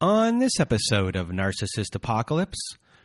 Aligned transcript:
On 0.00 0.38
this 0.38 0.60
episode 0.60 1.16
of 1.16 1.30
Narcissist 1.30 1.92
Apocalypse, 1.92 2.60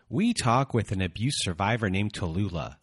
we 0.09 0.31
talk 0.31 0.75
with 0.75 0.91
an 0.91 1.01
abuse 1.01 1.33
survivor 1.37 1.89
named 1.89 2.13
Tallulah. 2.13 2.75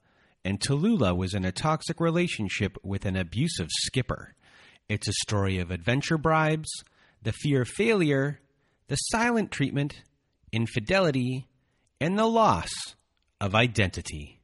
And 0.44 0.58
Tallulah 0.58 1.16
was 1.16 1.32
in 1.32 1.44
a 1.44 1.52
toxic 1.52 2.00
relationship 2.00 2.76
with 2.82 3.04
an 3.04 3.14
abusive 3.14 3.68
skipper. 3.70 4.34
It's 4.88 5.06
a 5.06 5.12
story 5.12 5.58
of 5.60 5.70
adventure 5.70 6.18
bribes, 6.18 6.68
the 7.22 7.30
fear 7.30 7.62
of 7.62 7.68
failure, 7.68 8.40
the 8.88 8.96
silent 8.96 9.52
treatment, 9.52 10.02
infidelity, 10.50 11.46
and 12.00 12.18
the 12.18 12.26
loss 12.26 12.72
of 13.40 13.54
identity. 13.54 14.39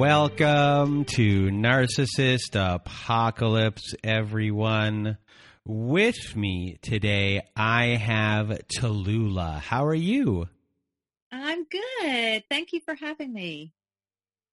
Welcome 0.00 1.04
to 1.16 1.50
Narcissist 1.50 2.54
Apocalypse, 2.54 3.94
everyone. 4.02 5.18
With 5.66 6.34
me 6.34 6.78
today, 6.80 7.42
I 7.54 7.88
have 7.88 8.48
Tallulah. 8.78 9.60
How 9.60 9.84
are 9.84 9.94
you? 9.94 10.48
I'm 11.30 11.64
good. 11.64 12.44
Thank 12.48 12.72
you 12.72 12.80
for 12.80 12.94
having 12.94 13.34
me. 13.34 13.74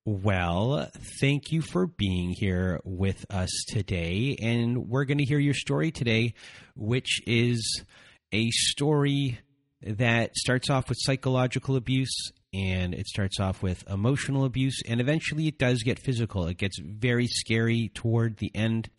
Well, 0.03 0.91
thank 1.21 1.53
you 1.53 1.61
for 1.61 1.87
being 1.87 2.31
here 2.37 2.81
with 2.83 3.25
us 3.29 3.63
today. 3.69 4.35
And 4.41 4.89
we're 4.89 5.05
going 5.05 5.19
to 5.19 5.25
hear 5.25 5.39
your 5.39 5.53
story 5.53 5.91
today, 5.91 6.33
which 6.75 7.21
is 7.25 7.85
a 8.33 8.49
story 8.51 9.39
that 9.81 10.35
starts 10.35 10.69
off 10.69 10.89
with 10.89 10.97
psychological 10.99 11.77
abuse 11.77 12.33
and 12.58 12.95
it 12.95 13.05
starts 13.05 13.39
off 13.39 13.61
with 13.61 13.88
emotional 13.88 14.44
abuse 14.44 14.81
and 14.88 15.00
eventually 15.00 15.47
it 15.47 15.59
does 15.59 15.83
get 15.83 16.00
physical. 16.00 16.47
It 16.47 16.58
gets 16.58 16.80
very 16.80 17.27
scary 17.27 17.92
toward 17.93 18.37
the 18.37 18.52
end 18.55 18.89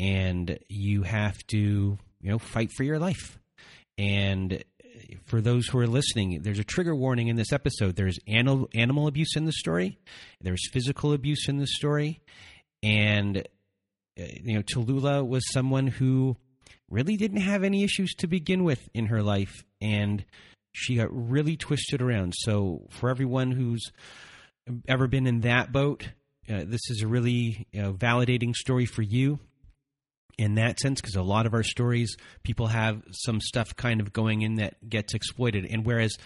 and 0.00 0.58
you 0.68 1.04
have 1.04 1.36
to 1.48 1.56
you 1.58 2.30
know 2.30 2.38
fight 2.38 2.70
for 2.76 2.82
your 2.82 2.98
life. 2.98 3.38
And 3.96 4.64
for 5.26 5.40
those 5.40 5.68
who 5.68 5.78
are 5.78 5.86
listening 5.86 6.40
there's 6.42 6.58
a 6.58 6.64
trigger 6.64 6.96
warning 6.96 7.28
in 7.28 7.36
this 7.36 7.52
episode. 7.52 7.94
There's 7.94 8.18
animal 8.26 8.68
animal 8.74 9.06
abuse 9.06 9.36
in 9.36 9.44
the 9.44 9.52
story 9.52 9.98
there's 10.40 10.68
physical 10.72 11.12
abuse 11.12 11.48
in 11.48 11.58
the 11.58 11.66
story 11.68 12.20
and 12.82 13.38
uh, 14.18 14.24
you 14.42 14.54
know 14.54 14.62
Tallulah 14.62 15.26
was 15.26 15.44
someone 15.52 15.86
who 15.86 16.36
really 16.90 17.16
didn't 17.16 17.40
have 17.40 17.62
any 17.62 17.84
issues 17.84 18.14
to 18.14 18.26
begin 18.26 18.64
with 18.64 18.88
in 18.94 19.06
her 19.06 19.22
life 19.22 19.64
and 19.80 20.24
she 20.76 20.96
got 20.96 21.08
really 21.10 21.56
twisted 21.56 22.02
around. 22.02 22.34
So 22.36 22.86
for 22.90 23.08
everyone 23.08 23.50
who's 23.50 23.82
ever 24.86 25.06
been 25.06 25.26
in 25.26 25.40
that 25.40 25.72
boat, 25.72 26.10
uh, 26.48 26.64
this 26.66 26.90
is 26.90 27.02
a 27.02 27.06
really 27.06 27.66
you 27.72 27.82
know, 27.82 27.92
validating 27.94 28.54
story 28.54 28.84
for 28.84 29.02
you 29.02 29.38
in 30.38 30.56
that 30.56 30.78
sense 30.78 31.00
because 31.00 31.16
a 31.16 31.22
lot 31.22 31.46
of 31.46 31.54
our 31.54 31.62
stories 31.62 32.14
people 32.42 32.66
have 32.66 33.02
some 33.10 33.40
stuff 33.40 33.74
kind 33.74 34.00
of 34.00 34.12
going 34.12 34.42
in 34.42 34.56
that 34.56 34.88
gets 34.88 35.14
exploited. 35.14 35.64
And 35.64 35.86
whereas 35.86 36.16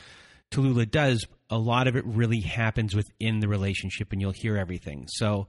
Tallulah 0.50 0.90
does 0.90 1.24
a 1.48 1.56
lot 1.56 1.86
of 1.86 1.94
it 1.94 2.04
really 2.04 2.40
happens 2.40 2.94
within 2.94 3.38
the 3.38 3.48
relationship 3.48 4.12
and 4.12 4.20
you'll 4.20 4.32
hear 4.32 4.56
everything. 4.56 5.06
So 5.08 5.46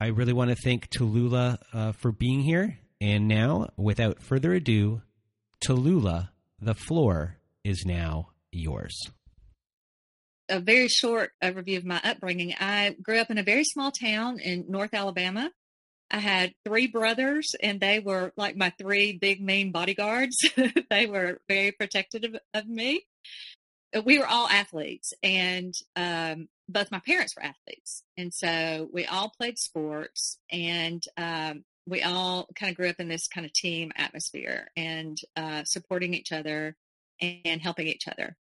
I 0.00 0.06
really 0.08 0.32
want 0.32 0.50
to 0.50 0.56
thank 0.56 0.88
Tallulah 0.88 1.58
uh, 1.72 1.92
for 1.92 2.12
being 2.12 2.42
here. 2.42 2.78
And 3.00 3.26
now 3.26 3.70
without 3.76 4.22
further 4.22 4.54
ado 4.54 5.02
Tallulah 5.60 6.28
the 6.60 6.74
floor 6.74 7.36
is 7.64 7.84
now 7.84 8.28
yours? 8.52 9.10
A 10.48 10.60
very 10.60 10.88
short 10.88 11.32
overview 11.42 11.78
of 11.78 11.84
my 11.84 12.00
upbringing. 12.04 12.54
I 12.58 12.96
grew 13.02 13.18
up 13.18 13.30
in 13.30 13.38
a 13.38 13.42
very 13.42 13.64
small 13.64 13.90
town 13.90 14.38
in 14.38 14.66
North 14.68 14.94
Alabama. 14.94 15.50
I 16.10 16.18
had 16.18 16.54
three 16.64 16.86
brothers, 16.86 17.54
and 17.60 17.80
they 17.80 17.98
were 17.98 18.32
like 18.36 18.56
my 18.56 18.72
three 18.78 19.18
big, 19.18 19.42
mean 19.42 19.72
bodyguards. 19.72 20.36
they 20.90 21.06
were 21.06 21.40
very 21.48 21.72
protective 21.72 22.22
of, 22.24 22.40
of, 22.54 22.68
me. 22.68 23.04
We 24.04 24.18
were 24.18 24.26
all 24.26 24.48
athletes, 24.48 25.12
and 25.22 25.74
um, 25.96 26.48
both 26.68 26.92
my 26.92 27.00
parents 27.00 27.34
were 27.36 27.42
athletes. 27.42 28.04
And 28.16 28.32
so 28.32 28.88
we 28.92 29.04
all 29.04 29.32
played 29.36 29.58
sports, 29.58 30.38
and 30.50 31.02
um, 31.16 31.64
we 31.86 32.02
all 32.02 32.48
kind 32.54 32.70
of 32.70 32.76
grew 32.76 32.88
up 32.88 33.00
in 33.00 33.08
this 33.08 33.26
kind 33.26 33.44
of 33.44 33.52
team 33.52 33.92
atmosphere 33.96 34.68
and 34.76 35.18
uh, 35.36 35.64
supporting 35.64 36.14
each 36.14 36.32
other 36.32 36.76
and 37.20 37.60
helping 37.60 37.86
each 37.86 38.08
other. 38.08 38.36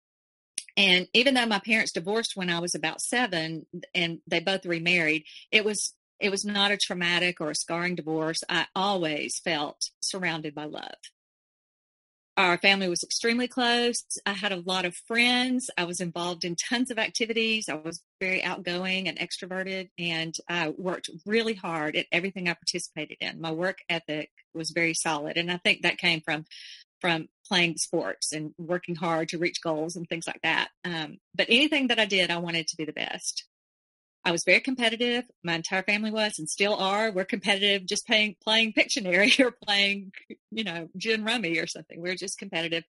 And 0.75 1.07
even 1.13 1.33
though 1.33 1.45
my 1.45 1.59
parents 1.59 1.91
divorced 1.91 2.35
when 2.35 2.49
I 2.49 2.59
was 2.59 2.73
about 2.73 3.01
seven 3.01 3.65
and 3.93 4.19
they 4.27 4.39
both 4.39 4.65
remarried, 4.65 5.25
it 5.51 5.63
was 5.63 5.93
it 6.19 6.31
was 6.31 6.45
not 6.45 6.71
a 6.71 6.77
traumatic 6.77 7.41
or 7.41 7.49
a 7.49 7.55
scarring 7.55 7.95
divorce. 7.95 8.43
I 8.47 8.67
always 8.75 9.39
felt 9.39 9.89
surrounded 10.01 10.55
by 10.55 10.65
love. 10.65 10.95
Our 12.35 12.57
family 12.57 12.87
was 12.87 13.03
extremely 13.03 13.47
close. 13.47 14.03
I 14.25 14.31
had 14.31 14.51
a 14.51 14.63
lot 14.65 14.85
of 14.85 14.95
friends. 14.95 15.69
I 15.77 15.83
was 15.83 16.01
involved 16.01 16.43
in 16.45 16.55
tons 16.55 16.89
of 16.89 16.97
activities. 16.97 17.69
I 17.69 17.75
was 17.75 18.01
very 18.19 18.43
outgoing 18.43 19.07
and 19.07 19.19
extroverted, 19.19 19.89
and 19.99 20.33
I 20.49 20.69
worked 20.69 21.11
really 21.27 21.53
hard 21.53 21.95
at 21.95 22.07
everything 22.11 22.49
I 22.49 22.53
participated 22.53 23.17
in. 23.21 23.39
My 23.39 23.51
work 23.51 23.79
ethic 23.87 24.31
was 24.51 24.71
very 24.71 24.95
solid, 24.95 25.37
and 25.37 25.51
I 25.51 25.57
think 25.57 25.83
that 25.83 25.99
came 25.99 26.21
from 26.21 26.45
from 27.03 27.27
playing 27.45 27.75
sports 27.75 28.31
and 28.31 28.53
working 28.57 28.95
hard 28.95 29.27
to 29.27 29.37
reach 29.37 29.61
goals 29.61 29.97
and 29.97 30.07
things 30.07 30.25
like 30.25 30.39
that. 30.41 30.69
Um, 30.85 31.17
but 31.35 31.47
anything 31.49 31.87
that 31.87 31.99
I 31.99 32.05
did, 32.05 32.31
I 32.31 32.37
wanted 32.37 32.65
to 32.67 32.77
be 32.77 32.85
the 32.85 32.93
best. 32.93 33.43
I 34.23 34.31
was 34.31 34.45
very 34.45 34.61
competitive. 34.61 35.25
My 35.43 35.55
entire 35.55 35.83
family 35.83 36.11
was 36.11 36.39
and 36.39 36.49
still 36.49 36.75
are. 36.75 37.11
We're 37.11 37.25
competitive 37.25 37.85
just 37.85 38.07
playing, 38.07 38.37
playing 38.41 38.71
Pictionary 38.71 39.37
or 39.45 39.51
playing, 39.51 40.13
you 40.49 40.63
know, 40.63 40.87
gin 40.95 41.25
rummy 41.25 41.59
or 41.59 41.67
something. 41.67 41.99
We're 41.99 42.15
just 42.15 42.37
competitive. 42.37 42.85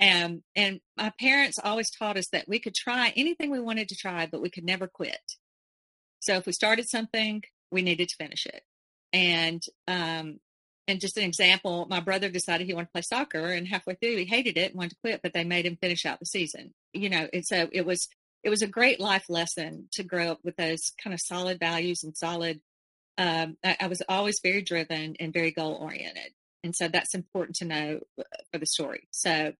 And, 0.00 0.42
and 0.56 0.80
my 0.96 1.12
parents 1.20 1.58
always 1.62 1.90
taught 1.90 2.16
us 2.16 2.28
that 2.28 2.48
we 2.48 2.60
could 2.60 2.74
try 2.74 3.12
anything 3.16 3.50
we 3.50 3.60
wanted 3.60 3.90
to 3.90 3.96
try, 3.96 4.24
but 4.24 4.40
we 4.40 4.48
could 4.48 4.64
never 4.64 4.88
quit. 4.88 5.20
So 6.20 6.36
if 6.36 6.46
we 6.46 6.52
started 6.52 6.88
something, 6.88 7.42
we 7.70 7.82
needed 7.82 8.08
to 8.08 8.16
finish 8.16 8.46
it. 8.46 8.62
And 9.12 9.62
um, 9.86 10.38
and 10.88 11.00
just 11.00 11.16
an 11.16 11.24
example, 11.24 11.86
my 11.88 12.00
brother 12.00 12.28
decided 12.28 12.66
he 12.66 12.74
wanted 12.74 12.86
to 12.86 12.92
play 12.92 13.02
soccer 13.02 13.46
and 13.46 13.68
halfway 13.68 13.94
through 13.94 14.16
he 14.16 14.24
hated 14.24 14.56
it 14.56 14.70
and 14.70 14.78
wanted 14.78 14.90
to 14.90 14.96
quit, 15.02 15.20
but 15.22 15.32
they 15.32 15.44
made 15.44 15.66
him 15.66 15.78
finish 15.80 16.04
out 16.04 16.18
the 16.18 16.26
season. 16.26 16.74
You 16.92 17.10
know, 17.10 17.28
and 17.32 17.44
so 17.46 17.68
it 17.72 17.86
was 17.86 18.08
it 18.42 18.50
was 18.50 18.62
a 18.62 18.66
great 18.66 18.98
life 18.98 19.26
lesson 19.28 19.88
to 19.92 20.02
grow 20.02 20.32
up 20.32 20.40
with 20.42 20.56
those 20.56 20.92
kind 21.02 21.14
of 21.14 21.20
solid 21.20 21.60
values 21.60 22.02
and 22.02 22.16
solid 22.16 22.60
um, 23.18 23.56
I, 23.64 23.76
I, 23.80 23.86
was 23.88 24.00
always 24.08 24.38
very 24.42 24.62
driven 24.62 25.16
and 25.18 25.32
very 25.32 25.50
goal 25.50 25.74
oriented. 25.74 26.32
And 26.62 26.74
so 26.74 26.86
that's 26.86 27.14
important 27.14 27.56
to 27.56 27.64
know 27.64 28.00
uh, 28.18 28.22
for 28.52 28.58
the 28.58 28.66
story. 28.66 29.08
So 29.10 29.52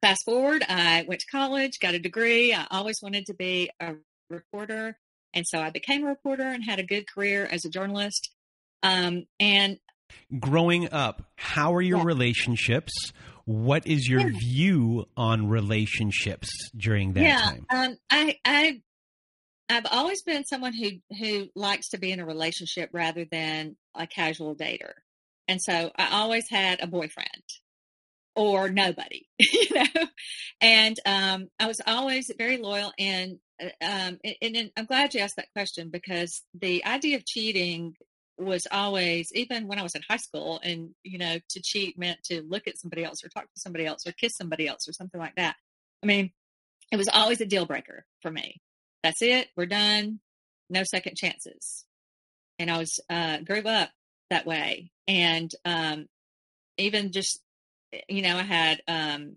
fast 0.00 0.24
forward, 0.24 0.64
I 0.68 1.04
went 1.06 1.20
to 1.22 1.26
college, 1.26 1.80
got 1.80 1.94
a 1.94 1.98
degree. 1.98 2.54
I 2.54 2.66
always 2.70 3.00
wanted 3.02 3.26
to 3.26 3.34
be 3.34 3.70
a 3.80 3.94
reporter. 4.30 4.96
And 5.34 5.44
so 5.48 5.58
I 5.58 5.70
became 5.70 6.04
a 6.04 6.08
reporter 6.08 6.44
and 6.44 6.64
had 6.64 6.78
a 6.78 6.84
good 6.84 7.10
career 7.12 7.48
as 7.50 7.64
a 7.64 7.70
journalist. 7.70 8.30
Um, 8.84 9.24
and 9.40 9.78
growing 10.38 10.92
up, 10.92 11.30
how 11.36 11.74
are 11.74 11.82
your 11.82 11.98
yeah. 11.98 12.04
relationships 12.04 13.12
what 13.44 13.86
is 13.86 14.08
your 14.08 14.20
yeah. 14.20 14.38
view 14.38 15.06
on 15.16 15.48
relationships 15.48 16.48
during 16.76 17.12
that 17.12 17.22
yeah, 17.22 17.40
time? 17.40 17.66
Um, 17.70 17.96
I, 18.08 18.38
I, 18.44 18.80
I've 19.68 19.86
always 19.90 20.22
been 20.22 20.44
someone 20.44 20.72
who 20.72 20.90
who 21.18 21.48
likes 21.54 21.90
to 21.90 21.98
be 21.98 22.10
in 22.10 22.20
a 22.20 22.26
relationship 22.26 22.90
rather 22.92 23.24
than 23.30 23.76
a 23.94 24.06
casual 24.06 24.54
dater, 24.54 24.92
and 25.48 25.60
so 25.60 25.90
I 25.96 26.08
always 26.12 26.44
had 26.50 26.80
a 26.80 26.86
boyfriend 26.86 27.44
or 28.36 28.68
nobody, 28.68 29.26
you 29.38 29.66
know. 29.74 30.06
And 30.60 30.96
um, 31.06 31.48
I 31.58 31.66
was 31.66 31.80
always 31.86 32.30
very 32.36 32.58
loyal, 32.58 32.92
and 32.98 33.38
uh, 33.62 33.66
um, 33.82 34.18
and, 34.24 34.56
and 34.56 34.70
I'm 34.76 34.86
glad 34.86 35.14
you 35.14 35.20
asked 35.20 35.36
that 35.36 35.52
question 35.54 35.90
because 35.90 36.42
the 36.54 36.84
idea 36.84 37.16
of 37.16 37.26
cheating 37.26 37.94
was 38.36 38.66
always 38.70 39.30
even 39.32 39.68
when 39.68 39.78
I 39.78 39.82
was 39.82 39.94
in 39.94 40.02
high 40.08 40.16
school 40.16 40.60
and 40.62 40.90
you 41.02 41.18
know 41.18 41.38
to 41.50 41.62
cheat 41.62 41.98
meant 41.98 42.22
to 42.24 42.42
look 42.42 42.66
at 42.66 42.78
somebody 42.78 43.04
else 43.04 43.24
or 43.24 43.28
talk 43.28 43.44
to 43.44 43.60
somebody 43.60 43.86
else 43.86 44.06
or 44.06 44.12
kiss 44.12 44.36
somebody 44.36 44.66
else 44.66 44.88
or 44.88 44.92
something 44.92 45.20
like 45.20 45.36
that. 45.36 45.56
I 46.02 46.06
mean, 46.06 46.32
it 46.90 46.96
was 46.96 47.08
always 47.12 47.40
a 47.40 47.46
deal 47.46 47.66
breaker 47.66 48.04
for 48.22 48.30
me. 48.30 48.60
That's 49.02 49.22
it. 49.22 49.48
We're 49.56 49.66
done. 49.66 50.20
No 50.68 50.82
second 50.82 51.16
chances. 51.16 51.84
And 52.58 52.70
I 52.70 52.78
was 52.78 52.98
uh 53.08 53.38
grew 53.38 53.62
up 53.62 53.90
that 54.30 54.46
way. 54.46 54.90
And 55.06 55.50
um 55.64 56.06
even 56.76 57.12
just 57.12 57.40
you 58.08 58.22
know, 58.22 58.36
I 58.36 58.42
had 58.42 58.80
um 58.88 59.36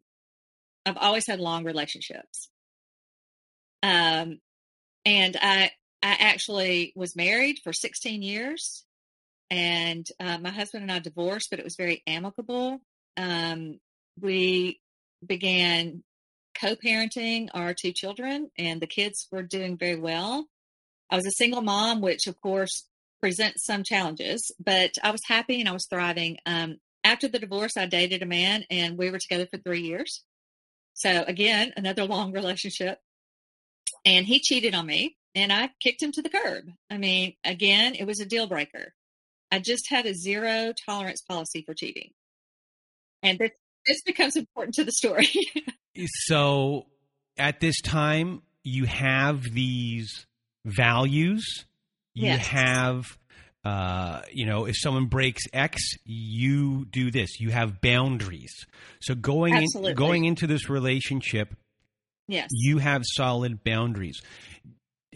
I've 0.85 0.97
always 0.97 1.27
had 1.27 1.39
long 1.39 1.65
relationships. 1.65 2.50
Um 3.83 4.39
and 5.05 5.38
I 5.39 5.71
I 6.01 6.17
actually 6.19 6.93
was 6.95 7.15
married 7.15 7.59
for 7.63 7.73
16 7.73 8.21
years 8.23 8.85
and 9.49 10.07
uh, 10.19 10.38
my 10.39 10.49
husband 10.49 10.83
and 10.83 10.91
I 10.91 10.99
divorced, 10.99 11.49
but 11.49 11.59
it 11.59 11.65
was 11.65 11.75
very 11.75 12.03
amicable. 12.07 12.79
Um, 13.15 13.79
we 14.19 14.79
began 15.25 16.03
co-parenting 16.59 17.49
our 17.53 17.73
two 17.73 17.91
children, 17.91 18.49
and 18.57 18.81
the 18.81 18.88
kids 18.88 19.27
were 19.31 19.44
doing 19.44 19.77
very 19.77 19.99
well. 19.99 20.47
I 21.09 21.15
was 21.15 21.25
a 21.25 21.31
single 21.31 21.61
mom, 21.61 22.01
which 22.01 22.27
of 22.27 22.39
course 22.41 22.85
presents 23.21 23.65
some 23.65 23.83
challenges, 23.83 24.51
but 24.59 24.91
I 25.03 25.11
was 25.11 25.21
happy 25.25 25.59
and 25.59 25.69
I 25.69 25.73
was 25.73 25.88
thriving. 25.88 26.38
Um, 26.45 26.77
after 27.03 27.27
the 27.27 27.39
divorce, 27.39 27.77
I 27.77 27.85
dated 27.85 28.21
a 28.21 28.25
man, 28.25 28.65
and 28.69 28.97
we 28.97 29.09
were 29.09 29.19
together 29.19 29.47
for 29.50 29.57
three 29.57 29.81
years. 29.81 30.23
So 30.93 31.23
again, 31.27 31.73
another 31.77 32.05
long 32.05 32.31
relationship. 32.31 33.00
And 34.03 34.25
he 34.25 34.39
cheated 34.39 34.75
on 34.75 34.85
me, 34.85 35.17
and 35.35 35.53
I 35.53 35.69
kicked 35.81 36.01
him 36.01 36.11
to 36.13 36.21
the 36.21 36.29
curb. 36.29 36.65
I 36.89 36.97
mean, 36.97 37.33
again, 37.43 37.95
it 37.95 38.05
was 38.05 38.19
a 38.19 38.25
deal 38.25 38.47
breaker. 38.47 38.93
I 39.51 39.59
just 39.59 39.89
had 39.89 40.05
a 40.05 40.13
zero 40.13 40.73
tolerance 40.85 41.21
policy 41.21 41.63
for 41.65 41.73
cheating. 41.73 42.11
And 43.23 43.39
this, 43.39 43.51
this 43.85 44.01
becomes 44.03 44.35
important 44.35 44.75
to 44.75 44.83
the 44.83 44.91
story. 44.91 45.29
so 46.25 46.85
at 47.38 47.59
this 47.59 47.81
time, 47.81 48.41
you 48.63 48.85
have 48.85 49.44
these 49.44 50.25
values. 50.65 51.65
You 52.13 52.27
yes. 52.27 52.47
have, 52.47 53.05
uh, 53.63 54.21
you 54.31 54.45
know, 54.45 54.65
if 54.65 54.75
someone 54.77 55.05
breaks 55.05 55.44
X, 55.53 55.81
you 56.03 56.85
do 56.85 57.11
this. 57.11 57.39
You 57.39 57.51
have 57.51 57.79
boundaries. 57.79 58.53
So 59.01 59.15
going 59.15 59.55
in, 59.55 59.93
going 59.93 60.25
into 60.25 60.47
this 60.47 60.69
relationship, 60.69 61.55
yes, 62.27 62.50
you 62.51 62.79
have 62.79 63.03
solid 63.05 63.63
boundaries. 63.63 64.19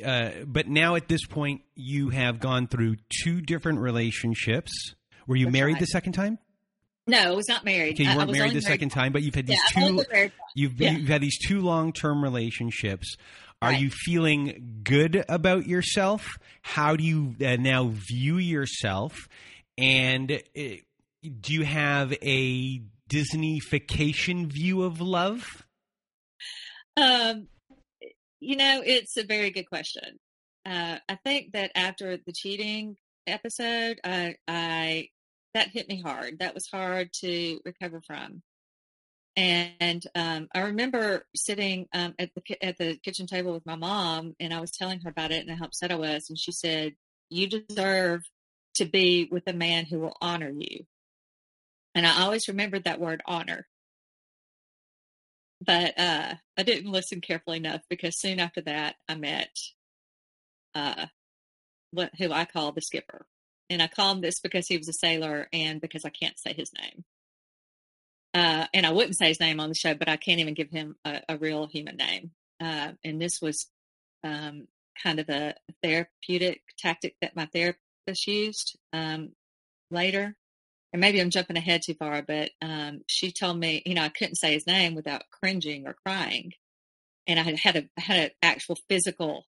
Uh, 0.03 0.31
but 0.45 0.67
now 0.67 0.95
at 0.95 1.07
this 1.07 1.25
point, 1.25 1.61
you 1.75 2.09
have 2.09 2.39
gone 2.39 2.67
through 2.67 2.95
two 3.23 3.41
different 3.41 3.79
relationships. 3.79 4.71
Were 5.27 5.35
you 5.35 5.45
That's 5.45 5.53
married 5.53 5.73
right. 5.73 5.79
the 5.81 5.87
second 5.87 6.13
time? 6.13 6.39
No, 7.07 7.17
I 7.17 7.31
was 7.31 7.47
not 7.47 7.65
married. 7.65 7.95
Okay, 7.95 8.03
you 8.03 8.15
weren't 8.15 8.31
married 8.31 8.51
the 8.51 8.61
married 8.61 8.63
second 8.63 8.89
time, 8.89 9.11
but 9.11 9.23
you've 9.23 9.35
had 9.35 9.47
these 9.47 9.59
yeah, 9.75 9.87
two. 9.87 10.03
You've, 10.55 10.79
yeah. 10.79 10.91
you've 10.91 11.09
had 11.09 11.21
these 11.21 11.37
two 11.39 11.61
long 11.61 11.93
term 11.93 12.23
relationships. 12.23 13.17
Are 13.61 13.69
right. 13.69 13.79
you 13.81 13.89
feeling 13.89 14.81
good 14.83 15.23
about 15.27 15.67
yourself? 15.67 16.27
How 16.61 16.95
do 16.95 17.03
you 17.03 17.35
uh, 17.45 17.57
now 17.57 17.91
view 17.91 18.37
yourself? 18.37 19.27
And 19.77 20.31
uh, 20.31 20.61
do 21.23 21.53
you 21.53 21.63
have 21.63 22.13
a 22.21 22.81
Disneyfication 23.09 24.47
view 24.47 24.83
of 24.83 25.01
love? 25.01 25.65
Um, 26.97 27.47
you 28.41 28.57
know, 28.57 28.81
it's 28.85 29.17
a 29.17 29.23
very 29.23 29.51
good 29.51 29.69
question. 29.69 30.19
Uh, 30.65 30.97
I 31.07 31.15
think 31.23 31.53
that 31.53 31.71
after 31.75 32.17
the 32.17 32.33
cheating 32.33 32.97
episode, 33.27 33.99
I, 34.03 34.35
I 34.47 35.09
that 35.53 35.69
hit 35.69 35.87
me 35.87 36.01
hard. 36.01 36.39
That 36.39 36.53
was 36.53 36.67
hard 36.67 37.11
to 37.21 37.59
recover 37.65 38.01
from. 38.05 38.41
And 39.37 40.03
um, 40.13 40.49
I 40.53 40.61
remember 40.61 41.25
sitting 41.35 41.87
um, 41.93 42.15
at 42.19 42.31
the 42.35 42.65
at 42.65 42.77
the 42.77 42.97
kitchen 42.97 43.27
table 43.27 43.53
with 43.53 43.65
my 43.65 43.75
mom, 43.75 44.35
and 44.39 44.53
I 44.53 44.59
was 44.59 44.71
telling 44.71 44.99
her 45.01 45.09
about 45.09 45.31
it 45.31 45.47
and 45.47 45.57
how 45.57 45.65
upset 45.65 45.91
I 45.91 45.95
was. 45.95 46.29
And 46.29 46.37
she 46.37 46.51
said, 46.51 46.95
"You 47.29 47.47
deserve 47.47 48.23
to 48.75 48.85
be 48.85 49.29
with 49.31 49.43
a 49.47 49.53
man 49.53 49.85
who 49.85 49.99
will 49.99 50.17
honor 50.21 50.49
you." 50.49 50.85
And 51.95 52.05
I 52.05 52.23
always 52.23 52.47
remembered 52.49 52.83
that 52.85 52.99
word 52.99 53.21
"honor." 53.25 53.67
But 55.63 55.97
uh, 55.97 56.35
I 56.57 56.63
didn't 56.63 56.91
listen 56.91 57.21
carefully 57.21 57.57
enough 57.57 57.81
because 57.89 58.19
soon 58.19 58.39
after 58.39 58.61
that 58.61 58.95
I 59.07 59.15
met 59.15 59.55
uh, 60.73 61.05
what 61.91 62.11
who 62.17 62.31
I 62.31 62.45
call 62.45 62.71
the 62.71 62.81
skipper, 62.81 63.25
and 63.69 63.81
I 63.81 63.87
call 63.87 64.13
him 64.13 64.21
this 64.21 64.39
because 64.39 64.67
he 64.67 64.77
was 64.77 64.89
a 64.89 64.93
sailor 64.93 65.47
and 65.53 65.79
because 65.79 66.05
I 66.05 66.09
can't 66.09 66.39
say 66.39 66.53
his 66.53 66.71
name. 66.79 67.03
Uh, 68.33 68.65
and 68.73 68.85
I 68.85 68.91
wouldn't 68.91 69.17
say 69.17 69.27
his 69.27 69.41
name 69.41 69.59
on 69.59 69.69
the 69.69 69.75
show, 69.75 69.93
but 69.93 70.07
I 70.09 70.15
can't 70.17 70.39
even 70.39 70.53
give 70.53 70.69
him 70.69 70.95
a, 71.03 71.21
a 71.27 71.37
real 71.37 71.67
human 71.67 71.97
name. 71.97 72.31
Uh, 72.61 72.93
and 73.03 73.21
this 73.21 73.41
was 73.41 73.67
um, 74.23 74.67
kind 75.01 75.19
of 75.19 75.29
a 75.29 75.55
therapeutic 75.83 76.61
tactic 76.77 77.15
that 77.21 77.35
my 77.35 77.45
therapist 77.47 78.27
used 78.27 78.77
um, 78.93 79.31
later 79.89 80.35
and 80.93 80.99
maybe 80.99 81.21
I'm 81.21 81.29
jumping 81.29 81.57
ahead 81.57 81.81
too 81.85 81.93
far, 81.93 82.21
but 82.21 82.51
um, 82.61 83.01
she 83.07 83.31
told 83.31 83.57
me, 83.57 83.81
you 83.85 83.95
know, 83.95 84.03
I 84.03 84.09
couldn't 84.09 84.35
say 84.35 84.53
his 84.53 84.67
name 84.67 84.95
without 84.95 85.23
cringing 85.31 85.87
or 85.87 85.95
crying, 86.05 86.53
and 87.27 87.39
I 87.39 87.43
had 87.43 87.59
had 87.59 87.75
a 87.77 88.01
had 88.01 88.19
an 88.19 88.29
actual 88.41 88.77
physical 88.89 89.45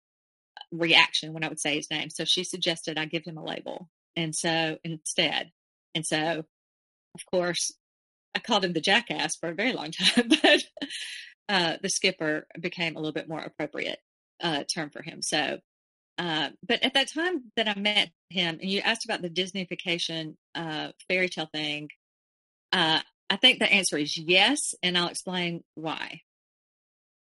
reaction 0.73 1.33
when 1.33 1.45
I 1.45 1.49
would 1.49 1.61
say 1.61 1.77
his 1.77 1.91
name. 1.91 2.11
So 2.11 2.25
she 2.25 2.45
suggested 2.45 2.99
I 2.99 3.05
give 3.05 3.25
him 3.25 3.39
a 3.39 3.45
label, 3.45 3.89
and 4.17 4.35
so 4.35 4.79
instead, 4.85 5.53
and 5.95 6.05
so 6.05 6.45
of 7.15 7.27
course, 7.31 7.73
I 8.35 8.41
called 8.41 8.65
him 8.65 8.73
the 8.73 8.81
jackass 8.81 9.37
for 9.37 9.49
a 9.49 9.55
very 9.55 9.73
long 9.73 9.91
time, 9.93 10.29
but 10.43 10.63
uh, 11.49 11.77
the 11.83 11.89
skipper 11.89 12.47
became 12.61 12.97
a 12.97 12.99
little 12.99 13.13
bit 13.13 13.29
more 13.29 13.41
appropriate 13.41 13.99
uh, 14.43 14.65
term 14.73 14.91
for 14.91 15.03
him. 15.03 15.23
So 15.23 15.59
uh, 16.19 16.51
but 16.67 16.83
at 16.83 16.95
that 16.95 17.13
time 17.13 17.53
that 17.57 17.69
I 17.69 17.79
met 17.79 18.11
him, 18.29 18.59
and 18.61 18.71
you 18.71 18.81
asked 18.81 19.05
about 19.05 19.23
the 19.23 19.31
Disneyfication 19.31 20.35
uh, 20.55 20.89
fairy 21.09 21.29
tale 21.29 21.49
thing, 21.53 21.89
uh, 22.73 23.01
I 23.31 23.37
think 23.37 23.59
the 23.59 23.73
answer 23.73 23.97
is 23.97 24.17
yes, 24.17 24.75
and 24.83 24.99
I'll 24.99 25.09
explain 25.09 25.63
why. 25.75 26.23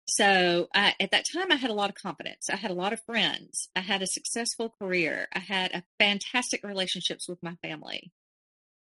So 0.08 0.68
at 0.74 1.12
that 1.12 1.26
time, 1.32 1.52
I 1.52 1.56
had 1.56 1.70
a 1.70 1.76
lot 1.76 1.90
of 1.90 1.96
confidence. 1.96 2.50
I 2.50 2.58
had 2.58 2.72
a 2.72 2.76
lot 2.76 2.92
of 2.92 3.02
friends. 3.06 3.70
I 3.76 3.80
had 3.82 4.02
a 4.02 4.08
successful 4.08 4.74
career. 4.82 5.28
I 5.34 5.40
had 5.40 5.72
a 5.74 5.84
fantastic 6.00 6.62
relationships 6.64 7.30
with 7.30 7.42
my 7.42 7.56
family. 7.62 8.12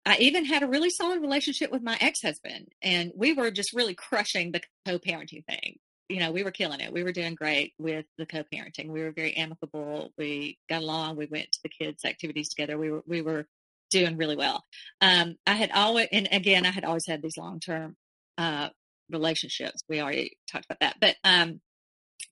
I 0.05 0.17
even 0.17 0.43
had 0.43 0.63
a 0.63 0.67
really 0.67 0.89
solid 0.89 1.21
relationship 1.21 1.71
with 1.71 1.81
my 1.81 1.97
ex-husband, 2.01 2.73
and 2.81 3.13
we 3.15 3.31
were 3.31 3.51
just 3.51 3.73
really 3.73 3.95
crushing 3.95 4.51
the 4.51 4.61
co-parenting 4.85 5.45
thing 5.45 5.77
you 6.09 6.19
know, 6.19 6.31
we 6.31 6.43
were 6.43 6.51
killing 6.51 6.79
it. 6.79 6.91
We 6.91 7.03
were 7.03 7.11
doing 7.11 7.35
great 7.35 7.73
with 7.79 8.05
the 8.17 8.25
co-parenting. 8.25 8.89
We 8.89 9.01
were 9.01 9.11
very 9.11 9.33
amicable. 9.35 10.11
We 10.17 10.57
got 10.69 10.81
along. 10.81 11.15
We 11.15 11.27
went 11.27 11.51
to 11.53 11.59
the 11.63 11.69
kids' 11.69 12.05
activities 12.05 12.49
together. 12.49 12.77
We 12.77 12.91
were 12.91 13.03
we 13.07 13.21
were 13.21 13.47
doing 13.89 14.17
really 14.17 14.35
well. 14.35 14.65
Um, 15.01 15.37
I 15.45 15.53
had 15.53 15.71
always, 15.71 16.07
and 16.11 16.27
again, 16.31 16.65
I 16.65 16.71
had 16.71 16.83
always 16.83 17.05
had 17.07 17.21
these 17.21 17.37
long-term 17.37 17.95
uh, 18.37 18.69
relationships. 19.09 19.83
We 19.87 20.01
already 20.01 20.37
talked 20.51 20.65
about 20.65 20.79
that. 20.79 20.97
But 20.99 21.15
um, 21.23 21.61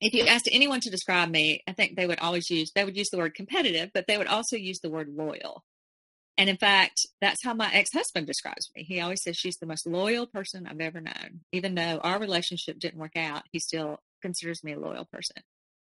if 0.00 0.12
you 0.12 0.26
asked 0.26 0.48
anyone 0.50 0.80
to 0.80 0.90
describe 0.90 1.30
me, 1.30 1.62
I 1.68 1.72
think 1.72 1.96
they 1.96 2.06
would 2.06 2.18
always 2.18 2.50
use 2.50 2.72
they 2.74 2.84
would 2.84 2.96
use 2.96 3.10
the 3.10 3.18
word 3.18 3.34
competitive, 3.34 3.90
but 3.94 4.06
they 4.06 4.18
would 4.18 4.26
also 4.26 4.56
use 4.56 4.80
the 4.80 4.90
word 4.90 5.08
loyal. 5.08 5.64
And 6.38 6.48
in 6.48 6.56
fact, 6.56 7.06
that's 7.20 7.44
how 7.44 7.54
my 7.54 7.70
ex 7.72 7.92
husband 7.92 8.26
describes 8.26 8.70
me. 8.74 8.84
He 8.84 9.00
always 9.00 9.22
says 9.22 9.36
she's 9.36 9.58
the 9.58 9.66
most 9.66 9.86
loyal 9.86 10.26
person 10.26 10.66
I've 10.66 10.80
ever 10.80 11.00
known. 11.00 11.40
Even 11.52 11.74
though 11.74 12.00
our 12.02 12.18
relationship 12.18 12.78
didn't 12.78 13.00
work 13.00 13.16
out, 13.16 13.42
he 13.52 13.58
still 13.58 13.98
considers 14.22 14.64
me 14.64 14.72
a 14.72 14.80
loyal 14.80 15.06
person. 15.12 15.36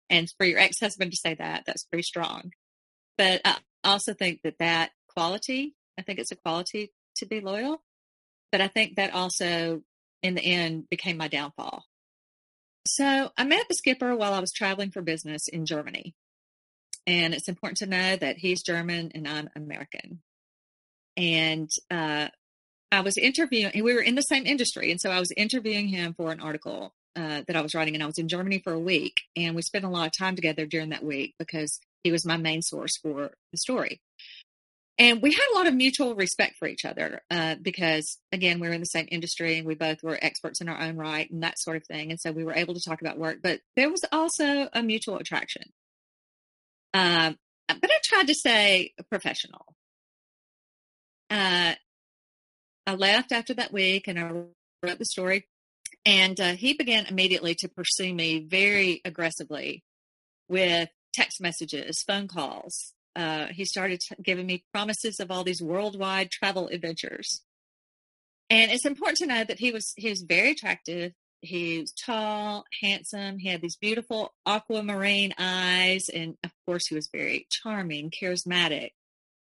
And 0.10 0.32
for 0.38 0.46
your 0.46 0.60
ex 0.60 0.80
husband 0.80 1.12
to 1.12 1.18
say 1.18 1.34
that, 1.34 1.64
that's 1.66 1.84
pretty 1.86 2.04
strong. 2.04 2.52
But 3.18 3.42
I 3.44 3.58
also 3.84 4.14
think 4.14 4.42
that 4.44 4.60
that 4.60 4.92
quality, 5.16 5.76
I 5.98 6.04
think 6.04 6.20
it's 6.20 6.32
a 6.32 6.36
quality 6.36 6.92
to 7.18 7.26
be 7.26 7.40
loyal. 7.40 7.82
But 8.52 8.62
I 8.62 8.68
think 8.68 8.96
that 8.96 9.14
also, 9.14 9.82
in 10.22 10.36
the 10.36 10.44
end, 10.44 10.90
became 10.90 11.18
my 11.18 11.28
downfall. 11.28 11.86
So 12.88 13.32
I 13.36 13.44
met 13.46 13.66
the 13.68 13.76
skipper 13.76 14.16
while 14.16 14.34
I 14.34 14.40
was 14.40 14.52
traveling 14.52 14.92
for 14.92 15.02
business 15.02 15.48
in 15.48 15.66
Germany. 15.66 16.14
And 17.08 17.34
it's 17.34 17.50
important 17.50 17.78
to 17.80 17.88
know 17.88 18.16
that 18.16 18.38
he's 18.38 18.64
German 18.64 19.12
and 19.14 19.28
I'm 19.28 19.50
American. 19.56 20.22
And 21.18 21.70
uh, 21.90 22.28
I 22.92 23.02
was 23.02 23.18
interviewing, 23.18 23.72
we 23.76 23.94
were 23.94 24.02
in 24.02 24.16
the 24.16 24.22
same 24.22 24.46
industry. 24.46 24.92
And 24.92 25.00
so 25.00 25.10
I 25.12 25.20
was 25.20 25.32
interviewing 25.36 25.88
him 25.88 26.14
for 26.14 26.32
an 26.32 26.40
article 26.40 26.94
uh, 27.16 27.44
that 27.48 27.56
I 27.56 27.62
was 27.62 27.74
writing, 27.74 27.94
and 27.94 28.04
I 28.04 28.08
was 28.08 28.18
in 28.18 28.28
Germany 28.28 28.60
for 28.64 28.74
a 28.74 28.80
week. 28.80 29.14
And 29.36 29.56
we 29.56 29.62
spent 29.62 29.86
a 29.86 29.90
lot 29.90 30.08
of 30.08 30.12
time 30.18 30.36
together 30.36 30.66
during 30.66 30.90
that 30.90 31.04
week 31.04 31.34
because 31.40 31.80
he 32.04 32.12
was 32.12 32.26
my 32.26 32.38
main 32.38 32.62
source 32.62 32.98
for 33.02 33.32
the 33.52 33.58
story. 33.58 34.02
And 34.98 35.22
we 35.22 35.34
had 35.34 35.44
a 35.54 35.56
lot 35.58 35.68
of 35.68 35.74
mutual 35.74 36.16
respect 36.16 36.56
for 36.58 36.68
each 36.68 36.86
other 36.86 37.22
uh, 37.30 37.56
because, 37.62 38.18
again, 38.32 38.60
we 38.60 38.68
were 38.68 38.74
in 38.74 38.80
the 38.80 38.86
same 38.86 39.08
industry 39.12 39.58
and 39.58 39.68
we 39.68 39.76
both 39.76 40.02
were 40.04 40.18
experts 40.22 40.62
in 40.62 40.70
our 40.70 40.80
own 40.80 40.96
right 40.96 41.30
and 41.30 41.44
that 41.44 41.60
sort 41.60 41.76
of 41.76 41.86
thing. 41.86 42.12
And 42.12 42.20
so 42.20 42.32
we 42.32 42.46
were 42.46 42.54
able 42.54 42.74
to 42.76 42.80
talk 42.80 43.02
about 43.02 43.18
work, 43.18 43.40
but 43.44 43.60
there 43.76 43.90
was 43.90 44.06
also 44.12 44.70
a 44.72 44.82
mutual 44.82 45.18
attraction. 45.18 45.64
Um, 46.94 47.38
but 47.68 47.90
I 47.92 47.98
tried 48.06 48.28
to 48.28 48.36
say 48.36 48.94
professional. 49.10 49.66
Uh, 51.30 51.74
I 52.88 52.96
left 52.96 53.32
after 53.32 53.54
that 53.56 53.74
week 53.74 54.08
and 54.08 54.20
I 54.20 54.32
wrote 54.84 55.00
the 55.00 55.06
story. 55.06 55.48
And 56.06 56.40
uh, 56.40 56.54
he 56.54 56.74
began 56.74 57.08
immediately 57.08 57.56
to 57.56 57.68
pursue 57.68 58.14
me 58.14 58.40
very 58.40 59.02
aggressively 59.04 59.84
with 60.48 60.90
text 61.14 61.42
messages, 61.42 62.04
phone 62.04 62.28
calls. 62.28 62.94
Uh, 63.16 63.48
he 63.48 63.66
started 63.66 64.02
t- 64.02 64.16
giving 64.22 64.46
me 64.46 64.64
promises 64.72 65.20
of 65.20 65.32
all 65.32 65.44
these 65.44 65.62
worldwide 65.62 66.30
travel 66.30 66.68
adventures. 66.68 67.42
And 68.50 68.72
it's 68.72 68.86
important 68.86 69.18
to 69.20 69.26
know 69.26 69.44
that 69.44 69.60
he 69.60 69.72
was 69.72 69.94
he 69.98 70.10
was 70.10 70.22
very 70.22 70.52
attractive. 70.52 71.14
He 71.42 71.80
was 71.80 71.94
tall, 71.94 72.66
handsome. 72.82 73.40
He 73.40 73.50
had 73.50 73.62
these 73.62 73.78
beautiful 73.78 74.34
aquamarine 74.46 75.34
eyes, 75.40 76.10
and 76.10 76.36
of 76.44 76.52
course, 76.68 76.88
he 76.88 76.96
was 76.96 77.10
very 77.12 77.48
charming, 77.50 78.12
charismatic 78.12 78.92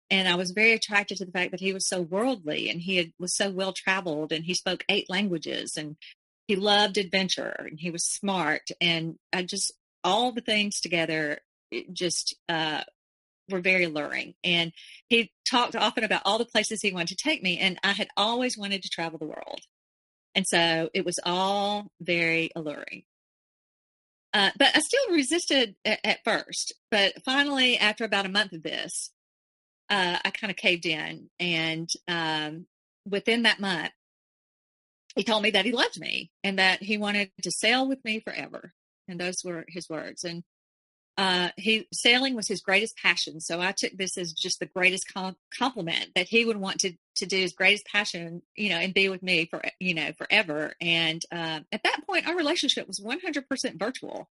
and 0.09 0.27
I 0.27 0.35
was 0.35 0.51
very 0.51 0.73
attracted 0.73 1.17
to 1.17 1.25
the 1.25 1.31
fact 1.31 1.51
that 1.51 1.59
he 1.59 1.73
was 1.73 1.87
so 1.87 2.01
worldly 2.01 2.69
and 2.69 2.81
he 2.81 2.97
had, 2.97 3.13
was 3.19 3.35
so 3.35 3.49
well 3.49 3.73
traveled 3.73 4.31
and 4.31 4.45
he 4.45 4.53
spoke 4.53 4.83
eight 4.89 5.09
languages 5.09 5.75
and 5.77 5.97
he 6.47 6.55
loved 6.55 6.97
adventure 6.97 7.55
and 7.59 7.79
he 7.79 7.91
was 7.91 8.03
smart 8.05 8.69
and 8.81 9.15
I 9.31 9.43
just 9.43 9.73
all 10.03 10.31
the 10.31 10.41
things 10.41 10.79
together 10.79 11.39
just 11.91 12.35
uh, 12.47 12.83
were 13.49 13.61
very 13.61 13.85
alluring. 13.85 14.35
And 14.43 14.71
he 15.07 15.31
talked 15.49 15.75
often 15.75 16.03
about 16.03 16.21
all 16.25 16.37
the 16.37 16.45
places 16.45 16.81
he 16.81 16.91
wanted 16.91 17.17
to 17.17 17.23
take 17.23 17.43
me, 17.43 17.57
and 17.57 17.79
I 17.83 17.93
had 17.93 18.09
always 18.15 18.57
wanted 18.57 18.83
to 18.83 18.89
travel 18.89 19.19
the 19.19 19.25
world, 19.25 19.61
and 20.35 20.45
so 20.47 20.89
it 20.93 21.05
was 21.05 21.19
all 21.23 21.91
very 21.99 22.51
alluring. 22.55 23.03
Uh, 24.31 24.51
but 24.59 24.75
I 24.75 24.79
still 24.79 25.15
resisted 25.15 25.75
at, 25.83 25.99
at, 26.03 26.19
first. 26.23 26.73
But 26.91 27.23
finally, 27.25 27.79
after 27.79 28.03
about 28.03 28.27
a 28.27 28.29
month 28.29 28.53
of 28.53 28.61
this, 28.61 29.09
uh, 29.89 30.17
I 30.23 30.29
kind 30.31 30.51
of 30.51 30.57
caved 30.57 30.85
in. 30.85 31.29
And 31.39 31.89
um, 32.07 32.65
within 33.05 33.43
that 33.43 33.59
month, 33.59 33.91
he 35.15 35.23
told 35.23 35.43
me 35.43 35.51
that 35.51 35.65
he 35.65 35.71
loved 35.71 35.99
me 35.99 36.31
and 36.43 36.59
that 36.59 36.83
he 36.83 36.97
wanted 36.97 37.31
to 37.41 37.51
sail 37.51 37.87
with 37.87 38.03
me 38.05 38.19
forever. 38.19 38.73
And 39.07 39.19
those 39.19 39.43
were 39.43 39.65
his 39.67 39.89
words. 39.89 40.23
And 40.23 40.43
uh, 41.17 41.49
he 41.57 41.85
sailing 41.91 42.33
was 42.33 42.47
his 42.47 42.61
greatest 42.61 42.95
passion. 42.95 43.41
So 43.41 43.59
I 43.59 43.73
took 43.73 43.91
this 43.97 44.17
as 44.17 44.31
just 44.31 44.61
the 44.61 44.67
greatest 44.67 45.11
com- 45.13 45.35
compliment 45.57 46.11
that 46.15 46.29
he 46.29 46.45
would 46.45 46.55
want 46.55 46.79
to 46.79 46.93
to 47.17 47.25
do 47.25 47.35
his 47.35 47.51
greatest 47.51 47.85
passion, 47.87 48.41
you 48.55 48.69
know, 48.69 48.77
and 48.77 48.93
be 48.93 49.09
with 49.09 49.21
me 49.21 49.45
for 49.45 49.61
you 49.81 49.93
know 49.95 50.13
forever. 50.17 50.75
And 50.79 51.21
uh, 51.29 51.59
at 51.73 51.83
that 51.83 52.03
point, 52.07 52.25
our 52.25 52.37
relationship 52.37 52.87
was 52.87 53.01
100% 53.01 53.77
virtual. 53.77 54.29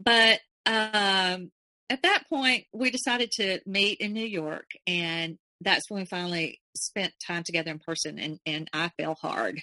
But 0.00 0.40
um, 0.66 1.52
at 1.90 2.02
that 2.02 2.24
point, 2.28 2.64
we 2.72 2.90
decided 2.90 3.30
to 3.32 3.60
meet 3.66 3.98
in 4.00 4.12
New 4.12 4.26
York, 4.26 4.70
and 4.86 5.38
that's 5.60 5.90
when 5.90 6.00
we 6.00 6.06
finally 6.06 6.60
spent 6.76 7.12
time 7.24 7.42
together 7.42 7.70
in 7.70 7.78
person, 7.78 8.18
and, 8.18 8.38
and 8.46 8.68
I 8.72 8.90
fell 8.98 9.14
hard. 9.14 9.60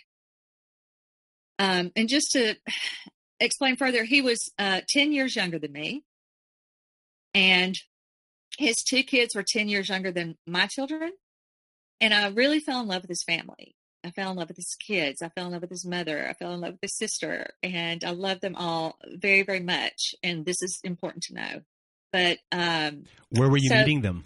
Um, 1.58 1.92
and 1.96 2.08
just 2.08 2.32
to 2.32 2.56
explain 3.40 3.76
further, 3.76 4.04
he 4.04 4.22
was 4.22 4.52
uh, 4.58 4.82
10 4.88 5.12
years 5.12 5.36
younger 5.36 5.60
than 5.60 5.72
me, 5.72 6.04
and 7.34 7.76
his 8.58 8.84
two 8.84 9.04
kids 9.04 9.36
were 9.36 9.44
10 9.44 9.70
years 9.70 9.90
younger 9.90 10.12
than 10.12 10.38
my 10.46 10.68
children. 10.68 11.12
And 12.02 12.14
I 12.14 12.28
really 12.28 12.60
fell 12.60 12.82
in 12.82 12.88
love 12.88 13.04
with 13.04 13.10
his 13.10 13.24
family. 13.24 13.76
I 14.04 14.12
fell 14.12 14.32
in 14.32 14.38
love 14.38 14.48
with 14.48 14.58
his 14.58 14.76
kids. 14.76 15.22
I 15.22 15.30
fell 15.30 15.46
in 15.48 15.52
love 15.52 15.62
with 15.62 15.70
his 15.70 15.86
mother. 15.86 16.28
I 16.28 16.34
fell 16.34 16.54
in 16.54 16.62
love 16.62 16.74
with 16.74 16.82
his 16.82 16.98
sister. 16.98 17.52
And 17.62 18.04
I 18.04 18.12
love 18.12 18.40
them 18.40 18.56
all 18.56 18.98
very, 19.06 19.44
very 19.44 19.60
much. 19.60 20.16
And 20.24 20.46
this 20.46 20.62
is 20.62 20.80
important 20.84 21.24
to 21.24 21.34
know. 21.34 21.62
But 22.12 22.40
um, 22.52 23.04
where 23.30 23.50
were 23.50 23.58
you 23.58 23.70
so 23.70 23.76
meeting 23.76 24.02
them? 24.02 24.24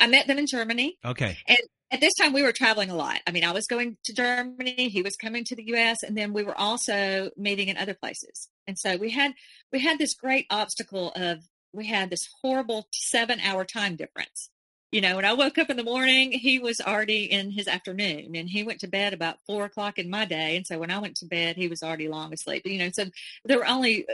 I 0.00 0.06
met 0.06 0.26
them 0.26 0.38
in 0.38 0.46
Germany. 0.46 0.98
Okay. 1.04 1.36
And 1.46 1.58
at 1.90 2.00
this 2.00 2.14
time, 2.14 2.32
we 2.32 2.42
were 2.42 2.52
traveling 2.52 2.90
a 2.90 2.94
lot. 2.94 3.20
I 3.26 3.30
mean, 3.30 3.44
I 3.44 3.52
was 3.52 3.66
going 3.66 3.96
to 4.04 4.14
Germany. 4.14 4.88
He 4.88 5.02
was 5.02 5.16
coming 5.16 5.44
to 5.44 5.56
the 5.56 5.64
U.S., 5.68 6.02
and 6.02 6.16
then 6.16 6.32
we 6.32 6.42
were 6.42 6.58
also 6.58 7.30
meeting 7.36 7.68
in 7.68 7.76
other 7.76 7.94
places. 7.94 8.48
And 8.66 8.78
so 8.78 8.96
we 8.96 9.10
had 9.10 9.32
we 9.72 9.80
had 9.80 9.98
this 9.98 10.14
great 10.14 10.46
obstacle 10.50 11.12
of 11.16 11.44
we 11.72 11.86
had 11.86 12.10
this 12.10 12.28
horrible 12.42 12.88
seven 12.92 13.40
hour 13.40 13.64
time 13.64 13.96
difference. 13.96 14.50
You 14.90 15.02
know, 15.02 15.16
when 15.16 15.26
I 15.26 15.34
woke 15.34 15.58
up 15.58 15.68
in 15.68 15.76
the 15.76 15.84
morning, 15.84 16.32
he 16.32 16.58
was 16.58 16.80
already 16.80 17.24
in 17.24 17.50
his 17.50 17.68
afternoon, 17.68 18.34
and 18.34 18.48
he 18.48 18.62
went 18.62 18.80
to 18.80 18.88
bed 18.88 19.12
about 19.12 19.38
four 19.46 19.64
o'clock 19.64 19.98
in 19.98 20.10
my 20.10 20.24
day. 20.24 20.56
And 20.56 20.66
so 20.66 20.78
when 20.78 20.90
I 20.90 20.98
went 20.98 21.16
to 21.16 21.26
bed, 21.26 21.56
he 21.56 21.68
was 21.68 21.82
already 21.82 22.08
long 22.08 22.32
asleep. 22.32 22.62
You 22.66 22.78
know, 22.78 22.90
so 22.92 23.04
there 23.44 23.58
were 23.58 23.66
only 23.66 24.06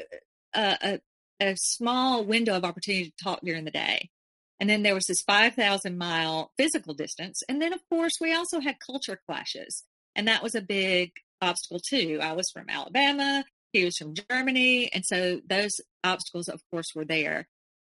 uh, 0.52 0.76
a, 0.83 1.00
a 1.48 1.56
small 1.56 2.24
window 2.24 2.56
of 2.56 2.64
opportunity 2.64 3.10
to 3.10 3.24
talk 3.24 3.40
during 3.42 3.64
the 3.64 3.70
day. 3.70 4.10
And 4.60 4.70
then 4.70 4.82
there 4.82 4.94
was 4.94 5.06
this 5.06 5.22
5,000 5.22 5.98
mile 5.98 6.52
physical 6.56 6.94
distance. 6.94 7.42
And 7.48 7.60
then, 7.60 7.72
of 7.72 7.80
course, 7.88 8.14
we 8.20 8.34
also 8.34 8.60
had 8.60 8.76
culture 8.84 9.20
clashes. 9.28 9.82
And 10.14 10.28
that 10.28 10.42
was 10.42 10.54
a 10.54 10.60
big 10.60 11.12
obstacle, 11.42 11.80
too. 11.80 12.20
I 12.22 12.32
was 12.32 12.50
from 12.50 12.68
Alabama, 12.68 13.44
he 13.72 13.84
was 13.84 13.96
from 13.96 14.14
Germany. 14.30 14.90
And 14.92 15.04
so 15.04 15.40
those 15.48 15.80
obstacles, 16.04 16.48
of 16.48 16.62
course, 16.70 16.94
were 16.94 17.04
there. 17.04 17.48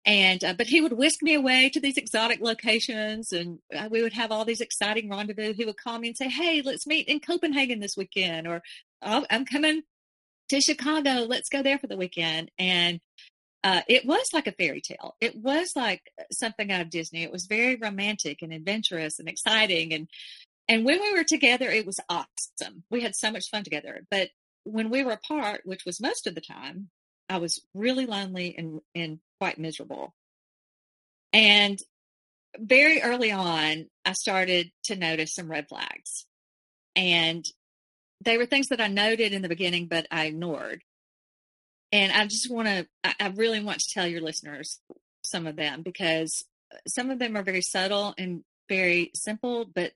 And, 0.05 0.43
uh, 0.43 0.53
but 0.53 0.67
he 0.67 0.81
would 0.81 0.93
whisk 0.93 1.21
me 1.21 1.33
away 1.33 1.69
to 1.73 1.81
these 1.81 1.97
exotic 1.97 2.39
locations 2.39 3.33
and 3.33 3.59
uh, 3.75 3.89
we 3.91 4.01
would 4.01 4.13
have 4.13 4.31
all 4.31 4.45
these 4.45 4.61
exciting 4.61 5.09
rendezvous. 5.09 5.53
He 5.53 5.65
would 5.65 5.77
call 5.77 5.99
me 5.99 6.07
and 6.07 6.17
say, 6.17 6.29
Hey, 6.29 6.61
let's 6.63 6.87
meet 6.87 7.09
in 7.09 7.19
Copenhagen 7.19 7.81
this 7.81 7.97
weekend, 7.97 8.47
or 8.47 8.61
oh, 9.01 9.25
I'm 9.29 9.45
coming 9.45 9.83
to 10.49 10.61
Chicago. 10.61 11.25
Let's 11.27 11.49
go 11.49 11.61
there 11.61 11.77
for 11.77 11.87
the 11.87 11.97
weekend. 11.97 12.51
And 12.57 13.01
uh, 13.67 13.81
it 13.89 14.05
was 14.05 14.29
like 14.31 14.47
a 14.47 14.53
fairy 14.53 14.79
tale. 14.79 15.17
It 15.19 15.35
was 15.35 15.73
like 15.75 16.01
something 16.31 16.71
out 16.71 16.79
of 16.79 16.89
Disney. 16.89 17.23
It 17.23 17.33
was 17.33 17.47
very 17.47 17.75
romantic 17.75 18.41
and 18.41 18.53
adventurous 18.53 19.19
and 19.19 19.27
exciting. 19.27 19.93
And 19.93 20.07
and 20.69 20.85
when 20.85 21.01
we 21.01 21.11
were 21.11 21.25
together, 21.25 21.69
it 21.69 21.85
was 21.85 21.99
awesome. 22.07 22.83
We 22.89 23.01
had 23.01 23.13
so 23.13 23.29
much 23.29 23.49
fun 23.49 23.65
together. 23.65 24.05
But 24.09 24.29
when 24.63 24.89
we 24.89 25.03
were 25.03 25.11
apart, 25.11 25.61
which 25.65 25.83
was 25.85 25.99
most 25.99 26.27
of 26.27 26.35
the 26.35 26.41
time, 26.41 26.89
I 27.27 27.39
was 27.39 27.61
really 27.73 28.05
lonely 28.05 28.55
and 28.57 28.79
and 28.95 29.19
quite 29.37 29.57
miserable. 29.57 30.13
And 31.33 31.77
very 32.57 33.01
early 33.01 33.33
on, 33.33 33.87
I 34.05 34.13
started 34.13 34.71
to 34.85 34.95
notice 34.95 35.33
some 35.33 35.51
red 35.51 35.67
flags. 35.67 36.25
And 36.95 37.43
they 38.23 38.37
were 38.37 38.45
things 38.45 38.67
that 38.67 38.79
I 38.79 38.87
noted 38.87 39.33
in 39.33 39.41
the 39.41 39.49
beginning, 39.49 39.87
but 39.87 40.07
I 40.09 40.27
ignored. 40.27 40.83
And 41.91 42.11
I 42.11 42.25
just 42.25 42.51
want 42.51 42.67
to, 42.67 42.87
I 43.03 43.31
really 43.35 43.61
want 43.61 43.79
to 43.79 43.93
tell 43.93 44.07
your 44.07 44.21
listeners 44.21 44.79
some 45.23 45.47
of 45.47 45.55
them 45.55 45.83
because 45.83 46.43
some 46.87 47.09
of 47.09 47.19
them 47.19 47.37
are 47.37 47.43
very 47.43 47.61
subtle 47.61 48.13
and 48.17 48.43
very 48.67 49.11
simple, 49.15 49.65
but, 49.65 49.93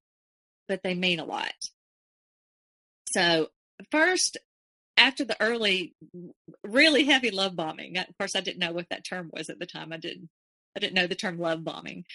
but 0.67 0.83
they 0.83 0.93
mean 0.93 1.19
a 1.19 1.25
lot. 1.25 1.53
So 3.11 3.47
first, 3.91 4.37
after 4.95 5.25
the 5.25 5.41
early, 5.41 5.93
really 6.63 7.05
heavy 7.05 7.31
love 7.31 7.55
bombing, 7.55 7.97
of 7.97 8.17
course, 8.17 8.35
I 8.35 8.41
didn't 8.41 8.59
know 8.59 8.71
what 8.71 8.87
that 8.89 9.03
term 9.03 9.29
was 9.33 9.49
at 9.49 9.59
the 9.59 9.65
time. 9.65 9.91
I 9.91 9.97
didn't, 9.97 10.29
I 10.75 10.79
didn't 10.79 10.93
know 10.93 11.07
the 11.07 11.15
term 11.15 11.39
love 11.39 11.63
bombing. 11.63 12.05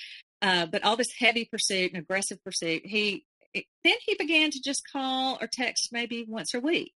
Uh, 0.40 0.66
but 0.66 0.84
all 0.84 0.96
this 0.96 1.12
heavy 1.18 1.44
pursuit 1.44 1.92
and 1.92 2.00
aggressive 2.00 2.42
pursuit, 2.42 2.86
he, 2.86 3.24
then 3.54 3.96
he 4.06 4.14
began 4.18 4.50
to 4.50 4.60
just 4.62 4.82
call 4.90 5.36
or 5.40 5.46
text 5.46 5.90
maybe 5.92 6.24
once 6.26 6.54
a 6.54 6.60
week 6.60 6.94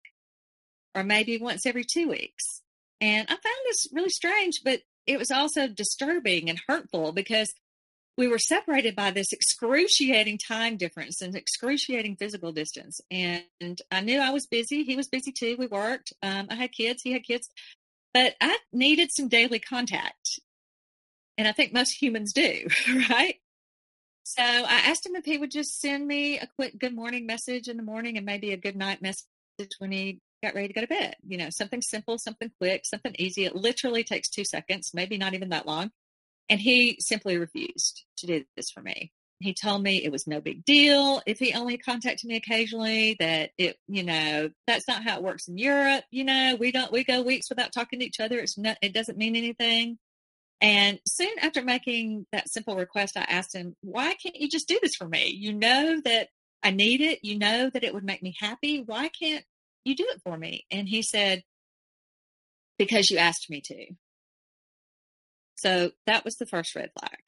or 0.94 1.02
maybe 1.02 1.38
once 1.38 1.66
every 1.66 1.84
two 1.84 2.08
weeks. 2.08 2.62
And 3.00 3.26
I 3.28 3.32
found 3.32 3.56
this 3.66 3.88
really 3.92 4.10
strange, 4.10 4.60
but 4.64 4.80
it 5.06 5.18
was 5.18 5.30
also 5.30 5.66
disturbing 5.66 6.50
and 6.50 6.60
hurtful 6.68 7.12
because 7.12 7.52
we 8.16 8.28
were 8.28 8.38
separated 8.38 8.94
by 8.94 9.10
this 9.10 9.32
excruciating 9.32 10.38
time 10.38 10.76
difference 10.76 11.22
and 11.22 11.34
excruciating 11.34 12.16
physical 12.16 12.52
distance. 12.52 13.00
And 13.10 13.80
I 13.90 14.00
knew 14.02 14.20
I 14.20 14.30
was 14.30 14.46
busy. 14.46 14.84
He 14.84 14.96
was 14.96 15.08
busy 15.08 15.32
too. 15.32 15.56
We 15.58 15.66
worked. 15.66 16.12
Um, 16.22 16.48
I 16.50 16.56
had 16.56 16.72
kids. 16.72 17.02
He 17.02 17.12
had 17.12 17.24
kids. 17.24 17.48
But 18.12 18.34
I 18.40 18.58
needed 18.72 19.10
some 19.12 19.28
daily 19.28 19.58
contact. 19.58 20.40
And 21.38 21.48
I 21.48 21.52
think 21.52 21.72
most 21.72 21.92
humans 22.02 22.34
do, 22.34 22.66
right? 23.08 23.36
So 24.24 24.42
I 24.42 24.82
asked 24.86 25.06
him 25.06 25.16
if 25.16 25.24
he 25.24 25.38
would 25.38 25.50
just 25.50 25.80
send 25.80 26.06
me 26.06 26.38
a 26.38 26.46
quick 26.46 26.78
good 26.78 26.94
morning 26.94 27.26
message 27.26 27.68
in 27.68 27.76
the 27.76 27.82
morning 27.82 28.16
and 28.16 28.26
maybe 28.26 28.52
a 28.52 28.56
good 28.56 28.76
night 28.76 29.00
message 29.00 29.24
when 29.78 29.90
he 29.90 30.20
got 30.42 30.54
ready 30.54 30.68
to 30.68 30.74
go 30.74 30.80
to 30.82 30.86
bed. 30.86 31.16
You 31.26 31.38
know, 31.38 31.50
something 31.50 31.82
simple, 31.82 32.18
something 32.18 32.50
quick, 32.60 32.82
something 32.86 33.14
easy. 33.18 33.44
It 33.44 33.56
literally 33.56 34.04
takes 34.04 34.28
two 34.28 34.44
seconds, 34.44 34.92
maybe 34.94 35.18
not 35.18 35.34
even 35.34 35.50
that 35.50 35.66
long. 35.66 35.90
And 36.48 36.60
he 36.60 36.96
simply 37.00 37.38
refused 37.38 38.04
to 38.18 38.26
do 38.26 38.44
this 38.56 38.70
for 38.70 38.80
me. 38.82 39.12
he 39.38 39.54
told 39.54 39.82
me 39.82 40.02
it 40.04 40.12
was 40.12 40.26
no 40.26 40.40
big 40.40 40.64
deal 40.64 41.22
if 41.26 41.38
he 41.38 41.54
only 41.54 41.78
contacted 41.78 42.28
me 42.28 42.36
occasionally 42.36 43.16
that 43.18 43.50
it 43.58 43.76
you 43.88 44.02
know 44.02 44.50
that's 44.66 44.86
not 44.86 45.02
how 45.02 45.16
it 45.16 45.22
works 45.22 45.48
in 45.48 45.56
europe 45.58 46.04
you 46.10 46.24
know 46.24 46.56
we 46.60 46.70
don't 46.72 46.92
we 46.92 47.04
go 47.04 47.22
weeks 47.22 47.48
without 47.48 47.72
talking 47.72 47.98
to 48.00 48.04
each 48.06 48.20
other 48.20 48.38
it's 48.38 48.58
not 48.58 48.76
it 48.82 48.92
doesn't 48.92 49.18
mean 49.18 49.36
anything 49.36 49.98
and 50.60 51.00
soon 51.06 51.32
after 51.42 51.62
making 51.62 52.26
that 52.32 52.50
simple 52.50 52.76
request 52.76 53.16
i 53.16 53.22
asked 53.22 53.54
him 53.54 53.74
why 53.82 54.14
can't 54.22 54.36
you 54.36 54.48
just 54.48 54.68
do 54.68 54.78
this 54.82 54.94
for 54.94 55.08
me 55.08 55.28
you 55.28 55.52
know 55.54 56.00
that 56.04 56.28
i 56.62 56.70
need 56.70 57.00
it 57.00 57.20
you 57.22 57.38
know 57.38 57.70
that 57.70 57.84
it 57.84 57.94
would 57.94 58.04
make 58.04 58.22
me 58.22 58.34
happy 58.38 58.82
why 58.84 59.08
can't 59.08 59.44
you 59.84 59.94
do 59.96 60.06
it 60.08 60.20
for 60.22 60.36
me 60.36 60.64
and 60.70 60.88
he 60.88 61.02
said 61.02 61.42
because 62.78 63.10
you 63.10 63.18
asked 63.18 63.48
me 63.50 63.60
to 63.64 63.86
so 65.56 65.90
that 66.06 66.24
was 66.24 66.36
the 66.36 66.46
first 66.46 66.74
red 66.74 66.90
flag 66.98 67.18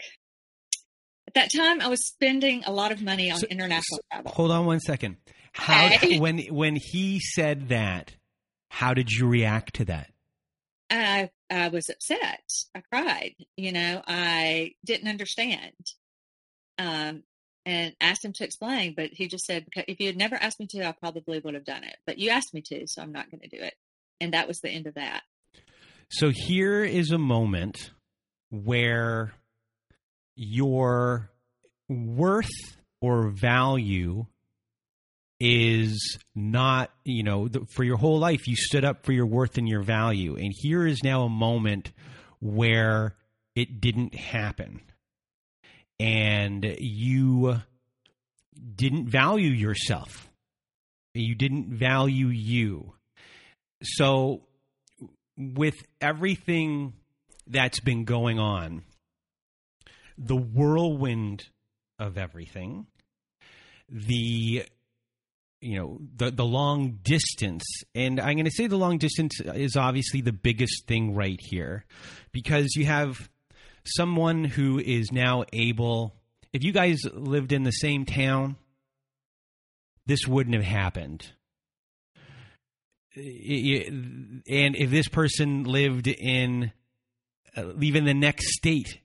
at 1.35 1.35
that 1.35 1.53
time, 1.53 1.81
I 1.81 1.89
was 1.89 2.07
spending 2.07 2.63
a 2.65 2.73
lot 2.73 2.93
of 2.93 3.01
money 3.01 3.31
on 3.31 3.39
so, 3.39 3.47
international 3.47 4.01
travel. 4.11 4.33
Hold 4.33 4.51
on 4.51 4.67
one 4.67 4.81
second. 4.81 5.17
How 5.53 5.87
okay. 5.87 6.19
when 6.19 6.41
when 6.51 6.77
he 6.77 7.21
said 7.21 7.69
that, 7.69 8.17
how 8.69 8.93
did 8.93 9.11
you 9.11 9.27
react 9.27 9.75
to 9.77 9.85
that? 9.87 10.11
I 10.91 11.31
I 11.49 11.69
was 11.69 11.89
upset. 11.89 12.43
I 12.75 12.83
cried. 12.93 13.35
You 13.57 13.73
know, 13.73 14.03
I 14.07 14.73
didn't 14.85 15.09
understand. 15.09 15.73
Um, 16.79 17.23
and 17.65 17.95
asked 18.01 18.25
him 18.25 18.33
to 18.35 18.45
explain, 18.45 18.95
but 18.97 19.11
he 19.13 19.29
just 19.29 19.45
said, 19.45 19.67
"If 19.75 20.01
you 20.01 20.07
had 20.07 20.17
never 20.17 20.37
asked 20.37 20.61
me 20.61 20.67
to, 20.71 20.87
I 20.87 20.93
probably 20.93 21.39
would 21.39 21.55
have 21.55 21.65
done 21.65 21.85
it. 21.85 21.97
But 22.07 22.19
you 22.19 22.31
asked 22.31 22.55
me 22.55 22.63
to, 22.63 22.87
so 22.87 23.03
I'm 23.03 23.13
not 23.13 23.31
going 23.31 23.41
to 23.41 23.49
do 23.49 23.63
it." 23.63 23.75
And 24.21 24.35
that 24.35 24.49
was 24.49 24.61
the 24.61 24.71
end 24.71 24.87
of 24.87 24.95
that. 24.95 25.23
So 26.09 26.31
here 26.33 26.85
is 26.85 27.11
a 27.11 27.19
moment 27.19 27.91
where 28.51 29.33
your 30.37 31.31
worth 31.89 32.77
or 33.01 33.29
value 33.29 34.27
is 35.41 36.19
not, 36.35 36.93
you 37.05 37.25
know, 37.25 37.49
for 37.75 37.83
your 37.83 37.97
whole 37.97 38.19
life, 38.19 38.47
you 38.47 38.55
stood 38.55 38.85
up 38.85 39.05
for 39.05 39.13
your 39.13 39.27
worth 39.27 39.59
and 39.59 39.69
your 39.69 39.83
value. 39.83 40.37
And 40.37 40.53
here 40.57 40.87
is 40.87 41.03
now 41.03 41.23
a 41.23 41.29
moment 41.29 41.93
where 42.41 43.17
it 43.57 43.81
didn't 43.81 44.15
happen. 44.15 44.83
And 46.03 46.65
you 46.79 47.61
didn't 48.75 49.09
value 49.09 49.51
yourself, 49.51 50.29
you 51.15 51.35
didn't 51.35 51.69
value 51.69 52.29
you. 52.29 52.95
So, 53.83 54.43
with 55.37 55.77
everything 56.01 56.95
that's 57.47 57.81
been 57.81 58.05
going 58.05 58.39
on, 58.39 58.83
the 60.19 60.37
whirlwind 60.37 61.45
of 61.99 62.17
everything, 62.19 62.87
the 63.89 64.65
you 65.61 65.79
know 65.79 65.99
the 66.17 66.31
the 66.31 66.45
long 66.45 66.99
distance 67.03 67.63
and 67.95 68.19
i'm 68.21 68.35
going 68.35 68.45
to 68.45 68.51
say 68.51 68.67
the 68.67 68.77
long 68.77 68.99
distance 68.99 69.41
is 69.41 69.77
obviously 69.77 70.21
the 70.21 70.33
biggest 70.33 70.87
thing 70.89 71.15
right 71.15 71.39
here 71.41 71.85
because 72.33 72.75
you 72.75 72.85
have 72.85 73.31
someone 73.85 74.45
who 74.45 74.79
is 74.79 75.11
now 75.13 75.45
able 75.53 76.15
if 76.53 76.63
you 76.63 76.73
guys 76.73 77.01
lived 77.13 77.53
in 77.53 77.63
the 77.63 77.71
same 77.71 78.05
town 78.05 78.57
this 80.07 80.27
wouldn't 80.27 80.55
have 80.55 80.65
happened 80.65 81.27
and 83.15 84.43
if 84.47 84.91
this 84.91 85.09
person 85.09 85.65
lived 85.65 86.07
in 86.07 86.73
uh, 87.57 87.73
even 87.81 88.05
the 88.05 88.15
next 88.15 88.55
state 88.55 88.99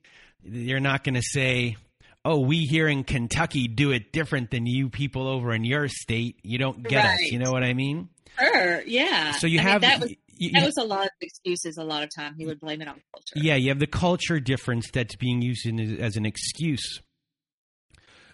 you're 0.49 0.79
not 0.79 1.03
going 1.03 1.15
to 1.15 1.21
say, 1.21 1.77
"Oh, 2.23 2.39
we 2.39 2.59
here 2.59 2.87
in 2.87 3.03
Kentucky 3.03 3.67
do 3.67 3.91
it 3.91 4.11
different 4.11 4.51
than 4.51 4.65
you 4.65 4.89
people 4.89 5.27
over 5.27 5.53
in 5.53 5.63
your 5.63 5.87
state." 5.87 6.39
You 6.43 6.57
don't 6.57 6.83
get 6.83 7.03
right. 7.03 7.13
us. 7.15 7.31
You 7.31 7.39
know 7.39 7.51
what 7.51 7.63
I 7.63 7.73
mean? 7.73 8.09
Sure. 8.39 8.81
Yeah. 8.83 9.31
So 9.33 9.47
you 9.47 9.59
I 9.59 9.63
have 9.63 9.81
mean, 9.81 9.91
that 9.91 9.99
was 10.01 10.13
you, 10.39 10.51
that 10.51 10.65
was 10.65 10.77
a 10.77 10.83
lot 10.83 11.05
of 11.05 11.11
excuses. 11.21 11.77
A 11.77 11.83
lot 11.83 12.03
of 12.03 12.09
time 12.15 12.35
he 12.37 12.45
would 12.45 12.59
blame 12.59 12.81
it 12.81 12.87
on 12.87 13.01
culture. 13.13 13.33
Yeah, 13.35 13.55
you 13.55 13.69
have 13.69 13.79
the 13.79 13.87
culture 13.87 14.39
difference 14.39 14.89
that's 14.91 15.15
being 15.15 15.41
used 15.41 15.65
in, 15.65 15.99
as 16.01 16.15
an 16.15 16.25
excuse. 16.25 17.01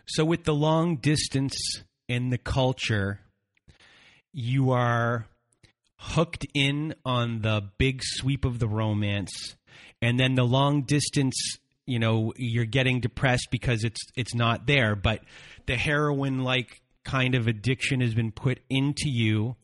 So 0.05 0.25
with 0.25 0.43
the 0.43 0.53
long 0.53 0.97
distance 0.97 1.55
and 2.09 2.31
the 2.31 2.37
culture, 2.37 3.21
you 4.33 4.71
are 4.71 5.27
hooked 5.97 6.45
in 6.53 6.93
on 7.05 7.41
the 7.41 7.69
big 7.77 8.01
sweep 8.03 8.43
of 8.43 8.59
the 8.59 8.67
romance 8.67 9.55
and 10.01 10.19
then 10.19 10.35
the 10.35 10.43
long 10.43 10.81
distance 10.81 11.33
you 11.85 11.97
know 11.97 12.33
you're 12.35 12.65
getting 12.65 12.99
depressed 12.99 13.47
because 13.51 13.85
it's 13.85 14.01
it's 14.17 14.35
not 14.35 14.67
there 14.67 14.97
but 14.97 15.21
the 15.65 15.77
heroin 15.77 16.43
like 16.43 16.81
kind 17.05 17.35
of 17.35 17.47
addiction 17.47 18.01
has 18.01 18.13
been 18.13 18.31
put 18.31 18.59
into 18.69 19.09
you 19.09 19.55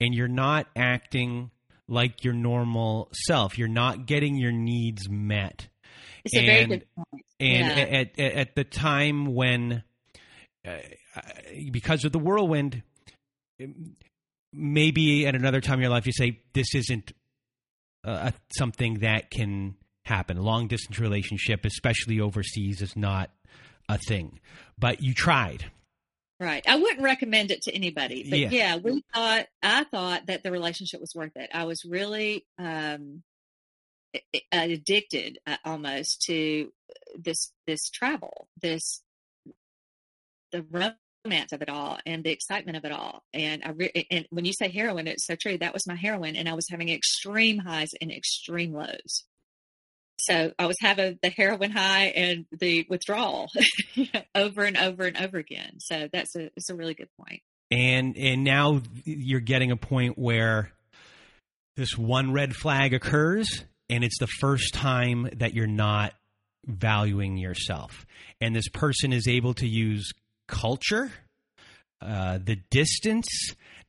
and 0.00 0.14
you're 0.14 0.26
not 0.26 0.66
acting 0.74 1.50
like 1.88 2.24
your 2.24 2.34
normal 2.34 3.08
self 3.12 3.58
you're 3.58 3.68
not 3.68 4.06
getting 4.06 4.36
your 4.36 4.52
needs 4.52 5.08
met 5.08 5.68
it's 6.24 6.34
and, 6.34 6.44
a 6.44 6.46
very 6.46 6.66
good 6.66 6.86
point 6.96 7.24
and 7.40 7.66
yeah. 7.66 7.98
at, 7.98 8.18
at, 8.18 8.32
at 8.32 8.54
the 8.54 8.64
time 8.64 9.34
when 9.34 9.82
uh, 10.66 10.76
because 11.70 12.04
of 12.04 12.12
the 12.12 12.18
whirlwind 12.18 12.82
maybe 14.52 15.26
at 15.26 15.34
another 15.34 15.60
time 15.60 15.74
in 15.74 15.82
your 15.82 15.90
life 15.90 16.06
you 16.06 16.12
say 16.12 16.40
this 16.52 16.74
isn't 16.74 17.12
uh, 18.04 18.30
something 18.56 19.00
that 19.00 19.30
can 19.30 19.76
happen. 20.04 20.36
Long 20.36 20.68
distance 20.68 20.98
relationship, 20.98 21.64
especially 21.64 22.20
overseas, 22.20 22.82
is 22.82 22.96
not 22.96 23.30
a 23.88 23.98
thing. 23.98 24.40
But 24.78 25.02
you 25.02 25.14
tried. 25.14 25.70
Right. 26.40 26.64
I 26.66 26.76
wouldn't 26.76 27.02
recommend 27.02 27.50
it 27.52 27.62
to 27.62 27.74
anybody. 27.74 28.26
But 28.28 28.38
yeah, 28.38 28.48
yeah 28.50 28.76
we 28.76 29.02
thought 29.14 29.46
I 29.62 29.84
thought 29.84 30.26
that 30.26 30.42
the 30.42 30.50
relationship 30.50 31.00
was 31.00 31.14
worth 31.14 31.36
it. 31.36 31.50
I 31.54 31.64
was 31.64 31.84
really 31.84 32.44
um 32.58 33.22
addicted 34.52 35.38
uh, 35.46 35.56
almost 35.64 36.22
to 36.22 36.72
this 37.18 37.52
this 37.66 37.88
travel, 37.88 38.48
this 38.60 39.02
the 40.52 40.62
romance 41.24 41.52
of 41.52 41.62
it 41.62 41.68
all 41.68 41.98
and 42.06 42.22
the 42.24 42.30
excitement 42.30 42.76
of 42.76 42.84
it 42.84 42.92
all. 42.92 43.22
And 43.32 43.62
I 43.64 43.70
re- 43.70 44.06
and 44.10 44.26
when 44.30 44.44
you 44.44 44.52
say 44.52 44.68
heroin, 44.68 45.06
it's 45.06 45.26
so 45.26 45.36
true. 45.36 45.58
That 45.58 45.74
was 45.74 45.86
my 45.86 45.96
heroin, 45.96 46.36
and 46.36 46.48
I 46.48 46.54
was 46.54 46.68
having 46.68 46.88
extreme 46.88 47.58
highs 47.58 47.94
and 48.00 48.10
extreme 48.10 48.72
lows. 48.72 49.24
So 50.20 50.52
I 50.58 50.66
was 50.66 50.76
having 50.80 51.18
the 51.22 51.30
heroin 51.30 51.70
high 51.70 52.06
and 52.06 52.46
the 52.52 52.86
withdrawal 52.88 53.48
over 54.34 54.64
and 54.64 54.76
over 54.76 55.04
and 55.04 55.16
over 55.16 55.38
again. 55.38 55.78
So 55.80 56.08
that's 56.12 56.34
a 56.36 56.50
it's 56.56 56.70
a 56.70 56.74
really 56.74 56.94
good 56.94 57.10
point. 57.20 57.42
And 57.70 58.16
and 58.16 58.44
now 58.44 58.82
you're 59.04 59.40
getting 59.40 59.70
a 59.70 59.76
point 59.76 60.16
where 60.16 60.72
this 61.76 61.96
one 61.98 62.32
red 62.32 62.54
flag 62.54 62.94
occurs 62.94 63.64
and 63.90 64.04
it's 64.04 64.18
the 64.18 64.26
first 64.26 64.74
time 64.74 65.28
that 65.36 65.54
you're 65.54 65.66
not 65.66 66.14
valuing 66.66 67.36
yourself. 67.36 68.06
And 68.40 68.54
this 68.54 68.68
person 68.68 69.12
is 69.12 69.28
able 69.28 69.54
to 69.54 69.66
use 69.66 70.12
culture, 70.48 71.12
uh, 72.00 72.38
the 72.42 72.56
distance. 72.70 73.26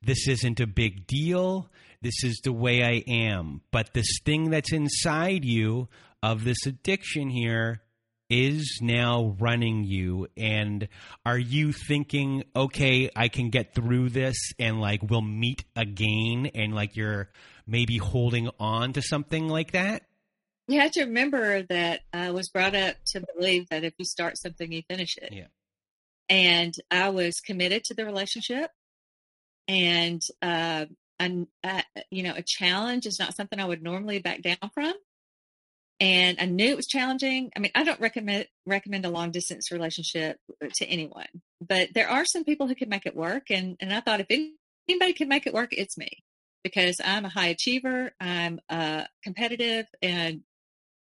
This 0.02 0.28
isn't 0.28 0.60
a 0.60 0.68
big 0.68 1.08
deal. 1.08 1.70
This 2.02 2.24
is 2.24 2.42
the 2.44 2.54
way 2.54 2.84
I 2.84 3.04
am. 3.08 3.62
But 3.72 3.94
this 3.94 4.20
thing 4.26 4.50
that's 4.50 4.74
inside 4.74 5.46
you 5.46 5.88
of 6.26 6.44
this 6.44 6.66
addiction 6.66 7.30
here 7.30 7.82
is 8.32 8.80
now 8.82 9.36
running 9.40 9.84
you. 9.84 10.28
And 10.36 10.88
are 11.24 11.38
you 11.38 11.72
thinking 11.72 12.44
okay 12.56 13.12
i 13.16 13.28
can 13.28 13.52
get 13.52 13.76
through 13.76 14.10
this 14.10 14.36
and 14.58 14.82
like 14.82 15.02
we'll 15.04 15.22
meet 15.22 15.64
again 15.76 16.50
and 16.56 16.74
like 16.74 16.96
you're 16.96 17.30
maybe 17.68 17.98
holding 17.98 18.50
on 18.60 18.94
to 18.94 19.04
something 19.04 19.48
like 19.48 19.74
that? 19.74 20.04
You 20.68 20.80
have 20.80 20.92
to 20.94 21.04
remember 21.04 21.62
that 21.70 22.02
i 22.12 22.32
was 22.32 22.50
brought 22.50 22.76
up 22.76 22.96
to 23.14 23.24
believe 23.36 23.70
that 23.70 23.84
if 23.84 23.94
you 24.00 24.06
start 24.06 24.40
something 24.40 24.72
you 24.72 24.82
finish 24.90 25.18
it. 25.18 25.32
Yeah. 25.32 25.48
And 26.28 26.74
i 26.90 27.10
was 27.10 27.36
committed 27.46 27.84
to 27.86 27.94
the 27.94 28.04
relationship. 28.04 28.72
And 29.68 30.24
uh 30.42 30.86
and 31.20 31.46
uh, 31.64 31.84
you 32.10 32.24
know 32.24 32.34
a 32.36 32.44
challenge 32.46 33.06
is 33.06 33.20
not 33.20 33.36
something 33.36 33.60
i 33.60 33.66
would 33.66 33.84
normally 33.84 34.20
back 34.20 34.42
down 34.42 34.58
from 34.74 34.94
and 36.00 36.38
I 36.40 36.46
knew 36.46 36.72
it 36.72 36.76
was 36.76 36.88
challenging. 36.88 37.52
I 37.56 37.60
mean, 37.60 37.72
I 37.74 37.84
don't 37.84 38.00
recommend 38.00 38.48
recommend 38.66 39.06
a 39.06 39.10
long 39.10 39.32
distance 39.32 39.72
relationship 39.72 40.38
to 40.62 40.86
anyone, 40.86 41.28
but 41.62 41.90
there 41.94 42.10
are 42.10 42.26
some 42.26 42.44
people 42.44 42.68
who 42.68 42.76
can 42.76 42.90
make 42.90 43.06
it 43.06 43.16
work. 43.16 43.44
And 43.50 43.78
and 43.80 43.94
I 43.94 44.02
thought 44.02 44.20
if 44.20 44.52
anybody 44.90 45.14
can 45.14 45.30
make 45.30 45.48
it 45.48 45.54
work, 45.54 45.70
it's 45.72 45.98
me 45.98 46.10
because 46.64 47.00
I'm 47.04 47.26
a 47.26 47.30
high 47.30 47.48
achiever, 47.48 48.12
I'm 48.20 48.60
uh, 48.70 49.04
competitive, 49.24 49.86
and 50.02 50.42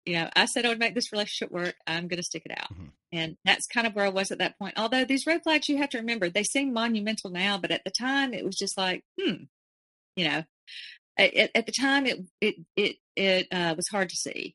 you 0.04 0.14
know, 0.14 0.28
I 0.36 0.44
said 0.44 0.66
I 0.66 0.68
would 0.68 0.78
make 0.78 0.94
this 0.94 1.10
relationship 1.10 1.50
work. 1.50 1.74
I'm 1.86 2.06
going 2.06 2.18
to 2.18 2.22
stick 2.22 2.42
it 2.44 2.52
out, 2.52 2.72
mm-hmm. 2.72 2.88
and 3.12 3.36
that's 3.46 3.66
kind 3.66 3.86
of 3.86 3.94
where 3.94 4.04
I 4.04 4.10
was 4.10 4.30
at 4.30 4.38
that 4.38 4.58
point. 4.58 4.74
Although 4.76 5.06
these 5.06 5.26
red 5.26 5.42
flags, 5.42 5.68
you 5.70 5.78
have 5.78 5.90
to 5.90 5.98
remember, 5.98 6.28
they 6.28 6.42
seem 6.42 6.74
monumental 6.74 7.30
now, 7.30 7.56
but 7.56 7.70
at 7.70 7.84
the 7.84 7.90
time, 7.90 8.34
it 8.34 8.44
was 8.44 8.56
just 8.56 8.76
like, 8.76 9.04
hmm, 9.18 9.44
you 10.16 10.28
know, 10.28 10.44
at, 11.18 11.50
at 11.54 11.66
the 11.66 11.72
time, 11.72 12.04
it 12.04 12.20
it 12.42 12.56
it 12.76 12.96
it 13.16 13.48
uh, 13.50 13.74
was 13.74 13.88
hard 13.88 14.10
to 14.10 14.16
see 14.16 14.54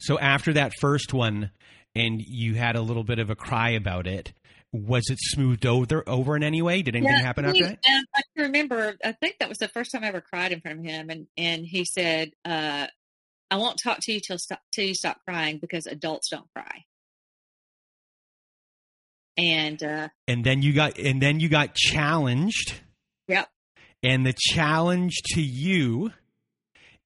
so 0.00 0.18
after 0.18 0.52
that 0.54 0.72
first 0.80 1.12
one, 1.12 1.50
and 1.94 2.20
you 2.20 2.54
had 2.54 2.76
a 2.76 2.80
little 2.80 3.04
bit 3.04 3.18
of 3.18 3.30
a 3.30 3.34
cry 3.36 3.70
about 3.70 4.06
it. 4.06 4.32
Was 4.72 5.04
it 5.10 5.18
smoothed 5.20 5.64
over 5.64 6.04
over 6.06 6.36
in 6.36 6.42
any 6.42 6.60
way? 6.60 6.82
Did 6.82 6.94
anything 6.94 7.14
Yeah, 7.16 7.22
happen 7.22 7.44
he- 7.44 7.50
after 7.50 7.64
that? 7.64 7.78
and 7.86 8.06
I 8.14 8.20
can 8.36 8.46
remember. 8.46 8.96
I 9.04 9.12
think 9.12 9.36
that 9.40 9.48
was 9.48 9.58
the 9.58 9.68
first 9.68 9.90
time 9.92 10.04
I 10.04 10.08
ever 10.08 10.20
cried 10.20 10.52
in 10.52 10.60
front 10.60 10.80
of 10.80 10.84
him, 10.84 11.08
and 11.10 11.26
and 11.38 11.64
he 11.66 11.84
said, 11.86 12.32
uh, 12.44 12.86
"I 13.50 13.56
won't 13.56 13.78
talk 13.82 13.98
to 14.02 14.12
you 14.12 14.20
till 14.20 14.38
stop 14.38 14.60
till 14.72 14.84
you 14.84 14.94
stop 14.94 15.18
crying 15.26 15.58
because 15.58 15.86
adults 15.86 16.28
don't 16.30 16.46
cry." 16.54 16.84
And 19.36 19.82
uh, 19.82 20.08
And 20.26 20.44
then 20.44 20.62
you 20.62 20.72
got 20.72 20.98
and 20.98 21.22
then 21.22 21.38
you 21.40 21.48
got 21.48 21.74
challenged, 21.74 22.74
yep, 23.28 23.48
and 24.02 24.26
the 24.26 24.34
challenge 24.36 25.14
to 25.34 25.40
you 25.40 26.12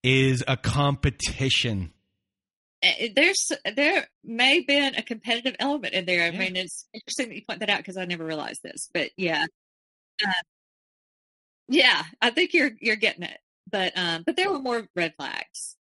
is 0.02 0.42
a 0.48 0.56
competition. 0.56 1.92
Uh, 2.82 3.08
there's 3.14 3.52
there 3.76 4.08
may 4.24 4.56
have 4.56 4.66
been 4.66 4.94
a 4.96 5.02
competitive 5.02 5.54
element 5.60 5.94
in 5.94 6.04
there. 6.04 6.24
I 6.24 6.30
Yeah. 6.30 6.38
mean, 6.38 6.56
it's 6.56 6.86
interesting 6.92 7.28
that 7.28 7.36
you 7.36 7.42
point 7.46 7.60
that 7.60 7.70
out 7.70 7.78
because 7.78 7.96
I 7.96 8.04
never 8.06 8.24
realized 8.24 8.62
this, 8.62 8.88
but 8.92 9.10
yeah, 9.16 9.46
uh, 10.26 10.32
yeah, 11.68 12.02
I 12.20 12.30
think 12.30 12.52
you're 12.54 12.72
you're 12.80 12.96
getting 12.96 13.22
it. 13.24 13.38
But 13.70 13.96
um, 13.96 14.22
but 14.26 14.36
there 14.36 14.50
were 14.50 14.58
more 14.58 14.86
red 14.94 15.14
flags. 15.16 15.76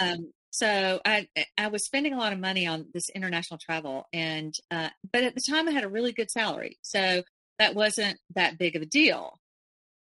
Um, 0.00 0.32
so 0.52 1.00
I 1.06 1.28
I 1.58 1.68
was 1.68 1.86
spending 1.86 2.14
a 2.14 2.18
lot 2.18 2.34
of 2.34 2.40
money 2.40 2.66
on 2.68 2.88
this 2.94 3.10
international 3.10 3.58
travel, 3.58 4.06
and 4.14 4.54
uh, 4.72 4.90
but 5.12 5.24
at 5.24 5.36
the 5.36 5.42
time 5.42 5.68
I 5.68 5.72
had 5.72 5.84
a 5.84 5.90
really 5.90 6.12
good 6.12 6.30
salary, 6.30 6.78
so 6.82 7.24
that 7.60 7.76
wasn't 7.76 8.18
that 8.36 8.58
big 8.58 8.76
of 8.76 8.82
a 8.82 8.86
deal. 8.86 9.40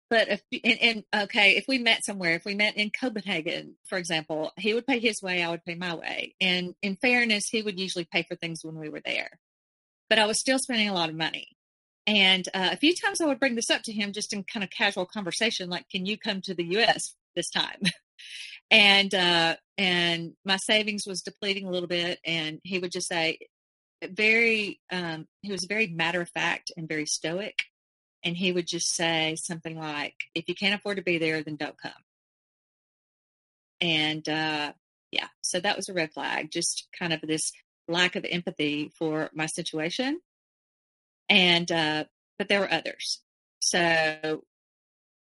But 0.10 0.30
if 0.30 0.42
and, 0.64 1.04
and 1.14 1.24
okay, 1.24 1.58
if 1.58 1.66
we 1.68 1.78
met 1.78 2.06
somewhere, 2.06 2.34
if 2.34 2.46
we 2.46 2.56
met 2.56 2.78
in 2.78 2.92
Copenhagen, 2.92 3.76
for 3.88 3.98
example, 3.98 4.52
he 4.58 4.74
would 4.74 4.88
pay 4.88 5.00
his 5.00 5.22
way, 5.22 5.44
I 5.44 5.50
would 5.50 5.66
pay 5.66 5.76
my 5.76 5.96
way, 5.96 6.36
and 6.40 6.76
in 6.82 6.96
fairness, 6.96 7.48
he 7.50 7.62
would 7.62 7.80
usually 7.80 8.06
pay 8.06 8.24
for 8.24 8.36
things 8.36 8.64
when 8.64 8.78
we 8.78 8.90
were 8.90 9.02
there. 9.04 9.32
But 10.10 10.20
I 10.20 10.26
was 10.26 10.40
still 10.40 10.60
spending 10.60 10.90
a 10.90 10.94
lot 10.94 11.10
of 11.10 11.16
money. 11.16 11.48
And 12.06 12.48
uh, 12.54 12.70
a 12.72 12.78
few 12.78 12.96
times 12.96 13.20
I 13.20 13.26
would 13.26 13.40
bring 13.40 13.56
this 13.56 13.70
up 13.70 13.82
to 13.84 13.92
him 13.92 14.14
just 14.14 14.32
in 14.32 14.46
kind 14.46 14.64
of 14.64 14.70
casual 14.70 15.06
conversation, 15.06 15.70
like, 15.70 15.90
"Can 15.90 16.06
you 16.06 16.18
come 16.18 16.42
to 16.44 16.54
the 16.54 16.64
U.S. 16.64 17.16
this 17.36 17.50
time?" 17.50 17.82
and 18.72 19.14
uh, 19.14 19.58
and 19.78 20.34
my 20.46 20.58
savings 20.58 21.04
was 21.06 21.22
depleting 21.22 21.66
a 21.66 21.72
little 21.72 21.90
bit, 21.90 22.20
and 22.24 22.60
he 22.64 22.80
would 22.80 22.94
just 22.94 23.10
say, 23.10 23.40
very, 24.04 24.80
um, 24.92 25.28
he 25.42 25.52
was 25.52 25.66
very 25.66 25.88
matter 25.88 26.22
of 26.22 26.30
fact 26.30 26.72
and 26.78 26.88
very 26.88 27.06
stoic, 27.06 27.56
and 28.28 28.38
he 28.38 28.52
would 28.52 28.68
just 28.68 28.96
say 28.96 29.36
something 29.38 29.78
like, 29.78 30.16
"If 30.36 30.48
you 30.48 30.56
can't 30.56 30.76
afford 30.76 30.98
to 30.98 31.04
be 31.04 31.18
there, 31.18 31.42
then 31.44 31.56
don't 31.56 31.82
come." 31.82 31.92
And 33.82 34.28
uh, 34.28 34.74
yeah, 35.12 35.28
so 35.42 35.60
that 35.60 35.78
was 35.78 35.90
a 35.90 35.94
red 35.94 36.14
flag. 36.14 36.52
Just 36.52 36.88
kind 36.98 37.14
of 37.14 37.22
this 37.22 37.52
lack 37.88 38.16
of 38.16 38.26
empathy 38.30 38.92
for 38.98 39.30
my 39.34 39.46
situation 39.46 40.20
and 41.30 41.72
uh, 41.72 42.06
but 42.38 42.48
there 42.50 42.60
were 42.60 42.72
others. 42.72 43.22
So 43.60 44.44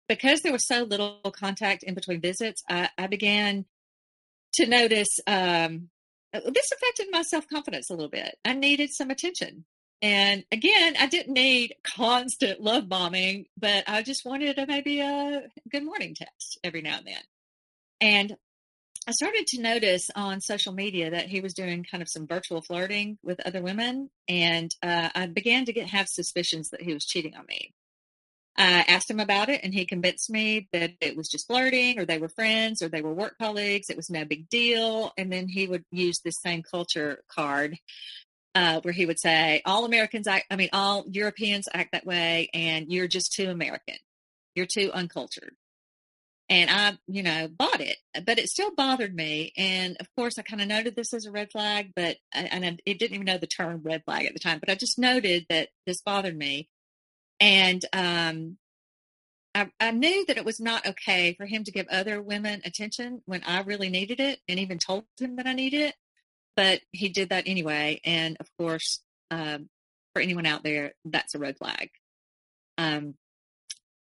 because 0.07 0.41
there 0.41 0.51
was 0.51 0.67
so 0.67 0.83
little 0.83 1.19
contact 1.31 1.83
in 1.83 1.93
between 1.93 2.21
visits, 2.21 2.63
I, 2.69 2.89
I 2.97 3.07
began 3.07 3.65
to 4.55 4.65
notice 4.65 5.19
um, 5.27 5.89
this 6.33 6.71
affected 6.71 7.07
my 7.11 7.21
self 7.21 7.47
confidence 7.47 7.89
a 7.89 7.93
little 7.93 8.09
bit. 8.09 8.37
I 8.43 8.53
needed 8.53 8.91
some 8.91 9.09
attention. 9.09 9.65
And 10.03 10.43
again, 10.51 10.95
I 10.99 11.07
didn't 11.07 11.33
need 11.33 11.75
constant 11.95 12.59
love 12.59 12.89
bombing, 12.89 13.45
but 13.57 13.85
I 13.87 14.03
just 14.03 14.25
wanted 14.25 14.59
a, 14.59 14.67
maybe 14.67 14.99
a 14.99 15.43
good 15.71 15.85
morning 15.85 16.13
text 16.13 16.59
every 16.61 16.81
now 16.81 16.97
and 16.97 17.07
then. 17.07 17.21
And 18.01 18.35
I 19.07 19.11
started 19.13 19.47
to 19.47 19.61
notice 19.61 20.09
on 20.13 20.41
social 20.41 20.73
media 20.73 21.11
that 21.11 21.27
he 21.27 21.39
was 21.39 21.53
doing 21.53 21.85
kind 21.89 22.01
of 22.01 22.09
some 22.09 22.27
virtual 22.27 22.61
flirting 22.61 23.17
with 23.23 23.39
other 23.45 23.61
women, 23.61 24.09
and 24.27 24.69
uh, 24.83 25.09
I 25.15 25.27
began 25.27 25.63
to 25.65 25.73
get 25.73 25.89
have 25.89 26.07
suspicions 26.09 26.69
that 26.69 26.81
he 26.81 26.93
was 26.93 27.05
cheating 27.05 27.35
on 27.37 27.45
me. 27.47 27.73
I 28.57 28.83
asked 28.87 29.09
him 29.09 29.21
about 29.21 29.47
it, 29.47 29.61
and 29.63 29.73
he 29.73 29.85
convinced 29.85 30.29
me 30.29 30.67
that 30.73 30.91
it 30.99 31.15
was 31.15 31.29
just 31.29 31.47
flirting, 31.47 31.97
or 31.97 32.05
they 32.05 32.17
were 32.17 32.29
friends, 32.29 32.81
or 32.81 32.89
they 32.89 33.01
were 33.01 33.13
work 33.13 33.35
colleagues. 33.41 33.89
It 33.89 33.97
was 33.97 34.09
no 34.09 34.25
big 34.25 34.49
deal. 34.49 35.11
And 35.17 35.31
then 35.31 35.47
he 35.47 35.65
would 35.65 35.85
use 35.91 36.19
this 36.19 36.39
same 36.41 36.61
culture 36.61 37.23
card 37.29 37.77
uh, 38.55 38.81
where 38.81 38.93
he 38.93 39.05
would 39.05 39.19
say, 39.19 39.61
"All 39.65 39.85
Americans 39.85 40.27
act, 40.27 40.45
I 40.51 40.55
mean, 40.55 40.69
all 40.73 41.05
Europeans 41.09 41.67
act 41.73 41.91
that 41.93 42.05
way, 42.05 42.49
and 42.53 42.91
you're 42.91 43.07
just 43.07 43.33
too 43.33 43.49
American. 43.49 43.97
You're 44.55 44.67
too 44.67 44.91
uncultured." 44.93 45.55
and 46.49 46.69
I, 46.69 46.97
you 47.07 47.23
know, 47.23 47.47
bought 47.47 47.81
it, 47.81 47.97
but 48.25 48.37
it 48.37 48.49
still 48.49 48.71
bothered 48.75 49.15
me. 49.15 49.53
And 49.57 49.97
of 49.99 50.07
course, 50.15 50.37
I 50.37 50.43
kind 50.43 50.61
of 50.61 50.67
noted 50.67 50.95
this 50.95 51.13
as 51.13 51.25
a 51.25 51.31
red 51.31 51.51
flag, 51.51 51.93
but 51.95 52.17
and 52.33 52.65
I, 52.65 52.77
it 52.85 52.99
didn't 52.99 53.15
even 53.15 53.25
know 53.25 53.37
the 53.37 53.47
term 53.47 53.81
red 53.83 54.03
flag 54.05 54.25
at 54.25 54.33
the 54.33 54.39
time. 54.39 54.59
But 54.59 54.69
I 54.69 54.75
just 54.75 54.99
noted 54.99 55.45
that 55.49 55.69
this 55.85 56.01
bothered 56.01 56.37
me, 56.37 56.69
and 57.39 57.83
um, 57.93 58.57
I, 59.55 59.69
I 59.79 59.91
knew 59.91 60.25
that 60.27 60.37
it 60.37 60.45
was 60.45 60.59
not 60.59 60.85
okay 60.85 61.33
for 61.35 61.45
him 61.45 61.63
to 61.63 61.71
give 61.71 61.87
other 61.87 62.21
women 62.21 62.61
attention 62.65 63.21
when 63.25 63.43
I 63.45 63.61
really 63.61 63.89
needed 63.89 64.19
it, 64.19 64.39
and 64.47 64.59
even 64.59 64.79
told 64.79 65.05
him 65.19 65.37
that 65.37 65.47
I 65.47 65.53
needed 65.53 65.81
it. 65.81 65.95
But 66.55 66.81
he 66.91 67.09
did 67.09 67.29
that 67.29 67.47
anyway, 67.47 67.99
and 68.05 68.37
of 68.39 68.47
course, 68.57 69.01
um, 69.31 69.69
for 70.13 70.21
anyone 70.21 70.45
out 70.45 70.63
there, 70.63 70.93
that's 71.05 71.33
a 71.33 71.39
red 71.39 71.57
flag. 71.57 71.89
Um, 72.77 73.15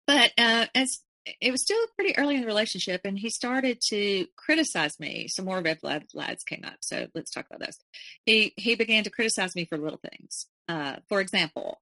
but 0.06 0.32
uh, 0.36 0.66
as 0.74 1.00
it 1.40 1.50
was 1.50 1.62
still 1.62 1.78
pretty 1.96 2.16
early 2.18 2.34
in 2.34 2.42
the 2.42 2.46
relationship 2.46 3.00
and 3.04 3.18
he 3.18 3.30
started 3.30 3.80
to 3.88 4.26
criticize 4.36 5.00
me. 5.00 5.26
Some 5.28 5.46
more 5.46 5.60
red 5.60 5.80
flags 5.80 6.42
came 6.44 6.64
up 6.64 6.76
so 6.80 7.06
let's 7.14 7.30
talk 7.30 7.46
about 7.46 7.60
those 7.64 7.78
he 8.26 8.52
he 8.56 8.74
began 8.74 9.04
to 9.04 9.10
criticize 9.10 9.56
me 9.56 9.64
for 9.64 9.78
little 9.78 10.00
things. 10.10 10.46
Uh, 10.68 10.96
for 11.08 11.20
example 11.20 11.80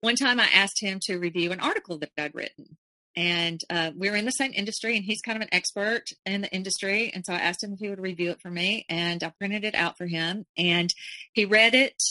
one 0.00 0.14
time 0.14 0.38
i 0.38 0.46
asked 0.52 0.80
him 0.80 0.98
to 1.02 1.16
review 1.18 1.50
an 1.52 1.60
article 1.60 1.98
that 1.98 2.10
i'd 2.18 2.34
written 2.34 2.76
and 3.16 3.62
uh, 3.70 3.90
we 3.96 4.10
were 4.10 4.16
in 4.16 4.24
the 4.26 4.30
same 4.30 4.52
industry 4.54 4.96
and 4.96 5.04
he's 5.04 5.22
kind 5.22 5.36
of 5.36 5.42
an 5.42 5.48
expert 5.52 6.04
in 6.24 6.42
the 6.42 6.52
industry 6.52 7.10
and 7.14 7.24
so 7.24 7.32
i 7.32 7.38
asked 7.38 7.62
him 7.62 7.72
if 7.72 7.78
he 7.78 7.88
would 7.88 8.00
review 8.00 8.30
it 8.30 8.40
for 8.40 8.50
me 8.50 8.84
and 8.88 9.22
i 9.22 9.32
printed 9.38 9.64
it 9.64 9.74
out 9.74 9.96
for 9.96 10.06
him 10.06 10.44
and 10.56 10.94
he 11.32 11.44
read 11.44 11.74
it 11.74 12.02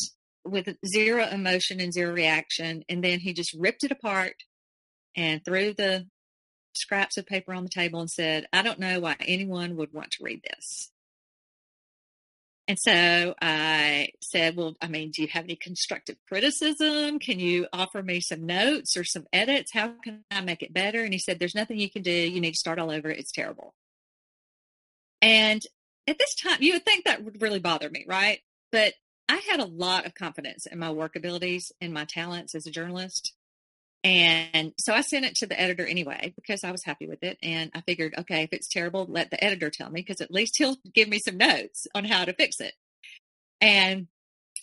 with 0.44 0.68
zero 0.86 1.28
emotion 1.28 1.80
and 1.80 1.94
zero 1.94 2.14
reaction 2.14 2.84
and 2.90 3.04
then 3.04 3.20
he 3.20 3.34
just 3.34 3.54
ripped 3.54 3.84
it 3.84 3.92
apart 3.92 4.36
and 5.16 5.44
threw 5.44 5.74
the 5.74 6.06
scraps 6.78 7.18
of 7.18 7.26
paper 7.26 7.54
on 7.54 7.64
the 7.64 7.70
table 7.70 8.00
and 8.00 8.10
said, 8.10 8.48
I 8.54 8.62
don't 8.62 8.80
know 8.80 9.00
why 9.00 9.16
anyone 9.20 9.76
would 9.78 9.94
want 9.94 10.12
to 10.12 10.24
read 10.24 10.42
this. 10.44 10.92
And 12.68 12.80
so 12.80 13.36
I 13.42 14.10
said, 14.22 14.56
Well, 14.56 14.76
I 14.82 14.88
mean, 14.88 15.12
do 15.12 15.22
you 15.22 15.28
have 15.30 15.44
any 15.44 15.56
constructive 15.56 16.18
criticism? 16.28 17.20
Can 17.20 17.40
you 17.40 17.68
offer 17.72 18.02
me 18.02 18.20
some 18.22 18.46
notes 18.46 18.98
or 18.98 19.04
some 19.04 19.28
edits? 19.32 19.72
How 19.72 19.94
can 20.04 20.24
I 20.32 20.42
make 20.42 20.64
it 20.64 20.74
better? 20.74 21.04
And 21.04 21.14
he 21.14 21.20
said, 21.20 21.38
There's 21.38 21.56
nothing 21.56 21.80
you 21.80 21.92
can 21.92 22.02
do. 22.02 22.12
You 22.12 22.42
need 22.42 22.54
to 22.54 22.60
start 22.60 22.80
all 22.80 22.90
over. 22.90 23.10
It's 23.10 23.32
terrible. 23.32 23.76
And 25.22 25.62
at 26.08 26.18
this 26.18 26.36
time, 26.36 26.62
you 26.62 26.74
would 26.74 26.86
think 26.86 27.06
that 27.06 27.24
would 27.24 27.42
really 27.42 27.60
bother 27.60 27.90
me, 27.90 28.06
right? 28.08 28.40
But 28.72 28.94
I 29.30 29.38
had 29.50 29.60
a 29.60 29.66
lot 29.66 30.06
of 30.06 30.16
confidence 30.16 30.66
in 30.66 30.80
my 30.80 30.92
work 30.92 31.16
abilities 31.16 31.72
and 31.82 31.94
my 31.94 32.06
talents 32.06 32.56
as 32.56 32.66
a 32.66 32.72
journalist. 32.72 33.34
And 34.04 34.74
so 34.80 34.94
I 34.94 35.02
sent 35.02 35.26
it 35.26 35.36
to 35.38 35.48
the 35.48 35.60
editor 35.60 35.86
anyway 35.86 36.34
because 36.36 36.64
I 36.64 36.72
was 36.72 36.84
happy 36.84 37.08
with 37.08 37.24
it. 37.24 37.38
And 37.42 37.72
I 37.74 37.82
figured, 37.82 38.14
okay, 38.20 38.44
if 38.44 38.54
it's 38.54 38.68
terrible, 38.68 39.08
let 39.10 39.32
the 39.32 39.44
editor 39.44 39.72
tell 39.72 39.90
me 39.90 40.02
because 40.02 40.22
at 40.22 40.32
least 40.32 40.56
he'll 40.58 40.78
give 40.94 41.10
me 41.10 41.20
some 41.20 41.38
notes 41.38 41.88
on 41.96 42.06
how 42.06 42.26
to 42.26 42.34
fix 42.34 42.60
it. 42.60 42.74
And 43.62 44.08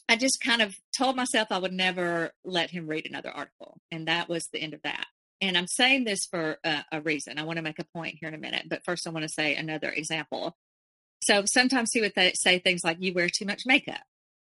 I 0.08 0.16
just 0.16 0.40
kind 0.40 0.62
of 0.62 0.76
told 0.96 1.16
myself 1.16 1.48
I 1.50 1.58
would 1.58 1.72
never 1.72 2.32
let 2.44 2.70
him 2.70 2.86
read 2.86 3.06
another 3.06 3.30
article. 3.30 3.78
And 3.90 4.06
that 4.08 4.28
was 4.28 4.48
the 4.52 4.60
end 4.60 4.74
of 4.74 4.82
that. 4.82 5.06
And 5.40 5.58
I'm 5.58 5.66
saying 5.66 6.04
this 6.04 6.24
for 6.24 6.58
a, 6.62 6.84
a 6.92 7.00
reason. 7.00 7.38
I 7.38 7.42
want 7.42 7.56
to 7.56 7.62
make 7.62 7.80
a 7.80 7.84
point 7.84 8.18
here 8.20 8.28
in 8.28 8.34
a 8.34 8.38
minute. 8.38 8.66
But 8.68 8.84
first, 8.84 9.08
I 9.08 9.10
want 9.10 9.24
to 9.24 9.28
say 9.28 9.56
another 9.56 9.90
example. 9.90 10.56
So 11.20 11.42
sometimes 11.46 11.90
he 11.92 12.00
would 12.00 12.14
th- 12.14 12.36
say 12.36 12.60
things 12.60 12.84
like, 12.84 12.98
You 13.00 13.12
wear 13.12 13.28
too 13.28 13.46
much 13.46 13.62
makeup. 13.66 14.02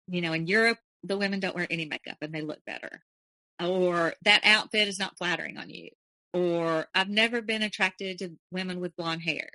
You 0.06 0.20
know, 0.20 0.34
in 0.34 0.46
Europe, 0.46 0.78
the 1.02 1.16
women 1.16 1.40
don't 1.40 1.54
wear 1.54 1.66
any 1.70 1.86
makeup 1.86 2.18
and 2.20 2.34
they 2.34 2.42
look 2.42 2.62
better 2.66 3.02
or 3.62 4.14
that 4.24 4.44
outfit 4.44 4.88
is 4.88 4.98
not 4.98 5.16
flattering 5.18 5.56
on 5.56 5.70
you, 5.70 5.90
or 6.32 6.86
I've 6.94 7.08
never 7.08 7.42
been 7.42 7.62
attracted 7.62 8.18
to 8.18 8.36
women 8.50 8.80
with 8.80 8.96
blonde 8.96 9.22
hair. 9.22 9.50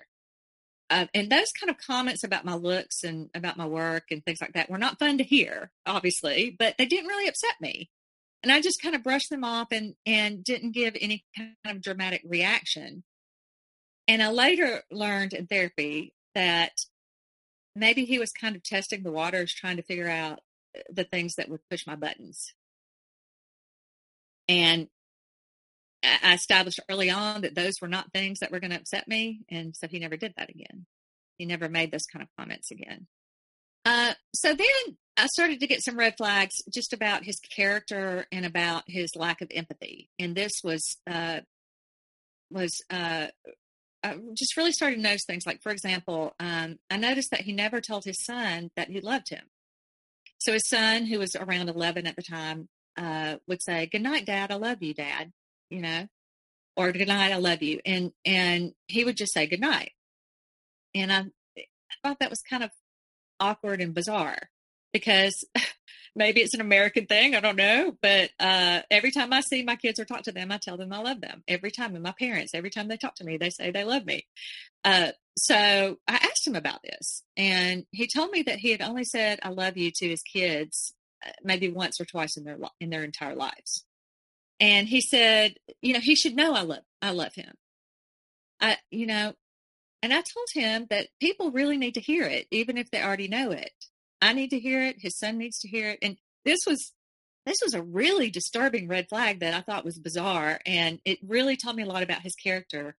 Uh, 0.89 1.05
and 1.13 1.29
those 1.29 1.51
kind 1.51 1.69
of 1.69 1.77
comments 1.77 2.23
about 2.23 2.45
my 2.45 2.55
looks 2.55 3.03
and 3.03 3.29
about 3.35 3.57
my 3.57 3.65
work 3.65 4.05
and 4.09 4.23
things 4.23 4.39
like 4.39 4.53
that 4.53 4.69
were 4.69 4.77
not 4.77 4.99
fun 4.99 5.17
to 5.17 5.23
hear, 5.23 5.69
obviously, 5.85 6.55
but 6.57 6.75
they 6.77 6.85
didn't 6.85 7.07
really 7.07 7.27
upset 7.27 7.55
me. 7.59 7.89
And 8.41 8.51
I 8.51 8.61
just 8.61 8.81
kind 8.81 8.95
of 8.95 9.03
brushed 9.03 9.29
them 9.29 9.43
off 9.43 9.67
and, 9.71 9.95
and 10.05 10.43
didn't 10.43 10.71
give 10.71 10.95
any 11.01 11.25
kind 11.35 11.55
of 11.65 11.81
dramatic 11.81 12.21
reaction. 12.25 13.03
And 14.07 14.23
I 14.23 14.29
later 14.31 14.83
learned 14.89 15.33
in 15.33 15.47
therapy 15.47 16.13
that 16.33 16.71
maybe 17.75 18.05
he 18.05 18.19
was 18.19 18.31
kind 18.31 18.55
of 18.55 18.63
testing 18.63 19.03
the 19.03 19.11
waters, 19.11 19.53
trying 19.53 19.77
to 19.77 19.83
figure 19.83 20.09
out 20.09 20.39
the 20.89 21.03
things 21.03 21.35
that 21.35 21.49
would 21.49 21.59
push 21.69 21.85
my 21.85 21.95
buttons. 21.95 22.53
And 24.47 24.87
I 26.03 26.33
established 26.33 26.79
early 26.89 27.09
on 27.09 27.41
that 27.41 27.55
those 27.55 27.73
were 27.81 27.87
not 27.87 28.11
things 28.13 28.39
that 28.39 28.51
were 28.51 28.59
going 28.59 28.71
to 28.71 28.77
upset 28.77 29.07
me. 29.07 29.41
And 29.49 29.75
so 29.75 29.87
he 29.87 29.99
never 29.99 30.15
did 30.15 30.33
that 30.37 30.49
again. 30.49 30.85
He 31.37 31.45
never 31.45 31.69
made 31.69 31.91
those 31.91 32.05
kind 32.05 32.23
of 32.23 32.29
comments 32.37 32.71
again. 32.71 33.07
Uh, 33.85 34.13
so 34.33 34.53
then 34.53 34.97
I 35.15 35.27
started 35.27 35.59
to 35.59 35.67
get 35.67 35.83
some 35.83 35.97
red 35.97 36.15
flags 36.17 36.55
just 36.73 36.93
about 36.93 37.23
his 37.23 37.39
character 37.39 38.25
and 38.31 38.45
about 38.45 38.83
his 38.87 39.15
lack 39.15 39.41
of 39.41 39.49
empathy. 39.53 40.09
And 40.19 40.35
this 40.35 40.51
was 40.63 40.97
uh, 41.09 41.41
was 42.51 42.71
uh, 42.89 43.27
I 44.03 44.17
just 44.33 44.55
really 44.57 44.71
started 44.71 44.97
to 44.97 45.01
notice 45.01 45.25
things. 45.25 45.45
Like, 45.45 45.61
for 45.61 45.71
example, 45.71 46.33
um, 46.39 46.77
I 46.89 46.97
noticed 46.97 47.31
that 47.31 47.41
he 47.41 47.51
never 47.51 47.81
told 47.81 48.03
his 48.05 48.23
son 48.23 48.71
that 48.75 48.89
he 48.89 49.01
loved 49.01 49.29
him. 49.29 49.43
So 50.39 50.53
his 50.53 50.67
son, 50.67 51.05
who 51.05 51.19
was 51.19 51.35
around 51.35 51.69
11 51.69 52.05
at 52.05 52.15
the 52.15 52.21
time, 52.21 52.69
uh, 52.97 53.37
would 53.47 53.61
say, 53.61 53.87
"Good 53.87 54.01
night, 54.01 54.25
Dad. 54.25 54.51
I 54.51 54.55
love 54.55 54.81
you, 54.81 54.93
Dad." 54.93 55.31
You 55.69 55.81
know, 55.81 56.07
or 56.75 56.91
"Good 56.91 57.07
night, 57.07 57.31
I 57.31 57.37
love 57.37 57.61
you," 57.63 57.79
and 57.85 58.11
and 58.25 58.73
he 58.87 59.03
would 59.03 59.17
just 59.17 59.33
say 59.33 59.47
good 59.47 59.61
night. 59.61 59.91
And 60.95 61.11
I, 61.11 61.25
I 61.57 61.63
thought 62.03 62.19
that 62.19 62.29
was 62.29 62.41
kind 62.41 62.63
of 62.63 62.71
awkward 63.39 63.81
and 63.81 63.93
bizarre 63.93 64.49
because 64.93 65.45
maybe 66.15 66.41
it's 66.41 66.53
an 66.53 66.61
American 66.61 67.05
thing. 67.05 67.35
I 67.35 67.39
don't 67.39 67.55
know. 67.55 67.95
But 68.01 68.31
uh, 68.39 68.81
every 68.89 69.11
time 69.11 69.33
I 69.33 69.41
see 69.41 69.63
my 69.63 69.75
kids 69.75 69.99
or 69.99 70.05
talk 70.05 70.23
to 70.23 70.31
them, 70.31 70.51
I 70.51 70.57
tell 70.57 70.77
them 70.77 70.93
I 70.93 70.99
love 70.99 71.21
them. 71.21 71.43
Every 71.47 71.71
time. 71.71 71.93
And 71.93 72.03
my 72.03 72.13
parents, 72.17 72.53
every 72.53 72.69
time 72.69 72.87
they 72.87 72.97
talk 72.97 73.15
to 73.15 73.23
me, 73.23 73.37
they 73.37 73.49
say 73.49 73.71
they 73.71 73.83
love 73.83 74.05
me. 74.05 74.25
Uh, 74.83 75.11
so 75.37 75.55
I 76.07 76.15
asked 76.15 76.47
him 76.47 76.55
about 76.55 76.81
this. 76.83 77.23
And 77.35 77.85
he 77.91 78.07
told 78.07 78.31
me 78.31 78.41
that 78.43 78.59
he 78.59 78.71
had 78.71 78.81
only 78.81 79.03
said, 79.03 79.39
I 79.43 79.49
love 79.49 79.77
you 79.77 79.91
to 79.91 80.09
his 80.09 80.23
kids 80.23 80.93
maybe 81.43 81.69
once 81.69 81.99
or 81.99 82.05
twice 82.05 82.37
in 82.37 82.43
their, 82.43 82.57
in 82.79 82.89
their 82.89 83.03
entire 83.03 83.35
lives. 83.35 83.85
And 84.59 84.87
he 84.87 85.01
said, 85.01 85.55
you 85.81 85.93
know, 85.93 85.99
he 86.01 86.15
should 86.15 86.35
know 86.35 86.53
I 86.53 86.61
love, 86.61 86.83
I 87.01 87.11
love 87.11 87.33
him. 87.35 87.53
I, 88.59 88.77
you 88.89 89.05
know, 89.05 89.33
and 90.01 90.13
I 90.13 90.17
told 90.17 90.47
him 90.53 90.87
that 90.89 91.07
people 91.19 91.51
really 91.51 91.77
need 91.77 91.95
to 91.95 92.01
hear 92.01 92.23
it, 92.23 92.47
even 92.51 92.77
if 92.77 92.89
they 92.91 93.01
already 93.01 93.27
know 93.27 93.51
it. 93.51 93.71
I 94.21 94.33
need 94.33 94.49
to 94.49 94.59
hear 94.59 94.81
it. 94.81 94.97
His 94.99 95.17
son 95.17 95.37
needs 95.37 95.59
to 95.59 95.67
hear 95.67 95.91
it. 95.91 95.99
And 96.01 96.17
this 96.43 96.59
was 96.65 96.93
this 97.45 97.57
was 97.63 97.73
a 97.73 97.81
really 97.81 98.29
disturbing 98.29 98.89
red 98.89 99.07
flag 99.07 99.39
that 99.39 99.53
I 99.53 99.61
thought 99.61 99.85
was 99.85 99.97
bizarre, 99.97 100.59
and 100.65 100.99
it 101.05 101.17
really 101.25 101.55
taught 101.55 101.77
me 101.77 101.83
a 101.83 101.87
lot 101.87 102.03
about 102.03 102.21
his 102.21 102.35
character. 102.35 102.97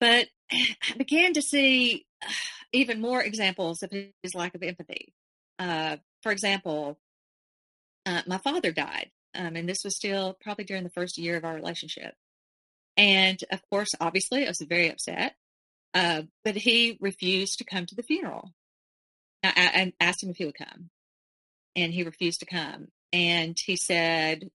But 0.00 0.28
I 0.52 0.96
began 0.96 1.34
to 1.34 1.42
see 1.42 2.06
even 2.72 3.02
more 3.02 3.22
examples 3.22 3.82
of 3.82 3.90
his 3.90 4.34
lack 4.34 4.54
of 4.54 4.62
empathy. 4.62 5.12
Uh, 5.58 5.98
for 6.22 6.32
example, 6.32 6.98
uh, 8.06 8.22
my 8.26 8.38
father 8.38 8.72
died, 8.72 9.10
um, 9.34 9.56
and 9.56 9.68
this 9.68 9.84
was 9.84 9.96
still 9.96 10.36
probably 10.40 10.64
during 10.64 10.84
the 10.84 10.90
first 10.90 11.18
year 11.18 11.36
of 11.36 11.44
our 11.44 11.54
relationship. 11.54 12.14
And 12.96 13.42
of 13.50 13.60
course, 13.70 13.94
obviously, 14.00 14.44
I 14.44 14.48
was 14.48 14.60
very 14.60 14.90
upset. 14.90 15.34
Uh, 15.94 16.22
but 16.44 16.56
he 16.56 16.98
refused 17.00 17.58
to 17.58 17.64
come 17.64 17.86
to 17.86 17.94
the 17.94 18.02
funeral. 18.02 18.52
I, 19.44 19.92
I 20.00 20.04
asked 20.04 20.22
him 20.22 20.30
if 20.30 20.36
he 20.36 20.44
would 20.44 20.58
come, 20.58 20.90
and 21.76 21.92
he 21.92 22.02
refused 22.02 22.40
to 22.40 22.46
come. 22.46 22.88
And 23.12 23.56
he 23.64 23.76
said, 23.76 24.50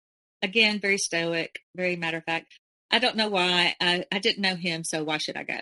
again, 0.42 0.80
very 0.80 0.98
stoic, 0.98 1.60
very 1.76 1.98
matter 1.98 2.18
of 2.18 2.24
fact, 2.24 2.60
I 2.90 3.00
don't 3.00 3.18
know 3.18 3.28
why. 3.28 3.76
I, 3.82 4.06
I 4.12 4.20
didn't 4.20 4.42
know 4.42 4.56
him, 4.56 4.86
so 4.86 5.04
why 5.04 5.18
should 5.18 5.36
I 5.36 5.44
go? 5.44 5.60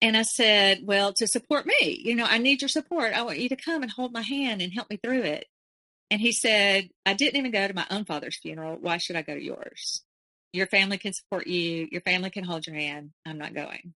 And 0.00 0.16
I 0.16 0.22
said, 0.22 0.80
Well, 0.84 1.12
to 1.14 1.26
support 1.26 1.66
me, 1.66 2.00
you 2.04 2.14
know, 2.14 2.24
I 2.24 2.38
need 2.38 2.62
your 2.62 2.68
support. 2.68 3.12
I 3.12 3.22
want 3.22 3.38
you 3.38 3.48
to 3.50 3.56
come 3.56 3.82
and 3.82 3.90
hold 3.90 4.12
my 4.12 4.22
hand 4.22 4.62
and 4.62 4.72
help 4.72 4.88
me 4.88 4.96
through 4.96 5.22
it. 5.22 5.46
And 6.10 6.20
he 6.20 6.32
said, 6.32 6.90
I 7.06 7.14
didn't 7.14 7.38
even 7.38 7.52
go 7.52 7.66
to 7.66 7.74
my 7.74 7.86
own 7.90 8.04
father's 8.04 8.38
funeral. 8.40 8.76
Why 8.80 8.98
should 8.98 9.16
I 9.16 9.22
go 9.22 9.34
to 9.34 9.42
yours? 9.42 10.02
Your 10.52 10.66
family 10.66 10.98
can 10.98 11.14
support 11.14 11.46
you. 11.46 11.88
Your 11.90 12.02
family 12.02 12.30
can 12.30 12.44
hold 12.44 12.66
your 12.66 12.76
hand. 12.76 13.12
I'm 13.24 13.38
not 13.38 13.54
going. 13.54 13.94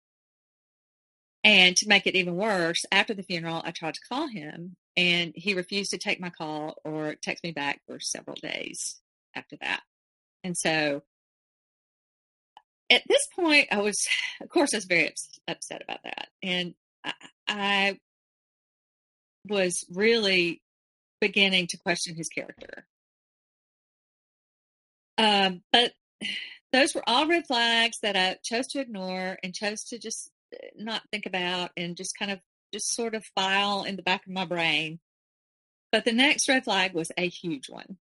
And 1.43 1.75
to 1.77 1.89
make 1.89 2.07
it 2.07 2.15
even 2.15 2.35
worse, 2.35 2.85
after 2.91 3.13
the 3.13 3.23
funeral, 3.23 3.61
I 3.65 3.71
tried 3.71 3.95
to 3.95 4.07
call 4.07 4.27
him 4.27 4.75
and 4.95 5.33
he 5.35 5.55
refused 5.55 5.91
to 5.91 5.97
take 5.97 6.21
my 6.21 6.29
call 6.29 6.75
or 6.85 7.15
text 7.15 7.43
me 7.43 7.51
back 7.51 7.81
for 7.87 7.99
several 7.99 8.37
days 8.41 9.01
after 9.35 9.57
that. 9.61 9.81
And 10.43 10.55
so 10.55 11.01
at 12.89 13.01
this 13.07 13.27
point, 13.35 13.69
I 13.71 13.81
was, 13.81 14.07
of 14.41 14.49
course, 14.49 14.73
I 14.73 14.77
was 14.77 14.85
very 14.85 15.13
upset 15.47 15.81
about 15.81 16.03
that. 16.03 16.27
And 16.41 16.75
I, 17.03 17.13
I 17.47 17.99
was 19.47 19.83
really 19.91 20.61
beginning 21.23 21.67
to 21.67 21.77
question 21.77 22.15
his 22.15 22.27
character. 22.27 22.85
Um, 25.17 25.61
but 25.71 25.93
those 26.73 26.93
were 26.93 27.03
all 27.07 27.27
red 27.27 27.47
flags 27.47 27.99
that 28.01 28.17
I 28.17 28.37
chose 28.43 28.67
to 28.67 28.81
ignore 28.81 29.37
and 29.41 29.53
chose 29.53 29.85
to 29.85 29.99
just 29.99 30.29
not 30.75 31.01
think 31.11 31.25
about 31.25 31.71
and 31.77 31.95
just 31.95 32.19
kind 32.19 32.29
of 32.29 32.39
just 32.73 32.93
sort 32.93 33.15
of 33.15 33.23
file 33.35 33.83
in 33.83 33.95
the 33.95 34.03
back 34.03 34.25
of 34.25 34.33
my 34.33 34.43
brain. 34.43 34.99
But 35.93 36.03
the 36.03 36.11
next 36.11 36.49
red 36.49 36.65
flag 36.65 36.93
was 36.93 37.11
a 37.17 37.29
huge 37.29 37.69
one. 37.69 37.97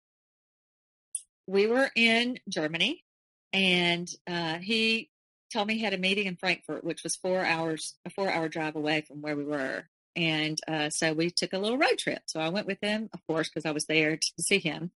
We 1.47 1.69
were 1.69 1.91
in 1.95 2.41
Germany 2.49 3.05
and 3.53 4.11
uh, 4.27 4.59
he 4.59 5.11
told 5.53 5.69
me 5.69 5.75
he 5.75 5.85
had 5.85 5.95
a 5.95 5.99
meeting 5.99 6.27
in 6.27 6.37
Frankfurt, 6.37 6.83
which 6.83 7.05
was 7.05 7.15
four 7.15 7.45
hours, 7.45 7.95
a 8.05 8.11
four 8.11 8.33
hour 8.33 8.49
drive 8.49 8.75
away 8.75 9.03
from 9.03 9.23
where 9.23 9.37
we 9.37 9.45
were. 9.45 9.85
And 10.15 10.59
uh, 10.69 10.91
so 10.91 11.13
we 11.13 11.31
took 11.31 11.53
a 11.53 11.59
little 11.59 11.79
road 11.79 11.99
trip. 11.99 12.23
So 12.27 12.41
I 12.41 12.51
went 12.51 12.67
with 12.67 12.79
him, 12.83 13.09
of 13.13 13.21
course, 13.27 13.49
because 13.49 13.67
I 13.67 13.73
was 13.73 13.87
there 13.87 14.17
to 14.17 14.43
see 14.43 14.59
him. 14.59 14.91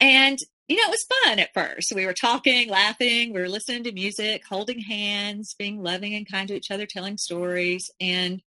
And 0.00 0.38
you 0.68 0.76
know, 0.76 0.88
it 0.88 0.90
was 0.90 1.20
fun 1.24 1.38
at 1.38 1.52
first. 1.52 1.92
We 1.94 2.06
were 2.06 2.14
talking, 2.14 2.68
laughing, 2.68 3.34
we 3.34 3.40
were 3.40 3.48
listening 3.48 3.84
to 3.84 3.92
music, 3.92 4.42
holding 4.48 4.80
hands, 4.80 5.54
being 5.58 5.82
loving 5.82 6.14
and 6.14 6.30
kind 6.30 6.48
to 6.48 6.54
each 6.54 6.70
other, 6.70 6.86
telling 6.86 7.18
stories, 7.18 7.90
and 8.00 8.40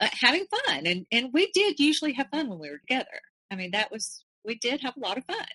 uh, 0.00 0.08
having 0.12 0.46
fun. 0.66 0.86
And 0.86 1.06
and 1.10 1.30
we 1.32 1.50
did 1.52 1.80
usually 1.80 2.12
have 2.12 2.28
fun 2.30 2.48
when 2.48 2.58
we 2.58 2.70
were 2.70 2.78
together. 2.78 3.20
I 3.50 3.56
mean, 3.56 3.72
that 3.72 3.90
was 3.90 4.24
we 4.44 4.54
did 4.54 4.82
have 4.82 4.96
a 4.96 5.00
lot 5.00 5.18
of 5.18 5.24
fun. 5.24 5.46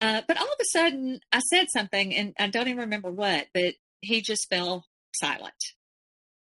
Uh, 0.00 0.22
but 0.26 0.38
all 0.38 0.46
of 0.46 0.58
a 0.60 0.64
sudden, 0.64 1.20
I 1.30 1.40
said 1.40 1.66
something, 1.70 2.14
and 2.14 2.32
I 2.38 2.48
don't 2.48 2.68
even 2.68 2.80
remember 2.80 3.10
what, 3.10 3.48
but 3.52 3.74
he 4.00 4.22
just 4.22 4.48
fell 4.48 4.86
silent. 5.14 5.74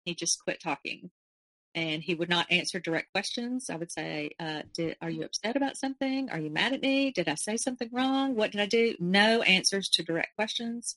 He 0.05 0.15
just 0.15 0.39
quit 0.45 0.61
talking 0.63 1.11
and 1.77 2.03
he 2.03 2.15
would 2.15 2.31
not 2.31 2.51
answer 2.51 2.81
direct 2.81 3.13
questions. 3.13 3.69
I 3.71 3.77
would 3.77 3.93
say, 3.93 4.31
uh, 4.41 4.63
did, 4.75 4.97
Are 5.03 5.11
you 5.11 5.25
upset 5.25 5.57
about 5.57 5.77
something? 5.77 6.31
Are 6.31 6.41
you 6.41 6.51
mad 6.51 6.73
at 6.73 6.81
me? 6.81 7.13
Did 7.13 7.29
I 7.29 7.35
say 7.37 7.59
something 7.59 7.91
wrong? 7.93 8.35
What 8.35 8.51
did 8.51 8.63
I 8.63 8.67
do? 8.67 8.97
No 8.99 9.43
answers 9.43 9.89
to 9.91 10.03
direct 10.03 10.35
questions, 10.35 10.97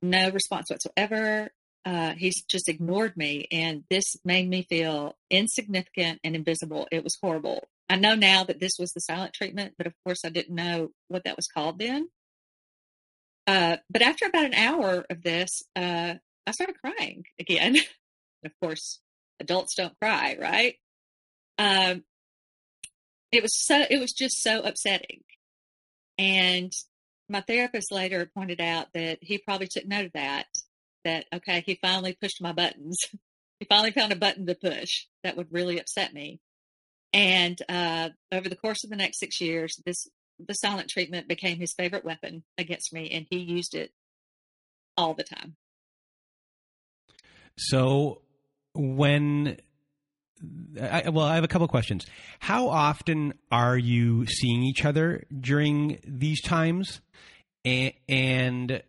no 0.00 0.30
response 0.30 0.70
whatsoever. 0.70 1.50
Uh, 1.84 2.14
he's 2.14 2.42
just 2.44 2.68
ignored 2.68 3.16
me, 3.16 3.46
and 3.52 3.84
this 3.90 4.16
made 4.24 4.48
me 4.48 4.66
feel 4.68 5.16
insignificant 5.30 6.20
and 6.24 6.34
invisible. 6.34 6.88
It 6.90 7.04
was 7.04 7.18
horrible. 7.20 7.68
I 7.90 7.96
know 7.96 8.14
now 8.14 8.44
that 8.44 8.60
this 8.60 8.72
was 8.78 8.92
the 8.92 9.00
silent 9.00 9.34
treatment, 9.34 9.74
but 9.76 9.86
of 9.86 9.94
course, 10.04 10.24
I 10.24 10.30
didn't 10.30 10.54
know 10.54 10.90
what 11.08 11.24
that 11.24 11.36
was 11.36 11.48
called 11.48 11.78
then. 11.78 12.08
Uh, 13.46 13.76
but 13.90 14.00
after 14.00 14.24
about 14.26 14.46
an 14.46 14.54
hour 14.54 15.04
of 15.10 15.22
this, 15.22 15.62
uh, 15.76 16.14
I 16.46 16.50
started 16.52 16.76
crying 16.80 17.24
again. 17.38 17.76
of 18.44 18.52
course, 18.62 19.00
adults 19.42 19.74
don't 19.74 19.98
cry, 20.00 20.36
right? 20.40 20.76
Um, 21.58 22.04
it 23.30 23.42
was 23.42 23.54
so, 23.54 23.84
it 23.88 23.98
was 23.98 24.12
just 24.12 24.42
so 24.42 24.62
upsetting. 24.62 25.22
And 26.18 26.72
my 27.28 27.40
therapist 27.42 27.92
later 27.92 28.30
pointed 28.34 28.60
out 28.60 28.88
that 28.94 29.18
he 29.22 29.38
probably 29.38 29.66
took 29.66 29.86
note 29.86 30.06
of 30.06 30.12
that, 30.12 30.46
that, 31.04 31.26
okay, 31.34 31.62
he 31.66 31.78
finally 31.80 32.16
pushed 32.20 32.42
my 32.42 32.52
buttons. 32.52 32.98
he 33.60 33.66
finally 33.68 33.90
found 33.90 34.12
a 34.12 34.16
button 34.16 34.46
to 34.46 34.54
push 34.54 35.06
that 35.24 35.36
would 35.36 35.52
really 35.52 35.78
upset 35.78 36.12
me. 36.12 36.40
And 37.12 37.58
uh, 37.68 38.10
over 38.30 38.48
the 38.48 38.56
course 38.56 38.84
of 38.84 38.90
the 38.90 38.96
next 38.96 39.18
six 39.18 39.40
years, 39.40 39.80
this 39.84 40.06
the 40.38 40.54
silent 40.54 40.88
treatment 40.88 41.28
became 41.28 41.58
his 41.58 41.74
favorite 41.74 42.04
weapon 42.04 42.42
against 42.58 42.92
me, 42.92 43.10
and 43.10 43.26
he 43.30 43.38
used 43.38 43.74
it 43.74 43.92
all 44.96 45.14
the 45.14 45.22
time. 45.22 45.56
So, 47.58 48.22
when 48.74 49.58
I, 50.80 51.08
well, 51.08 51.26
I 51.26 51.36
have 51.36 51.44
a 51.44 51.48
couple 51.48 51.68
questions. 51.68 52.06
How 52.40 52.68
often 52.68 53.34
are 53.50 53.76
you 53.78 54.26
seeing 54.26 54.62
each 54.62 54.84
other 54.84 55.24
during 55.38 55.98
these 56.04 56.42
times? 56.42 57.00
And, 57.64 57.92
and, 58.08 58.82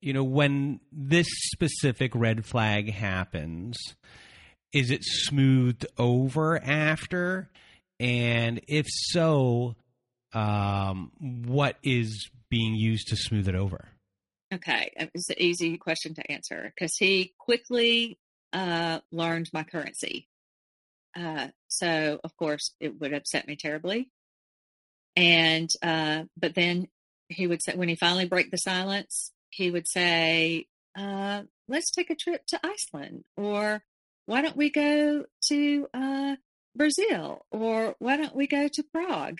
you 0.00 0.12
know, 0.12 0.24
when 0.24 0.80
this 0.92 1.26
specific 1.30 2.14
red 2.14 2.44
flag 2.44 2.92
happens, 2.92 3.76
is 4.72 4.90
it 4.90 5.02
smoothed 5.02 5.86
over 5.98 6.62
after? 6.62 7.50
And 7.98 8.60
if 8.68 8.86
so, 8.88 9.74
um, 10.32 11.10
what 11.18 11.76
is 11.82 12.30
being 12.48 12.74
used 12.74 13.08
to 13.08 13.16
smooth 13.16 13.48
it 13.48 13.54
over? 13.54 13.88
Okay, 14.52 14.92
it's 14.96 15.30
an 15.30 15.36
easy 15.38 15.76
question 15.76 16.14
to 16.14 16.30
answer 16.30 16.72
because 16.74 16.96
he 16.96 17.34
quickly 17.38 18.18
uh, 18.52 19.00
learned 19.12 19.50
my 19.52 19.62
currency. 19.62 20.28
Uh, 21.16 21.48
so 21.68 22.20
of 22.22 22.36
course 22.36 22.72
it 22.80 23.00
would 23.00 23.12
upset 23.12 23.46
me 23.46 23.56
terribly. 23.56 24.10
And, 25.16 25.70
uh, 25.82 26.24
but 26.36 26.54
then 26.54 26.88
he 27.28 27.46
would 27.46 27.62
say, 27.62 27.74
when 27.74 27.88
he 27.88 27.96
finally 27.96 28.26
break 28.26 28.50
the 28.50 28.58
silence, 28.58 29.32
he 29.50 29.70
would 29.70 29.88
say, 29.88 30.66
uh, 30.96 31.42
let's 31.68 31.90
take 31.90 32.10
a 32.10 32.14
trip 32.14 32.46
to 32.46 32.60
Iceland 32.64 33.24
or 33.36 33.82
why 34.26 34.42
don't 34.42 34.56
we 34.56 34.70
go 34.70 35.24
to, 35.48 35.88
uh, 35.92 36.36
Brazil 36.76 37.44
or 37.50 37.96
why 37.98 38.16
don't 38.16 38.36
we 38.36 38.46
go 38.46 38.68
to 38.68 38.84
Prague? 38.84 39.38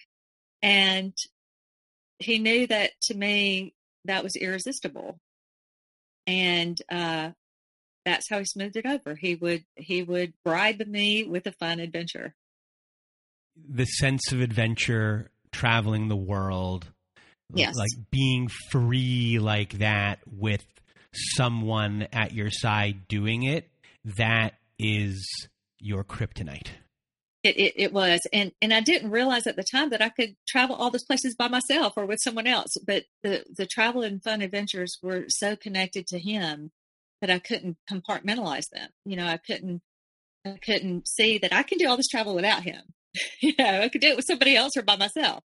And 0.62 1.16
he 2.18 2.38
knew 2.38 2.66
that 2.66 2.90
to 3.02 3.14
me, 3.14 3.74
that 4.04 4.24
was 4.24 4.34
irresistible. 4.36 5.20
And, 6.26 6.80
uh, 6.90 7.30
that's 8.10 8.28
how 8.28 8.38
he 8.38 8.44
smoothed 8.44 8.76
it 8.76 8.86
over. 8.86 9.14
He 9.14 9.34
would, 9.34 9.64
he 9.76 10.02
would 10.02 10.34
bribe 10.44 10.82
me 10.86 11.24
with 11.24 11.46
a 11.46 11.52
fun 11.52 11.80
adventure. 11.80 12.34
The 13.68 13.84
sense 13.84 14.32
of 14.32 14.40
adventure, 14.40 15.30
traveling 15.52 16.08
the 16.08 16.16
world, 16.16 16.86
Yes. 17.52 17.74
like 17.76 18.10
being 18.10 18.48
free 18.70 19.38
like 19.40 19.78
that 19.78 20.20
with 20.26 20.64
someone 21.12 22.06
at 22.12 22.32
your 22.32 22.50
side 22.50 23.08
doing 23.08 23.42
it, 23.42 23.68
that 24.04 24.54
is 24.78 25.26
your 25.80 26.04
kryptonite. 26.04 26.68
It, 27.42 27.56
it, 27.56 27.72
it 27.76 27.92
was, 27.92 28.20
and 28.34 28.52
and 28.60 28.72
I 28.72 28.80
didn't 28.80 29.10
realize 29.10 29.46
at 29.46 29.56
the 29.56 29.64
time 29.64 29.90
that 29.90 30.02
I 30.02 30.10
could 30.10 30.36
travel 30.46 30.76
all 30.76 30.90
those 30.90 31.04
places 31.04 31.34
by 31.34 31.48
myself 31.48 31.94
or 31.96 32.04
with 32.04 32.20
someone 32.22 32.46
else. 32.46 32.76
But 32.86 33.04
the 33.22 33.44
the 33.56 33.66
travel 33.66 34.02
and 34.02 34.22
fun 34.22 34.42
adventures 34.42 34.98
were 35.02 35.24
so 35.28 35.56
connected 35.56 36.06
to 36.08 36.18
him 36.18 36.70
that 37.20 37.30
I 37.30 37.38
couldn't 37.38 37.76
compartmentalize 37.90 38.68
them. 38.72 38.88
You 39.04 39.16
know, 39.16 39.26
I 39.26 39.38
couldn't 39.38 39.82
I 40.46 40.56
couldn't 40.64 41.06
see 41.06 41.38
that 41.38 41.52
I 41.52 41.62
can 41.62 41.78
do 41.78 41.88
all 41.88 41.96
this 41.96 42.08
travel 42.08 42.34
without 42.34 42.62
him. 42.62 42.82
you 43.42 43.52
know, 43.58 43.82
I 43.82 43.88
could 43.88 44.00
do 44.00 44.08
it 44.08 44.16
with 44.16 44.26
somebody 44.26 44.56
else 44.56 44.76
or 44.76 44.82
by 44.82 44.96
myself, 44.96 45.42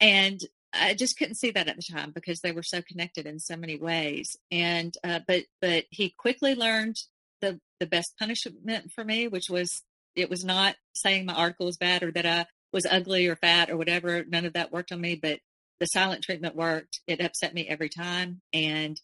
and 0.00 0.40
I 0.72 0.94
just 0.94 1.18
couldn't 1.18 1.38
see 1.38 1.50
that 1.50 1.68
at 1.68 1.76
the 1.76 1.82
time 1.92 2.12
because 2.14 2.40
they 2.40 2.52
were 2.52 2.62
so 2.62 2.82
connected 2.82 3.26
in 3.26 3.38
so 3.38 3.56
many 3.56 3.78
ways. 3.78 4.36
And 4.50 4.94
uh, 5.04 5.20
but 5.26 5.44
but 5.60 5.84
he 5.90 6.14
quickly 6.16 6.54
learned 6.54 6.96
the 7.40 7.60
the 7.80 7.86
best 7.86 8.14
punishment 8.18 8.90
for 8.94 9.04
me, 9.04 9.28
which 9.28 9.48
was 9.50 9.68
it 10.14 10.30
was 10.30 10.44
not 10.44 10.76
saying 10.94 11.26
my 11.26 11.34
article 11.34 11.66
was 11.66 11.76
bad 11.76 12.02
or 12.02 12.12
that 12.12 12.26
I 12.26 12.46
was 12.72 12.86
ugly 12.90 13.26
or 13.26 13.36
fat 13.36 13.70
or 13.70 13.76
whatever. 13.76 14.24
None 14.24 14.46
of 14.46 14.54
that 14.54 14.72
worked 14.72 14.92
on 14.92 15.00
me, 15.00 15.18
but 15.20 15.40
the 15.80 15.86
silent 15.86 16.22
treatment 16.22 16.56
worked. 16.56 17.00
It 17.06 17.20
upset 17.20 17.54
me 17.54 17.66
every 17.68 17.88
time. 17.88 18.40
And 18.52 19.00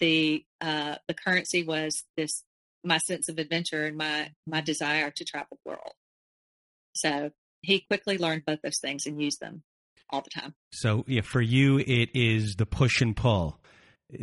the, 0.00 0.44
uh, 0.60 0.96
the 1.06 1.14
currency 1.14 1.64
was 1.64 2.04
this, 2.16 2.42
my 2.84 2.98
sense 2.98 3.28
of 3.28 3.38
adventure 3.38 3.84
and 3.84 3.96
my, 3.96 4.30
my 4.46 4.60
desire 4.60 5.10
to 5.16 5.24
travel 5.24 5.58
the 5.64 5.70
world. 5.70 5.92
So 6.94 7.30
he 7.62 7.80
quickly 7.80 8.18
learned 8.18 8.44
both 8.46 8.60
those 8.62 8.78
things 8.80 9.06
and 9.06 9.20
used 9.22 9.40
them 9.40 9.62
all 10.10 10.22
the 10.22 10.40
time. 10.40 10.54
So, 10.72 11.04
yeah, 11.06 11.20
for 11.22 11.40
you, 11.40 11.78
it 11.78 12.10
is 12.14 12.56
the 12.56 12.66
push 12.66 13.00
and 13.00 13.16
pull. 13.16 13.60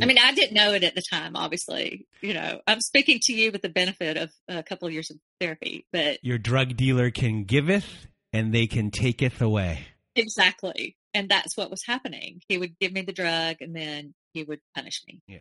I 0.02 0.06
mean, 0.08 0.18
I 0.18 0.34
didn't 0.34 0.56
know 0.56 0.74
it 0.74 0.84
at 0.84 0.96
the 0.96 1.04
time, 1.12 1.36
obviously. 1.36 2.08
You 2.22 2.34
know, 2.34 2.60
I'm 2.66 2.82
speaking 2.82 3.20
to 3.22 3.34
you 3.34 3.52
with 3.52 3.62
the 3.62 3.70
benefit 3.70 4.18
of 4.18 4.32
a 4.48 4.64
couple 4.64 4.88
of 4.88 4.94
years 4.96 5.12
of 5.12 5.18
therapy, 5.40 5.86
but 5.94 6.18
Your 6.24 6.40
drug 6.40 6.76
dealer 6.76 7.12
can 7.12 7.44
giveth 7.44 8.08
and 8.34 8.52
they 8.52 8.66
can 8.66 8.90
taketh 8.90 9.42
away. 9.42 9.86
exactly. 10.16 10.98
And 11.14 11.30
that's 11.30 11.56
what 11.56 11.70
was 11.70 11.82
happening. 11.86 12.42
He 12.50 12.58
would 12.58 12.78
give 12.80 12.92
me 12.94 13.02
the 13.02 13.14
drug 13.14 13.58
and 13.62 13.76
then 13.76 14.16
he 14.34 14.44
would 14.44 14.60
punish 14.76 15.04
me. 15.08 15.22
Yeah. 15.28 15.40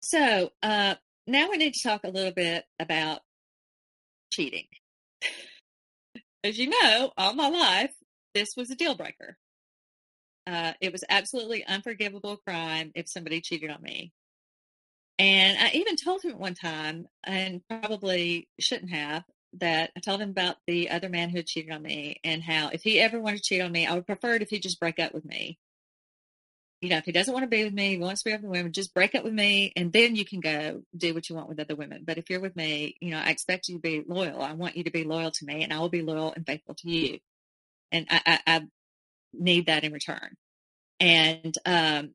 So, 0.00 0.50
uh, 0.62 0.94
now 1.26 1.50
we 1.50 1.56
need 1.56 1.74
to 1.74 1.88
talk 1.88 2.04
a 2.04 2.10
little 2.10 2.32
bit 2.32 2.64
about 2.78 3.20
cheating. 4.32 4.66
As 6.44 6.58
you 6.58 6.68
know, 6.68 7.12
all 7.16 7.34
my 7.34 7.48
life, 7.48 7.92
this 8.34 8.50
was 8.56 8.70
a 8.70 8.76
deal 8.76 8.94
breaker. 8.94 9.36
Uh, 10.46 10.72
it 10.80 10.92
was 10.92 11.04
absolutely 11.10 11.64
unforgivable 11.64 12.38
crime 12.38 12.92
if 12.94 13.08
somebody 13.08 13.40
cheated 13.40 13.70
on 13.70 13.82
me. 13.82 14.12
And 15.18 15.58
I 15.58 15.70
even 15.74 15.96
told 15.96 16.22
him 16.22 16.38
one 16.38 16.54
time, 16.54 17.06
and 17.24 17.60
probably 17.68 18.48
shouldn't 18.60 18.92
have, 18.92 19.24
that 19.54 19.90
I 19.96 20.00
told 20.00 20.20
him 20.20 20.30
about 20.30 20.56
the 20.66 20.90
other 20.90 21.08
man 21.08 21.30
who 21.30 21.38
had 21.38 21.46
cheated 21.46 21.72
on 21.72 21.82
me 21.82 22.20
and 22.22 22.42
how 22.42 22.68
if 22.72 22.82
he 22.82 23.00
ever 23.00 23.20
wanted 23.20 23.38
to 23.38 23.42
cheat 23.42 23.60
on 23.60 23.72
me, 23.72 23.86
I 23.86 23.94
would 23.94 24.06
prefer 24.06 24.36
it 24.36 24.42
if 24.42 24.50
he 24.50 24.60
just 24.60 24.78
break 24.80 24.98
up 24.98 25.12
with 25.12 25.24
me. 25.24 25.58
You 26.80 26.90
know, 26.90 26.98
if 26.98 27.04
he 27.04 27.12
doesn't 27.12 27.32
want 27.32 27.42
to 27.42 27.48
be 27.48 27.64
with 27.64 27.74
me, 27.74 27.90
he 27.90 27.98
wants 27.98 28.22
to 28.22 28.30
be 28.30 28.32
with 28.32 28.42
the 28.42 28.48
women, 28.48 28.72
just 28.72 28.94
break 28.94 29.14
up 29.16 29.24
with 29.24 29.32
me 29.32 29.72
and 29.74 29.92
then 29.92 30.14
you 30.14 30.24
can 30.24 30.40
go 30.40 30.82
do 30.96 31.12
what 31.12 31.28
you 31.28 31.34
want 31.34 31.48
with 31.48 31.58
other 31.58 31.74
women. 31.74 32.04
But 32.04 32.18
if 32.18 32.30
you're 32.30 32.40
with 32.40 32.54
me, 32.54 32.96
you 33.00 33.10
know, 33.10 33.18
I 33.18 33.30
expect 33.30 33.68
you 33.68 33.76
to 33.76 33.80
be 33.80 34.04
loyal. 34.06 34.40
I 34.40 34.52
want 34.52 34.76
you 34.76 34.84
to 34.84 34.90
be 34.90 35.02
loyal 35.02 35.32
to 35.32 35.44
me 35.44 35.64
and 35.64 35.72
I 35.72 35.80
will 35.80 35.88
be 35.88 36.02
loyal 36.02 36.32
and 36.32 36.46
faithful 36.46 36.76
to 36.76 36.90
you. 36.90 37.18
And 37.90 38.06
I, 38.08 38.20
I, 38.24 38.40
I 38.46 38.66
need 39.32 39.66
that 39.66 39.82
in 39.82 39.92
return. 39.92 40.36
And, 41.00 41.56
um, 41.66 42.14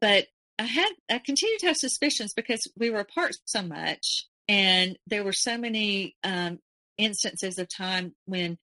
but 0.00 0.26
I 0.58 0.64
had, 0.64 0.90
I 1.10 1.18
continued 1.18 1.60
to 1.60 1.66
have 1.66 1.76
suspicions 1.76 2.34
because 2.34 2.68
we 2.76 2.90
were 2.90 3.00
apart 3.00 3.34
so 3.44 3.62
much 3.62 4.28
and 4.48 4.96
there 5.08 5.24
were 5.24 5.32
so 5.32 5.58
many, 5.58 6.14
um, 6.22 6.60
instances 6.98 7.58
of 7.58 7.68
time 7.68 8.14
when 8.26 8.58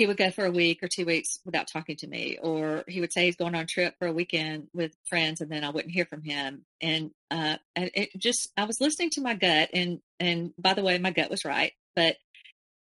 he 0.00 0.06
would 0.06 0.16
go 0.16 0.30
for 0.30 0.46
a 0.46 0.50
week 0.50 0.82
or 0.82 0.88
two 0.88 1.04
weeks 1.04 1.40
without 1.44 1.68
talking 1.70 1.94
to 1.94 2.06
me, 2.06 2.38
or 2.40 2.84
he 2.88 3.02
would 3.02 3.12
say 3.12 3.26
he's 3.26 3.36
going 3.36 3.54
on 3.54 3.64
a 3.64 3.66
trip 3.66 3.94
for 3.98 4.08
a 4.08 4.12
weekend 4.14 4.68
with 4.72 4.96
friends, 5.06 5.42
and 5.42 5.52
then 5.52 5.62
I 5.62 5.68
wouldn't 5.68 5.92
hear 5.92 6.06
from 6.06 6.22
him. 6.22 6.64
And 6.80 7.10
uh, 7.30 7.58
it 7.76 8.08
just, 8.16 8.50
I 8.56 8.64
was 8.64 8.80
listening 8.80 9.10
to 9.10 9.20
my 9.20 9.34
gut, 9.34 9.68
and 9.74 10.00
and 10.18 10.54
by 10.56 10.72
the 10.72 10.82
way, 10.82 10.96
my 10.96 11.10
gut 11.10 11.28
was 11.28 11.44
right, 11.44 11.74
but 11.94 12.16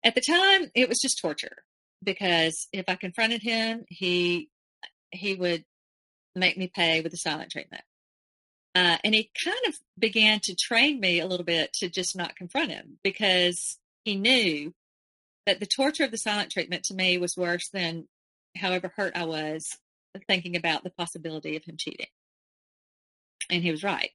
at 0.05 0.15
the 0.15 0.21
time, 0.21 0.71
it 0.75 0.87
was 0.91 0.99
just 1.01 1.19
torture 1.19 1.57
because 2.05 2.69
if 2.75 2.85
I 2.89 2.95
confronted 2.97 3.43
him, 3.43 3.87
he 3.89 4.51
he 5.11 5.35
would 5.35 5.65
make 6.37 6.59
me 6.59 6.69
pay 6.69 7.01
with 7.01 7.13
the 7.13 7.17
silent 7.17 7.51
treatment. 7.51 7.85
Uh, 8.75 8.99
and 9.03 9.15
he 9.15 9.31
kind 9.43 9.57
of 9.67 9.77
began 9.99 10.41
to 10.43 10.55
train 10.55 11.01
me 11.01 11.21
a 11.21 11.27
little 11.27 11.47
bit 11.47 11.73
to 11.73 11.89
just 11.89 12.15
not 12.15 12.37
confront 12.37 12.71
him 12.71 12.99
because 13.03 13.79
he 14.05 14.15
knew 14.15 14.75
that 15.49 15.61
the 15.61 15.67
torture 15.67 16.05
of 16.05 16.11
the 16.11 16.19
silent 16.19 16.53
treatment 16.53 16.85
to 16.85 16.95
me 16.95 17.17
was 17.17 17.35
worse 17.35 17.71
than 17.71 18.07
however 18.55 18.93
hurt 18.95 19.17
I 19.17 19.25
was 19.25 19.67
thinking 20.27 20.57
about 20.57 20.85
the 20.85 20.91
possibility 20.91 21.57
of 21.57 21.65
him 21.65 21.77
cheating. 21.79 22.09
And 23.49 23.63
he 23.63 23.71
was 23.71 23.83
right. 23.83 24.11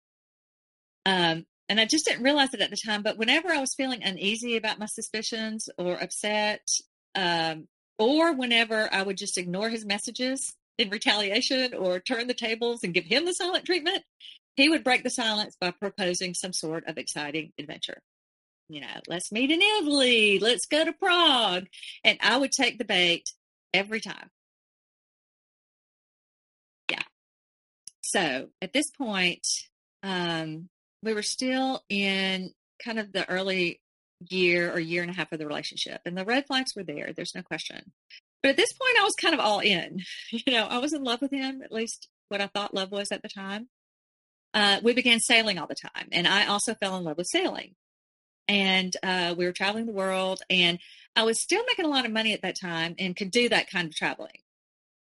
Um, 1.07 1.47
and 1.67 1.79
I 1.79 1.85
just 1.85 2.05
didn't 2.05 2.23
realize 2.23 2.53
it 2.53 2.61
at 2.61 2.69
the 2.69 2.77
time, 2.77 3.01
but 3.01 3.17
whenever 3.17 3.51
I 3.51 3.59
was 3.59 3.73
feeling 3.73 4.03
uneasy 4.03 4.57
about 4.57 4.77
my 4.77 4.85
suspicions 4.85 5.69
or 5.79 5.95
upset, 5.95 6.67
um, 7.15 7.67
or 7.97 8.33
whenever 8.33 8.87
I 8.93 9.01
would 9.01 9.17
just 9.17 9.39
ignore 9.39 9.69
his 9.69 9.85
messages 9.85 10.53
in 10.77 10.91
retaliation 10.91 11.73
or 11.73 11.99
turn 11.99 12.27
the 12.27 12.35
tables 12.35 12.83
and 12.83 12.93
give 12.93 13.05
him 13.05 13.25
the 13.25 13.33
silent 13.33 13.65
treatment, 13.65 14.03
he 14.55 14.69
would 14.69 14.83
break 14.83 15.03
the 15.03 15.09
silence 15.09 15.57
by 15.59 15.71
proposing 15.71 16.35
some 16.35 16.53
sort 16.53 16.87
of 16.87 16.99
exciting 16.99 17.53
adventure 17.57 18.03
you 18.69 18.82
know, 18.82 18.88
let's 19.08 19.32
meet 19.32 19.52
in 19.52 19.62
Italy, 19.62 20.39
let's 20.39 20.65
go 20.65 20.84
to 20.84 20.93
Prague. 20.93 21.65
And 22.04 22.17
I 22.21 22.38
would 22.38 22.52
take 22.52 22.78
the 22.78 22.86
bait 22.86 23.23
every 23.73 23.99
time. 23.99 24.30
Yeah. 26.89 27.04
So 28.02 28.47
at 28.62 28.73
this 28.73 28.89
point, 28.91 29.45
um, 30.02 30.69
we 31.02 31.13
were 31.13 31.23
still 31.23 31.84
in 31.89 32.52
kind 32.84 32.99
of 32.99 33.12
the 33.12 33.30
early 33.30 33.82
year 34.30 34.71
or 34.71 34.80
year 34.80 35.02
and 35.02 35.12
a 35.12 35.15
half 35.15 35.32
of 35.32 35.39
the 35.39 35.47
relationship, 35.47 36.02
and 36.06 36.17
the 36.17 36.26
red 36.26 36.45
flags 36.47 36.73
were 36.76 36.84
there. 36.84 37.12
There's 37.13 37.36
no 37.36 37.41
question. 37.41 37.91
But 38.41 38.49
at 38.49 38.58
this 38.58 38.73
point, 38.73 38.97
I 38.99 39.04
was 39.04 39.13
kind 39.19 39.34
of 39.34 39.39
all 39.39 39.60
in. 39.60 39.99
You 40.32 40.54
know, 40.54 40.65
I 40.65 40.80
was 40.80 40.93
in 40.93 41.04
love 41.04 41.21
with 41.21 41.32
him, 41.32 41.62
at 41.62 41.71
least 41.71 42.08
what 42.30 42.41
I 42.41 42.47
thought 42.47 42.73
love 42.73 42.91
was 42.91 43.12
at 43.12 43.21
the 43.21 43.30
time. 43.30 43.67
Uh, 44.54 44.80
we 44.84 44.93
began 44.93 45.19
sailing 45.19 45.58
all 45.58 45.67
the 45.67 45.76
time, 45.76 46.10
and 46.12 46.28
I 46.28 46.47
also 46.47 46.73
fell 46.76 46.97
in 46.97 47.04
love 47.04 47.17
with 47.17 47.28
sailing 47.28 47.76
and 48.47 48.95
uh, 49.03 49.34
we 49.38 49.45
were 49.45 49.51
traveling 49.51 49.86
the 49.86 49.91
world 49.91 50.41
and 50.49 50.79
i 51.15 51.23
was 51.23 51.39
still 51.39 51.63
making 51.67 51.86
a 51.86 51.89
lot 51.89 52.06
of 52.06 52.12
money 52.12 52.34
at 52.34 52.41
that 52.41 52.60
time 52.60 52.95
and 52.99 53.15
could 53.15 53.32
do 53.32 53.49
that 53.49 53.69
kind 53.69 53.88
of 53.88 53.95
traveling 53.95 54.39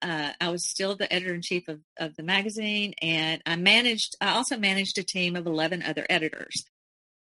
uh, 0.01 0.31
i 0.39 0.49
was 0.49 0.63
still 0.63 0.95
the 0.95 1.11
editor-in-chief 1.11 1.67
of, 1.67 1.79
of 1.97 2.15
the 2.15 2.23
magazine 2.23 2.93
and 3.01 3.41
i 3.45 3.55
managed 3.55 4.15
i 4.21 4.29
also 4.29 4.57
managed 4.57 4.97
a 4.97 5.03
team 5.03 5.35
of 5.35 5.45
11 5.45 5.83
other 5.83 6.05
editors 6.09 6.65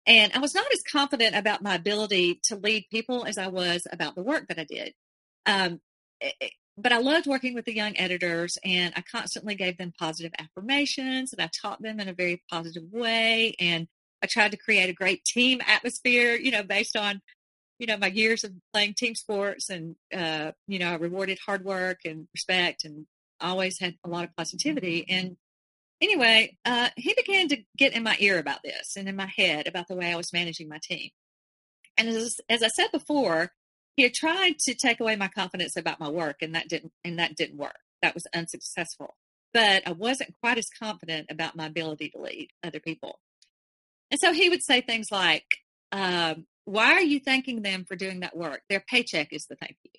and 0.05 0.31
i 0.33 0.39
was 0.39 0.55
not 0.55 0.71
as 0.73 0.83
confident 0.91 1.35
about 1.35 1.61
my 1.61 1.75
ability 1.75 2.39
to 2.43 2.55
lead 2.55 2.85
people 2.91 3.25
as 3.25 3.37
i 3.37 3.47
was 3.47 3.87
about 3.91 4.15
the 4.15 4.23
work 4.23 4.47
that 4.47 4.59
i 4.59 4.63
did 4.63 4.93
um, 5.45 5.79
it, 6.19 6.53
but 6.77 6.91
I 6.91 6.99
loved 6.99 7.27
working 7.27 7.53
with 7.53 7.65
the 7.65 7.75
young 7.75 7.97
editors 7.97 8.57
and 8.63 8.93
I 8.95 9.01
constantly 9.01 9.55
gave 9.55 9.77
them 9.77 9.93
positive 9.97 10.31
affirmations 10.39 11.33
and 11.33 11.41
I 11.41 11.49
taught 11.49 11.81
them 11.81 11.99
in 11.99 12.07
a 12.07 12.13
very 12.13 12.43
positive 12.49 12.83
way. 12.91 13.55
And 13.59 13.87
I 14.23 14.27
tried 14.27 14.51
to 14.51 14.57
create 14.57 14.89
a 14.89 14.93
great 14.93 15.23
team 15.25 15.61
atmosphere, 15.67 16.35
you 16.35 16.51
know, 16.51 16.63
based 16.63 16.95
on, 16.95 17.21
you 17.79 17.87
know, 17.87 17.97
my 17.97 18.07
years 18.07 18.43
of 18.43 18.51
playing 18.73 18.93
team 18.95 19.15
sports 19.15 19.69
and, 19.69 19.95
uh, 20.15 20.51
you 20.67 20.79
know, 20.79 20.91
I 20.91 20.95
rewarded 20.95 21.39
hard 21.45 21.65
work 21.65 21.99
and 22.05 22.27
respect 22.33 22.85
and 22.85 23.07
always 23.39 23.79
had 23.79 23.95
a 24.03 24.09
lot 24.09 24.23
of 24.23 24.35
positivity. 24.35 25.05
And 25.09 25.37
anyway, 25.99 26.57
uh, 26.65 26.89
he 26.95 27.13
began 27.15 27.47
to 27.49 27.57
get 27.77 27.95
in 27.95 28.03
my 28.03 28.15
ear 28.19 28.37
about 28.37 28.59
this 28.63 28.95
and 28.95 29.09
in 29.09 29.15
my 29.15 29.31
head 29.35 29.67
about 29.67 29.87
the 29.87 29.95
way 29.95 30.13
I 30.13 30.17
was 30.17 30.31
managing 30.33 30.69
my 30.69 30.79
team. 30.81 31.09
And 31.97 32.07
as, 32.07 32.39
as 32.49 32.61
I 32.63 32.67
said 32.67 32.91
before, 32.91 33.51
he 33.95 34.03
had 34.03 34.13
tried 34.13 34.59
to 34.59 34.73
take 34.73 34.99
away 34.99 35.15
my 35.15 35.27
confidence 35.27 35.75
about 35.75 35.99
my 35.99 36.09
work 36.09 36.37
and 36.41 36.55
that 36.55 36.69
didn't, 36.69 36.93
and 37.03 37.19
that 37.19 37.35
didn't 37.35 37.57
work. 37.57 37.77
That 38.01 38.13
was 38.13 38.25
unsuccessful, 38.33 39.15
but 39.53 39.87
I 39.87 39.91
wasn't 39.91 40.35
quite 40.41 40.57
as 40.57 40.69
confident 40.69 41.27
about 41.29 41.55
my 41.55 41.67
ability 41.67 42.09
to 42.09 42.21
lead 42.21 42.49
other 42.63 42.79
people. 42.79 43.19
And 44.11 44.19
so 44.19 44.33
he 44.33 44.49
would 44.49 44.63
say 44.63 44.81
things 44.81 45.07
like, 45.09 45.45
um, 45.91 46.45
why 46.65 46.93
are 46.93 47.01
you 47.01 47.19
thanking 47.19 47.61
them 47.61 47.85
for 47.85 47.95
doing 47.95 48.19
that 48.19 48.35
work? 48.35 48.61
Their 48.69 48.83
paycheck 48.85 49.29
is 49.31 49.45
the 49.45 49.55
thank 49.55 49.77
you. 49.83 49.91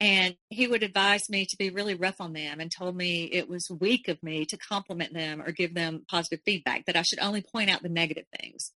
And 0.00 0.36
he 0.48 0.66
would 0.66 0.82
advise 0.82 1.28
me 1.28 1.46
to 1.46 1.56
be 1.56 1.70
really 1.70 1.94
rough 1.94 2.20
on 2.20 2.32
them 2.32 2.58
and 2.58 2.72
told 2.72 2.96
me 2.96 3.24
it 3.24 3.48
was 3.48 3.70
weak 3.70 4.08
of 4.08 4.20
me 4.20 4.44
to 4.46 4.56
compliment 4.56 5.14
them 5.14 5.40
or 5.40 5.52
give 5.52 5.74
them 5.74 6.04
positive 6.10 6.40
feedback, 6.44 6.86
that 6.86 6.96
I 6.96 7.02
should 7.02 7.20
only 7.20 7.40
point 7.40 7.70
out 7.70 7.82
the 7.82 7.88
negative 7.88 8.24
things. 8.40 8.72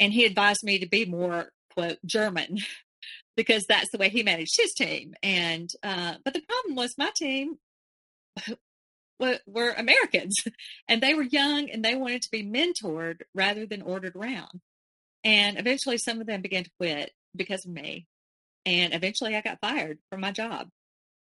And 0.00 0.12
he 0.12 0.24
advised 0.24 0.64
me 0.64 0.78
to 0.80 0.88
be 0.88 1.04
more, 1.04 1.50
quote, 1.74 1.98
German, 2.04 2.58
because 3.36 3.66
that's 3.66 3.90
the 3.92 3.98
way 3.98 4.08
he 4.08 4.24
managed 4.24 4.56
his 4.56 4.74
team. 4.74 5.14
And, 5.22 5.70
uh, 5.84 6.14
but 6.24 6.34
the 6.34 6.42
problem 6.42 6.74
was 6.74 6.98
my 6.98 7.12
team 7.14 7.58
were, 9.18 9.70
Americans 9.70 10.36
and 10.88 11.02
they 11.02 11.14
were 11.14 11.22
young 11.22 11.70
and 11.70 11.84
they 11.84 11.94
wanted 11.94 12.22
to 12.22 12.30
be 12.30 12.44
mentored 12.44 13.22
rather 13.34 13.66
than 13.66 13.82
ordered 13.82 14.16
around. 14.16 14.60
And 15.24 15.58
eventually 15.58 15.98
some 15.98 16.20
of 16.20 16.26
them 16.26 16.42
began 16.42 16.64
to 16.64 16.70
quit 16.78 17.12
because 17.34 17.64
of 17.66 17.72
me. 17.72 18.06
And 18.64 18.94
eventually 18.94 19.36
I 19.36 19.40
got 19.40 19.60
fired 19.60 19.98
from 20.10 20.20
my 20.20 20.30
job, 20.30 20.68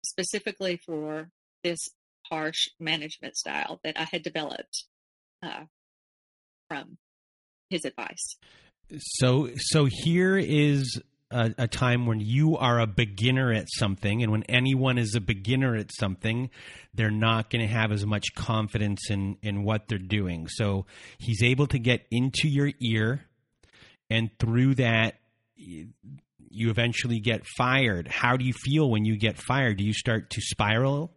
specifically 0.05 0.79
for 0.85 1.29
this 1.63 1.89
harsh 2.29 2.69
management 2.79 3.35
style 3.35 3.79
that 3.83 3.99
I 3.99 4.03
had 4.03 4.23
developed 4.23 4.85
uh, 5.41 5.65
from 6.67 6.97
his 7.69 7.85
advice. 7.85 8.37
So, 8.97 9.49
so 9.57 9.85
here 9.85 10.37
is 10.37 11.01
a, 11.31 11.53
a, 11.57 11.67
time 11.67 12.05
when 12.05 12.19
you 12.19 12.57
are 12.57 12.79
a 12.79 12.87
beginner 12.87 13.51
at 13.51 13.67
something, 13.69 14.23
and 14.23 14.31
when 14.31 14.43
anyone 14.43 14.97
is 14.97 15.15
a 15.15 15.21
beginner 15.21 15.75
at 15.75 15.91
something, 15.93 16.49
they're 16.93 17.11
not 17.11 17.49
going 17.49 17.61
to 17.61 17.71
have 17.71 17.91
as 17.91 18.05
much 18.05 18.33
confidence 18.35 19.09
in 19.09 19.37
in 19.41 19.63
what 19.63 19.87
they're 19.87 19.97
doing. 19.97 20.47
So 20.47 20.85
he's 21.17 21.43
able 21.43 21.67
to 21.67 21.79
get 21.79 22.05
into 22.11 22.47
your 22.47 22.71
ear, 22.79 23.25
and 24.09 24.29
through 24.39 24.75
that, 24.75 25.15
you 25.55 26.69
eventually 26.69 27.19
get 27.19 27.45
fired. 27.57 28.07
How 28.07 28.37
do 28.37 28.45
you 28.45 28.53
feel 28.53 28.89
when 28.89 29.05
you 29.05 29.17
get 29.17 29.37
fired? 29.37 29.77
Do 29.77 29.83
you 29.83 29.93
start 29.93 30.31
to 30.31 30.41
spiral? 30.41 31.13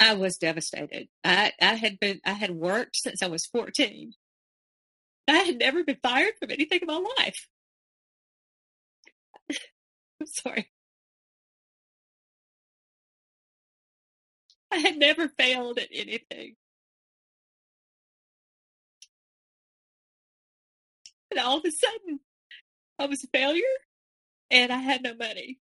I 0.00 0.14
was 0.14 0.36
devastated. 0.36 1.08
I, 1.22 1.52
I 1.60 1.74
had 1.74 2.00
been 2.00 2.20
I 2.26 2.32
had 2.32 2.50
worked 2.50 2.96
since 2.96 3.22
I 3.22 3.28
was 3.28 3.46
14. 3.46 4.12
I 5.28 5.32
had 5.32 5.58
never 5.58 5.84
been 5.84 5.98
fired 6.02 6.34
from 6.38 6.50
anything 6.50 6.80
in 6.82 6.86
my 6.86 7.02
life. 7.18 7.48
I'm 10.20 10.26
sorry. 10.26 10.70
I 14.70 14.76
had 14.76 14.98
never 14.98 15.26
failed 15.28 15.78
at 15.78 15.88
anything. 15.90 16.56
And 21.30 21.38
all 21.38 21.58
of 21.58 21.64
a 21.66 21.70
sudden, 21.70 22.20
I 22.98 23.06
was 23.06 23.24
a 23.24 23.28
failure 23.28 23.62
and 24.50 24.72
I 24.72 24.78
had 24.78 25.02
no 25.02 25.14
money. 25.14 25.60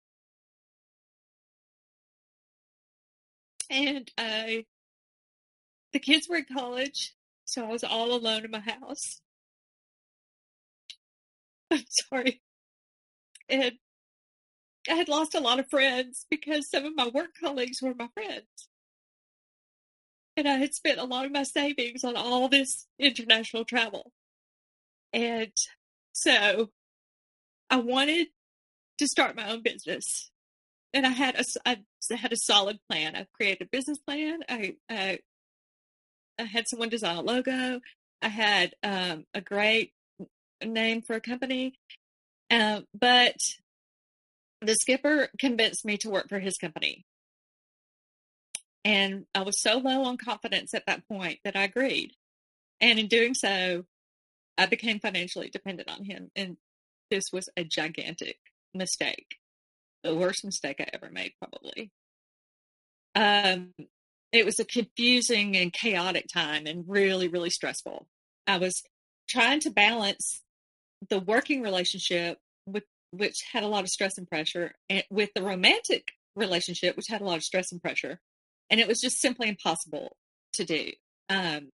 And 3.69 4.09
I, 4.17 4.65
the 5.93 5.99
kids 5.99 6.27
were 6.27 6.35
in 6.37 6.45
college, 6.45 7.15
so 7.45 7.63
I 7.65 7.69
was 7.69 7.83
all 7.85 8.13
alone 8.13 8.43
in 8.43 8.51
my 8.51 8.59
house. 8.59 9.21
I'm 11.71 11.83
sorry. 11.89 12.41
And 13.49 13.73
I 14.89 14.95
had 14.95 15.07
lost 15.07 15.35
a 15.35 15.39
lot 15.39 15.59
of 15.59 15.69
friends 15.69 16.25
because 16.29 16.69
some 16.69 16.85
of 16.85 16.95
my 16.95 17.07
work 17.07 17.31
colleagues 17.39 17.81
were 17.81 17.93
my 17.97 18.09
friends. 18.13 18.47
And 20.35 20.47
I 20.47 20.55
had 20.55 20.73
spent 20.73 20.99
a 20.99 21.05
lot 21.05 21.25
of 21.25 21.31
my 21.31 21.43
savings 21.43 22.03
on 22.03 22.15
all 22.15 22.49
this 22.49 22.87
international 22.99 23.65
travel. 23.65 24.11
And 25.13 25.51
so 26.11 26.71
I 27.69 27.77
wanted 27.77 28.27
to 28.97 29.07
start 29.07 29.35
my 29.35 29.51
own 29.51 29.61
business. 29.61 30.31
And 30.93 31.05
I 31.05 31.09
had 31.09 31.35
a, 31.35 31.43
I 31.65 31.77
had 32.15 32.33
a 32.33 32.37
solid 32.37 32.79
plan. 32.89 33.15
I 33.15 33.27
created 33.33 33.63
a 33.63 33.69
business 33.71 33.99
plan. 33.99 34.39
I, 34.49 34.75
I, 34.89 35.19
I 36.39 36.43
had 36.43 36.67
someone 36.67 36.89
design 36.89 37.17
a 37.17 37.21
logo. 37.21 37.79
I 38.21 38.27
had 38.27 38.73
um, 38.83 39.25
a 39.33 39.41
great 39.41 39.93
name 40.63 41.01
for 41.01 41.15
a 41.15 41.21
company. 41.21 41.73
Uh, 42.49 42.81
but 42.93 43.37
the 44.63 44.75
skipper 44.75 45.29
convinced 45.39 45.85
me 45.85 45.97
to 45.97 46.09
work 46.09 46.29
for 46.29 46.39
his 46.39 46.57
company. 46.57 47.05
And 48.85 49.25
I 49.33 49.41
was 49.41 49.61
so 49.61 49.77
low 49.77 50.03
on 50.03 50.17
confidence 50.17 50.73
at 50.73 50.85
that 50.87 51.07
point 51.07 51.39
that 51.43 51.55
I 51.55 51.63
agreed. 51.63 52.11
And 52.81 52.99
in 52.99 53.07
doing 53.07 53.33
so, 53.33 53.85
I 54.57 54.65
became 54.65 54.99
financially 54.99 55.49
dependent 55.49 55.89
on 55.89 56.03
him. 56.03 56.29
And 56.35 56.57
this 57.09 57.23
was 57.31 57.47
a 57.55 57.63
gigantic 57.63 58.37
mistake. 58.73 59.37
The 60.03 60.15
worst 60.15 60.43
mistake 60.43 60.77
I 60.81 60.87
ever 60.93 61.09
made, 61.09 61.33
probably. 61.39 61.91
Um, 63.15 63.73
it 64.33 64.45
was 64.45 64.59
a 64.59 64.65
confusing 64.65 65.55
and 65.55 65.71
chaotic 65.71 66.25
time 66.33 66.65
and 66.65 66.83
really, 66.87 67.27
really 67.27 67.51
stressful. 67.51 68.07
I 68.47 68.57
was 68.57 68.83
trying 69.29 69.61
to 69.61 69.69
balance 69.69 70.41
the 71.09 71.19
working 71.19 71.61
relationship 71.61 72.39
with 72.65 72.83
which 73.13 73.43
had 73.51 73.63
a 73.63 73.67
lot 73.67 73.83
of 73.83 73.89
stress 73.89 74.17
and 74.17 74.27
pressure 74.27 74.73
and 74.89 75.03
with 75.09 75.29
the 75.35 75.43
romantic 75.43 76.11
relationship 76.35 76.97
which 76.97 77.07
had 77.09 77.21
a 77.21 77.25
lot 77.25 77.37
of 77.37 77.43
stress 77.43 77.71
and 77.71 77.81
pressure 77.81 78.19
and 78.69 78.79
it 78.79 78.87
was 78.87 78.99
just 78.99 79.21
simply 79.21 79.47
impossible 79.47 80.17
to 80.53 80.65
do 80.65 80.91
um, 81.29 81.69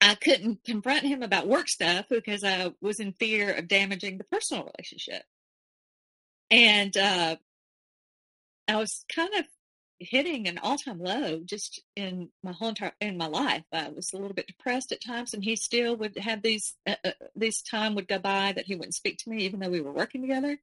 I 0.00 0.14
couldn't 0.14 0.64
confront 0.64 1.02
him 1.02 1.22
about 1.22 1.48
work 1.48 1.68
stuff 1.68 2.06
because 2.08 2.44
I 2.44 2.72
was 2.80 3.00
in 3.00 3.12
fear 3.12 3.52
of 3.52 3.68
damaging 3.68 4.18
the 4.18 4.24
personal 4.24 4.64
relationship. 4.64 5.22
And 6.50 6.96
uh, 6.96 7.36
I 8.68 8.76
was 8.76 9.04
kind 9.14 9.34
of 9.34 9.44
hitting 10.00 10.46
an 10.46 10.58
all-time 10.58 11.00
low 11.00 11.40
just 11.44 11.82
in 11.96 12.30
my 12.42 12.52
whole 12.52 12.68
entire 12.68 12.92
in 13.00 13.16
my 13.16 13.26
life. 13.26 13.64
I 13.72 13.88
was 13.88 14.12
a 14.12 14.16
little 14.16 14.34
bit 14.34 14.46
depressed 14.46 14.92
at 14.92 15.04
times, 15.04 15.34
and 15.34 15.42
he 15.42 15.56
still 15.56 15.96
would 15.96 16.16
have 16.18 16.42
these 16.42 16.74
uh, 16.86 16.94
uh, 17.04 17.10
this 17.34 17.62
time 17.62 17.94
would 17.94 18.08
go 18.08 18.18
by 18.18 18.52
that 18.52 18.66
he 18.66 18.74
wouldn't 18.74 18.94
speak 18.94 19.18
to 19.18 19.30
me, 19.30 19.44
even 19.44 19.60
though 19.60 19.70
we 19.70 19.80
were 19.80 19.92
working 19.92 20.22
together. 20.22 20.58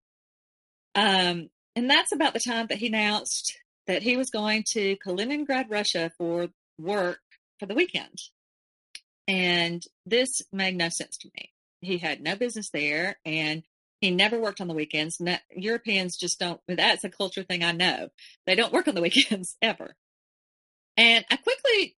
Um, 0.95 1.49
and 1.75 1.89
that's 1.89 2.13
about 2.13 2.33
the 2.33 2.39
time 2.39 2.67
that 2.67 2.77
he 2.77 2.87
announced 2.87 3.57
that 3.87 4.03
he 4.03 4.17
was 4.17 4.29
going 4.29 4.63
to 4.71 4.97
Kaliningrad, 5.05 5.65
Russia, 5.69 6.11
for 6.17 6.47
work 6.79 7.19
for 7.59 7.65
the 7.65 7.75
weekend. 7.75 8.17
And 9.27 9.83
this 10.05 10.41
made 10.51 10.77
no 10.77 10.89
sense 10.89 11.17
to 11.17 11.29
me. 11.35 11.51
He 11.81 11.97
had 11.97 12.21
no 12.21 12.35
business 12.35 12.69
there 12.71 13.17
and 13.25 13.63
he 14.05 14.11
never 14.11 14.39
worked 14.39 14.61
on 14.61 14.67
the 14.67 14.73
weekends. 14.73 15.19
No, 15.19 15.35
Europeans 15.55 16.15
just 16.15 16.39
don't, 16.39 16.61
that's 16.67 17.03
a 17.03 17.09
culture 17.09 17.43
thing 17.43 17.63
I 17.63 17.71
know. 17.71 18.09
They 18.45 18.53
don't 18.53 18.71
work 18.71 18.87
on 18.87 18.95
the 18.95 19.01
weekends 19.07 19.57
ever. 19.61 19.95
And 20.95 21.25
I 21.29 21.37
quickly 21.37 21.95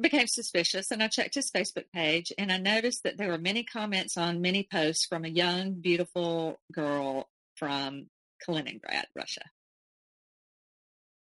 became 0.00 0.28
suspicious 0.28 0.92
and 0.92 1.02
I 1.02 1.08
checked 1.08 1.34
his 1.34 1.50
Facebook 1.50 1.90
page 1.92 2.32
and 2.38 2.52
I 2.52 2.58
noticed 2.58 3.02
that 3.02 3.18
there 3.18 3.28
were 3.28 3.38
many 3.38 3.64
comments 3.64 4.16
on 4.16 4.40
many 4.40 4.66
posts 4.70 5.04
from 5.06 5.24
a 5.24 5.28
young, 5.28 5.74
beautiful 5.74 6.60
girl 6.72 7.28
from 7.56 8.06
Kaliningrad, 8.46 9.04
Russia. 9.16 9.42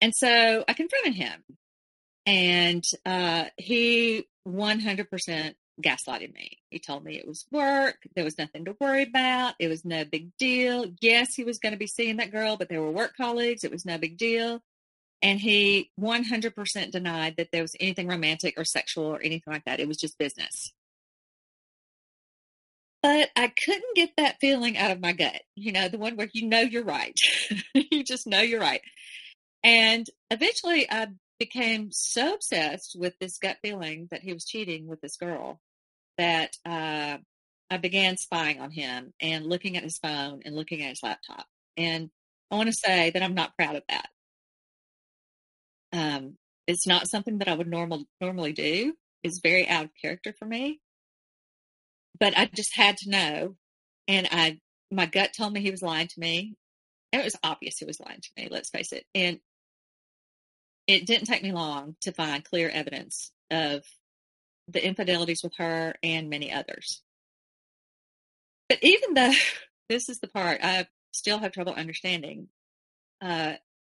And 0.01 0.13
so 0.13 0.65
I 0.67 0.73
confronted 0.73 1.15
him 1.15 1.43
and 2.25 2.83
uh, 3.05 3.45
he 3.55 4.27
100% 4.45 5.53
gaslighted 5.81 6.33
me. 6.33 6.57
He 6.69 6.79
told 6.79 7.03
me 7.03 7.17
it 7.17 7.27
was 7.27 7.45
work. 7.51 7.97
There 8.15 8.23
was 8.23 8.37
nothing 8.37 8.65
to 8.65 8.75
worry 8.79 9.03
about. 9.03 9.55
It 9.59 9.67
was 9.67 9.85
no 9.85 10.05
big 10.05 10.35
deal. 10.37 10.85
Yes, 11.01 11.35
he 11.35 11.43
was 11.43 11.59
going 11.59 11.73
to 11.73 11.79
be 11.79 11.87
seeing 11.87 12.17
that 12.17 12.31
girl, 12.31 12.57
but 12.57 12.69
they 12.69 12.77
were 12.77 12.91
work 12.91 13.15
colleagues. 13.15 13.63
It 13.63 13.71
was 13.71 13.85
no 13.85 13.97
big 13.97 14.17
deal. 14.17 14.61
And 15.21 15.39
he 15.39 15.91
100% 15.99 16.91
denied 16.91 17.35
that 17.37 17.49
there 17.51 17.61
was 17.61 17.75
anything 17.79 18.07
romantic 18.07 18.55
or 18.57 18.65
sexual 18.65 19.05
or 19.05 19.21
anything 19.21 19.51
like 19.51 19.65
that. 19.65 19.79
It 19.79 19.87
was 19.87 19.97
just 19.97 20.17
business. 20.17 20.73
But 23.01 23.29
I 23.35 23.51
couldn't 23.65 23.95
get 23.95 24.11
that 24.17 24.37
feeling 24.41 24.77
out 24.77 24.91
of 24.91 24.99
my 24.99 25.13
gut. 25.13 25.41
You 25.55 25.71
know, 25.71 25.87
the 25.87 25.97
one 25.97 26.17
where 26.17 26.29
you 26.33 26.47
know 26.47 26.59
you're 26.59 26.83
right. 26.83 27.17
you 27.73 28.03
just 28.03 28.27
know 28.27 28.41
you're 28.41 28.59
right. 28.59 28.81
And 29.63 30.07
eventually 30.29 30.89
I 30.89 31.07
became 31.39 31.89
so 31.91 32.33
obsessed 32.33 32.95
with 32.97 33.13
this 33.19 33.37
gut 33.37 33.57
feeling 33.61 34.07
that 34.11 34.21
he 34.21 34.33
was 34.33 34.45
cheating 34.45 34.87
with 34.87 35.01
this 35.01 35.17
girl 35.17 35.59
that 36.17 36.55
uh, 36.65 37.17
I 37.69 37.77
began 37.77 38.17
spying 38.17 38.59
on 38.59 38.71
him 38.71 39.13
and 39.19 39.45
looking 39.45 39.77
at 39.77 39.83
his 39.83 39.97
phone 39.97 40.41
and 40.45 40.55
looking 40.55 40.81
at 40.81 40.89
his 40.89 41.03
laptop. 41.03 41.45
And 41.75 42.09
I 42.51 42.55
want 42.55 42.67
to 42.67 42.73
say 42.73 43.11
that 43.11 43.21
I'm 43.21 43.35
not 43.35 43.55
proud 43.57 43.75
of 43.75 43.83
that. 43.89 44.09
Um, 45.93 46.37
it's 46.65 46.87
not 46.87 47.07
something 47.07 47.39
that 47.39 47.47
I 47.47 47.55
would 47.55 47.67
normal 47.67 48.05
normally 48.19 48.53
do. 48.53 48.93
It's 49.23 49.39
very 49.41 49.67
out 49.67 49.85
of 49.85 49.91
character 50.01 50.33
for 50.37 50.45
me. 50.45 50.79
But 52.19 52.37
I 52.37 52.45
just 52.45 52.75
had 52.75 52.97
to 52.97 53.09
know, 53.09 53.55
and 54.07 54.27
I 54.31 54.59
my 54.91 55.05
gut 55.05 55.31
told 55.37 55.53
me 55.53 55.61
he 55.61 55.71
was 55.71 55.81
lying 55.81 56.07
to 56.07 56.19
me. 56.19 56.55
It 57.11 57.23
was 57.23 57.35
obvious 57.43 57.77
he 57.77 57.85
was 57.85 57.99
lying 57.99 58.21
to 58.21 58.29
me. 58.37 58.47
Let's 58.49 58.69
face 58.69 58.91
it. 58.91 59.05
And 59.15 59.39
it 60.87 61.05
didn't 61.05 61.27
take 61.27 61.43
me 61.43 61.51
long 61.51 61.95
to 62.01 62.11
find 62.11 62.43
clear 62.43 62.69
evidence 62.69 63.31
of 63.51 63.83
the 64.67 64.85
infidelities 64.85 65.43
with 65.43 65.53
her 65.57 65.95
and 66.03 66.29
many 66.29 66.51
others. 66.51 67.01
But 68.69 68.79
even 68.81 69.13
though 69.13 69.33
this 69.89 70.09
is 70.09 70.19
the 70.19 70.27
part 70.27 70.59
I 70.63 70.87
still 71.11 71.39
have 71.39 71.51
trouble 71.51 71.73
understanding, 71.73 72.49
uh, 73.21 73.53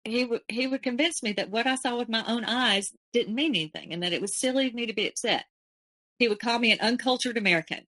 he 0.06 0.26
would 0.26 0.42
he 0.48 0.68
would 0.68 0.82
convince 0.82 1.22
me 1.22 1.34
that 1.34 1.50
what 1.50 1.68
I 1.68 1.76
saw 1.76 1.98
with 1.98 2.10
my 2.10 2.24
own 2.26 2.46
eyes 2.46 2.94
didn't 3.14 3.36
mean 3.36 3.56
anything, 3.56 3.94
and 3.94 4.02
that 4.04 4.14
it 4.14 4.22
was 4.22 4.40
silly 4.40 4.68
of 4.68 4.74
me 4.74 4.86
to 4.86 4.94
be 4.94 5.08
upset. 5.08 5.46
He 6.20 6.28
would 6.28 6.40
call 6.40 6.60
me 6.60 6.72
an 6.72 6.80
uncultured 6.80 7.38
American. 7.38 7.86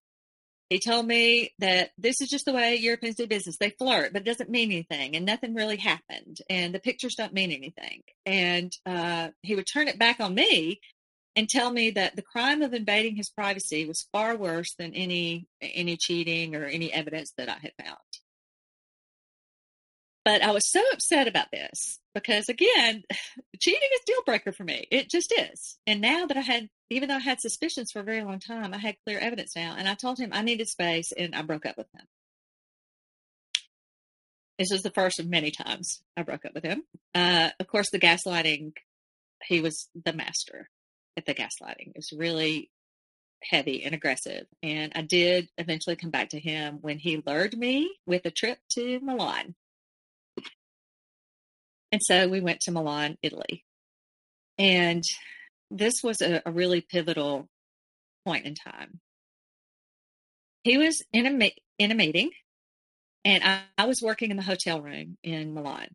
He 0.68 0.78
told 0.78 1.06
me 1.06 1.52
that 1.58 1.90
this 1.98 2.22
is 2.22 2.30
just 2.30 2.46
the 2.46 2.52
way 2.52 2.76
Europeans 2.76 3.16
do 3.16 3.26
business. 3.26 3.58
They 3.58 3.70
flirt, 3.70 4.12
but 4.12 4.22
it 4.22 4.24
doesn't 4.24 4.50
mean 4.50 4.72
anything, 4.72 5.16
and 5.16 5.26
nothing 5.26 5.54
really 5.54 5.76
happened, 5.76 6.38
and 6.48 6.74
the 6.74 6.80
pictures 6.80 7.14
don't 7.14 7.34
mean 7.34 7.52
anything. 7.52 8.02
And 8.24 8.74
uh, 8.86 9.28
he 9.42 9.54
would 9.54 9.66
turn 9.66 9.88
it 9.88 9.98
back 9.98 10.20
on 10.20 10.34
me 10.34 10.80
and 11.34 11.48
tell 11.48 11.70
me 11.70 11.90
that 11.90 12.16
the 12.16 12.22
crime 12.22 12.62
of 12.62 12.74
invading 12.74 13.16
his 13.16 13.30
privacy 13.30 13.86
was 13.86 14.08
far 14.12 14.36
worse 14.36 14.74
than 14.74 14.94
any 14.94 15.46
any 15.60 15.96
cheating 15.96 16.54
or 16.54 16.64
any 16.64 16.92
evidence 16.92 17.32
that 17.36 17.48
I 17.48 17.58
had 17.60 17.72
found. 17.82 17.98
But 20.24 20.42
I 20.42 20.52
was 20.52 20.70
so 20.70 20.82
upset 20.92 21.26
about 21.26 21.50
this 21.52 21.98
because 22.14 22.48
again, 22.48 23.02
cheating 23.60 23.88
is 23.94 24.00
deal 24.06 24.22
breaker 24.24 24.52
for 24.52 24.64
me. 24.64 24.86
It 24.90 25.10
just 25.10 25.32
is. 25.36 25.78
And 25.86 26.00
now 26.00 26.26
that 26.26 26.36
I 26.36 26.42
had, 26.42 26.68
even 26.90 27.08
though 27.08 27.16
I 27.16 27.20
had 27.20 27.40
suspicions 27.40 27.90
for 27.92 28.00
a 28.00 28.04
very 28.04 28.22
long 28.22 28.38
time, 28.38 28.72
I 28.72 28.78
had 28.78 28.96
clear 29.04 29.18
evidence 29.18 29.56
now. 29.56 29.74
And 29.76 29.88
I 29.88 29.94
told 29.94 30.18
him 30.18 30.30
I 30.32 30.42
needed 30.42 30.68
space 30.68 31.12
and 31.12 31.34
I 31.34 31.42
broke 31.42 31.66
up 31.66 31.76
with 31.76 31.88
him. 31.94 32.06
This 34.58 34.68
was 34.70 34.82
the 34.82 34.90
first 34.90 35.18
of 35.18 35.26
many 35.26 35.50
times 35.50 36.02
I 36.16 36.22
broke 36.22 36.44
up 36.44 36.54
with 36.54 36.62
him. 36.62 36.84
Uh, 37.14 37.50
of 37.58 37.66
course, 37.66 37.90
the 37.90 37.98
gaslighting, 37.98 38.74
he 39.44 39.60
was 39.60 39.88
the 40.04 40.12
master 40.12 40.68
at 41.16 41.26
the 41.26 41.34
gaslighting. 41.34 41.88
It 41.88 41.96
was 41.96 42.12
really 42.12 42.70
heavy 43.42 43.84
and 43.84 43.94
aggressive. 43.94 44.46
And 44.62 44.92
I 44.94 45.02
did 45.02 45.48
eventually 45.58 45.96
come 45.96 46.10
back 46.10 46.30
to 46.30 46.40
him 46.40 46.78
when 46.80 46.98
he 46.98 47.22
lured 47.24 47.56
me 47.56 47.94
with 48.06 48.24
a 48.26 48.30
trip 48.30 48.58
to 48.72 49.00
Milan. 49.00 49.54
And 51.90 52.00
so 52.02 52.28
we 52.28 52.40
went 52.40 52.60
to 52.60 52.72
Milan, 52.72 53.18
Italy. 53.22 53.64
And 54.58 55.02
this 55.70 55.94
was 56.02 56.20
a, 56.20 56.42
a 56.46 56.50
really 56.50 56.80
pivotal 56.80 57.48
point 58.24 58.46
in 58.46 58.54
time. 58.54 59.00
He 60.64 60.78
was 60.78 61.02
in 61.12 61.26
a, 61.26 61.54
in 61.78 61.90
a 61.90 61.94
meeting, 61.94 62.30
and 63.24 63.42
I, 63.42 63.62
I 63.76 63.86
was 63.86 64.00
working 64.00 64.30
in 64.30 64.36
the 64.36 64.42
hotel 64.42 64.80
room 64.80 65.18
in 65.22 65.54
Milan 65.54 65.88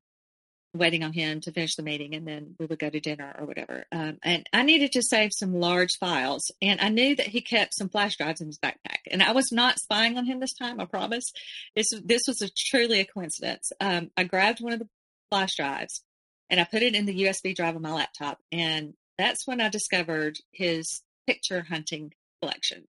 waiting 0.74 1.04
on 1.04 1.14
him 1.14 1.42
to 1.42 1.52
finish 1.52 1.76
the 1.76 1.84
meeting 1.84 2.14
and 2.14 2.28
then 2.28 2.56
we 2.60 2.66
would 2.66 2.80
go 2.80 2.90
to 2.90 3.00
dinner 3.00 3.36
or 3.40 3.46
whatever. 3.46 3.86
Um, 3.92 4.18
and 4.24 4.48
I 4.54 4.64
needed 4.64 4.92
to 4.94 5.02
save 5.02 5.32
some 5.34 5.54
large 5.54 5.98
files. 6.00 6.52
And 6.62 6.80
I 6.82 6.90
knew 6.90 7.16
that 7.16 7.28
he 7.28 7.42
kept 7.42 7.76
some 7.76 7.90
flash 7.90 8.18
drives 8.18 8.42
in 8.42 8.48
his 8.48 8.60
backpack. 8.60 9.00
And 9.10 9.24
I 9.24 9.32
was 9.32 9.52
not 9.52 9.80
spying 9.80 10.18
on 10.18 10.26
him 10.26 10.40
this 10.40 10.54
time, 10.54 10.80
I 10.80 10.86
promise. 10.86 11.32
This, 11.76 11.88
this 12.04 12.24
was 12.28 12.42
a, 12.42 12.50
truly 12.70 13.00
a 13.00 13.06
coincidence. 13.06 13.72
Um, 13.80 14.12
I 14.18 14.24
grabbed 14.24 14.60
one 14.60 14.74
of 14.74 14.80
the 14.80 14.90
flash 15.32 15.56
drives 15.56 16.04
and 16.50 16.60
I 16.60 16.64
put 16.64 16.84
it 16.84 16.96
in 16.96 17.06
the 17.06 17.24
USB 17.24 17.56
drive 17.56 17.76
on 17.76 17.82
my 17.82 17.94
laptop. 17.94 18.40
And 18.52 18.94
that's 19.18 19.48
when 19.48 19.62
I 19.62 19.70
discovered 19.70 20.38
his 20.52 21.02
picture 21.26 21.66
hunting 21.70 22.14
collection. 22.42 22.86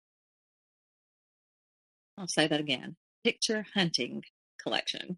I'll 2.17 2.29
say 2.29 2.47
that 2.47 2.61
again 2.61 2.97
picture 3.25 3.67
hunting 3.75 4.23
collection 4.63 5.17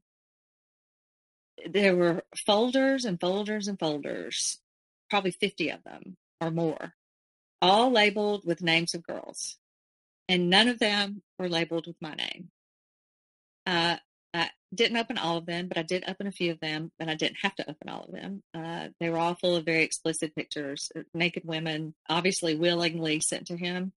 there 1.64 1.96
were 1.96 2.22
folders 2.46 3.04
and 3.04 3.20
folders 3.20 3.68
and 3.68 3.78
folders, 3.78 4.58
probably 5.08 5.30
50 5.30 5.70
of 5.70 5.82
them 5.84 6.16
or 6.40 6.50
more, 6.50 6.94
all 7.62 7.90
labeled 7.90 8.44
with 8.44 8.62
names 8.62 8.94
of 8.94 9.06
girls. 9.06 9.56
And 10.28 10.50
none 10.50 10.68
of 10.68 10.78
them 10.78 11.22
were 11.38 11.48
labeled 11.48 11.86
with 11.86 11.96
my 12.00 12.14
name. 12.14 12.50
Uh, 13.64 13.96
I 14.34 14.50
didn't 14.74 14.98
open 14.98 15.18
all 15.18 15.38
of 15.38 15.46
them, 15.46 15.68
but 15.68 15.78
I 15.78 15.82
did 15.82 16.04
open 16.06 16.26
a 16.26 16.32
few 16.32 16.52
of 16.52 16.60
them, 16.60 16.90
but 16.98 17.08
I 17.08 17.14
didn't 17.14 17.38
have 17.42 17.54
to 17.56 17.70
open 17.70 17.88
all 17.88 18.04
of 18.04 18.12
them. 18.12 18.42
Uh, 18.52 18.88
they 19.00 19.08
were 19.08 19.18
all 19.18 19.34
full 19.34 19.56
of 19.56 19.64
very 19.64 19.82
explicit 19.82 20.34
pictures, 20.34 20.90
uh, 20.96 21.02
naked 21.14 21.44
women, 21.44 21.94
obviously 22.08 22.54
willingly 22.56 23.20
sent 23.20 23.46
to 23.46 23.56
him. 23.56 23.92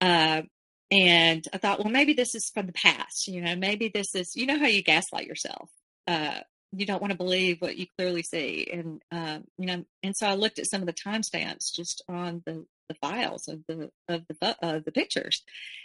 Uh, 0.00 0.42
and 0.90 1.48
I 1.52 1.58
thought, 1.58 1.80
well, 1.80 1.90
maybe 1.90 2.12
this 2.12 2.34
is 2.34 2.50
from 2.52 2.66
the 2.66 2.72
past. 2.72 3.26
You 3.26 3.40
know, 3.40 3.56
maybe 3.56 3.90
this 3.92 4.14
is, 4.14 4.36
you 4.36 4.46
know, 4.46 4.58
how 4.58 4.66
you 4.66 4.82
gaslight 4.82 5.26
yourself 5.26 5.70
uh, 6.06 6.40
you 6.72 6.86
don't 6.86 7.00
want 7.00 7.12
to 7.12 7.16
believe 7.16 7.60
what 7.60 7.76
you 7.76 7.86
clearly 7.96 8.22
see. 8.22 8.68
And, 8.72 9.02
um, 9.10 9.44
you 9.58 9.66
know, 9.66 9.84
and 10.02 10.14
so 10.16 10.26
I 10.26 10.34
looked 10.34 10.58
at 10.58 10.68
some 10.68 10.80
of 10.80 10.86
the 10.86 10.92
timestamps 10.92 11.72
just 11.74 12.02
on 12.08 12.42
the, 12.46 12.66
the 12.88 12.94
files 13.00 13.48
of 13.48 13.60
the, 13.68 13.90
of 14.08 14.22
the, 14.28 14.56
uh, 14.62 14.80
the 14.84 14.92
pictures. 14.92 15.42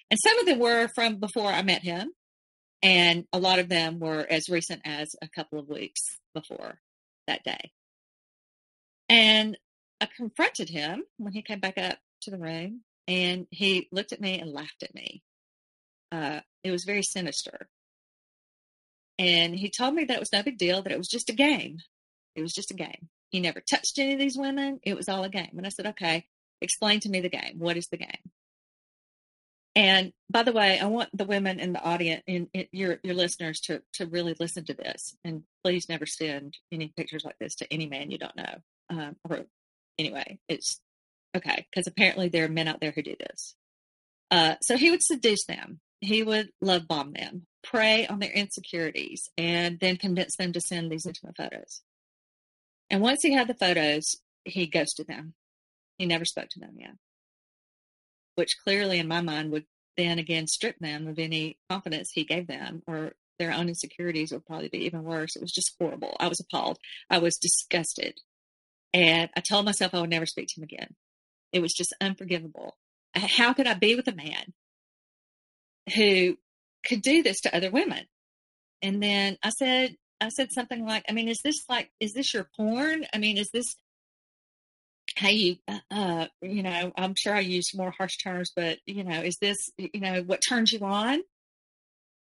And 0.09 0.19
some 0.21 0.39
of 0.39 0.45
them 0.45 0.59
were 0.59 0.89
from 0.95 1.17
before 1.17 1.51
I 1.51 1.61
met 1.61 1.83
him. 1.83 2.11
And 2.81 3.25
a 3.33 3.39
lot 3.39 3.59
of 3.59 3.69
them 3.69 3.99
were 3.99 4.25
as 4.29 4.49
recent 4.49 4.81
as 4.85 5.15
a 5.21 5.27
couple 5.27 5.59
of 5.59 5.67
weeks 5.67 6.01
before 6.33 6.79
that 7.27 7.43
day. 7.43 7.71
And 9.09 9.57
I 9.99 10.07
confronted 10.15 10.69
him 10.69 11.03
when 11.17 11.33
he 11.33 11.41
came 11.41 11.59
back 11.59 11.77
up 11.77 11.97
to 12.21 12.31
the 12.31 12.37
room 12.37 12.81
and 13.07 13.47
he 13.51 13.89
looked 13.91 14.13
at 14.13 14.21
me 14.21 14.39
and 14.39 14.53
laughed 14.53 14.83
at 14.83 14.95
me. 14.95 15.23
Uh, 16.11 16.39
it 16.63 16.71
was 16.71 16.85
very 16.85 17.03
sinister. 17.03 17.67
And 19.19 19.53
he 19.53 19.69
told 19.69 19.93
me 19.93 20.05
that 20.05 20.15
it 20.15 20.19
was 20.19 20.31
no 20.31 20.41
big 20.41 20.57
deal, 20.57 20.81
that 20.81 20.93
it 20.93 20.97
was 20.97 21.09
just 21.09 21.29
a 21.29 21.33
game. 21.33 21.79
It 22.35 22.41
was 22.41 22.53
just 22.53 22.71
a 22.71 22.75
game. 22.75 23.09
He 23.29 23.41
never 23.41 23.59
touched 23.59 23.99
any 23.99 24.13
of 24.13 24.19
these 24.19 24.37
women. 24.37 24.79
It 24.81 24.95
was 24.95 25.09
all 25.09 25.25
a 25.25 25.29
game. 25.29 25.51
And 25.57 25.65
I 25.65 25.69
said, 25.69 25.87
okay, 25.87 26.25
explain 26.61 27.01
to 27.01 27.09
me 27.09 27.19
the 27.19 27.29
game. 27.29 27.59
What 27.59 27.75
is 27.75 27.89
the 27.89 27.97
game? 27.97 28.31
And 29.75 30.13
by 30.29 30.43
the 30.43 30.53
way, 30.53 30.79
I 30.79 30.85
want 30.85 31.09
the 31.13 31.25
women 31.25 31.59
in 31.59 31.73
the 31.73 31.81
audience 31.81 32.23
and 32.27 32.47
your 32.71 32.99
your 33.03 33.13
listeners 33.13 33.59
to 33.61 33.81
to 33.93 34.07
really 34.07 34.35
listen 34.39 34.65
to 34.65 34.73
this. 34.73 35.15
And 35.23 35.43
please 35.63 35.87
never 35.87 36.05
send 36.05 36.57
any 36.71 36.91
pictures 36.95 37.23
like 37.23 37.37
this 37.39 37.55
to 37.55 37.71
any 37.71 37.87
man 37.87 38.09
you 38.09 38.17
don't 38.17 38.35
know. 38.35 38.55
Um, 38.89 39.15
or 39.29 39.45
anyway, 39.97 40.39
it's 40.47 40.81
okay 41.37 41.67
because 41.69 41.87
apparently 41.87 42.29
there 42.29 42.45
are 42.45 42.49
men 42.49 42.67
out 42.67 42.81
there 42.81 42.91
who 42.91 43.03
do 43.03 43.15
this. 43.19 43.55
Uh, 44.31 44.55
so 44.61 44.75
he 44.75 44.89
would 44.91 45.03
seduce 45.03 45.45
them. 45.45 45.81
He 46.01 46.23
would 46.23 46.49
love 46.61 46.87
bomb 46.87 47.13
them 47.13 47.47
prey 47.63 48.07
on 48.07 48.19
their 48.19 48.31
insecurities 48.31 49.29
and 49.37 49.79
then 49.79 49.97
convince 49.97 50.35
them 50.35 50.53
to 50.53 50.61
send 50.61 50.91
these 50.91 51.05
intimate 51.05 51.35
photos. 51.37 51.81
And 52.89 53.01
once 53.01 53.21
he 53.21 53.33
had 53.33 53.47
the 53.47 53.53
photos, 53.53 54.15
he 54.45 54.65
ghosted 54.65 55.07
them. 55.07 55.33
He 55.97 56.05
never 56.05 56.25
spoke 56.25 56.49
to 56.51 56.59
them 56.59 56.75
again, 56.77 56.97
which 58.35 58.57
clearly, 58.63 58.99
in 58.99 59.07
my 59.07 59.21
mind, 59.21 59.51
would 59.51 59.65
then 59.97 60.17
again 60.17 60.47
strip 60.47 60.79
them 60.79 61.07
of 61.07 61.19
any 61.19 61.57
confidence 61.69 62.11
he 62.11 62.23
gave 62.23 62.47
them 62.47 62.81
or 62.87 63.13
their 63.37 63.51
own 63.51 63.67
insecurities 63.67 64.31
would 64.31 64.45
probably 64.45 64.69
be 64.69 64.85
even 64.85 65.03
worse. 65.03 65.35
It 65.35 65.41
was 65.41 65.51
just 65.51 65.75
horrible. 65.79 66.15
I 66.19 66.29
was 66.29 66.39
appalled. 66.39 66.77
I 67.09 67.19
was 67.19 67.37
disgusted. 67.37 68.19
And 68.93 69.29
I 69.35 69.41
told 69.41 69.65
myself 69.65 69.93
I 69.93 70.01
would 70.01 70.09
never 70.09 70.25
speak 70.25 70.47
to 70.49 70.59
him 70.59 70.63
again. 70.63 70.95
It 71.51 71.61
was 71.61 71.73
just 71.73 71.93
unforgivable. 71.99 72.77
How 73.13 73.53
could 73.53 73.67
I 73.67 73.73
be 73.73 73.95
with 73.95 74.07
a 74.07 74.15
man 74.15 74.53
who 75.93 76.37
could 76.85 77.01
do 77.01 77.23
this 77.23 77.41
to 77.41 77.55
other 77.55 77.71
women. 77.71 78.05
And 78.81 79.01
then 79.01 79.37
I 79.43 79.49
said, 79.49 79.95
I 80.21 80.29
said 80.29 80.51
something 80.51 80.85
like, 80.85 81.05
I 81.09 81.13
mean, 81.13 81.27
is 81.27 81.41
this 81.43 81.63
like, 81.69 81.91
is 81.99 82.13
this 82.13 82.33
your 82.33 82.49
porn? 82.55 83.05
I 83.13 83.17
mean, 83.17 83.37
is 83.37 83.49
this 83.51 83.75
how 85.15 85.29
you, 85.29 85.57
uh, 85.67 85.79
uh, 85.91 86.27
you 86.41 86.63
know, 86.63 86.91
I'm 86.95 87.15
sure 87.15 87.33
I 87.33 87.39
use 87.39 87.75
more 87.75 87.91
harsh 87.91 88.17
terms, 88.17 88.51
but, 88.55 88.79
you 88.85 89.03
know, 89.03 89.21
is 89.21 89.37
this, 89.37 89.69
you 89.77 89.99
know, 89.99 90.21
what 90.23 90.41
turns 90.47 90.71
you 90.71 90.79
on? 90.81 91.21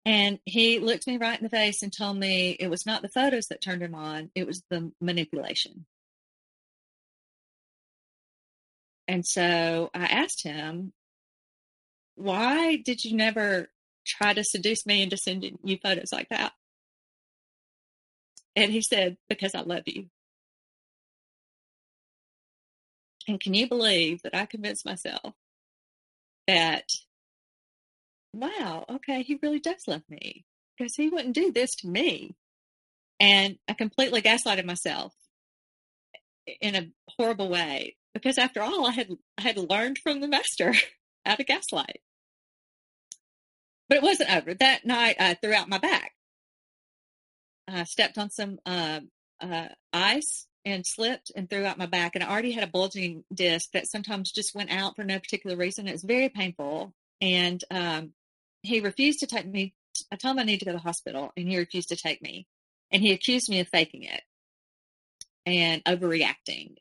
And 0.05 0.39
he 0.45 0.79
looked 0.79 1.05
me 1.05 1.17
right 1.17 1.37
in 1.37 1.43
the 1.43 1.49
face 1.49 1.83
and 1.83 1.91
told 1.91 2.17
me 2.17 2.51
it 2.51 2.69
was 2.69 2.85
not 2.85 3.01
the 3.01 3.09
photos 3.09 3.47
that 3.47 3.61
turned 3.61 3.81
him 3.81 3.93
on, 3.93 4.31
it 4.35 4.47
was 4.47 4.63
the 4.69 4.91
manipulation. 5.01 5.85
And 9.07 9.25
so 9.25 9.89
I 9.93 10.05
asked 10.05 10.43
him, 10.43 10.93
why 12.17 12.75
did 12.75 13.03
you 13.03 13.15
never 13.15 13.69
try 14.07 14.33
to 14.33 14.43
seduce 14.43 14.85
me 14.85 15.03
into 15.03 15.17
sending 15.17 15.59
you 15.63 15.77
photos 15.81 16.11
like 16.11 16.29
that. 16.29 16.53
And 18.55 18.71
he 18.71 18.81
said, 18.81 19.17
Because 19.29 19.53
I 19.53 19.61
love 19.61 19.83
you. 19.85 20.05
And 23.27 23.39
can 23.39 23.53
you 23.53 23.67
believe 23.67 24.21
that 24.23 24.35
I 24.35 24.45
convinced 24.45 24.85
myself 24.85 25.33
that, 26.47 26.85
wow, 28.33 28.85
okay, 28.89 29.21
he 29.21 29.37
really 29.43 29.59
does 29.59 29.81
love 29.85 30.03
me 30.09 30.45
because 30.77 30.93
he 30.95 31.09
wouldn't 31.09 31.35
do 31.35 31.51
this 31.51 31.71
to 31.79 31.87
me. 31.87 32.35
And 33.19 33.57
I 33.67 33.73
completely 33.73 34.21
gaslighted 34.21 34.63
myself 34.63 35.13
in 36.61 36.75
a 36.75 36.87
horrible 37.17 37.49
way 37.49 37.97
because 38.13 38.37
after 38.37 38.61
all, 38.61 38.87
I 38.87 38.91
had, 38.91 39.09
I 39.37 39.41
had 39.41 39.57
learned 39.57 39.97
from 40.01 40.21
the 40.21 40.29
master 40.29 40.73
how 41.25 41.35
to 41.35 41.43
gaslight. 41.43 41.99
But 43.89 43.97
it 43.97 44.03
wasn't 44.03 44.35
over. 44.35 44.53
That 44.53 44.85
night, 44.85 45.15
I 45.19 45.35
threw 45.35 45.53
out 45.53 45.69
my 45.69 45.77
back. 45.77 46.13
I 47.67 47.83
stepped 47.83 48.17
on 48.17 48.29
some 48.29 48.59
uh, 48.65 49.01
uh, 49.41 49.67
ice 49.93 50.47
and 50.65 50.85
slipped 50.85 51.31
and 51.35 51.49
threw 51.49 51.65
out 51.65 51.77
my 51.77 51.85
back. 51.85 52.15
And 52.15 52.23
I 52.23 52.29
already 52.29 52.51
had 52.51 52.63
a 52.63 52.71
bulging 52.71 53.23
disc 53.33 53.71
that 53.71 53.87
sometimes 53.87 54.31
just 54.31 54.55
went 54.55 54.71
out 54.71 54.95
for 54.95 55.03
no 55.03 55.19
particular 55.19 55.55
reason. 55.55 55.87
It 55.87 55.93
was 55.93 56.03
very 56.03 56.29
painful. 56.29 56.93
And 57.21 57.63
um, 57.71 58.11
he 58.61 58.79
refused 58.81 59.19
to 59.19 59.27
take 59.27 59.47
me. 59.47 59.73
I 60.11 60.15
told 60.15 60.35
him 60.35 60.39
I 60.39 60.43
need 60.43 60.59
to 60.59 60.65
go 60.65 60.71
to 60.71 60.77
the 60.77 60.83
hospital, 60.83 61.31
and 61.35 61.47
he 61.47 61.57
refused 61.57 61.89
to 61.89 61.95
take 61.95 62.21
me. 62.21 62.45
And 62.91 63.01
he 63.01 63.11
accused 63.11 63.49
me 63.49 63.59
of 63.59 63.67
faking 63.67 64.03
it 64.03 64.21
and 65.45 65.83
overreacting. 65.85 66.75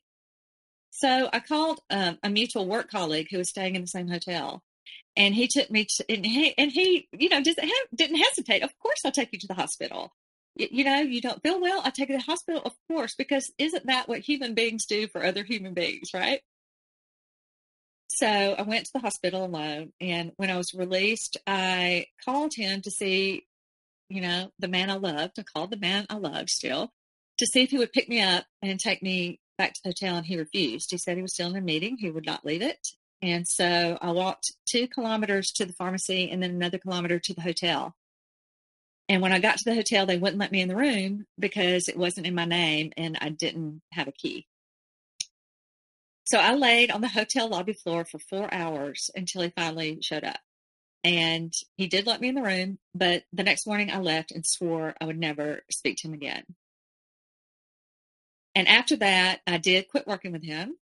So 0.90 1.28
I 1.32 1.40
called 1.40 1.80
um, 1.90 2.18
a 2.22 2.30
mutual 2.30 2.66
work 2.66 2.90
colleague 2.90 3.28
who 3.30 3.38
was 3.38 3.48
staying 3.48 3.76
in 3.76 3.82
the 3.82 3.86
same 3.86 4.08
hotel, 4.08 4.62
and 5.16 5.34
he 5.34 5.48
took 5.48 5.70
me 5.70 5.86
to, 5.96 6.04
and 6.10 6.26
he, 6.26 6.54
and 6.58 6.70
he, 6.70 7.08
you 7.12 7.28
know, 7.28 7.40
just 7.40 7.58
didn't 7.94 8.16
hesitate. 8.16 8.62
Of 8.62 8.78
course, 8.78 9.00
I'll 9.04 9.12
take 9.12 9.32
you 9.32 9.38
to 9.40 9.46
the 9.46 9.54
hospital. 9.54 10.12
You, 10.54 10.68
you 10.70 10.84
know, 10.84 11.00
you 11.00 11.20
don't 11.20 11.42
feel 11.42 11.60
well. 11.60 11.80
I'll 11.84 11.92
take 11.92 12.08
you 12.08 12.18
to 12.18 12.24
the 12.24 12.30
hospital, 12.30 12.62
of 12.64 12.74
course, 12.88 13.14
because 13.14 13.50
isn't 13.58 13.86
that 13.86 14.08
what 14.08 14.20
human 14.20 14.54
beings 14.54 14.84
do 14.84 15.08
for 15.08 15.24
other 15.24 15.42
human 15.42 15.74
beings, 15.74 16.10
right? 16.12 16.40
So 18.08 18.26
I 18.26 18.62
went 18.62 18.86
to 18.86 18.92
the 18.94 19.00
hospital 19.00 19.44
alone. 19.44 19.92
And 20.00 20.32
when 20.36 20.50
I 20.50 20.56
was 20.56 20.74
released, 20.74 21.36
I 21.46 22.06
called 22.24 22.54
him 22.54 22.82
to 22.82 22.90
see, 22.90 23.46
you 24.08 24.20
know, 24.20 24.50
the 24.58 24.68
man 24.68 24.90
I 24.90 24.94
loved. 24.94 25.38
I 25.38 25.42
called 25.42 25.70
the 25.70 25.78
man 25.78 26.06
I 26.08 26.16
loved 26.16 26.50
still 26.50 26.92
to 27.38 27.46
see 27.46 27.62
if 27.62 27.70
he 27.70 27.78
would 27.78 27.92
pick 27.92 28.08
me 28.08 28.22
up 28.22 28.44
and 28.62 28.78
take 28.78 29.02
me 29.02 29.40
back 29.58 29.74
to 29.74 29.80
the 29.82 29.88
hotel. 29.90 30.16
And 30.16 30.26
he 30.26 30.38
refused. 30.38 30.90
He 30.90 30.98
said 30.98 31.16
he 31.16 31.22
was 31.22 31.34
still 31.34 31.50
in 31.50 31.56
a 31.56 31.60
meeting. 31.60 31.96
He 31.98 32.10
would 32.10 32.26
not 32.26 32.44
leave 32.44 32.62
it. 32.62 32.88
And 33.26 33.48
so 33.48 33.98
I 34.00 34.12
walked 34.12 34.52
two 34.66 34.86
kilometers 34.86 35.50
to 35.54 35.66
the 35.66 35.72
pharmacy 35.72 36.30
and 36.30 36.40
then 36.40 36.50
another 36.50 36.78
kilometer 36.78 37.18
to 37.18 37.34
the 37.34 37.40
hotel. 37.40 37.96
And 39.08 39.20
when 39.20 39.32
I 39.32 39.40
got 39.40 39.58
to 39.58 39.64
the 39.64 39.74
hotel, 39.74 40.06
they 40.06 40.16
wouldn't 40.16 40.38
let 40.38 40.52
me 40.52 40.60
in 40.60 40.68
the 40.68 40.76
room 40.76 41.26
because 41.36 41.88
it 41.88 41.96
wasn't 41.96 42.28
in 42.28 42.36
my 42.36 42.44
name 42.44 42.92
and 42.96 43.18
I 43.20 43.30
didn't 43.30 43.82
have 43.92 44.06
a 44.06 44.12
key. 44.12 44.46
So 46.24 46.38
I 46.38 46.54
laid 46.54 46.92
on 46.92 47.00
the 47.00 47.08
hotel 47.08 47.48
lobby 47.48 47.72
floor 47.72 48.04
for 48.04 48.20
four 48.20 48.52
hours 48.54 49.10
until 49.16 49.42
he 49.42 49.50
finally 49.50 49.98
showed 50.02 50.22
up. 50.22 50.38
And 51.02 51.52
he 51.76 51.88
did 51.88 52.06
let 52.06 52.20
me 52.20 52.28
in 52.28 52.36
the 52.36 52.42
room, 52.42 52.78
but 52.94 53.24
the 53.32 53.42
next 53.42 53.66
morning 53.66 53.90
I 53.90 53.98
left 53.98 54.30
and 54.30 54.46
swore 54.46 54.94
I 55.00 55.04
would 55.04 55.18
never 55.18 55.62
speak 55.68 55.96
to 55.98 56.08
him 56.08 56.14
again. 56.14 56.44
And 58.54 58.68
after 58.68 58.94
that, 58.96 59.40
I 59.48 59.58
did 59.58 59.88
quit 59.88 60.06
working 60.06 60.30
with 60.30 60.44
him 60.44 60.76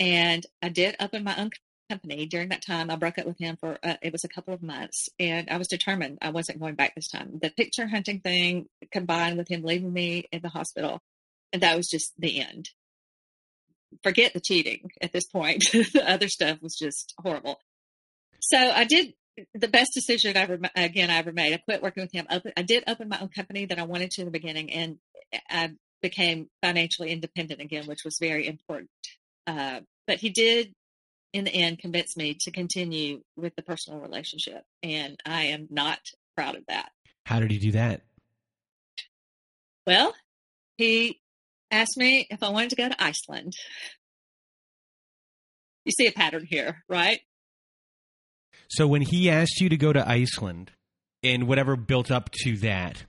and 0.00 0.44
I 0.62 0.68
did 0.68 0.96
open 1.00 1.24
my 1.24 1.36
own 1.36 1.50
company. 1.90 2.26
During 2.26 2.48
that 2.48 2.64
time, 2.64 2.90
I 2.90 2.96
broke 2.96 3.18
up 3.18 3.26
with 3.26 3.38
him 3.38 3.56
for 3.60 3.78
uh, 3.82 3.96
it 4.02 4.12
was 4.12 4.24
a 4.24 4.28
couple 4.28 4.54
of 4.54 4.62
months, 4.62 5.08
and 5.18 5.48
I 5.50 5.58
was 5.58 5.68
determined 5.68 6.18
I 6.22 6.30
wasn't 6.30 6.60
going 6.60 6.74
back 6.74 6.94
this 6.94 7.08
time. 7.08 7.38
The 7.40 7.50
picture 7.50 7.86
hunting 7.86 8.20
thing 8.20 8.66
combined 8.92 9.36
with 9.36 9.48
him 9.48 9.62
leaving 9.62 9.92
me 9.92 10.26
in 10.32 10.40
the 10.42 10.48
hospital, 10.48 11.00
and 11.52 11.62
that 11.62 11.76
was 11.76 11.88
just 11.88 12.12
the 12.18 12.40
end 12.40 12.70
forget 14.02 14.32
the 14.32 14.40
cheating 14.40 14.90
at 15.00 15.12
this 15.12 15.26
point. 15.26 15.64
the 15.72 16.04
other 16.06 16.28
stuff 16.28 16.58
was 16.62 16.74
just 16.74 17.14
horrible. 17.18 17.60
So 18.40 18.58
I 18.58 18.84
did 18.84 19.14
the 19.54 19.68
best 19.68 19.92
decision 19.94 20.36
I 20.36 20.40
ever, 20.40 20.58
again, 20.76 21.10
I 21.10 21.16
ever 21.16 21.32
made. 21.32 21.52
I 21.52 21.58
quit 21.58 21.82
working 21.82 22.02
with 22.02 22.12
him. 22.12 22.26
I 22.56 22.62
did 22.62 22.84
open 22.86 23.08
my 23.08 23.20
own 23.20 23.28
company 23.28 23.66
that 23.66 23.78
I 23.78 23.84
wanted 23.84 24.10
to 24.12 24.22
in 24.22 24.26
the 24.26 24.30
beginning 24.30 24.70
and 24.70 24.98
I 25.48 25.72
became 26.02 26.48
financially 26.62 27.10
independent 27.10 27.60
again, 27.60 27.86
which 27.86 28.04
was 28.04 28.18
very 28.20 28.46
important. 28.46 28.90
Uh, 29.46 29.80
but 30.06 30.18
he 30.18 30.30
did 30.30 30.72
in 31.32 31.44
the 31.44 31.54
end 31.54 31.78
convince 31.78 32.16
me 32.16 32.36
to 32.40 32.50
continue 32.50 33.20
with 33.36 33.54
the 33.56 33.62
personal 33.62 34.00
relationship. 34.00 34.62
And 34.82 35.18
I 35.26 35.44
am 35.44 35.66
not 35.70 35.98
proud 36.36 36.54
of 36.54 36.64
that. 36.68 36.90
How 37.26 37.40
did 37.40 37.50
he 37.50 37.58
do 37.58 37.72
that? 37.72 38.02
Well, 39.86 40.14
he 40.78 41.20
asked 41.70 41.96
me 41.96 42.26
if 42.30 42.42
I 42.42 42.48
wanted 42.50 42.70
to 42.70 42.76
go 42.76 42.88
to 42.88 43.02
Iceland. 43.02 43.54
You 45.84 45.92
see 45.92 46.06
a 46.06 46.12
pattern 46.12 46.46
here, 46.48 46.82
right? 46.88 47.20
So 48.68 48.86
when 48.86 49.02
he 49.02 49.28
asked 49.28 49.60
you 49.60 49.68
to 49.68 49.76
go 49.76 49.92
to 49.92 50.08
Iceland 50.08 50.70
and 51.22 51.46
whatever 51.46 51.76
built 51.76 52.10
up 52.10 52.30
to 52.42 52.56
that, 52.58 53.04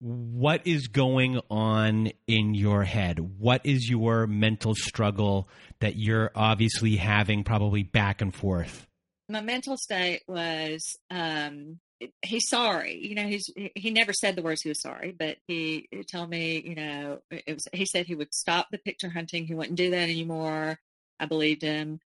what 0.00 0.66
is 0.66 0.88
going 0.88 1.40
on 1.50 2.10
in 2.26 2.54
your 2.54 2.84
head? 2.84 3.18
What 3.18 3.62
is 3.64 3.88
your 3.88 4.26
mental 4.26 4.74
struggle 4.74 5.48
that 5.80 5.96
you're 5.96 6.30
obviously 6.34 6.96
having 6.96 7.44
probably 7.44 7.82
back 7.82 8.20
and 8.20 8.34
forth? 8.34 8.86
My 9.28 9.40
mental 9.40 9.76
state 9.76 10.22
was 10.26 10.96
um, 11.10 11.80
he's 12.22 12.48
sorry. 12.48 12.98
You 13.06 13.14
know, 13.14 13.26
he's 13.26 13.44
he 13.74 13.90
never 13.90 14.12
said 14.12 14.36
the 14.36 14.42
words 14.42 14.62
he 14.62 14.68
was 14.68 14.80
sorry, 14.80 15.14
but 15.18 15.36
he, 15.46 15.88
told 16.10 16.30
me, 16.30 16.62
you 16.64 16.74
know, 16.74 17.18
it 17.30 17.54
was 17.54 17.66
he 17.72 17.84
said 17.84 18.06
he 18.06 18.14
would 18.14 18.32
stop 18.32 18.68
the 18.70 18.78
picture 18.78 19.10
hunting. 19.10 19.46
He 19.46 19.54
wouldn't 19.54 19.76
do 19.76 19.90
that 19.90 20.08
anymore. 20.08 20.78
I 21.20 21.26
believed 21.26 21.62
him. 21.62 22.00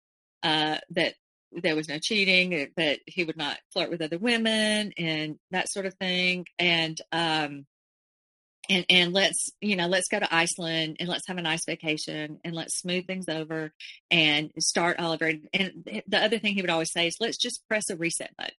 Uh, 0.42 0.78
that 0.90 1.14
there 1.50 1.74
was 1.74 1.88
no 1.88 1.98
cheating, 1.98 2.70
that 2.76 3.00
he 3.06 3.24
would 3.24 3.36
not 3.36 3.58
flirt 3.72 3.90
with 3.90 4.02
other 4.02 4.18
women 4.18 4.92
and 4.98 5.38
that 5.50 5.70
sort 5.70 5.86
of 5.86 5.94
thing. 5.94 6.44
And 6.58 7.00
um, 7.10 7.66
and 8.68 8.84
and 8.88 9.12
let's 9.12 9.50
you 9.60 9.76
know 9.76 9.86
let's 9.86 10.08
go 10.08 10.18
to 10.18 10.34
Iceland 10.34 10.98
and 11.00 11.08
let's 11.08 11.26
have 11.28 11.38
a 11.38 11.42
nice 11.42 11.64
vacation 11.64 12.40
and 12.44 12.54
let's 12.54 12.78
smooth 12.78 13.06
things 13.06 13.28
over 13.28 13.72
and 14.10 14.50
start 14.58 14.98
all 14.98 15.12
over. 15.12 15.32
And 15.54 16.02
the 16.06 16.22
other 16.22 16.38
thing 16.38 16.54
he 16.54 16.62
would 16.62 16.70
always 16.70 16.92
say 16.92 17.06
is 17.06 17.16
let's 17.20 17.38
just 17.38 17.66
press 17.68 17.90
a 17.90 17.96
reset 17.96 18.36
button 18.36 18.54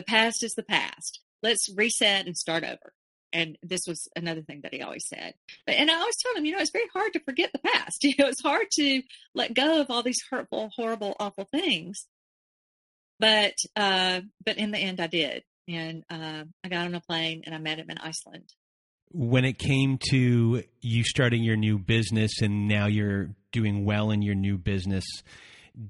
the 0.00 0.02
past 0.02 0.42
is 0.42 0.54
the 0.54 0.62
past. 0.62 1.20
Let's 1.42 1.68
reset 1.74 2.26
and 2.26 2.36
start 2.36 2.64
over. 2.64 2.94
And 3.32 3.58
this 3.62 3.82
was 3.86 4.08
another 4.16 4.40
thing 4.40 4.62
that 4.62 4.72
he 4.72 4.82
always 4.82 5.06
said. 5.06 5.34
But, 5.66 5.76
and 5.76 5.90
I 5.90 5.94
always 5.94 6.16
told 6.16 6.36
him, 6.36 6.46
you 6.46 6.52
know, 6.52 6.58
it's 6.60 6.70
very 6.70 6.88
hard 6.92 7.12
to 7.12 7.20
forget 7.20 7.52
the 7.52 7.58
past. 7.58 8.02
You 8.04 8.14
know, 8.18 8.28
it's 8.28 8.42
hard 8.42 8.66
to 8.72 9.02
let 9.34 9.54
go 9.54 9.80
of 9.80 9.90
all 9.90 10.02
these 10.02 10.22
hurtful, 10.30 10.70
horrible, 10.74 11.16
awful 11.20 11.46
things. 11.52 12.06
But, 13.18 13.54
uh, 13.76 14.22
but 14.44 14.56
in 14.56 14.70
the 14.70 14.78
end, 14.78 15.00
I 15.00 15.06
did. 15.06 15.44
And 15.68 16.02
uh, 16.10 16.44
I 16.64 16.68
got 16.68 16.86
on 16.86 16.94
a 16.94 17.00
plane 17.00 17.42
and 17.44 17.54
I 17.54 17.58
met 17.58 17.78
him 17.78 17.90
in 17.90 17.98
Iceland. 17.98 18.52
When 19.12 19.44
it 19.44 19.58
came 19.58 19.98
to 20.10 20.62
you 20.80 21.04
starting 21.04 21.42
your 21.42 21.56
new 21.56 21.78
business 21.78 22.42
and 22.42 22.68
now 22.68 22.86
you're 22.86 23.30
doing 23.50 23.84
well 23.84 24.10
in 24.10 24.22
your 24.22 24.36
new 24.36 24.56
business, 24.56 25.04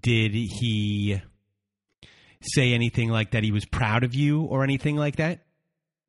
did 0.00 0.32
he 0.32 1.20
say 2.42 2.72
anything 2.72 3.10
like 3.10 3.32
that 3.32 3.44
he 3.44 3.52
was 3.52 3.64
proud 3.66 4.04
of 4.04 4.14
you 4.14 4.42
or 4.42 4.64
anything 4.64 4.96
like 4.96 5.16
that? 5.16 5.40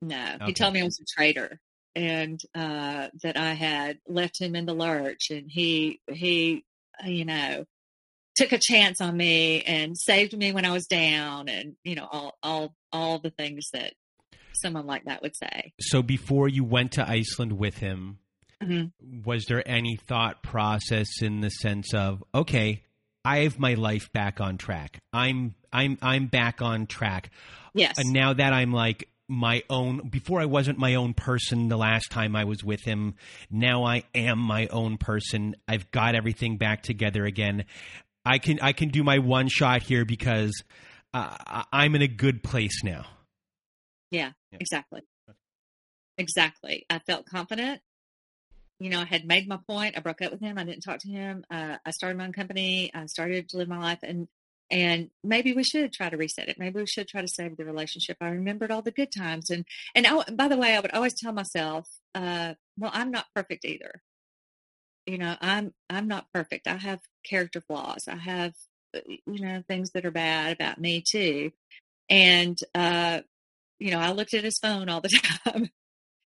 No, 0.01 0.36
okay. 0.36 0.45
he 0.45 0.53
told 0.53 0.74
me 0.74 0.82
I 0.82 0.86
was 0.86 0.99
a 0.99 1.05
traitor 1.16 1.59
and 1.95 2.41
uh, 2.55 3.07
that 3.22 3.38
I 3.38 3.53
had 3.53 3.99
left 4.07 4.39
him 4.39 4.55
in 4.55 4.66
the 4.66 4.74
lurch, 4.74 5.30
and 5.30 5.49
he 5.49 5.99
he 6.07 6.64
you 7.05 7.26
know 7.26 7.66
took 8.36 8.51
a 8.53 8.59
chance 8.59 9.01
on 9.01 9.16
me 9.18 9.62
and 9.64 9.97
saved 9.97 10.38
me 10.38 10.53
when 10.53 10.66
I 10.66 10.72
was 10.72 10.88
down, 10.88 11.49
and 11.49 11.76
you 11.84 11.95
know 11.95 12.07
all 12.09 12.38
all 12.41 12.76
all 12.91 13.20
the 13.20 13.32
things 13.32 13.70
that 13.74 13.93
someone 14.54 14.86
like 14.86 15.06
that 15.06 15.22
would 15.22 15.36
say. 15.36 15.74
So 15.80 16.02
before 16.02 16.47
you 16.47 16.64
went 16.64 16.93
to 16.93 17.08
Iceland 17.08 17.54
with 17.54 17.78
him, 17.78 18.20
mm-hmm. 18.62 19.22
was 19.24 19.45
there 19.45 19.68
any 19.68 19.97
thought 20.08 20.43
process 20.43 21.08
in 21.22 21.41
the 21.41 21.49
sense 21.49 21.93
of 21.93 22.24
okay, 22.34 22.84
I 23.24 23.39
have 23.39 23.60
my 23.60 23.76
life 23.76 24.12
back 24.14 24.41
on 24.41 24.58
track. 24.58 25.02
I'm 25.14 25.56
I'm 25.72 25.97
I'm 26.02 26.28
back 26.28 26.62
on 26.62 26.88
track. 26.88 27.32
Yes. 27.74 27.97
And 27.97 28.12
now 28.12 28.34
that 28.34 28.54
I'm 28.54 28.72
like 28.72 29.08
my 29.28 29.64
own 29.70 30.10
before 30.10 30.41
I 30.41 30.45
wasn't 30.45 30.78
my 30.78 30.95
own 30.95 31.14
person 31.14 31.70
the 31.70 31.78
last 31.78 32.12
time 32.12 32.36
I 32.36 32.43
was 32.43 32.64
with 32.64 32.82
him. 32.84 33.16
Now 33.49 33.86
I 33.86 34.04
am 34.14 34.39
my 34.39 34.68
own 34.68 34.97
person. 34.97 35.56
I've 35.68 35.89
got 35.91 36.16
everything 36.16 36.58
back 36.58 36.84
together 36.84 37.26
again. 37.26 37.66
I 38.26 38.39
can 38.39 38.60
I 38.62 38.74
can 38.74 38.89
do 38.89 39.04
my 39.04 39.20
one 39.20 39.47
shot 39.47 39.84
here 39.84 40.06
because 40.06 40.52
uh, 41.14 41.64
I'm 41.72 41.95
in 41.95 42.02
a 42.02 42.08
good 42.08 42.43
place 42.43 42.84
now. 42.84 43.06
Yeah, 44.12 44.32
yeah. 44.51 44.57
exactly. 44.59 45.01
Exactly. 46.18 46.86
I 46.89 46.99
felt 46.99 47.26
confident 47.26 47.82
you 48.82 48.89
know, 48.89 48.99
I 49.01 49.05
had 49.05 49.26
made 49.28 49.47
my 49.47 49.59
point. 49.68 49.95
I 49.95 49.99
broke 49.99 50.24
up 50.24 50.32
with 50.32 50.41
him. 50.41 50.57
I 50.57 50.64
didn't 50.64 50.82
talk 50.82 50.97
to 51.01 51.07
him. 51.07 51.45
Uh, 51.51 51.78
I 51.86 51.91
started 51.91 52.18
my 52.18 52.26
own 52.26 52.34
company. 52.34 52.89
I 52.95 53.05
started 53.05 53.47
to 53.49 53.57
live 53.57 53.68
my 53.68 53.78
life, 53.78 53.99
and 54.01 54.28
and 54.72 55.12
maybe 55.24 55.53
we 55.53 55.64
should 55.64 55.93
try 55.93 56.09
to 56.09 56.18
reset 56.18 56.49
it. 56.49 56.57
Maybe 56.57 56.80
we 56.80 56.88
should 56.88 57.07
try 57.07 57.22
to 57.22 57.28
save 57.28 57.57
the 57.57 57.66
relationship. 57.66 58.18
I 58.20 58.30
remembered 58.30 58.72
all 58.72 58.82
the 58.82 58.89
good 58.89 59.12
times, 59.12 59.51
and 59.51 59.66
and 59.93 60.07
I, 60.07 60.24
by 60.32 60.47
the 60.47 60.57
way, 60.57 60.76
I 60.76 60.80
would 60.80 60.93
always 60.93 61.14
tell 61.14 61.32
myself, 61.32 61.88
uh, 62.16 62.55
well, 62.76 62.89
I'm 62.91 63.12
not 63.12 63.28
perfect 63.36 63.66
either. 63.66 64.01
You 65.05 65.20
know, 65.20 65.36
I'm 65.39 65.76
I'm 65.88 66.07
not 66.07 66.26
perfect. 66.34 66.68
I 66.68 66.78
have 66.78 67.01
character 67.24 67.62
flaws. 67.62 68.07
I 68.07 68.16
have 68.16 68.55
uh, 68.95 69.01
you 69.07 69.41
know 69.45 69.64
things 69.68 69.91
that 69.91 70.07
are 70.07 70.12
bad 70.12 70.53
about 70.53 70.80
me 70.82 71.03
too, 71.07 71.51
and 72.09 72.57
uh, 72.74 73.22
you 73.82 73.92
know, 73.92 74.00
I 74.00 74.12
looked 74.12 74.34
at 74.34 74.44
his 74.44 74.58
phone 74.62 74.90
all 74.90 75.02
the 75.02 75.10
time. 75.46 75.70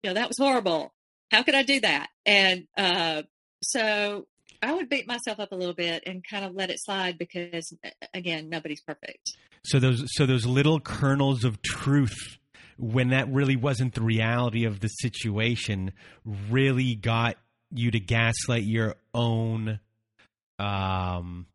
you 0.04 0.10
know, 0.10 0.14
that 0.16 0.28
was 0.28 0.38
horrible 0.40 0.94
how 1.32 1.44
could 1.44 1.56
I 1.56 1.64
do 1.64 1.80
that? 1.80 2.10
And 2.26 2.68
uh, 2.78 3.24
so 3.64 4.28
I 4.62 4.74
would 4.74 4.90
beat 4.90 5.08
myself 5.08 5.40
up 5.40 5.52
a 5.52 5.56
little 5.56 5.74
bit 5.74 6.04
and 6.06 6.24
kind 6.30 6.46
of 6.46 6.54
let 6.54 6.70
it 6.70 6.78
slide 6.80 7.18
because, 7.18 7.74
again, 8.14 8.50
nobody's 8.50 8.82
perfect. 8.82 9.32
So 9.64 9.80
those 9.80 10.04
so 10.08 10.26
those 10.26 10.46
little 10.46 10.80
kernels 10.80 11.44
of 11.44 11.62
truth 11.62 12.38
when 12.78 13.10
that 13.10 13.32
really 13.32 13.56
wasn't 13.56 13.94
the 13.94 14.02
reality 14.02 14.66
of 14.66 14.80
the 14.80 14.88
situation 14.88 15.94
really 16.50 16.96
got 16.96 17.38
you 17.72 17.92
to 17.92 18.00
gaslight 18.00 18.64
your 18.64 18.96
own 19.14 19.80
um, 20.58 21.46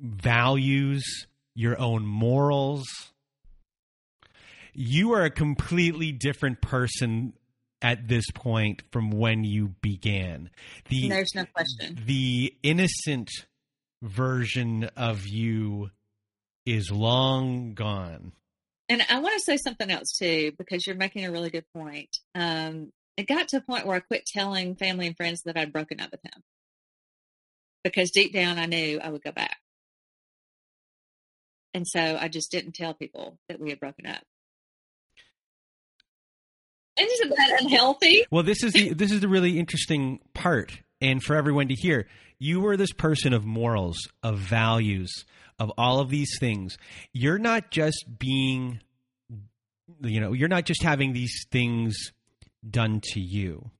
values, 0.00 1.26
your 1.54 1.78
own 1.78 2.06
morals. 2.06 2.86
You 4.76 5.12
are 5.12 5.24
a 5.24 5.30
completely 5.30 6.12
different 6.12 6.60
person 6.60 7.32
at 7.82 8.08
this 8.08 8.30
point 8.34 8.82
from 8.90 9.10
when 9.10 9.44
you 9.44 9.74
began. 9.80 10.50
The 10.88 11.08
there's 11.08 11.34
no 11.34 11.44
question. 11.46 11.98
The 12.04 12.54
innocent 12.62 13.30
version 14.02 14.84
of 14.96 15.26
you 15.26 15.90
is 16.64 16.90
long 16.90 17.74
gone. 17.74 18.32
And 18.88 19.02
I 19.08 19.18
want 19.18 19.34
to 19.34 19.40
say 19.40 19.56
something 19.56 19.90
else 19.90 20.12
too, 20.18 20.52
because 20.58 20.86
you're 20.86 20.96
making 20.96 21.24
a 21.24 21.32
really 21.32 21.50
good 21.50 21.66
point. 21.74 22.16
Um, 22.34 22.92
it 23.16 23.26
got 23.26 23.48
to 23.48 23.56
a 23.58 23.60
point 23.60 23.86
where 23.86 23.96
I 23.96 24.00
quit 24.00 24.26
telling 24.26 24.76
family 24.76 25.06
and 25.06 25.16
friends 25.16 25.42
that 25.44 25.56
I'd 25.56 25.72
broken 25.72 26.00
up 26.00 26.10
with 26.12 26.20
him 26.22 26.42
because 27.82 28.10
deep 28.10 28.32
down 28.32 28.58
I 28.58 28.66
knew 28.66 29.00
I 29.00 29.08
would 29.08 29.22
go 29.22 29.32
back. 29.32 29.58
And 31.72 31.86
so 31.86 32.00
I 32.20 32.28
just 32.28 32.50
didn't 32.50 32.74
tell 32.74 32.94
people 32.94 33.38
that 33.48 33.60
we 33.60 33.70
had 33.70 33.80
broken 33.80 34.06
up. 34.06 34.22
Isn't 36.98 37.30
that 37.30 37.60
unhealthy? 37.60 38.24
Well, 38.30 38.42
this 38.42 38.62
is 38.62 38.72
the 38.72 38.94
this 38.94 39.12
is 39.12 39.20
the 39.20 39.28
really 39.28 39.58
interesting 39.58 40.20
part, 40.34 40.78
and 41.00 41.22
for 41.22 41.36
everyone 41.36 41.68
to 41.68 41.74
hear. 41.74 42.06
You 42.38 42.60
were 42.60 42.76
this 42.76 42.92
person 42.92 43.32
of 43.32 43.46
morals, 43.46 43.96
of 44.22 44.38
values, 44.38 45.10
of 45.58 45.72
all 45.78 46.00
of 46.00 46.10
these 46.10 46.36
things. 46.38 46.76
You're 47.12 47.38
not 47.38 47.70
just 47.70 48.04
being, 48.18 48.80
you 50.02 50.20
know, 50.20 50.34
you're 50.34 50.48
not 50.48 50.66
just 50.66 50.82
having 50.82 51.14
these 51.14 51.46
things 51.50 52.12
done 52.68 53.00
to 53.12 53.20
you. 53.20 53.70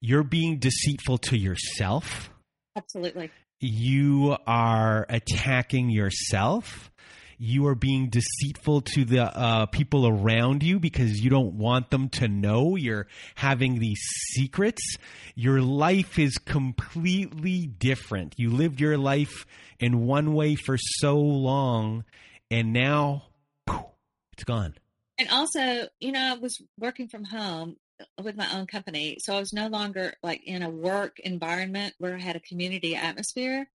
You're 0.00 0.22
being 0.22 0.58
deceitful 0.58 1.18
to 1.18 1.36
yourself. 1.36 2.30
Absolutely. 2.76 3.30
You 3.60 4.36
are 4.46 5.06
attacking 5.08 5.90
yourself 5.90 6.92
you 7.38 7.66
are 7.66 7.74
being 7.74 8.08
deceitful 8.08 8.82
to 8.82 9.04
the 9.04 9.22
uh, 9.22 9.66
people 9.66 10.06
around 10.06 10.62
you 10.62 10.78
because 10.78 11.20
you 11.20 11.30
don't 11.30 11.54
want 11.54 11.90
them 11.90 12.08
to 12.10 12.28
know 12.28 12.76
you're 12.76 13.06
having 13.34 13.78
these 13.78 14.00
secrets. 14.32 14.96
Your 15.34 15.60
life 15.60 16.18
is 16.18 16.38
completely 16.38 17.66
different. 17.66 18.34
You 18.36 18.50
lived 18.50 18.80
your 18.80 18.98
life 18.98 19.46
in 19.78 20.06
one 20.06 20.34
way 20.34 20.54
for 20.54 20.76
so 20.78 21.18
long, 21.18 22.04
and 22.50 22.72
now 22.72 23.24
poof, 23.66 23.84
it's 24.32 24.44
gone. 24.44 24.74
And 25.18 25.28
also, 25.30 25.88
you 26.00 26.12
know, 26.12 26.34
I 26.34 26.38
was 26.38 26.60
working 26.78 27.08
from 27.08 27.24
home 27.24 27.76
with 28.22 28.36
my 28.36 28.52
own 28.56 28.66
company. 28.66 29.18
So 29.20 29.36
I 29.36 29.40
was 29.40 29.52
no 29.52 29.68
longer 29.68 30.14
like 30.22 30.42
in 30.44 30.62
a 30.62 30.70
work 30.70 31.20
environment 31.20 31.94
where 31.98 32.14
I 32.14 32.20
had 32.20 32.36
a 32.36 32.40
community 32.40 32.96
atmosphere. 32.96 33.68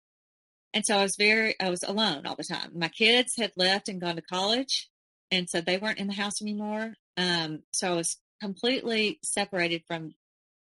And 0.74 0.86
so 0.86 0.98
I 0.98 1.04
was 1.04 1.16
very, 1.18 1.56
I 1.60 1.70
was 1.70 1.84
alone 1.84 2.26
all 2.26 2.36
the 2.36 2.44
time. 2.44 2.72
My 2.76 2.90
kids 2.90 3.36
had 3.38 3.52
left 3.56 3.90
and 3.90 4.02
gone 4.02 4.16
to 4.16 4.22
college. 4.22 4.90
And 5.32 5.50
so 5.50 5.62
they 5.62 5.78
weren't 5.78 6.00
in 6.00 6.08
the 6.08 6.14
house 6.14 6.42
anymore. 6.42 6.94
Um, 7.18 7.64
so 7.74 7.94
I 7.94 7.96
was 7.96 8.18
completely 8.42 9.20
separated 9.24 9.84
from 9.88 10.14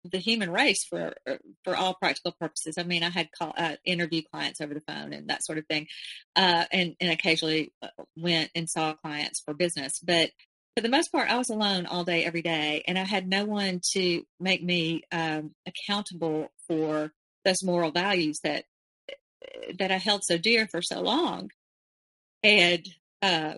the 0.04 0.18
human 0.18 0.52
race 0.52 0.84
for 0.84 1.14
uh, 1.28 1.36
for 1.64 1.76
all 1.76 1.94
practical 1.94 2.34
purposes. 2.40 2.78
I 2.78 2.84
mean, 2.84 3.04
I 3.04 3.10
had 3.10 3.30
call, 3.32 3.54
uh, 3.56 3.76
interview 3.86 4.22
clients 4.32 4.60
over 4.60 4.74
the 4.74 4.82
phone 4.82 5.14
and 5.14 5.30
that 5.30 5.44
sort 5.44 5.58
of 5.58 5.66
thing, 5.68 5.88
uh, 6.36 6.66
and 6.72 6.96
and 7.00 7.12
occasionally 7.12 7.72
uh, 7.82 7.88
went 8.18 8.50
and 8.56 8.70
saw 8.70 8.94
clients 8.94 9.42
for 9.42 9.54
business. 9.54 10.00
But 10.00 10.32
for 10.76 10.82
the 10.82 10.90
most 10.90 11.12
part, 11.12 11.30
I 11.30 11.38
was 11.38 11.50
alone 11.50 11.86
all 11.86 12.04
day, 12.04 12.24
every 12.24 12.42
day, 12.42 12.84
and 12.88 12.98
I 12.98 13.04
had 13.04 13.28
no 13.28 13.46
one 13.46 13.82
to 13.94 14.24
make 14.40 14.64
me 14.64 15.04
um, 15.12 15.52
accountable 15.68 16.48
for 16.68 17.12
those 17.44 17.64
moral 17.64 17.92
values 17.92 18.40
that 18.44 18.66
that 19.80 19.92
I 19.92 19.98
held 19.98 20.24
so 20.24 20.38
dear 20.38 20.68
for 20.68 20.82
so 20.82 21.02
long. 21.02 21.52
And 22.44 22.88
uh, 23.22 23.56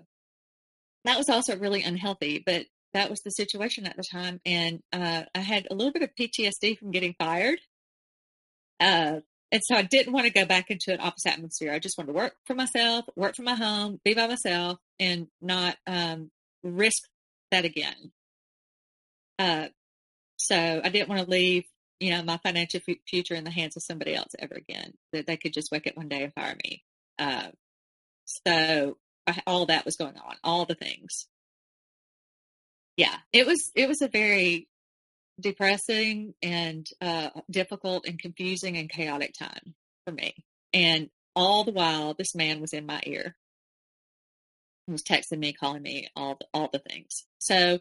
that 1.05 1.17
was 1.17 1.29
also 1.29 1.57
really 1.57 1.83
unhealthy, 1.83 2.43
but 2.45 2.65
that 2.93 3.09
was 3.09 3.21
the 3.21 3.31
situation 3.31 3.85
at 3.85 3.97
the 3.97 4.03
time. 4.03 4.39
And 4.45 4.81
uh, 4.91 5.23
I 5.33 5.39
had 5.39 5.67
a 5.69 5.75
little 5.75 5.91
bit 5.91 6.03
of 6.03 6.15
PTSD 6.19 6.77
from 6.77 6.91
getting 6.91 7.15
fired. 7.17 7.59
Uh, 8.79 9.19
and 9.51 9.61
so 9.63 9.75
I 9.75 9.83
didn't 9.83 10.13
want 10.13 10.25
to 10.25 10.33
go 10.33 10.45
back 10.45 10.71
into 10.71 10.91
an 10.91 10.99
office 10.99 11.25
atmosphere. 11.25 11.71
I 11.71 11.79
just 11.79 11.97
wanted 11.97 12.07
to 12.07 12.17
work 12.17 12.35
for 12.45 12.55
myself, 12.55 13.05
work 13.15 13.35
from 13.35 13.45
my 13.45 13.55
home, 13.55 13.99
be 14.03 14.13
by 14.13 14.27
myself, 14.27 14.79
and 14.99 15.27
not 15.41 15.77
um, 15.85 16.31
risk 16.63 17.03
that 17.51 17.65
again. 17.65 18.11
Uh, 19.37 19.67
so 20.37 20.81
I 20.83 20.89
didn't 20.89 21.09
want 21.09 21.23
to 21.23 21.29
leave 21.29 21.65
you 22.03 22.11
know, 22.11 22.21
my 22.21 22.37
financial 22.43 22.81
f- 22.85 22.97
future 23.07 23.33
in 23.33 23.45
the 23.45 23.49
hands 23.49 23.77
of 23.77 23.83
somebody 23.83 24.13
else 24.13 24.35
ever 24.37 24.55
again. 24.55 24.93
That 25.13 25.25
they 25.25 25.37
could 25.37 25.53
just 25.53 25.71
wake 25.71 25.87
up 25.87 25.95
one 25.95 26.09
day 26.09 26.23
and 26.23 26.33
fire 26.33 26.57
me. 26.61 26.83
Uh, 27.17 27.47
so 28.25 28.97
I, 29.25 29.41
all 29.47 29.67
that 29.67 29.85
was 29.85 29.95
going 29.95 30.17
on, 30.17 30.35
all 30.43 30.65
the 30.65 30.75
things. 30.75 31.27
Yeah, 32.97 33.15
it 33.31 33.47
was 33.47 33.71
it 33.73 33.87
was 33.87 34.01
a 34.01 34.09
very 34.09 34.67
depressing 35.39 36.33
and 36.43 36.85
uh, 36.99 37.29
difficult 37.49 38.05
and 38.05 38.19
confusing 38.19 38.75
and 38.75 38.89
chaotic 38.89 39.33
time 39.33 39.73
for 40.05 40.11
me. 40.11 40.43
And 40.73 41.09
all 41.37 41.63
the 41.63 41.71
while, 41.71 42.15
this 42.15 42.35
man 42.35 42.59
was 42.59 42.73
in 42.73 42.85
my 42.85 42.99
ear. 43.05 43.37
He 44.87 44.91
was 44.91 45.03
texting 45.03 45.39
me, 45.39 45.53
calling 45.53 45.81
me, 45.81 46.09
all 46.17 46.35
the, 46.37 46.47
all 46.53 46.69
the 46.71 46.79
things. 46.79 47.23
So 47.39 47.79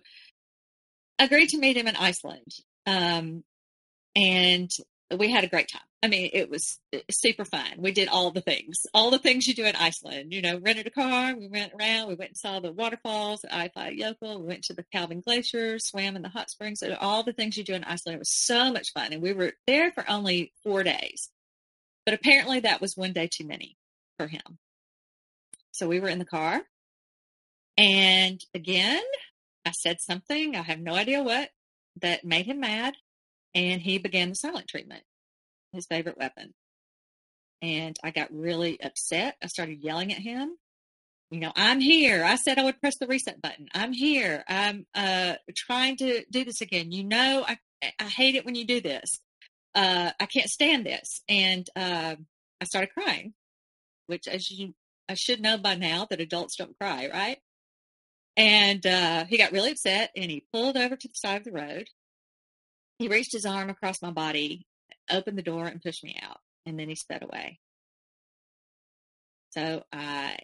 agreed 1.18 1.48
to 1.48 1.58
meet 1.58 1.76
him 1.76 1.88
in 1.88 1.96
Iceland. 1.96 2.52
Um, 2.86 3.42
and 4.14 4.70
we 5.16 5.30
had 5.30 5.44
a 5.44 5.48
great 5.48 5.68
time. 5.68 5.82
I 6.02 6.08
mean, 6.08 6.30
it 6.32 6.50
was 6.50 6.80
eh, 6.92 7.00
super 7.10 7.44
fun. 7.44 7.74
We 7.78 7.92
did 7.92 8.08
all 8.08 8.32
the 8.32 8.40
things, 8.40 8.86
all 8.92 9.10
the 9.10 9.18
things 9.18 9.46
you 9.46 9.54
do 9.54 9.64
in 9.64 9.76
Iceland. 9.76 10.32
You 10.32 10.42
know, 10.42 10.58
rented 10.58 10.86
a 10.86 10.90
car, 10.90 11.34
we 11.36 11.46
went 11.46 11.72
around, 11.78 12.08
we 12.08 12.14
went 12.14 12.30
and 12.30 12.36
saw 12.36 12.58
the 12.58 12.72
waterfalls 12.72 13.44
at 13.44 13.74
Eyjafjallajökull, 13.74 14.40
we 14.40 14.46
went 14.46 14.64
to 14.64 14.74
the 14.74 14.84
Calvin 14.92 15.20
Glacier, 15.20 15.78
swam 15.78 16.16
in 16.16 16.22
the 16.22 16.28
hot 16.28 16.50
springs, 16.50 16.82
all 17.00 17.22
the 17.22 17.32
things 17.32 17.56
you 17.56 17.64
do 17.64 17.74
in 17.74 17.84
Iceland. 17.84 18.16
It 18.16 18.18
was 18.20 18.34
so 18.34 18.72
much 18.72 18.92
fun, 18.92 19.12
and 19.12 19.22
we 19.22 19.32
were 19.32 19.52
there 19.66 19.92
for 19.92 20.04
only 20.10 20.52
four 20.64 20.82
days. 20.82 21.30
But 22.04 22.14
apparently, 22.14 22.60
that 22.60 22.80
was 22.80 22.96
one 22.96 23.12
day 23.12 23.28
too 23.32 23.46
many 23.46 23.76
for 24.18 24.26
him. 24.26 24.58
So 25.70 25.86
we 25.86 26.00
were 26.00 26.08
in 26.08 26.18
the 26.18 26.24
car, 26.24 26.62
and 27.78 28.44
again, 28.54 29.02
I 29.64 29.70
said 29.70 30.00
something. 30.00 30.56
I 30.56 30.62
have 30.62 30.80
no 30.80 30.94
idea 30.94 31.22
what 31.22 31.50
that 32.00 32.24
made 32.24 32.46
him 32.46 32.58
mad 32.58 32.94
and 33.54 33.80
he 33.80 33.98
began 33.98 34.30
the 34.30 34.34
silent 34.34 34.68
treatment, 34.68 35.02
his 35.72 35.86
favorite 35.86 36.18
weapon. 36.18 36.54
And 37.60 37.96
I 38.02 38.10
got 38.10 38.32
really 38.32 38.80
upset. 38.82 39.36
I 39.42 39.46
started 39.46 39.82
yelling 39.82 40.12
at 40.12 40.18
him. 40.18 40.56
You 41.30 41.40
know, 41.40 41.52
I'm 41.56 41.80
here. 41.80 42.24
I 42.24 42.36
said 42.36 42.58
I 42.58 42.64
would 42.64 42.80
press 42.80 42.98
the 42.98 43.06
reset 43.06 43.40
button. 43.40 43.68
I'm 43.72 43.92
here. 43.92 44.44
I'm 44.48 44.86
uh, 44.94 45.34
trying 45.54 45.96
to 45.98 46.24
do 46.30 46.44
this 46.44 46.60
again. 46.60 46.92
You 46.92 47.04
know, 47.04 47.44
I 47.46 47.58
I 47.98 48.04
hate 48.04 48.34
it 48.34 48.44
when 48.44 48.54
you 48.54 48.64
do 48.64 48.80
this. 48.80 49.20
Uh, 49.74 50.10
I 50.20 50.26
can't 50.26 50.50
stand 50.50 50.86
this. 50.86 51.22
And 51.28 51.68
uh, 51.74 52.16
I 52.60 52.64
started 52.64 52.92
crying, 52.92 53.34
which, 54.06 54.28
as 54.28 54.50
you, 54.50 54.74
I 55.08 55.14
should 55.14 55.40
know 55.40 55.58
by 55.58 55.74
now 55.74 56.06
that 56.10 56.20
adults 56.20 56.56
don't 56.56 56.78
cry, 56.78 57.08
right? 57.12 57.38
And 58.36 58.86
uh, 58.86 59.24
he 59.24 59.38
got 59.38 59.52
really 59.52 59.72
upset 59.72 60.10
and 60.16 60.30
he 60.30 60.46
pulled 60.52 60.76
over 60.76 60.96
to 60.96 61.08
the 61.08 61.14
side 61.14 61.38
of 61.38 61.44
the 61.44 61.52
road 61.52 61.88
he 63.02 63.08
reached 63.08 63.32
his 63.32 63.46
arm 63.46 63.68
across 63.70 64.00
my 64.00 64.10
body, 64.10 64.66
opened 65.10 65.36
the 65.36 65.42
door, 65.42 65.66
and 65.66 65.82
pushed 65.82 66.04
me 66.04 66.16
out. 66.22 66.38
And 66.64 66.78
then 66.78 66.88
he 66.88 66.94
sped 66.94 67.22
away. 67.22 67.58
So 69.50 69.84
I 69.92 70.36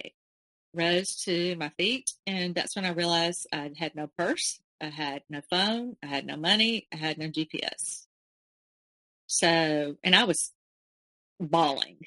rose 0.75 1.15
to 1.25 1.57
my 1.57 1.71
feet, 1.71 2.11
and 2.27 2.55
that's 2.55 2.77
when 2.77 2.85
I 2.85 2.91
realized 2.91 3.47
I 3.53 3.71
had 3.77 3.95
no 3.95 4.09
purse, 4.19 4.61
I 4.81 4.87
had 4.87 5.23
no 5.31 5.41
phone, 5.49 5.97
I 6.03 6.07
had 6.07 6.27
no 6.27 6.37
money, 6.37 6.87
I 6.93 6.97
had 6.97 7.17
no 7.19 7.29
GPS. 7.29 8.07
So, 9.27 9.97
and 10.03 10.15
I 10.15 10.25
was 10.25 10.53
bawling. 11.41 11.99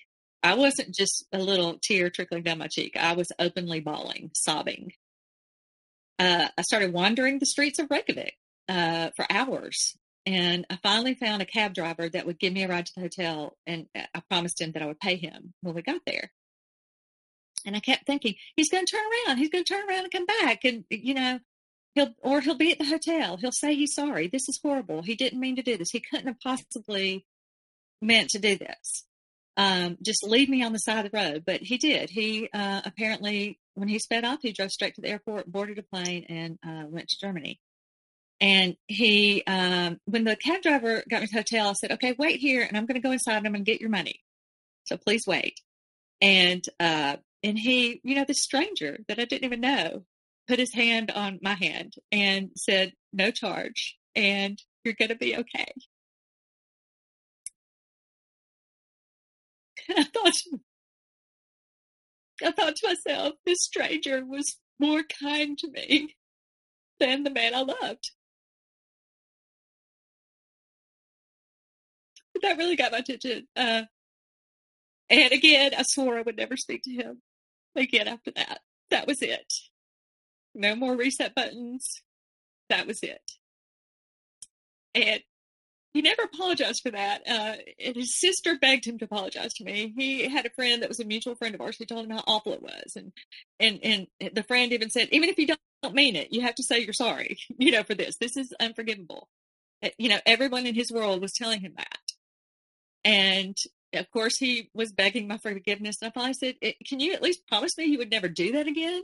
I 0.43 0.55
wasn't 0.55 0.93
just 0.93 1.25
a 1.31 1.37
little 1.37 1.77
tear 1.81 2.09
trickling 2.09 2.43
down 2.43 2.57
my 2.57 2.67
cheek. 2.67 2.97
I 2.97 3.13
was 3.13 3.31
openly 3.39 3.79
bawling, 3.79 4.31
sobbing. 4.33 4.93
Uh, 6.19 6.47
I 6.57 6.61
started 6.61 6.93
wandering 6.93 7.39
the 7.39 7.45
streets 7.45 7.79
of 7.79 7.89
Reykjavik 7.89 8.35
uh, 8.67 9.09
for 9.15 9.25
hours. 9.29 9.95
And 10.25 10.65
I 10.69 10.77
finally 10.83 11.15
found 11.15 11.41
a 11.41 11.45
cab 11.45 11.73
driver 11.73 12.07
that 12.07 12.25
would 12.25 12.39
give 12.39 12.53
me 12.53 12.63
a 12.63 12.67
ride 12.67 12.85
to 12.85 12.91
the 12.95 13.01
hotel. 13.01 13.57
And 13.65 13.87
I 13.95 14.21
promised 14.29 14.61
him 14.61 14.71
that 14.73 14.81
I 14.81 14.85
would 14.85 14.99
pay 14.99 15.15
him 15.15 15.53
when 15.61 15.73
we 15.73 15.81
got 15.81 16.01
there. 16.05 16.31
And 17.65 17.75
I 17.75 17.79
kept 17.79 18.05
thinking, 18.05 18.35
he's 18.55 18.69
going 18.69 18.85
to 18.85 18.91
turn 18.91 19.05
around. 19.27 19.37
He's 19.37 19.49
going 19.49 19.63
to 19.63 19.73
turn 19.73 19.87
around 19.87 20.03
and 20.03 20.11
come 20.11 20.25
back. 20.25 20.63
And, 20.63 20.83
you 20.89 21.13
know, 21.13 21.39
he'll, 21.95 22.13
or 22.21 22.41
he'll 22.41 22.55
be 22.55 22.71
at 22.71 22.79
the 22.79 22.85
hotel. 22.85 23.37
He'll 23.37 23.51
say 23.51 23.75
he's 23.75 23.95
sorry. 23.95 24.27
This 24.27 24.47
is 24.47 24.59
horrible. 24.61 25.01
He 25.01 25.15
didn't 25.15 25.39
mean 25.39 25.55
to 25.55 25.63
do 25.63 25.77
this. 25.77 25.91
He 25.91 25.99
couldn't 26.01 26.27
have 26.27 26.39
possibly 26.39 27.25
meant 28.01 28.29
to 28.29 28.39
do 28.39 28.57
this. 28.57 29.05
Um, 29.57 29.97
just 30.03 30.23
leave 30.23 30.49
me 30.49 30.63
on 30.63 30.73
the 30.73 30.79
side 30.79 31.05
of 31.05 31.11
the 31.11 31.17
road. 31.17 31.43
But 31.45 31.61
he 31.61 31.77
did. 31.77 32.09
He 32.09 32.49
uh, 32.53 32.81
apparently, 32.85 33.59
when 33.73 33.87
he 33.87 33.99
sped 33.99 34.23
off, 34.23 34.39
he 34.41 34.53
drove 34.53 34.71
straight 34.71 34.95
to 34.95 35.01
the 35.01 35.09
airport, 35.09 35.51
boarded 35.51 35.79
a 35.79 35.83
plane, 35.83 36.25
and 36.29 36.57
uh, 36.65 36.87
went 36.87 37.09
to 37.09 37.17
Germany. 37.19 37.59
And 38.41 38.75
he, 38.87 39.43
um, 39.45 39.99
when 40.05 40.23
the 40.23 40.35
cab 40.35 40.63
driver 40.63 41.03
got 41.09 41.21
me 41.21 41.27
to 41.27 41.33
the 41.33 41.39
hotel, 41.39 41.69
I 41.69 41.73
said, 41.73 41.91
okay, 41.91 42.15
wait 42.17 42.39
here 42.39 42.63
and 42.63 42.75
I'm 42.75 42.87
going 42.87 42.99
to 42.99 43.07
go 43.07 43.11
inside 43.11 43.37
and 43.37 43.45
I'm 43.45 43.53
going 43.53 43.63
to 43.63 43.71
get 43.71 43.79
your 43.79 43.91
money. 43.91 44.19
So 44.85 44.97
please 44.97 45.25
wait. 45.27 45.61
And, 46.21 46.63
uh, 46.79 47.17
and 47.43 47.57
he, 47.57 48.01
you 48.03 48.15
know, 48.15 48.25
this 48.27 48.41
stranger 48.41 48.97
that 49.07 49.19
I 49.19 49.25
didn't 49.25 49.45
even 49.45 49.61
know, 49.61 50.05
put 50.47 50.59
his 50.59 50.73
hand 50.73 51.11
on 51.11 51.39
my 51.43 51.53
hand 51.53 51.93
and 52.11 52.49
said, 52.55 52.93
No 53.13 53.31
charge, 53.31 53.97
and 54.15 54.59
you're 54.83 54.95
going 54.95 55.09
to 55.09 55.15
be 55.15 55.37
okay. 55.37 55.71
And 59.87 59.97
I 59.99 60.03
thought, 60.03 60.33
I 62.43 62.51
thought 62.51 62.75
to 62.75 62.87
myself, 62.87 63.35
this 63.45 63.61
stranger 63.61 64.25
was 64.25 64.57
more 64.79 65.03
kind 65.03 65.57
to 65.59 65.69
me 65.69 66.15
than 66.99 67.23
the 67.23 67.29
man 67.29 67.53
I 67.53 67.61
loved. 67.61 68.11
That 72.43 72.57
really 72.57 72.75
got 72.75 72.91
my 72.91 72.99
attention. 72.99 73.47
Uh, 73.55 73.83
and 75.09 75.31
again, 75.31 75.73
I 75.77 75.83
swore 75.83 76.17
I 76.17 76.21
would 76.21 76.37
never 76.37 76.57
speak 76.57 76.83
to 76.83 76.91
him 76.91 77.21
again 77.75 78.07
after 78.07 78.31
that. 78.35 78.61
That 78.89 79.07
was 79.07 79.21
it. 79.21 79.53
No 80.55 80.75
more 80.75 80.95
reset 80.95 81.35
buttons. 81.35 82.01
That 82.69 82.87
was 82.87 83.01
it. 83.03 83.21
And 84.95 85.21
he 85.93 86.01
never 86.01 86.23
apologized 86.23 86.81
for 86.83 86.91
that. 86.91 87.21
Uh, 87.27 87.55
and 87.83 87.95
his 87.95 88.17
sister 88.17 88.57
begged 88.59 88.85
him 88.85 88.97
to 88.99 89.05
apologize 89.05 89.53
to 89.55 89.63
me. 89.65 89.93
He 89.97 90.27
had 90.29 90.45
a 90.45 90.49
friend 90.51 90.81
that 90.81 90.89
was 90.89 90.99
a 90.99 91.05
mutual 91.05 91.35
friend 91.35 91.53
of 91.53 91.61
ours 91.61 91.77
who 91.77 91.85
told 91.85 92.05
him 92.05 92.11
how 92.11 92.23
awful 92.27 92.53
it 92.53 92.61
was, 92.61 92.95
and 92.95 93.11
and 93.59 93.79
and 93.83 94.07
the 94.33 94.43
friend 94.43 94.71
even 94.71 94.89
said, 94.89 95.09
even 95.11 95.29
if 95.29 95.37
you 95.37 95.47
don't, 95.47 95.59
mean 95.93 96.15
it, 96.15 96.31
you 96.31 96.41
have 96.41 96.53
to 96.55 96.63
say 96.63 96.79
you're 96.79 96.93
sorry, 96.93 97.39
you 97.57 97.71
know, 97.71 97.83
for 97.83 97.95
this. 97.95 98.15
This 98.17 98.37
is 98.37 98.53
unforgivable. 98.59 99.27
Uh, 99.83 99.89
you 99.97 100.09
know, 100.09 100.19
everyone 100.25 100.65
in 100.67 100.75
his 100.75 100.91
world 100.91 101.21
was 101.21 101.33
telling 101.33 101.59
him 101.61 101.73
that, 101.75 102.10
and 103.03 103.55
of 103.93 104.09
course 104.11 104.37
he 104.37 104.69
was 104.73 104.91
begging 104.93 105.27
my 105.27 105.37
forgiveness. 105.37 105.97
And 106.01 106.11
I 106.15 106.31
said, 106.33 106.55
"Can 106.87 106.99
you 106.99 107.13
at 107.13 107.21
least 107.21 107.47
promise 107.47 107.77
me 107.77 107.85
you 107.85 107.97
would 107.97 108.11
never 108.11 108.29
do 108.29 108.53
that 108.53 108.67
again?" 108.67 109.03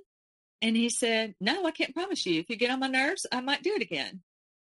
And 0.62 0.76
he 0.76 0.90
said, 0.90 1.36
"No, 1.40 1.66
I 1.66 1.72
can't 1.72 1.94
promise 1.94 2.26
you. 2.26 2.40
If 2.40 2.50
you 2.50 2.56
get 2.58 2.72
on 2.72 2.80
my 2.80 2.88
nerves, 2.88 3.26
I 3.32 3.42
might 3.42 3.64
do 3.64 3.74
it 3.76 3.82
again." 3.82 4.22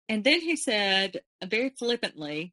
And 0.08 0.24
then 0.24 0.40
he 0.40 0.56
said, 0.56 1.22
uh, 1.40 1.46
very 1.46 1.70
flippantly, 1.78 2.52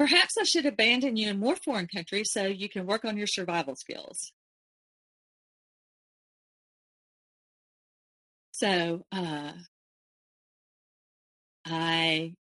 Perhaps 0.00 0.38
I 0.40 0.44
should 0.44 0.64
abandon 0.64 1.18
you 1.18 1.28
in 1.28 1.38
more 1.38 1.56
foreign 1.56 1.86
countries 1.86 2.30
so 2.32 2.46
you 2.46 2.70
can 2.70 2.86
work 2.86 3.04
on 3.04 3.18
your 3.18 3.26
survival 3.26 3.76
skills. 3.76 4.32
So 8.52 9.04
uh, 9.12 9.52
I 11.66 12.32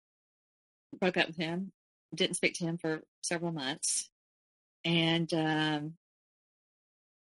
broke 1.01 1.17
up 1.17 1.27
with 1.27 1.37
him, 1.37 1.73
didn't 2.15 2.37
speak 2.37 2.55
to 2.59 2.65
him 2.65 2.79
for 2.79 3.03
several 3.29 3.53
months. 3.53 4.11
And, 4.85 5.33
um, 5.35 5.95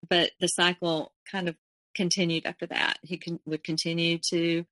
but 0.09 0.31
the 0.41 0.49
cycle 0.49 1.13
kind 1.31 1.49
of 1.49 1.57
continued 1.95 2.47
after 2.47 2.67
that. 2.67 2.99
He 3.03 3.19
con- 3.19 3.41
would 3.47 3.65
continue 3.65 4.19
to 4.31 4.65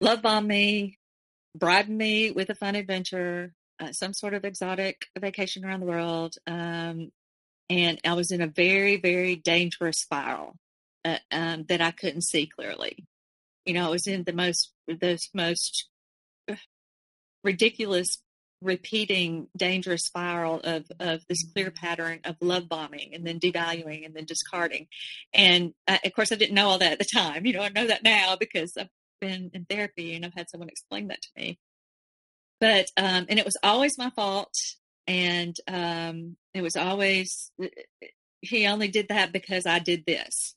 love 0.00 0.22
bomb 0.22 0.46
me, 0.46 0.98
bribe 1.56 1.88
me 1.88 2.30
with 2.30 2.50
a 2.50 2.54
fun 2.54 2.74
adventure, 2.74 3.54
uh, 3.80 3.92
some 3.92 4.12
sort 4.12 4.34
of 4.34 4.44
exotic 4.44 5.06
vacation 5.18 5.64
around 5.64 5.80
the 5.80 5.86
world. 5.86 6.36
Um, 6.46 7.10
and 7.70 7.98
I 8.04 8.12
was 8.14 8.30
in 8.30 8.42
a 8.42 8.46
very, 8.46 8.96
very 8.96 9.36
dangerous 9.36 10.00
spiral 10.00 10.56
uh, 11.04 11.18
um, 11.30 11.64
that 11.68 11.80
I 11.80 11.90
couldn't 11.90 12.24
see 12.24 12.46
clearly. 12.46 13.04
You 13.64 13.74
know, 13.74 13.86
I 13.86 13.90
was 13.90 14.06
in 14.06 14.24
the 14.24 14.32
most, 14.32 14.72
the 14.86 15.18
most 15.32 15.88
ridiculous, 17.42 18.22
repeating, 18.64 19.48
dangerous 19.56 20.02
spiral 20.02 20.60
of 20.64 20.86
of 20.98 21.24
this 21.28 21.44
clear 21.52 21.70
pattern 21.70 22.20
of 22.24 22.36
love 22.40 22.68
bombing 22.68 23.14
and 23.14 23.26
then 23.26 23.38
devaluing 23.38 24.04
and 24.04 24.14
then 24.14 24.24
discarding. 24.24 24.88
And 25.32 25.74
uh, 25.86 25.98
of 26.04 26.12
course, 26.14 26.32
I 26.32 26.36
didn't 26.36 26.54
know 26.54 26.68
all 26.68 26.78
that 26.78 26.92
at 26.92 26.98
the 26.98 27.04
time. 27.04 27.46
You 27.46 27.52
know, 27.52 27.62
I 27.62 27.68
know 27.68 27.86
that 27.86 28.02
now 28.02 28.36
because 28.36 28.76
I've 28.76 28.88
been 29.20 29.50
in 29.54 29.64
therapy 29.66 30.14
and 30.14 30.24
I've 30.24 30.34
had 30.34 30.50
someone 30.50 30.68
explain 30.68 31.08
that 31.08 31.22
to 31.22 31.28
me. 31.36 31.58
But, 32.60 32.90
um, 32.96 33.26
and 33.28 33.38
it 33.38 33.44
was 33.44 33.58
always 33.62 33.98
my 33.98 34.10
fault. 34.10 34.54
And, 35.06 35.54
um, 35.68 36.36
it 36.54 36.62
was 36.62 36.76
always, 36.76 37.50
uh, 37.62 37.66
he 38.40 38.66
only 38.66 38.88
did 38.88 39.08
that 39.08 39.32
because 39.32 39.66
I 39.66 39.78
did 39.78 40.04
this. 40.06 40.54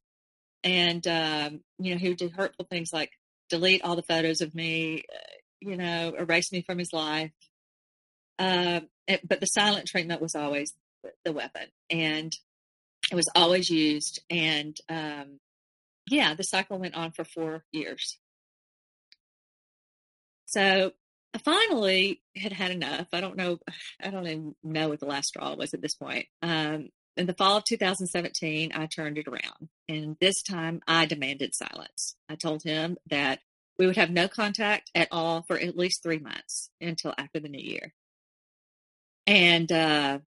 And, 0.64 1.06
um, 1.08 1.62
you 1.80 1.92
know, 1.92 1.98
he 1.98 2.10
would 2.10 2.18
do 2.18 2.30
hurtful 2.30 2.66
things 2.70 2.92
like 2.94 3.12
delete 3.50 3.82
all 3.84 3.96
the 3.96 4.04
photos 4.04 4.42
of 4.42 4.56
me, 4.56 5.04
uh, 5.14 5.34
you 5.60 5.78
know, 5.78 6.14
erase 6.18 6.52
me 6.52 6.62
from 6.62 6.78
his 6.78 6.94
life. 6.94 7.32
Uh, 8.40 8.82
but 9.24 9.40
the 9.40 9.48
silent 9.48 9.88
treatment 9.88 10.22
was 10.22 10.36
always 10.36 10.74
the 11.24 11.32
weapon 11.32 11.68
and 11.90 12.34
it 13.12 13.16
was 13.16 13.30
always 13.36 13.70
used. 13.70 14.22
And, 14.30 14.76
um, 14.90 15.40
yeah, 16.10 16.34
the 16.34 16.44
cycle 16.44 16.80
went 16.80 16.96
on 16.96 17.12
for 17.12 17.24
four 17.24 17.64
years. 17.72 18.18
So 20.46 20.92
I 21.34 21.38
finally 21.40 22.22
had 22.36 22.54
had 22.54 22.72
enough. 22.72 23.08
I 23.14 23.22
don't 23.22 23.38
know. 23.38 23.60
I 24.02 24.10
don't 24.10 24.28
even 24.28 24.56
know 24.64 24.90
what 24.90 25.00
the 25.00 25.06
last 25.06 25.28
straw 25.28 25.56
was 25.56 25.74
at 25.74 25.82
this 25.82 25.96
point. 25.96 26.26
Um, 26.42 26.90
in 27.18 27.26
the 27.26 27.34
fall 27.34 27.58
of 27.58 27.64
2017, 27.66 28.72
I 28.74 28.86
turned 28.86 29.18
it 29.18 29.28
around. 29.28 29.70
And 29.90 30.18
this 30.22 30.42
time 30.44 30.82
I 30.88 31.06
demanded 31.06 31.56
silence. 31.56 32.16
I 32.30 32.36
told 32.36 32.64
him 32.64 32.98
that 33.10 33.40
we 33.78 33.86
would 33.86 33.98
have 33.98 34.10
no 34.10 34.28
contact 34.28 34.92
at 34.96 35.08
all 35.12 35.44
for 35.48 35.58
at 35.58 35.78
least 35.78 36.02
three 36.04 36.20
months 36.20 36.70
until 36.80 37.14
after 37.18 37.40
the 37.40 37.50
new 37.50 37.62
year. 37.62 37.94
And, 39.28 39.72
uh, 39.72 40.20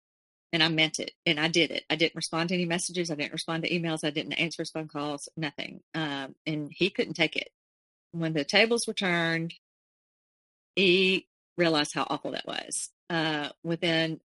and 0.52 0.62
I 0.62 0.68
meant 0.68 0.98
it 0.98 1.12
and 1.24 1.38
I 1.38 1.48
did 1.48 1.70
it. 1.70 1.84
I 1.88 1.96
didn't 1.96 2.16
respond 2.16 2.48
to 2.48 2.54
any 2.54 2.64
messages. 2.64 3.10
I 3.10 3.14
didn't 3.14 3.32
respond 3.32 3.62
to 3.62 3.70
emails. 3.70 4.04
I 4.04 4.10
didn't 4.10 4.32
answer 4.34 4.64
phone 4.64 4.88
calls, 4.88 5.28
nothing. 5.36 5.80
Um, 5.94 6.34
and 6.46 6.70
he 6.74 6.90
couldn't 6.90 7.14
take 7.14 7.36
it. 7.36 7.50
When 8.12 8.32
the 8.32 8.44
tables 8.44 8.86
were 8.86 8.94
turned 8.94 9.54
he 10.78 11.26
realized 11.56 11.90
how 11.94 12.06
awful 12.08 12.30
that 12.32 12.46
was. 12.46 12.90
Uh, 13.10 13.48
within 13.64 14.20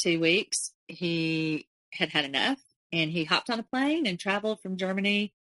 two 0.00 0.18
weeks, 0.18 0.72
he 0.88 1.68
had 1.92 2.08
had 2.08 2.24
enough 2.24 2.58
and 2.92 3.10
he 3.10 3.24
hopped 3.24 3.50
on 3.50 3.60
a 3.60 3.64
plane 3.64 4.06
and 4.06 4.18
traveled 4.18 4.60
from 4.62 4.78
Germany 4.78 5.34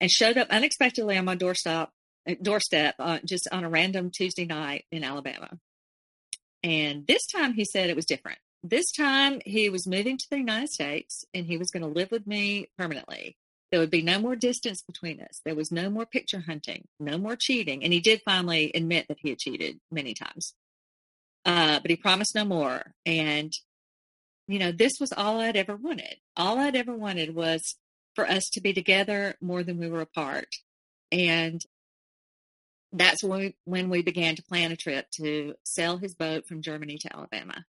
and 0.00 0.10
showed 0.10 0.36
up 0.36 0.48
unexpectedly 0.50 1.16
on 1.16 1.24
my 1.24 1.36
doorstep, 1.36 1.90
uh, 2.28 2.34
doorstep 2.42 2.96
uh, 2.98 3.20
just 3.24 3.46
on 3.52 3.62
a 3.62 3.68
random 3.68 4.10
Tuesday 4.10 4.44
night 4.44 4.84
in 4.90 5.04
Alabama. 5.04 5.58
And 6.62 7.06
this 7.06 7.26
time 7.26 7.54
he 7.54 7.64
said 7.64 7.90
it 7.90 7.96
was 7.96 8.06
different. 8.06 8.38
This 8.62 8.90
time 8.90 9.40
he 9.44 9.68
was 9.68 9.86
moving 9.86 10.18
to 10.18 10.26
the 10.30 10.38
United 10.38 10.70
States 10.70 11.24
and 11.32 11.46
he 11.46 11.56
was 11.56 11.70
going 11.70 11.82
to 11.82 11.88
live 11.88 12.10
with 12.10 12.26
me 12.26 12.68
permanently. 12.76 13.36
There 13.70 13.80
would 13.80 13.90
be 13.90 14.02
no 14.02 14.18
more 14.18 14.36
distance 14.36 14.82
between 14.82 15.20
us. 15.20 15.40
There 15.44 15.54
was 15.54 15.70
no 15.70 15.90
more 15.90 16.06
picture 16.06 16.40
hunting, 16.40 16.86
no 16.98 17.18
more 17.18 17.36
cheating. 17.36 17.84
And 17.84 17.92
he 17.92 18.00
did 18.00 18.22
finally 18.24 18.70
admit 18.74 19.06
that 19.08 19.18
he 19.20 19.30
had 19.30 19.38
cheated 19.38 19.80
many 19.90 20.14
times. 20.14 20.54
Uh, 21.44 21.80
but 21.80 21.90
he 21.90 21.96
promised 21.96 22.34
no 22.34 22.44
more. 22.44 22.94
And, 23.04 23.52
you 24.48 24.58
know, 24.58 24.72
this 24.72 24.94
was 25.00 25.12
all 25.12 25.40
I'd 25.40 25.56
ever 25.56 25.76
wanted. 25.76 26.16
All 26.36 26.58
I'd 26.58 26.76
ever 26.76 26.94
wanted 26.94 27.34
was 27.34 27.76
for 28.14 28.26
us 28.26 28.48
to 28.50 28.60
be 28.60 28.72
together 28.72 29.36
more 29.40 29.62
than 29.62 29.78
we 29.78 29.88
were 29.88 30.00
apart. 30.00 30.48
And 31.12 31.60
that's 32.92 33.22
when 33.22 33.38
we, 33.40 33.56
when 33.64 33.88
we 33.90 34.02
began 34.02 34.36
to 34.36 34.42
plan 34.42 34.72
a 34.72 34.76
trip 34.76 35.06
to 35.20 35.54
sail 35.64 35.98
his 35.98 36.14
boat 36.14 36.46
from 36.46 36.62
Germany 36.62 36.98
to 36.98 37.14
Alabama. 37.14 37.64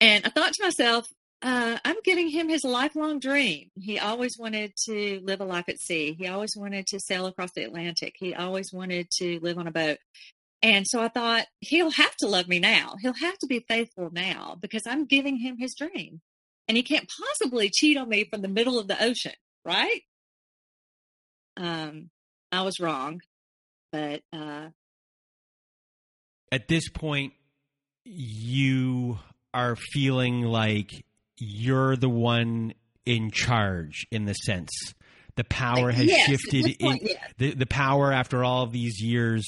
And 0.00 0.24
I 0.26 0.28
thought 0.28 0.52
to 0.54 0.64
myself, 0.64 1.06
uh, 1.42 1.78
I'm 1.84 1.96
giving 2.04 2.28
him 2.28 2.48
his 2.48 2.64
lifelong 2.64 3.18
dream. 3.18 3.70
He 3.74 3.98
always 3.98 4.36
wanted 4.38 4.72
to 4.86 5.20
live 5.22 5.40
a 5.40 5.44
life 5.44 5.68
at 5.68 5.78
sea. 5.78 6.14
He 6.18 6.26
always 6.26 6.54
wanted 6.56 6.86
to 6.88 7.00
sail 7.00 7.26
across 7.26 7.52
the 7.52 7.64
Atlantic. 7.64 8.14
He 8.18 8.34
always 8.34 8.72
wanted 8.72 9.10
to 9.18 9.38
live 9.40 9.58
on 9.58 9.66
a 9.66 9.72
boat. 9.72 9.98
And 10.62 10.86
so 10.86 11.00
I 11.02 11.08
thought, 11.08 11.46
he'll 11.60 11.90
have 11.90 12.16
to 12.16 12.26
love 12.26 12.48
me 12.48 12.58
now. 12.58 12.94
He'll 13.00 13.12
have 13.12 13.38
to 13.38 13.46
be 13.46 13.64
faithful 13.68 14.10
now 14.10 14.56
because 14.60 14.86
I'm 14.86 15.04
giving 15.04 15.36
him 15.36 15.58
his 15.58 15.74
dream. 15.74 16.20
And 16.66 16.76
he 16.76 16.82
can't 16.82 17.08
possibly 17.08 17.70
cheat 17.70 17.96
on 17.96 18.08
me 18.08 18.24
from 18.24 18.42
the 18.42 18.48
middle 18.48 18.78
of 18.78 18.88
the 18.88 19.02
ocean, 19.02 19.34
right? 19.64 20.00
Um, 21.56 22.10
I 22.50 22.62
was 22.62 22.80
wrong. 22.80 23.20
But 23.96 24.20
uh, 24.30 24.68
at 26.52 26.68
this 26.68 26.90
point, 26.90 27.32
you 28.04 29.18
are 29.54 29.74
feeling 29.74 30.42
like 30.42 30.90
you're 31.38 31.96
the 31.96 32.10
one 32.10 32.74
in 33.06 33.30
charge 33.30 34.06
in 34.10 34.26
the 34.26 34.34
sense 34.34 34.70
the 35.36 35.44
power 35.44 35.90
has 35.92 36.04
yes, 36.04 36.26
shifted 36.26 36.78
point, 36.78 37.02
in, 37.02 37.08
the, 37.38 37.54
the 37.54 37.66
power 37.66 38.12
after 38.12 38.44
all 38.44 38.64
of 38.64 38.72
these 38.72 39.00
years 39.00 39.46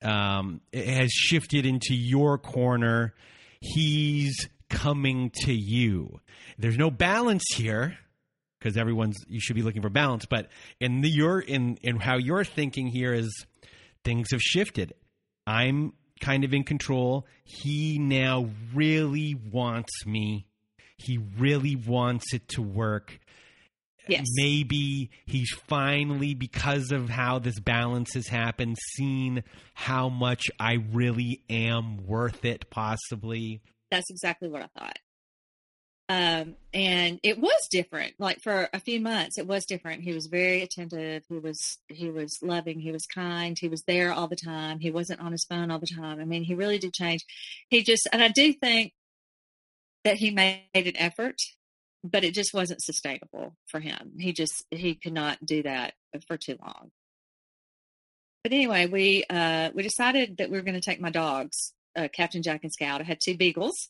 um, 0.00 0.60
has 0.72 1.10
shifted 1.10 1.66
into 1.66 1.94
your 1.94 2.38
corner. 2.38 3.14
He's 3.60 4.48
coming 4.68 5.30
to 5.42 5.52
you. 5.52 6.20
There's 6.56 6.78
no 6.78 6.90
balance 6.92 7.44
here 7.54 7.98
because 8.58 8.76
everyone's 8.76 9.16
you 9.28 9.40
should 9.40 9.56
be 9.56 9.62
looking 9.62 9.82
for 9.82 9.90
balance 9.90 10.26
but 10.26 10.48
in 10.80 11.00
the 11.00 11.10
your 11.10 11.38
in 11.40 11.76
in 11.82 11.96
how 11.96 12.16
you're 12.16 12.44
thinking 12.44 12.86
here 12.86 13.12
is 13.12 13.46
things 14.06 14.28
have 14.30 14.40
shifted 14.40 14.94
i'm 15.46 15.92
kind 16.20 16.44
of 16.44 16.54
in 16.54 16.64
control 16.64 17.26
he 17.44 17.98
now 17.98 18.48
really 18.72 19.34
wants 19.52 20.06
me 20.06 20.46
he 20.96 21.18
really 21.38 21.76
wants 21.76 22.32
it 22.32 22.48
to 22.48 22.62
work. 22.62 23.18
Yes. 24.08 24.24
maybe 24.36 25.10
he's 25.26 25.50
finally, 25.66 26.34
because 26.34 26.92
of 26.92 27.08
how 27.08 27.40
this 27.40 27.58
balance 27.58 28.14
has 28.14 28.28
happened, 28.28 28.76
seen 28.94 29.42
how 29.74 30.08
much 30.08 30.44
I 30.60 30.74
really 30.92 31.42
am 31.50 32.06
worth 32.06 32.44
it, 32.44 32.70
possibly. 32.70 33.62
That's 33.90 34.08
exactly 34.08 34.48
what 34.48 34.62
I 34.62 34.68
thought. 34.78 34.98
Um, 36.08 36.54
and 36.72 37.18
it 37.24 37.38
was 37.38 37.66
different. 37.68 38.14
Like 38.18 38.40
for 38.40 38.68
a 38.72 38.78
few 38.78 39.00
months, 39.00 39.38
it 39.38 39.46
was 39.46 39.66
different. 39.66 40.02
He 40.02 40.12
was 40.12 40.26
very 40.26 40.62
attentive. 40.62 41.24
He 41.28 41.38
was 41.38 41.78
he 41.88 42.10
was 42.10 42.38
loving. 42.42 42.78
He 42.78 42.92
was 42.92 43.06
kind. 43.06 43.58
He 43.58 43.68
was 43.68 43.82
there 43.82 44.12
all 44.12 44.28
the 44.28 44.36
time. 44.36 44.78
He 44.78 44.90
wasn't 44.90 45.20
on 45.20 45.32
his 45.32 45.44
phone 45.44 45.70
all 45.70 45.80
the 45.80 45.86
time. 45.86 46.20
I 46.20 46.24
mean, 46.24 46.44
he 46.44 46.54
really 46.54 46.78
did 46.78 46.92
change. 46.92 47.24
He 47.68 47.82
just, 47.82 48.06
and 48.12 48.22
I 48.22 48.28
do 48.28 48.52
think 48.52 48.92
that 50.04 50.16
he 50.16 50.30
made 50.30 50.62
an 50.74 50.96
effort, 50.96 51.40
but 52.04 52.22
it 52.22 52.34
just 52.34 52.54
wasn't 52.54 52.82
sustainable 52.82 53.56
for 53.66 53.80
him. 53.80 54.12
He 54.18 54.32
just 54.32 54.64
he 54.70 54.94
could 54.94 55.14
not 55.14 55.44
do 55.44 55.64
that 55.64 55.94
for 56.28 56.36
too 56.36 56.56
long. 56.60 56.92
But 58.44 58.52
anyway, 58.52 58.86
we 58.86 59.24
uh, 59.28 59.70
we 59.74 59.82
decided 59.82 60.36
that 60.36 60.50
we 60.50 60.56
were 60.56 60.62
going 60.62 60.80
to 60.80 60.80
take 60.80 61.00
my 61.00 61.10
dogs, 61.10 61.72
uh, 61.96 62.06
Captain 62.12 62.44
Jack 62.44 62.60
and 62.62 62.72
Scout. 62.72 63.00
I 63.00 63.04
had 63.04 63.18
two 63.20 63.36
beagles 63.36 63.88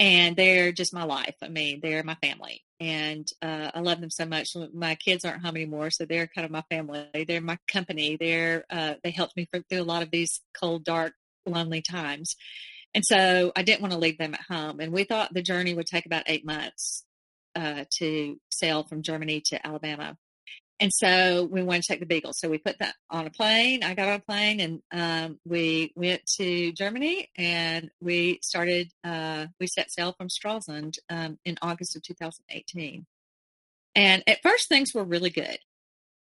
and 0.00 0.36
they're 0.36 0.72
just 0.72 0.94
my 0.94 1.04
life. 1.04 1.34
I 1.42 1.48
mean, 1.48 1.80
they're 1.82 2.02
my 2.02 2.16
family, 2.16 2.64
and 2.80 3.26
uh, 3.42 3.70
I 3.74 3.80
love 3.80 4.00
them 4.00 4.10
so 4.10 4.26
much. 4.26 4.56
My 4.72 4.94
kids 4.94 5.24
aren't 5.24 5.44
home 5.44 5.56
anymore, 5.56 5.90
so 5.90 6.04
they're 6.04 6.28
kind 6.28 6.44
of 6.44 6.50
my 6.50 6.64
family. 6.70 7.24
They're 7.26 7.40
my 7.40 7.58
company. 7.70 8.16
They're 8.18 8.64
uh, 8.70 8.94
they 9.02 9.10
helped 9.10 9.36
me 9.36 9.48
through 9.52 9.80
a 9.80 9.82
lot 9.82 10.02
of 10.02 10.10
these 10.10 10.40
cold, 10.54 10.84
dark, 10.84 11.14
lonely 11.46 11.82
times, 11.82 12.36
and 12.94 13.04
so 13.04 13.52
I 13.56 13.62
didn't 13.62 13.82
want 13.82 13.92
to 13.92 13.98
leave 13.98 14.18
them 14.18 14.34
at 14.34 14.40
home. 14.48 14.80
And 14.80 14.92
we 14.92 15.04
thought 15.04 15.34
the 15.34 15.42
journey 15.42 15.74
would 15.74 15.86
take 15.86 16.06
about 16.06 16.24
eight 16.26 16.46
months 16.46 17.04
uh, 17.54 17.84
to 17.98 18.38
sail 18.50 18.84
from 18.84 19.02
Germany 19.02 19.42
to 19.46 19.66
Alabama. 19.66 20.16
And 20.80 20.92
so 20.92 21.48
we 21.50 21.62
wanted 21.62 21.82
to 21.82 21.88
take 21.88 22.00
the 22.00 22.06
Beagle. 22.06 22.32
So 22.32 22.48
we 22.48 22.58
put 22.58 22.78
that 22.78 22.94
on 23.10 23.26
a 23.26 23.30
plane. 23.30 23.82
I 23.82 23.94
got 23.94 24.08
on 24.08 24.14
a 24.14 24.20
plane 24.20 24.60
and 24.60 24.82
um, 24.92 25.40
we 25.44 25.92
went 25.96 26.24
to 26.36 26.72
Germany 26.72 27.28
and 27.36 27.90
we 28.00 28.38
started, 28.42 28.92
uh, 29.02 29.46
we 29.58 29.66
set 29.66 29.90
sail 29.90 30.14
from 30.16 30.28
Stralsund 30.28 30.98
um, 31.10 31.38
in 31.44 31.58
August 31.62 31.96
of 31.96 32.02
2018. 32.02 33.06
And 33.96 34.22
at 34.28 34.42
first, 34.42 34.68
things 34.68 34.94
were 34.94 35.04
really 35.04 35.30
good. 35.30 35.58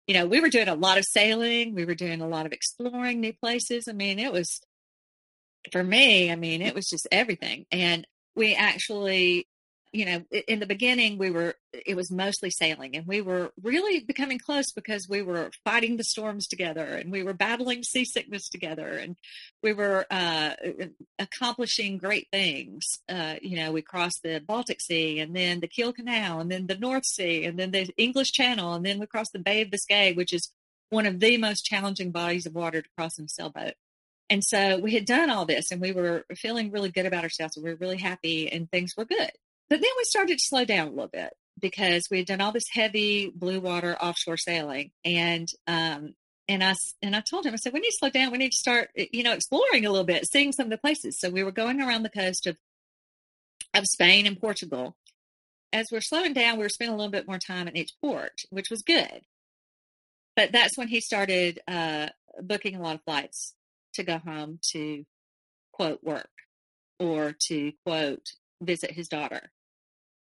You 0.06 0.14
know, 0.14 0.26
we 0.26 0.40
were 0.40 0.48
doing 0.48 0.68
a 0.68 0.74
lot 0.74 0.96
of 0.96 1.04
sailing, 1.04 1.74
we 1.74 1.84
were 1.84 1.94
doing 1.94 2.22
a 2.22 2.28
lot 2.28 2.46
of 2.46 2.52
exploring 2.52 3.20
new 3.20 3.34
places. 3.34 3.88
I 3.88 3.92
mean, 3.92 4.18
it 4.18 4.32
was, 4.32 4.60
for 5.70 5.84
me, 5.84 6.32
I 6.32 6.36
mean, 6.36 6.62
it 6.62 6.74
was 6.74 6.86
just 6.86 7.06
everything. 7.12 7.66
And 7.70 8.06
we 8.34 8.54
actually 8.54 9.47
you 9.92 10.04
know, 10.04 10.22
in 10.46 10.60
the 10.60 10.66
beginning, 10.66 11.16
we 11.16 11.30
were, 11.30 11.54
it 11.72 11.96
was 11.96 12.10
mostly 12.10 12.50
sailing 12.50 12.94
and 12.94 13.06
we 13.06 13.22
were 13.22 13.52
really 13.62 14.00
becoming 14.00 14.38
close 14.38 14.70
because 14.70 15.08
we 15.08 15.22
were 15.22 15.50
fighting 15.64 15.96
the 15.96 16.04
storms 16.04 16.46
together 16.46 16.84
and 16.84 17.10
we 17.10 17.22
were 17.22 17.32
battling 17.32 17.82
seasickness 17.82 18.48
together 18.48 18.86
and 18.86 19.16
we 19.62 19.72
were 19.72 20.04
uh, 20.10 20.50
accomplishing 21.18 21.96
great 21.96 22.28
things. 22.30 22.98
Uh, 23.08 23.36
you 23.40 23.56
know, 23.56 23.72
we 23.72 23.80
crossed 23.80 24.22
the 24.22 24.40
Baltic 24.40 24.80
Sea 24.80 25.20
and 25.20 25.34
then 25.34 25.60
the 25.60 25.68
Kiel 25.68 25.92
Canal 25.92 26.40
and 26.40 26.50
then 26.50 26.66
the 26.66 26.76
North 26.76 27.06
Sea 27.06 27.44
and 27.44 27.58
then 27.58 27.70
the 27.70 27.90
English 27.96 28.32
Channel 28.32 28.74
and 28.74 28.84
then 28.84 28.98
we 28.98 29.06
crossed 29.06 29.32
the 29.32 29.38
Bay 29.38 29.62
of 29.62 29.70
Biscay, 29.70 30.12
which 30.12 30.34
is 30.34 30.52
one 30.90 31.06
of 31.06 31.20
the 31.20 31.38
most 31.38 31.64
challenging 31.64 32.10
bodies 32.10 32.46
of 32.46 32.54
water 32.54 32.82
to 32.82 32.88
cross 32.96 33.18
in 33.18 33.24
a 33.24 33.28
sailboat. 33.28 33.74
And 34.30 34.44
so 34.44 34.78
we 34.78 34.92
had 34.92 35.06
done 35.06 35.30
all 35.30 35.46
this 35.46 35.70
and 35.70 35.80
we 35.80 35.92
were 35.92 36.24
feeling 36.36 36.70
really 36.70 36.90
good 36.90 37.06
about 37.06 37.24
ourselves. 37.24 37.56
And 37.56 37.64
we 37.64 37.70
were 37.70 37.78
really 37.80 37.96
happy 37.96 38.50
and 38.52 38.70
things 38.70 38.94
were 38.96 39.06
good. 39.06 39.30
But 39.70 39.80
then 39.80 39.90
we 39.96 40.04
started 40.04 40.38
to 40.38 40.44
slow 40.44 40.64
down 40.64 40.88
a 40.88 40.90
little 40.90 41.08
bit 41.08 41.34
because 41.60 42.08
we 42.10 42.18
had 42.18 42.26
done 42.26 42.40
all 42.40 42.52
this 42.52 42.68
heavy 42.72 43.30
blue 43.34 43.60
water 43.60 43.96
offshore 44.00 44.36
sailing, 44.36 44.90
and 45.04 45.48
um, 45.66 46.14
and 46.48 46.64
I 46.64 46.74
and 47.02 47.14
I 47.14 47.20
told 47.20 47.44
him 47.44 47.52
I 47.52 47.56
said 47.56 47.72
we 47.72 47.80
need 47.80 47.90
to 47.90 47.96
slow 47.98 48.10
down. 48.10 48.32
We 48.32 48.38
need 48.38 48.52
to 48.52 48.56
start 48.56 48.90
eh, 48.96 49.06
you 49.12 49.22
know 49.22 49.32
exploring 49.32 49.84
a 49.84 49.90
little 49.90 50.06
bit, 50.06 50.26
seeing 50.26 50.52
some 50.52 50.66
of 50.66 50.70
the 50.70 50.78
places. 50.78 51.18
So 51.20 51.30
we 51.30 51.42
were 51.42 51.52
going 51.52 51.80
around 51.80 52.02
the 52.02 52.10
coast 52.10 52.46
of 52.46 52.56
of 53.74 53.84
Spain 53.86 54.26
and 54.26 54.40
Portugal. 54.40 54.96
As 55.72 55.88
we're 55.92 56.00
slowing 56.00 56.32
down, 56.32 56.56
we 56.56 56.64
were 56.64 56.70
spending 56.70 56.94
a 56.94 56.96
little 56.96 57.12
bit 57.12 57.28
more 57.28 57.38
time 57.38 57.68
in 57.68 57.76
each 57.76 57.92
port, 58.00 58.40
which 58.48 58.70
was 58.70 58.82
good. 58.82 59.20
But 60.34 60.52
that's 60.52 60.78
when 60.78 60.88
he 60.88 61.00
started 61.00 61.60
uh, 61.68 62.08
booking 62.40 62.76
a 62.76 62.80
lot 62.80 62.94
of 62.94 63.02
flights 63.02 63.54
to 63.94 64.02
go 64.02 64.18
home 64.18 64.60
to 64.72 65.04
quote 65.72 66.02
work 66.02 66.30
or 66.98 67.34
to 67.48 67.72
quote 67.84 68.30
visit 68.62 68.92
his 68.92 69.08
daughter 69.08 69.50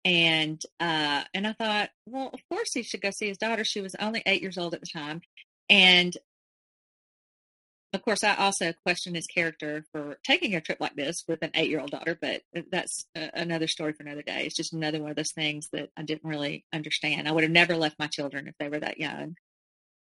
and 0.07 0.61
uh, 0.79 1.25
and 1.33 1.45
I 1.45 1.51
thought, 1.51 1.89
well, 2.05 2.29
of 2.33 2.39
course 2.49 2.69
he 2.73 2.81
should 2.81 3.01
go 3.01 3.09
see 3.11 3.27
his 3.27 3.37
daughter. 3.37 3.65
She 3.65 3.81
was 3.81 3.93
only 3.99 4.23
eight 4.25 4.41
years 4.41 4.57
old 4.57 4.73
at 4.73 4.79
the 4.79 4.87
time, 4.87 5.21
and 5.69 6.15
of 7.93 8.01
course, 8.03 8.23
I 8.23 8.35
also 8.35 8.71
questioned 8.71 9.17
his 9.17 9.27
character 9.27 9.83
for 9.91 10.17
taking 10.23 10.55
a 10.55 10.61
trip 10.61 10.79
like 10.79 10.95
this 10.95 11.23
with 11.27 11.41
an 11.41 11.51
eight-year-old 11.55 11.91
daughter. 11.91 12.17
But 12.19 12.41
that's 12.71 13.05
another 13.15 13.67
story 13.67 13.91
for 13.93 14.03
another 14.03 14.21
day. 14.21 14.43
It's 14.45 14.55
just 14.55 14.73
another 14.73 15.01
one 15.01 15.09
of 15.09 15.17
those 15.17 15.33
things 15.33 15.67
that 15.73 15.89
I 15.97 16.03
didn't 16.03 16.23
really 16.23 16.63
understand. 16.73 17.27
I 17.27 17.33
would 17.33 17.43
have 17.43 17.51
never 17.51 17.75
left 17.75 17.99
my 17.99 18.07
children 18.07 18.47
if 18.47 18.55
they 18.59 18.69
were 18.69 18.79
that 18.79 18.99
young, 18.99 19.35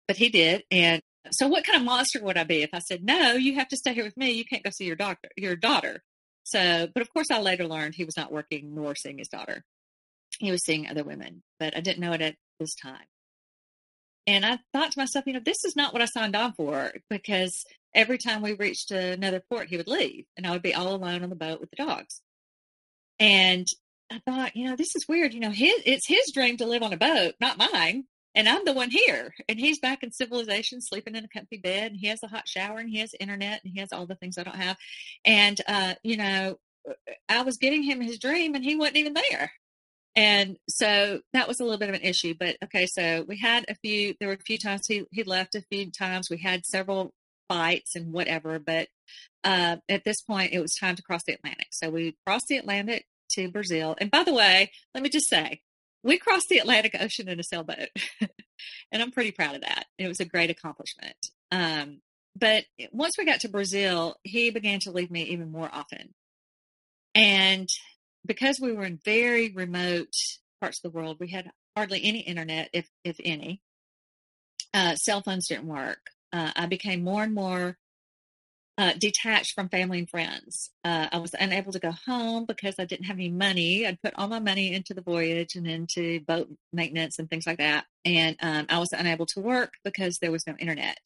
but 0.08 0.18
he 0.18 0.28
did. 0.28 0.64
And 0.70 1.02
so, 1.32 1.48
what 1.48 1.66
kind 1.66 1.78
of 1.78 1.86
monster 1.86 2.22
would 2.22 2.38
I 2.38 2.44
be 2.44 2.62
if 2.62 2.72
I 2.74 2.80
said, 2.80 3.06
"No, 3.06 3.34
you 3.36 3.56
have 3.56 3.70
to 3.70 3.78
stay 3.78 3.94
here 3.94 4.04
with 4.04 4.18
me. 4.18 4.32
You 4.32 4.44
can't 4.44 4.64
go 4.64 4.70
see 4.70 4.86
your 4.86 4.98
doctor, 4.98 5.30
your 5.38 5.56
daughter"? 5.56 6.04
So, 6.44 6.90
but 6.94 7.02
of 7.02 7.14
course, 7.14 7.32
I 7.32 7.40
later 7.40 7.66
learned 7.66 7.96
he 7.96 8.04
was 8.04 8.18
not 8.18 8.34
working 8.34 8.76
nor 8.76 8.96
seeing 8.96 9.20
his 9.20 9.30
daughter 9.30 9.64
he 10.40 10.52
was 10.52 10.64
seeing 10.64 10.88
other 10.88 11.04
women, 11.04 11.44
but 11.60 11.76
I 11.76 11.82
didn't 11.82 12.00
know 12.00 12.14
it 12.14 12.22
at 12.22 12.36
this 12.60 12.76
time. 12.76 13.06
And 14.26 14.46
I 14.46 14.60
thought 14.72 14.92
to 14.92 15.00
myself, 15.00 15.26
you 15.28 15.34
know, 15.34 15.42
this 15.44 15.66
is 15.66 15.76
not 15.76 15.92
what 15.92 16.02
I 16.02 16.06
signed 16.06 16.36
on 16.36 16.54
for 16.54 16.94
because 17.10 17.66
every 17.94 18.18
time 18.18 18.42
we 18.42 18.54
reached 18.54 18.92
another 18.92 19.44
port, 19.50 19.68
he 19.68 19.78
would 19.78 19.88
leave 19.88 20.26
and 20.38 20.48
I 20.48 20.52
would 20.52 20.62
be 20.62 20.74
all 20.74 20.96
alone 20.96 21.24
on 21.24 21.30
the 21.30 21.36
boat 21.36 21.60
with 21.60 21.70
the 21.72 21.84
dogs. 21.84 22.22
And 23.20 23.68
I 24.12 24.20
thought, 24.26 24.56
you 24.56 24.70
know, 24.70 24.76
this 24.76 24.96
is 24.96 25.08
weird. 25.08 25.34
You 25.34 25.42
know, 25.42 25.52
his, 25.52 25.82
it's 25.86 26.08
his 26.08 26.32
dream 26.34 26.58
to 26.58 26.66
live 26.66 26.84
on 26.84 26.94
a 26.94 26.98
boat, 26.98 27.36
not 27.42 27.58
mine. 27.58 28.06
And 28.36 28.50
I'm 28.50 28.66
the 28.66 28.74
one 28.74 28.90
here. 28.90 29.34
And 29.48 29.60
he's 29.60 29.80
back 29.80 30.04
in 30.04 30.12
civilization, 30.12 30.82
sleeping 30.82 31.16
in 31.16 31.26
a 31.26 31.28
comfy 31.28 31.58
bed. 31.58 31.92
And 31.92 32.00
he 32.00 32.08
has 32.08 32.24
a 32.24 32.28
hot 32.28 32.48
shower 32.48 32.80
and 32.80 32.90
he 32.90 33.00
has 33.00 33.14
internet 33.20 33.62
and 33.64 33.72
he 33.74 33.80
has 33.80 33.92
all 33.92 34.08
the 34.08 34.16
things 34.16 34.38
I 34.38 34.44
don't 34.44 34.56
have. 34.56 34.78
And, 35.24 35.60
uh, 35.68 35.94
you 36.04 36.18
know, 36.18 36.58
I 37.30 37.44
was 37.44 37.58
getting 37.58 37.84
him 37.84 38.02
his 38.02 38.20
dream 38.20 38.56
and 38.56 38.64
he 38.64 38.76
wasn't 38.76 38.98
even 38.98 39.14
there. 39.14 39.52
And 40.16 40.58
so 40.70 41.22
that 41.34 41.48
was 41.48 41.60
a 41.60 41.64
little 41.64 41.80
bit 41.80 41.90
of 41.90 41.96
an 41.96 42.02
issue. 42.02 42.36
But 42.40 42.58
okay, 42.66 42.86
so 42.86 43.26
we 43.28 43.38
had 43.38 43.66
a 43.68 43.76
few, 43.76 44.14
there 44.20 44.30
were 44.30 44.36
a 44.36 44.46
few 44.46 44.58
times 44.58 44.88
he, 44.88 45.06
he 45.12 45.24
left 45.24 45.56
a 45.56 45.62
few 45.72 45.92
times. 45.92 46.30
We 46.30 46.38
had 46.38 46.66
several 46.66 47.14
fights 47.48 47.96
and 47.96 48.14
whatever. 48.14 48.60
But 48.60 48.88
uh, 49.44 49.78
at 49.90 50.04
this 50.04 50.22
point, 50.22 50.54
it 50.54 50.60
was 50.60 50.76
time 50.76 50.96
to 50.96 51.04
cross 51.04 51.24
the 51.26 51.34
Atlantic. 51.34 51.68
So 51.72 51.90
we 51.90 52.16
crossed 52.26 52.48
the 52.48 52.58
Atlantic 52.58 53.06
to 53.32 53.50
Brazil. 53.50 53.96
And 54.00 54.12
by 54.12 54.24
the 54.24 54.34
way, 54.34 54.72
let 54.94 55.04
me 55.04 55.10
just 55.10 55.30
say, 55.30 55.62
we 56.04 56.18
crossed 56.18 56.50
the 56.50 56.58
Atlantic 56.58 56.96
Ocean 57.00 57.30
in 57.30 57.40
a 57.40 57.44
sailboat. 57.44 57.90
and 58.92 59.02
I'm 59.02 59.12
pretty 59.12 59.32
proud 59.32 59.56
of 59.56 59.62
that. 59.62 59.86
It 59.98 60.08
was 60.08 60.20
a 60.20 60.26
great 60.26 60.50
accomplishment. 60.50 61.16
Um, 61.52 62.02
but 62.36 62.66
once 62.92 63.18
we 63.18 63.26
got 63.26 63.42
to 63.42 63.50
Brazil, 63.50 64.16
he 64.24 64.50
began 64.50 64.80
to 64.82 64.92
leave 64.92 65.12
me 65.12 65.24
even 65.24 65.52
more 65.52 65.70
often. 65.72 66.14
And 67.16 67.70
because 68.26 68.60
we 68.60 68.72
were 68.72 68.86
in 68.86 69.00
very 69.04 69.52
remote 69.52 70.14
parts 70.62 70.80
of 70.84 70.92
the 70.92 70.98
world, 70.98 71.18
we 71.20 71.30
had 71.30 71.52
hardly 71.76 72.04
any 72.04 72.20
internet, 72.20 72.70
if 72.74 72.90
if 73.04 73.18
any. 73.24 73.62
Uh, 74.74 74.96
cell 74.96 75.22
phones 75.22 75.48
didn't 75.48 75.68
work. 75.68 76.10
Uh, 76.32 76.52
I 76.56 76.66
became 76.66 77.04
more 77.04 77.24
and 77.24 77.34
more 77.34 77.78
uh, 78.78 78.94
detached 78.98 79.54
from 79.54 79.70
family 79.70 80.00
and 80.00 80.10
friends. 80.10 80.72
Uh, 80.84 81.08
I 81.12 81.20
was 81.20 81.36
unable 81.40 81.72
to 81.74 81.80
go 81.80 81.92
home 81.92 82.46
because 82.46 82.76
I 82.80 82.86
didn't 82.86 83.06
have 83.06 83.18
any 83.18 83.30
money. 83.30 83.86
I'd 83.86 84.02
put 84.02 84.16
all 84.16 84.28
my 84.28 84.40
money 84.40 84.74
into 84.74 84.96
the 84.96 85.02
voyage 85.02 85.56
and 85.56 85.68
into 85.68 86.22
boat 86.22 86.50
maintenance 86.72 87.20
and 87.20 87.30
things 87.30 87.46
like 87.46 87.60
that. 87.60 87.86
And 88.04 88.36
um, 88.42 88.66
I 88.70 88.80
was 88.80 88.92
unable 88.92 89.28
to 89.28 89.42
work 89.42 89.74
because 89.84 90.18
there 90.18 90.32
was 90.32 90.48
no 90.48 90.56
internet. 90.58 90.98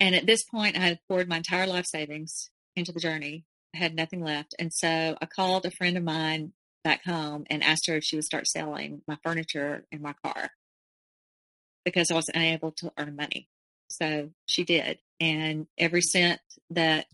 And 0.00 0.14
at 0.14 0.26
this 0.26 0.44
point, 0.44 0.76
I 0.76 0.80
had 0.80 1.00
poured 1.08 1.28
my 1.28 1.38
entire 1.38 1.66
life 1.66 1.86
savings 1.86 2.50
into 2.74 2.92
the 2.92 3.00
journey 3.00 3.44
had 3.76 3.94
nothing 3.94 4.22
left. 4.22 4.54
And 4.58 4.72
so 4.72 5.16
I 5.20 5.26
called 5.26 5.66
a 5.66 5.70
friend 5.70 5.96
of 5.96 6.02
mine 6.02 6.52
back 6.84 7.04
home 7.04 7.44
and 7.50 7.64
asked 7.64 7.86
her 7.88 7.96
if 7.96 8.04
she 8.04 8.16
would 8.16 8.24
start 8.24 8.46
selling 8.46 9.02
my 9.08 9.18
furniture 9.22 9.84
in 9.90 10.02
my 10.02 10.14
car 10.24 10.50
because 11.84 12.10
I 12.10 12.14
was 12.14 12.30
unable 12.32 12.72
to 12.72 12.92
earn 12.98 13.16
money. 13.16 13.48
So 13.88 14.30
she 14.46 14.64
did. 14.64 14.98
And 15.20 15.66
every 15.78 16.02
cent 16.02 16.40
that 16.70 17.06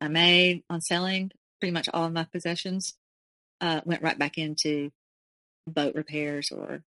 I 0.00 0.08
made 0.08 0.62
on 0.70 0.80
selling 0.80 1.30
pretty 1.60 1.72
much 1.72 1.88
all 1.92 2.04
of 2.04 2.12
my 2.12 2.24
possessions 2.24 2.94
uh, 3.60 3.80
went 3.84 4.02
right 4.02 4.18
back 4.18 4.38
into 4.38 4.90
boat 5.66 5.94
repairs 5.94 6.48
or 6.50 6.82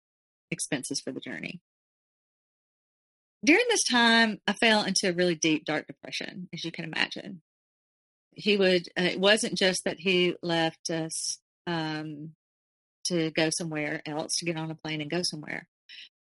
expenses 0.51 1.01
for 1.01 1.13
the 1.13 1.21
journey. 1.21 1.61
During 3.45 3.65
this 3.69 3.85
time, 3.85 4.41
I 4.47 4.53
fell 4.53 4.85
into 4.85 5.09
a 5.09 5.13
really 5.13 5.35
deep, 5.35 5.65
dark 5.65 5.87
depression, 5.87 6.49
as 6.55 6.65
you 6.65 6.71
can 6.71 6.85
imagine 6.85 7.43
he 8.35 8.57
would 8.57 8.89
uh, 8.99 9.05
it 9.05 9.21
wasn't 9.21 9.57
just 9.57 9.85
that 9.85 10.01
he 10.01 10.35
left 10.43 10.91
us 10.91 11.39
um, 11.67 12.33
to 13.05 13.31
go 13.31 13.51
somewhere 13.51 14.03
else 14.07 14.37
to 14.37 14.45
get 14.45 14.57
on 14.57 14.71
a 14.71 14.75
plane 14.75 15.01
and 15.01 15.11
go 15.11 15.23
somewhere 15.23 15.67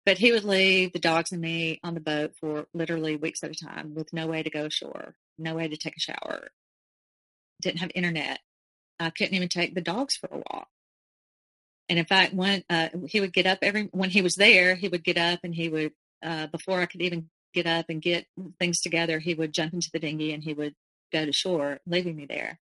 but 0.08 0.20
he 0.20 0.32
would 0.32 0.46
leave 0.46 0.94
the 0.94 1.00
dogs 1.00 1.34
and 1.34 1.42
me 1.42 1.82
on 1.84 1.94
the 1.94 2.00
boat 2.00 2.32
for 2.40 2.66
literally 2.74 3.18
weeks 3.18 3.44
at 3.44 3.52
a 3.52 3.66
time 3.66 3.94
with 3.94 4.14
no 4.14 4.26
way 4.26 4.42
to 4.42 4.50
go 4.50 4.64
ashore, 4.64 5.16
no 5.38 5.54
way 5.54 5.68
to 5.68 5.76
take 5.76 5.98
a 5.98 6.00
shower. 6.00 6.48
Didn't 7.62 7.82
have 7.82 7.92
internet. 7.94 8.40
I 9.02 9.10
couldn't 9.10 9.34
even 9.34 9.50
take 9.50 9.76
the 9.76 9.82
dogs 9.82 10.16
for 10.16 10.30
a 10.32 10.38
walk. 10.38 10.70
And 11.90 12.00
in 12.00 12.06
fact, 12.06 12.34
when 12.34 12.64
uh, 12.70 12.88
he 13.06 13.20
would 13.20 13.34
get 13.34 13.48
up 13.48 13.60
every 13.62 13.90
when 13.92 14.10
he 14.10 14.22
was 14.22 14.36
there, 14.36 14.76
he 14.76 14.88
would 14.88 15.04
get 15.04 15.18
up 15.18 15.42
and 15.44 15.54
he 15.54 15.68
would 15.68 15.92
uh, 16.24 16.48
before 16.48 16.80
I 16.80 16.86
could 16.86 17.02
even 17.02 17.30
get 17.54 17.68
up 17.68 17.88
and 17.90 18.02
get 18.02 18.28
things 18.60 18.80
together, 18.80 19.20
he 19.20 19.34
would 19.34 19.54
jump 19.54 19.74
into 19.74 19.90
the 19.92 20.00
dinghy 20.00 20.32
and 20.32 20.42
he 20.42 20.54
would 20.54 20.74
go 21.12 21.26
to 21.26 21.34
shore, 21.34 21.80
leaving 21.86 22.16
me 22.16 22.26
there. 22.26 22.60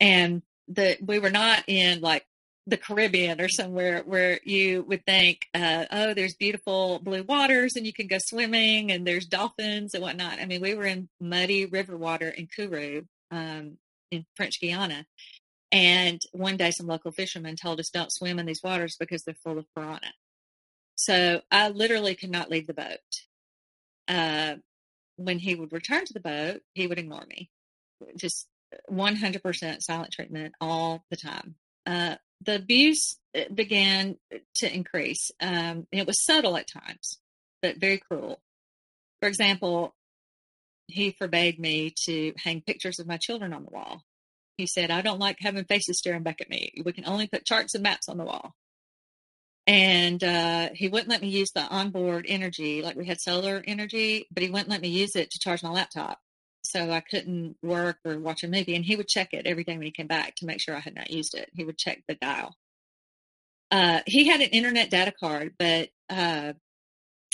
And 0.00 0.42
the 0.68 0.96
we 1.00 1.18
were 1.18 1.30
not 1.30 1.64
in 1.66 2.00
like 2.00 2.26
the 2.66 2.76
Caribbean 2.76 3.40
or 3.40 3.48
somewhere 3.48 4.02
where 4.06 4.40
you 4.42 4.82
would 4.88 5.04
think, 5.04 5.42
uh, 5.54 5.84
oh, 5.90 6.14
there's 6.14 6.34
beautiful 6.34 6.98
blue 6.98 7.22
waters 7.22 7.76
and 7.76 7.86
you 7.86 7.92
can 7.92 8.06
go 8.06 8.16
swimming 8.18 8.90
and 8.90 9.06
there's 9.06 9.26
dolphins 9.26 9.92
and 9.92 10.02
whatnot. 10.02 10.38
I 10.40 10.46
mean, 10.46 10.62
we 10.62 10.74
were 10.74 10.86
in 10.86 11.08
muddy 11.20 11.66
river 11.66 11.96
water 11.96 12.28
in 12.28 12.46
Kourou, 12.46 13.06
um, 13.30 13.76
in 14.10 14.24
French 14.34 14.60
Guiana. 14.60 15.04
And 15.70 16.20
one 16.32 16.56
day, 16.56 16.70
some 16.70 16.86
local 16.86 17.10
fishermen 17.10 17.56
told 17.56 17.80
us, 17.80 17.90
don't 17.90 18.12
swim 18.12 18.38
in 18.38 18.46
these 18.46 18.62
waters 18.62 18.96
because 18.98 19.24
they're 19.24 19.34
full 19.34 19.58
of 19.58 19.66
piranha. 19.74 20.12
So 20.94 21.42
I 21.50 21.68
literally 21.68 22.14
could 22.14 22.30
not 22.30 22.48
leave 22.48 22.66
the 22.66 22.74
boat. 22.74 22.98
Uh, 24.06 24.56
when 25.16 25.38
he 25.38 25.54
would 25.54 25.72
return 25.72 26.04
to 26.04 26.12
the 26.12 26.20
boat, 26.20 26.62
he 26.74 26.86
would 26.86 26.98
ignore 26.98 27.24
me. 27.28 27.50
Just 28.16 28.48
100% 28.90 29.82
silent 29.82 30.12
treatment 30.12 30.54
all 30.60 31.04
the 31.10 31.16
time. 31.16 31.54
Uh, 31.86 32.16
the 32.44 32.56
abuse 32.56 33.16
uh, 33.36 33.42
began 33.52 34.16
to 34.56 34.74
increase. 34.74 35.30
Um, 35.40 35.86
it 35.92 36.06
was 36.06 36.24
subtle 36.24 36.56
at 36.56 36.68
times, 36.68 37.18
but 37.62 37.76
very 37.78 37.98
cruel. 37.98 38.40
For 39.20 39.28
example, 39.28 39.94
he 40.88 41.12
forbade 41.12 41.58
me 41.58 41.94
to 42.06 42.34
hang 42.42 42.60
pictures 42.60 42.98
of 42.98 43.06
my 43.06 43.16
children 43.16 43.52
on 43.52 43.64
the 43.64 43.70
wall. 43.70 44.02
He 44.56 44.66
said, 44.66 44.90
I 44.90 45.02
don't 45.02 45.18
like 45.18 45.38
having 45.40 45.64
faces 45.64 45.98
staring 45.98 46.22
back 46.22 46.40
at 46.40 46.50
me. 46.50 46.72
We 46.84 46.92
can 46.92 47.06
only 47.06 47.26
put 47.26 47.44
charts 47.44 47.74
and 47.74 47.82
maps 47.82 48.08
on 48.08 48.18
the 48.18 48.24
wall. 48.24 48.54
And 49.66 50.22
uh, 50.22 50.68
he 50.74 50.88
wouldn't 50.88 51.08
let 51.08 51.22
me 51.22 51.28
use 51.28 51.50
the 51.52 51.62
onboard 51.62 52.26
energy, 52.28 52.82
like 52.82 52.96
we 52.96 53.06
had 53.06 53.20
solar 53.20 53.62
energy, 53.66 54.26
but 54.30 54.42
he 54.42 54.50
wouldn't 54.50 54.68
let 54.68 54.82
me 54.82 54.88
use 54.88 55.16
it 55.16 55.30
to 55.30 55.38
charge 55.38 55.62
my 55.62 55.70
laptop. 55.70 56.18
So 56.64 56.90
I 56.90 57.00
couldn't 57.00 57.56
work 57.62 57.98
or 58.04 58.18
watch 58.18 58.42
a 58.42 58.48
movie. 58.48 58.76
And 58.76 58.84
he 58.84 58.96
would 58.96 59.08
check 59.08 59.32
it 59.32 59.46
every 59.46 59.64
day 59.64 59.76
when 59.76 59.86
he 59.86 59.90
came 59.90 60.06
back 60.06 60.34
to 60.36 60.46
make 60.46 60.60
sure 60.60 60.76
I 60.76 60.80
had 60.80 60.94
not 60.94 61.10
used 61.10 61.34
it. 61.34 61.50
He 61.54 61.64
would 61.64 61.78
check 61.78 62.02
the 62.08 62.14
dial. 62.14 62.56
Uh, 63.70 64.00
he 64.06 64.28
had 64.28 64.40
an 64.40 64.50
internet 64.50 64.90
data 64.90 65.12
card, 65.18 65.54
but 65.58 65.88
uh, 66.10 66.52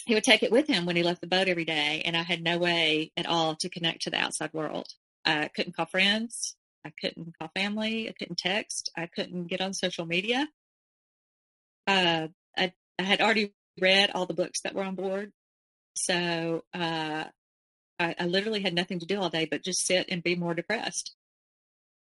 he 0.06 0.14
would 0.14 0.24
take 0.24 0.42
it 0.42 0.52
with 0.52 0.68
him 0.68 0.86
when 0.86 0.96
he 0.96 1.02
left 1.02 1.20
the 1.20 1.26
boat 1.26 1.48
every 1.48 1.64
day. 1.64 2.02
And 2.04 2.16
I 2.16 2.22
had 2.22 2.42
no 2.42 2.58
way 2.58 3.12
at 3.16 3.26
all 3.26 3.56
to 3.56 3.68
connect 3.68 4.02
to 4.02 4.10
the 4.10 4.18
outside 4.18 4.52
world. 4.52 4.88
I 5.24 5.48
couldn't 5.54 5.76
call 5.76 5.86
friends. 5.86 6.56
I 6.84 6.92
couldn't 7.00 7.36
call 7.38 7.50
family. 7.54 8.08
I 8.08 8.12
couldn't 8.12 8.38
text. 8.38 8.90
I 8.96 9.06
couldn't 9.06 9.48
get 9.48 9.60
on 9.60 9.74
social 9.74 10.06
media. 10.06 10.48
Uh, 11.90 12.28
I, 12.56 12.72
I, 13.00 13.02
had 13.02 13.20
already 13.20 13.52
read 13.80 14.12
all 14.14 14.26
the 14.26 14.34
books 14.34 14.60
that 14.60 14.76
were 14.76 14.84
on 14.84 14.94
board. 14.94 15.32
So 15.96 16.62
uh, 16.72 17.24
I, 17.98 18.14
I, 18.16 18.26
literally 18.26 18.62
had 18.62 18.74
nothing 18.74 19.00
to 19.00 19.06
do 19.06 19.20
all 19.20 19.28
day 19.28 19.48
but 19.50 19.64
just 19.64 19.84
sit 19.84 20.06
and 20.08 20.22
be 20.22 20.36
more 20.36 20.54
depressed. 20.54 21.16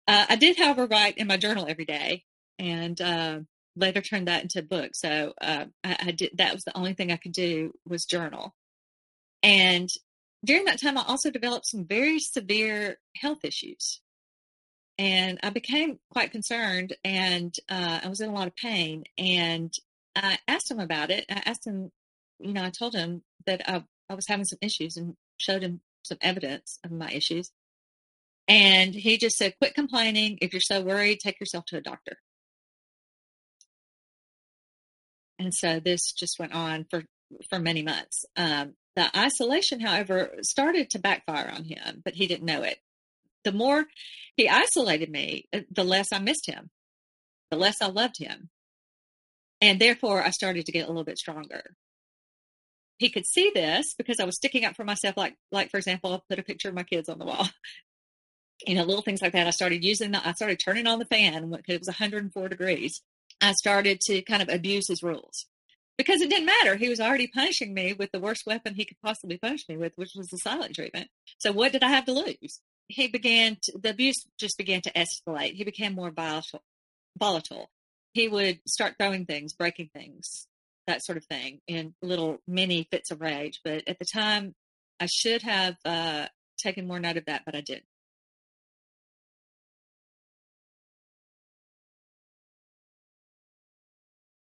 Uh, 0.08 0.28
I 0.30 0.36
did, 0.36 0.60
however, 0.60 0.86
write 0.86 1.18
in 1.18 1.26
my 1.26 1.38
journal 1.38 1.66
every 1.68 1.86
day 1.86 2.24
and 2.60 3.02
uh, 3.02 3.40
later 3.76 4.02
turned 4.02 4.28
that 4.28 4.44
into 4.44 4.60
a 4.60 4.62
book. 4.64 4.92
So 4.94 5.34
uh, 5.42 5.66
I, 5.84 5.98
I 6.00 6.12
did, 6.12 6.38
that 6.38 6.54
was 6.54 6.66
the 6.66 6.78
only 6.78 6.94
thing 6.94 7.12
I 7.12 7.18
could 7.18 7.32
do 7.32 7.74
was 7.88 8.06
journal. 8.06 8.54
And 9.42 9.90
during 10.46 10.66
that 10.66 10.80
time, 10.80 11.00
I 11.00 11.04
also 11.08 11.32
developed 11.32 11.66
some 11.66 11.88
very 11.88 12.20
severe 12.20 13.00
health 13.18 13.40
issues 13.44 14.02
and 14.98 15.39
I 15.41 15.50
became 15.50 16.00
quite 16.12 16.32
concerned 16.32 16.96
and 17.04 17.54
uh, 17.70 18.02
I 18.04 18.08
was 18.08 18.22
in 18.22 18.30
a 18.30 18.34
lot 18.34 18.48
of 18.48 18.56
pain. 18.56 19.04
And 19.18 19.74
I 20.16 20.38
asked 20.48 20.70
him 20.70 20.80
about 20.80 21.10
it. 21.10 21.26
I 21.30 21.41
asked 21.46 21.66
him, 21.66 21.91
you 22.39 22.54
know, 22.54 22.64
I 22.64 22.70
told 22.70 22.94
him 22.94 23.24
that 23.46 23.68
I, 23.68 23.84
I 24.10 24.14
was 24.14 24.28
having 24.28 24.46
some 24.46 24.60
issues 24.62 24.96
and 24.96 25.16
showed 25.38 25.64
him 25.64 25.82
some 26.04 26.20
evidence 26.22 26.80
of 26.84 26.91
my 26.91 27.10
issues. 27.12 27.52
And 28.48 28.94
he 28.94 29.18
just 29.18 29.38
said, 29.38 29.56
quit 29.60 29.74
complaining. 29.74 30.38
If 30.41 30.54
you're 30.54 30.62
so 30.62 30.82
worried, 30.82 31.20
take 31.20 31.39
yourself 31.39 31.66
to 31.68 31.78
a 31.78 31.82
doctor. 31.82 32.18
And 35.39 35.54
so 35.54 35.80
this 35.80 36.12
just 36.12 36.38
went 36.39 36.54
on 36.54 36.86
for, 36.89 37.04
for 37.50 37.58
many 37.58 37.82
months. 37.82 38.26
Um, 38.36 38.76
the 38.96 39.10
isolation, 39.18 39.80
however, 39.80 40.36
started 40.44 40.91
to 40.91 41.00
backfire 41.00 41.52
on 41.56 41.64
him, 41.64 42.02
but 42.06 42.14
he 42.14 42.28
didn't 42.28 42.46
know 42.46 42.62
it 42.62 42.78
the 43.44 43.52
more 43.52 43.86
he 44.36 44.50
isolated 44.50 45.10
me, 45.10 45.46
uh, 45.54 45.62
the 45.72 45.84
less 45.84 46.08
I 46.12 46.20
missed 46.20 46.48
him, 46.48 46.70
the 47.52 47.58
less 47.58 47.82
I 47.82 47.88
loved 47.88 48.18
him. 48.20 48.50
And 49.62 49.80
therefore, 49.80 50.22
I 50.22 50.32
started 50.32 50.66
to 50.66 50.72
get 50.72 50.86
a 50.86 50.88
little 50.88 51.04
bit 51.04 51.18
stronger. 51.18 51.76
He 52.98 53.10
could 53.10 53.26
see 53.26 53.52
this 53.54 53.94
because 53.98 54.20
I 54.20 54.26
was 54.26 54.36
sticking 54.36 54.66
up 54.66 54.76
for 54.76 54.84
myself. 54.84 55.18
Like, 55.18 55.36
like 55.52 55.72
for 55.72 55.78
example, 55.78 56.12
I'll 56.12 56.24
put 56.30 56.39
a 56.39 56.44
picture 56.44 56.70
of 56.70 56.76
my 56.76 56.84
kids 56.84 57.10
on 57.10 57.20
the 57.20 57.26
wall. 57.26 57.48
you 58.68 58.76
know, 58.76 58.84
little 58.84 59.02
things 59.02 59.22
like 59.22 59.34
that. 59.34 59.48
I 59.48 59.52
started 59.52 59.84
using 59.84 60.12
the, 60.12 60.26
I 60.26 60.34
started 60.34 60.60
turning 60.64 60.88
on 60.88 61.00
the 61.00 61.06
fan 61.06 61.50
because 61.50 61.76
it 61.76 61.82
was 61.82 61.88
104 61.88 62.50
degrees. 62.50 63.02
I 63.41 63.54
started 63.54 64.00
to 64.08 64.22
kind 64.22 64.41
of 64.41 64.50
abuse 64.50 64.88
his 64.88 65.04
rules 65.04 65.46
because 65.98 66.22
it 66.22 66.30
didn't 66.30 66.46
matter. 66.46 66.76
He 66.76 66.89
was 66.89 67.00
already 67.00 67.28
punishing 67.28 67.74
me 67.74 67.94
with 67.94 68.12
the 68.12 68.20
worst 68.20 68.46
weapon 68.46 68.76
he 68.76 68.86
could 68.86 68.98
possibly 69.04 69.38
punish 69.38 69.68
me 69.68 69.78
with, 69.78 69.94
which 69.96 70.12
was 70.16 70.28
the 70.28 70.38
silent 70.38 70.76
treatment. 70.76 71.10
So 71.39 71.52
what 71.52 71.72
did 71.72 71.84
I 71.84 71.89
have 71.89 72.06
to 72.06 72.14
lose? 72.14 72.62
He 72.94 73.08
began 73.08 73.58
to, 73.64 73.78
the 73.78 73.89
abuse 73.89 74.26
just 74.39 74.58
began 74.58 74.82
to 74.82 74.91
escalate. 74.91 75.54
He 75.54 75.64
became 75.64 75.94
more 75.94 76.12
volatile. 76.12 76.64
Volatile. 77.18 77.70
He 78.14 78.28
would 78.28 78.60
start 78.68 78.96
throwing 79.00 79.26
things, 79.26 79.54
breaking 79.54 79.89
things, 79.94 80.48
that 80.88 81.04
sort 81.04 81.18
of 81.18 81.26
thing, 81.26 81.62
in 81.68 81.96
little 82.02 82.38
mini 82.48 82.88
fits 82.91 83.12
of 83.12 83.22
rage. 83.22 83.60
But 83.64 83.88
at 83.88 83.98
the 84.00 84.06
time, 84.14 84.54
I 85.00 85.08
should 85.08 85.41
have 85.41 85.76
uh, 85.84 86.28
taken 86.58 86.88
more 86.88 87.00
note 87.00 87.18
of 87.18 87.26
that, 87.26 87.41
but 87.46 87.56
I 87.56 87.62
didn't. 87.62 87.86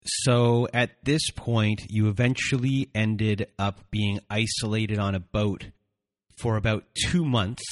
So 0.06 0.68
at 0.74 1.04
this 1.04 1.32
point, 1.32 1.88
you 1.90 2.08
eventually 2.08 2.90
ended 2.96 3.48
up 3.60 3.82
being 3.92 4.20
isolated 4.30 5.00
on 5.00 5.16
a 5.16 5.20
boat 5.20 5.72
for 6.38 6.56
about 6.56 6.86
two 7.10 7.26
months 7.26 7.64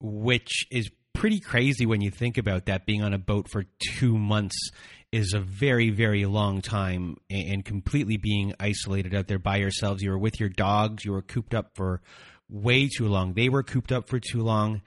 which 0.00 0.66
is 0.70 0.90
pretty 1.14 1.40
crazy 1.40 1.86
when 1.86 2.00
you 2.00 2.10
think 2.10 2.38
about 2.38 2.66
that. 2.66 2.86
Being 2.86 3.02
on 3.02 3.14
a 3.14 3.18
boat 3.18 3.48
for 3.50 3.64
two 3.96 4.16
months 4.16 4.56
is 5.12 5.34
a 5.34 5.40
very, 5.40 5.90
very 5.90 6.26
long 6.26 6.60
time 6.60 7.16
and 7.30 7.64
completely 7.64 8.16
being 8.16 8.54
isolated 8.60 9.14
out 9.14 9.28
there 9.28 9.38
by 9.38 9.56
yourselves. 9.56 10.02
You 10.02 10.10
were 10.10 10.18
with 10.18 10.38
your 10.40 10.48
dogs, 10.48 11.04
you 11.04 11.12
were 11.12 11.22
cooped 11.22 11.54
up 11.54 11.70
for 11.74 12.02
way 12.48 12.88
too 12.88 13.08
long. 13.08 13.34
They 13.34 13.48
were 13.48 13.62
cooped 13.62 13.92
up 13.92 14.08
for 14.08 14.20
too 14.20 14.42
long. 14.42 14.82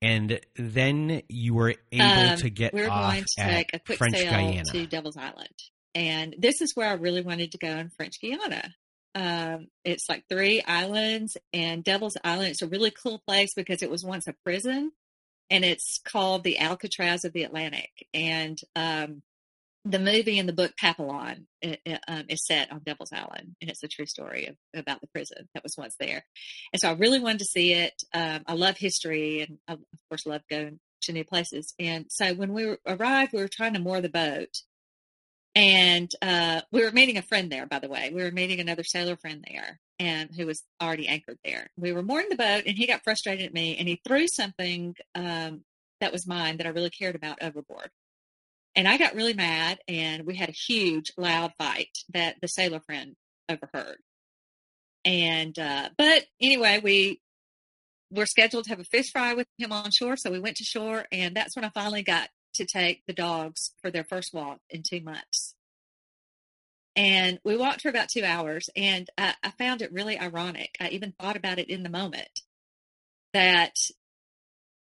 And 0.00 0.40
then 0.56 1.22
you 1.28 1.54
were 1.54 1.74
able 1.92 2.30
um, 2.30 2.36
to 2.38 2.50
get 2.50 2.74
we 2.74 2.82
are 2.82 2.90
off 2.90 3.12
going 3.12 3.24
to 3.24 3.44
take 3.44 3.70
a 3.72 3.78
quick 3.78 3.98
French 3.98 4.16
sail 4.16 4.30
Guyana. 4.30 4.64
to 4.64 4.86
Devil's 4.86 5.16
Island. 5.16 5.54
And 5.94 6.34
this 6.38 6.60
is 6.60 6.72
where 6.74 6.88
I 6.88 6.94
really 6.94 7.22
wanted 7.22 7.52
to 7.52 7.58
go 7.58 7.68
in 7.68 7.90
French 7.90 8.14
Guiana. 8.20 8.74
Um, 9.14 9.68
it's 9.84 10.08
like 10.08 10.24
three 10.28 10.62
islands, 10.62 11.36
and 11.52 11.84
Devil's 11.84 12.16
Island. 12.24 12.50
It's 12.50 12.62
a 12.62 12.68
really 12.68 12.90
cool 12.90 13.22
place 13.26 13.54
because 13.54 13.82
it 13.82 13.90
was 13.90 14.04
once 14.04 14.26
a 14.26 14.34
prison, 14.44 14.92
and 15.50 15.64
it's 15.64 16.00
called 16.04 16.44
the 16.44 16.58
Alcatraz 16.58 17.24
of 17.24 17.32
the 17.32 17.44
Atlantic. 17.44 17.90
And 18.14 18.58
um, 18.74 19.22
the 19.84 19.98
movie 19.98 20.38
and 20.38 20.48
the 20.48 20.54
book 20.54 20.72
Papillon 20.80 21.46
it, 21.60 21.80
it, 21.84 22.00
um, 22.06 22.24
is 22.28 22.46
set 22.46 22.70
on 22.72 22.80
Devil's 22.84 23.12
Island, 23.12 23.56
and 23.60 23.70
it's 23.70 23.82
a 23.82 23.88
true 23.88 24.06
story 24.06 24.46
of, 24.46 24.56
about 24.74 25.00
the 25.00 25.08
prison 25.08 25.48
that 25.54 25.62
was 25.62 25.76
once 25.76 25.96
there. 25.98 26.24
And 26.72 26.80
so 26.80 26.88
I 26.88 26.92
really 26.92 27.20
wanted 27.20 27.40
to 27.40 27.44
see 27.46 27.72
it. 27.72 28.02
Um, 28.14 28.42
I 28.46 28.54
love 28.54 28.76
history, 28.78 29.42
and 29.42 29.58
I, 29.68 29.72
of 29.74 30.08
course, 30.08 30.26
love 30.26 30.42
going 30.48 30.78
to 31.02 31.12
new 31.12 31.24
places. 31.24 31.74
And 31.78 32.06
so 32.08 32.32
when 32.34 32.52
we 32.52 32.76
arrived, 32.86 33.32
we 33.32 33.40
were 33.40 33.48
trying 33.48 33.74
to 33.74 33.80
moor 33.80 34.00
the 34.00 34.08
boat 34.08 34.62
and 35.54 36.10
uh, 36.22 36.62
we 36.70 36.82
were 36.82 36.92
meeting 36.92 37.18
a 37.18 37.22
friend 37.22 37.52
there, 37.52 37.66
by 37.66 37.78
the 37.78 37.88
way. 37.88 38.10
We 38.14 38.22
were 38.22 38.30
meeting 38.30 38.60
another 38.60 38.84
sailor 38.84 39.16
friend 39.16 39.44
there, 39.46 39.80
and 39.98 40.30
who 40.34 40.46
was 40.46 40.62
already 40.80 41.08
anchored 41.08 41.38
there. 41.44 41.70
We 41.76 41.92
were 41.92 42.02
mooring 42.02 42.30
the 42.30 42.36
boat, 42.36 42.64
and 42.66 42.76
he 42.76 42.86
got 42.86 43.04
frustrated 43.04 43.46
at 43.46 43.54
me, 43.54 43.76
and 43.76 43.86
he 43.86 44.00
threw 44.06 44.26
something 44.28 44.96
um, 45.14 45.62
that 46.00 46.12
was 46.12 46.26
mine 46.26 46.56
that 46.56 46.66
I 46.66 46.70
really 46.70 46.90
cared 46.90 47.14
about 47.16 47.42
overboard. 47.42 47.90
And 48.74 48.88
I 48.88 48.96
got 48.96 49.14
really 49.14 49.34
mad, 49.34 49.78
and 49.86 50.24
we 50.26 50.36
had 50.36 50.48
a 50.48 50.52
huge, 50.52 51.12
loud 51.18 51.52
fight 51.58 51.98
that 52.14 52.36
the 52.40 52.48
sailor 52.48 52.80
friend 52.80 53.14
overheard. 53.48 53.98
And 55.04 55.58
uh, 55.58 55.90
but 55.98 56.24
anyway, 56.40 56.80
we 56.82 57.20
were 58.10 58.26
scheduled 58.26 58.64
to 58.64 58.70
have 58.70 58.80
a 58.80 58.84
fish 58.84 59.10
fry 59.10 59.34
with 59.34 59.48
him 59.58 59.72
on 59.72 59.90
shore, 59.90 60.16
so 60.16 60.30
we 60.30 60.38
went 60.38 60.56
to 60.56 60.64
shore, 60.64 61.04
and 61.12 61.36
that's 61.36 61.54
when 61.56 61.64
I 61.64 61.70
finally 61.70 62.02
got 62.02 62.30
to 62.54 62.64
take 62.64 63.04
the 63.06 63.12
dogs 63.12 63.72
for 63.80 63.90
their 63.90 64.04
first 64.04 64.32
walk 64.34 64.60
in 64.70 64.82
two 64.82 65.00
months. 65.00 65.54
And 66.94 67.38
we 67.42 67.56
walked 67.56 67.80
for 67.80 67.88
about 67.88 68.10
two 68.10 68.24
hours, 68.24 68.68
and 68.76 69.08
I, 69.16 69.34
I 69.42 69.50
found 69.52 69.80
it 69.80 69.92
really 69.92 70.18
ironic. 70.18 70.76
I 70.78 70.88
even 70.88 71.12
thought 71.12 71.36
about 71.36 71.58
it 71.58 71.70
in 71.70 71.82
the 71.82 71.88
moment 71.88 72.42
that, 73.32 73.76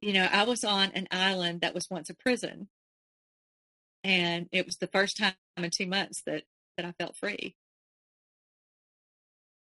you 0.01 0.13
know, 0.13 0.27
I 0.31 0.43
was 0.43 0.63
on 0.63 0.91
an 0.93 1.07
island 1.11 1.61
that 1.61 1.75
was 1.75 1.91
once 1.91 2.09
a 2.09 2.15
prison, 2.15 2.69
and 4.03 4.49
it 4.51 4.65
was 4.65 4.77
the 4.77 4.87
first 4.87 5.17
time 5.17 5.33
in 5.57 5.69
two 5.69 5.85
months 5.85 6.23
that 6.25 6.43
that 6.77 6.85
I 6.87 6.93
felt 6.93 7.15
free. 7.15 7.55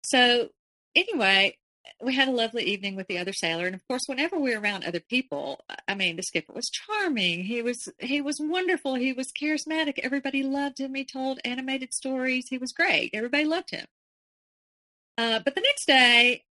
So 0.04 0.50
anyway, 0.96 1.58
we 2.02 2.14
had 2.14 2.28
a 2.28 2.32
lovely 2.32 2.64
evening 2.64 2.96
with 2.96 3.08
the 3.08 3.18
other 3.18 3.34
sailor 3.34 3.66
and 3.66 3.76
of 3.76 3.88
course 3.88 4.04
whenever 4.08 4.38
we 4.38 4.54
were 4.54 4.62
around 4.62 4.84
other 4.84 5.00
people 5.00 5.60
i 5.88 5.96
mean 5.96 6.16
the 6.16 6.24
skipper 6.24 6.54
was 6.54 6.70
charming. 6.70 7.44
He 7.44 7.62
was 7.62 7.90
he 8.00 8.22
was 8.22 8.40
wonderful. 8.40 8.96
He 8.96 9.14
was 9.14 9.32
charismatic. 9.32 10.00
Everybody 10.00 10.44
loved 10.44 10.80
him. 10.80 10.94
He 10.94 11.06
told 11.06 11.40
animated 11.46 11.94
stories. 11.94 12.48
He 12.50 12.58
was 12.58 12.72
great. 12.72 13.12
Everybody 13.14 13.46
loved 13.46 13.72
him. 13.72 13.86
Uh, 15.18 15.40
but 15.44 15.56
the 15.56 15.62
next 15.62 15.86
day 15.86 16.44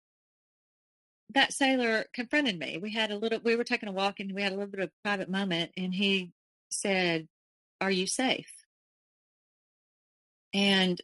that 1.34 1.52
sailor 1.52 2.04
confronted 2.14 2.58
me. 2.58 2.78
We 2.80 2.92
had 2.92 3.10
a 3.10 3.16
little 3.16 3.40
we 3.42 3.56
were 3.56 3.64
taking 3.64 3.88
a 3.88 3.92
walk 3.92 4.20
and 4.20 4.32
we 4.32 4.42
had 4.42 4.52
a 4.52 4.56
little 4.56 4.70
bit 4.70 4.80
of 4.80 4.88
a 4.90 5.08
private 5.08 5.28
moment 5.28 5.72
and 5.76 5.94
he 5.94 6.32
said 6.70 7.28
are 7.80 7.90
you 7.90 8.06
safe? 8.06 8.50
And 10.52 11.00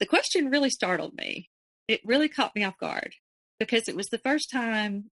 the 0.00 0.06
question 0.06 0.50
really 0.50 0.70
startled 0.70 1.14
me. 1.14 1.48
It 1.86 2.00
really 2.04 2.28
caught 2.28 2.54
me 2.56 2.64
off 2.64 2.78
guard 2.78 3.14
because 3.60 3.88
it 3.88 3.94
was 3.94 4.08
the 4.08 4.18
first 4.18 4.50
time 4.50 5.10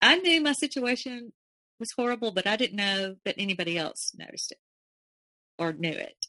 I 0.00 0.16
knew 0.16 0.40
my 0.40 0.52
situation 0.52 1.32
was 1.80 1.92
horrible, 1.92 2.30
but 2.30 2.46
I 2.46 2.56
didn't 2.56 2.76
know 2.76 3.16
that 3.24 3.34
anybody 3.36 3.76
else 3.76 4.12
noticed 4.16 4.52
it 4.52 4.58
or 5.58 5.72
knew 5.72 5.90
it. 5.90 6.26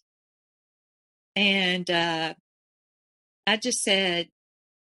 And 1.36 1.90
uh, 1.90 2.34
I 3.46 3.58
just 3.58 3.84
said, 3.84 4.30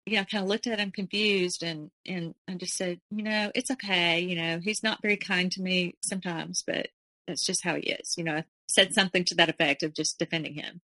you 0.06 0.18
know, 0.18 0.26
kind 0.26 0.44
of 0.44 0.50
looked 0.50 0.68
at 0.68 0.80
him 0.80 0.92
confused 0.92 1.64
and, 1.64 1.92
and 2.06 2.34
I 2.50 2.56
just 2.56 2.76
said, 2.76 3.00
you 3.10 3.24
know, 3.24 3.52
it's 3.56 3.72
okay. 3.72 4.20
You 4.20 4.36
know, 4.36 4.60
he's 4.62 4.84
not 4.84 5.02
very 5.02 5.18
kind 5.18 5.52
to 5.54 5.62
me 5.62 5.96
sometimes, 6.04 6.64
but 6.66 6.88
that's 7.28 7.46
just 7.46 7.64
how 7.64 7.76
he 7.76 7.84
is. 7.84 8.16
You 8.18 8.26
know, 8.26 8.38
I 8.38 8.44
said 8.68 8.94
something 8.94 9.24
to 9.26 9.36
that 9.36 9.50
effect 9.50 9.84
of 9.84 9.94
just 9.94 10.20
defending 10.20 10.56
him. 10.56 10.82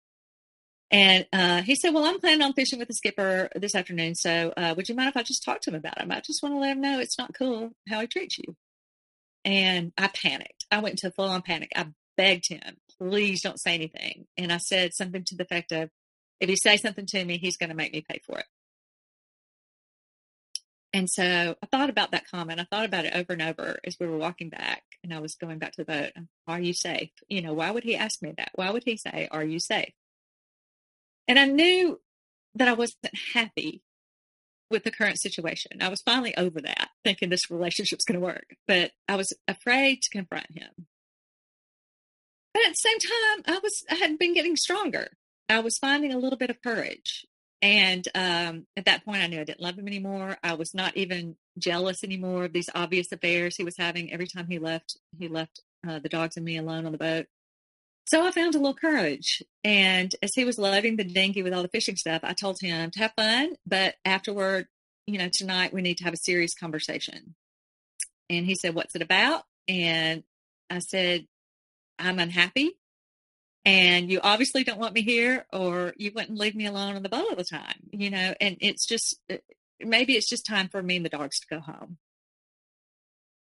And 0.94 1.26
uh, 1.34 1.64
he 1.64 1.76
said, 1.76 1.92
Well, 1.94 2.06
I'm 2.06 2.20
planning 2.20 2.44
on 2.44 2.54
fishing 2.54 2.78
with 2.78 2.88
the 2.88 2.94
skipper 2.94 3.50
this 3.56 3.74
afternoon. 3.74 4.14
So 4.14 4.54
uh, 4.56 4.76
would 4.78 4.88
you 4.88 4.96
mind 4.96 5.10
if 5.10 5.18
I 5.18 5.24
just 5.24 5.44
talk 5.44 5.60
to 5.62 5.72
him 5.72 5.76
about 5.76 6.00
him? 6.00 6.12
I 6.12 6.22
just 6.22 6.44
want 6.44 6.54
to 6.54 6.60
let 6.60 6.74
him 6.74 6.82
know 6.82 7.00
it's 7.00 7.18
not 7.18 7.34
cool 7.34 7.72
how 7.90 8.00
he 8.00 8.08
treats 8.08 8.38
you. 8.38 8.56
And 9.44 9.92
I 9.98 10.08
panicked. 10.10 10.66
I 10.72 10.80
went 10.80 11.04
into 11.04 11.14
full 11.14 11.28
on 11.28 11.42
panic. 11.42 11.72
I 11.76 11.88
begged 12.16 12.48
him, 12.48 12.78
Please 13.00 13.42
don't 13.42 13.60
say 13.60 13.74
anything. 13.74 14.28
And 14.38 14.54
I 14.54 14.58
said 14.58 14.94
something 14.94 15.24
to 15.26 15.36
the 15.36 15.44
effect 15.44 15.72
of, 15.72 15.90
If 16.40 16.48
you 16.48 16.58
say 16.58 16.78
something 16.78 17.08
to 17.08 17.26
me, 17.26 17.40
he's 17.40 17.58
going 17.58 17.72
to 17.72 17.76
make 17.76 17.92
me 17.92 18.06
pay 18.08 18.22
for 18.24 18.38
it. 18.38 18.46
And 20.96 21.10
so 21.10 21.56
I 21.60 21.66
thought 21.72 21.90
about 21.90 22.12
that 22.12 22.30
comment. 22.30 22.60
I 22.60 22.68
thought 22.70 22.86
about 22.86 23.06
it 23.06 23.16
over 23.16 23.34
and 23.34 23.42
over 23.42 23.80
as 23.84 23.98
we 24.00 24.06
were 24.06 24.18
walking 24.18 24.50
back 24.50 24.84
and 25.04 25.12
I 25.12 25.20
was 25.20 25.34
going 25.34 25.58
back 25.58 25.72
to 25.72 25.84
the 25.84 25.92
boat. 25.92 26.12
Are 26.48 26.60
you 26.60 26.74
safe? 26.74 27.10
You 27.28 27.42
know, 27.42 27.56
why 27.56 27.72
would 27.72 27.84
he 27.84 27.96
ask 27.96 28.22
me 28.22 28.36
that? 28.38 28.52
Why 28.54 28.70
would 28.70 28.84
he 28.86 28.96
say, 28.96 29.28
Are 29.32 29.44
you 29.44 29.60
safe? 29.60 29.94
And 31.28 31.40
I 31.40 31.46
knew 31.46 32.00
that 32.56 32.68
I 32.68 32.74
wasn't 32.74 33.14
happy 33.34 33.82
with 34.70 34.84
the 34.84 34.92
current 34.92 35.20
situation. 35.20 35.82
I 35.82 35.90
was 35.90 36.02
finally 36.02 36.36
over 36.36 36.60
that, 36.62 36.90
thinking 37.04 37.30
this 37.30 37.50
relationship's 37.50 38.06
going 38.06 38.20
to 38.20 38.26
work, 38.26 38.56
but 38.68 38.92
I 39.08 39.16
was 39.16 39.34
afraid 39.48 40.02
to 40.02 40.10
confront 40.10 40.52
him. 40.52 40.88
But 42.54 42.64
at 42.66 42.72
the 42.72 42.76
same 42.76 43.00
time, 43.00 43.56
I 43.56 43.60
was 43.62 43.84
I 43.90 43.96
had 43.96 44.20
been 44.20 44.34
getting 44.34 44.56
stronger. 44.56 45.08
I 45.50 45.60
was 45.60 45.78
finding 45.78 46.14
a 46.14 46.18
little 46.18 46.38
bit 46.38 46.50
of 46.50 46.62
courage. 46.62 47.26
And 47.62 48.06
um, 48.14 48.68
at 48.76 48.86
that 48.86 49.06
point, 49.06 49.24
I 49.24 49.28
knew 49.28 49.40
I 49.40 49.46
didn't 49.46 49.62
love 49.62 49.80
him 49.80 49.88
anymore. 49.88 50.38
I 50.44 50.54
was 50.54 50.74
not 50.74 50.98
even 50.98 51.38
jealous 51.58 52.04
anymore 52.04 52.46
of 52.46 52.54
these 52.54 52.70
obvious 52.76 53.12
affairs 53.12 53.56
he 53.56 53.64
was 53.64 53.78
having 53.78 54.12
every 54.12 54.28
time 54.28 54.48
he 54.48 54.60
left. 54.60 54.98
He 55.18 55.30
left 55.30 55.62
uh, 55.88 56.00
the 56.00 56.10
dogs 56.10 56.36
and 56.36 56.46
me 56.46 56.58
alone 56.58 56.86
on 56.86 56.92
the 56.92 56.98
boat. 56.98 57.28
So 58.06 58.26
I 58.26 58.32
found 58.32 58.56
a 58.56 58.58
little 58.58 58.74
courage. 58.74 59.42
And 59.64 60.14
as 60.22 60.32
he 60.36 60.46
was 60.46 60.58
loading 60.58 60.98
the 60.98 61.04
dinghy 61.04 61.42
with 61.42 61.54
all 61.54 61.62
the 61.62 61.70
fishing 61.70 61.96
stuff, 61.96 62.22
I 62.24 62.34
told 62.34 62.60
him 62.60 62.92
to 62.92 63.00
have 63.00 63.14
fun, 63.16 63.56
but 63.66 63.96
afterward, 64.04 64.68
you 65.08 65.18
know, 65.18 65.30
tonight 65.32 65.74
we 65.74 65.82
need 65.82 65.98
to 65.98 66.04
have 66.04 66.14
a 66.14 66.18
serious 66.18 66.54
conversation. 66.54 67.36
And 68.30 68.46
he 68.46 68.56
said, 68.56 68.76
What's 68.76 68.96
it 68.96 69.02
about? 69.02 69.44
And 69.68 70.24
I 70.70 70.80
said, 70.80 71.28
I'm 72.00 72.20
unhappy. 72.20 72.72
And 73.66 74.12
you 74.12 74.20
obviously 74.22 74.64
don't 74.64 74.80
want 74.80 74.94
me 74.94 75.02
here, 75.02 75.46
or 75.54 75.94
you 75.96 76.12
wouldn't 76.14 76.38
leave 76.38 76.56
me 76.56 76.66
alone 76.66 76.96
on 76.96 77.04
the 77.04 77.10
boat 77.10 77.28
all 77.30 77.36
the 77.36 77.46
time, 77.46 77.90
you 77.92 78.10
know. 78.10 78.34
And 78.42 78.58
it's 78.60 78.86
just 78.86 79.18
uh, 79.32 79.38
maybe 79.80 80.14
it's 80.14 80.30
just 80.30 80.46
time 80.46 80.68
for 80.68 80.84
me 80.84 80.98
and 80.98 81.06
the 81.06 81.10
dogs 81.10 81.40
to 81.40 81.48
go 81.48 81.60
home. 81.62 81.98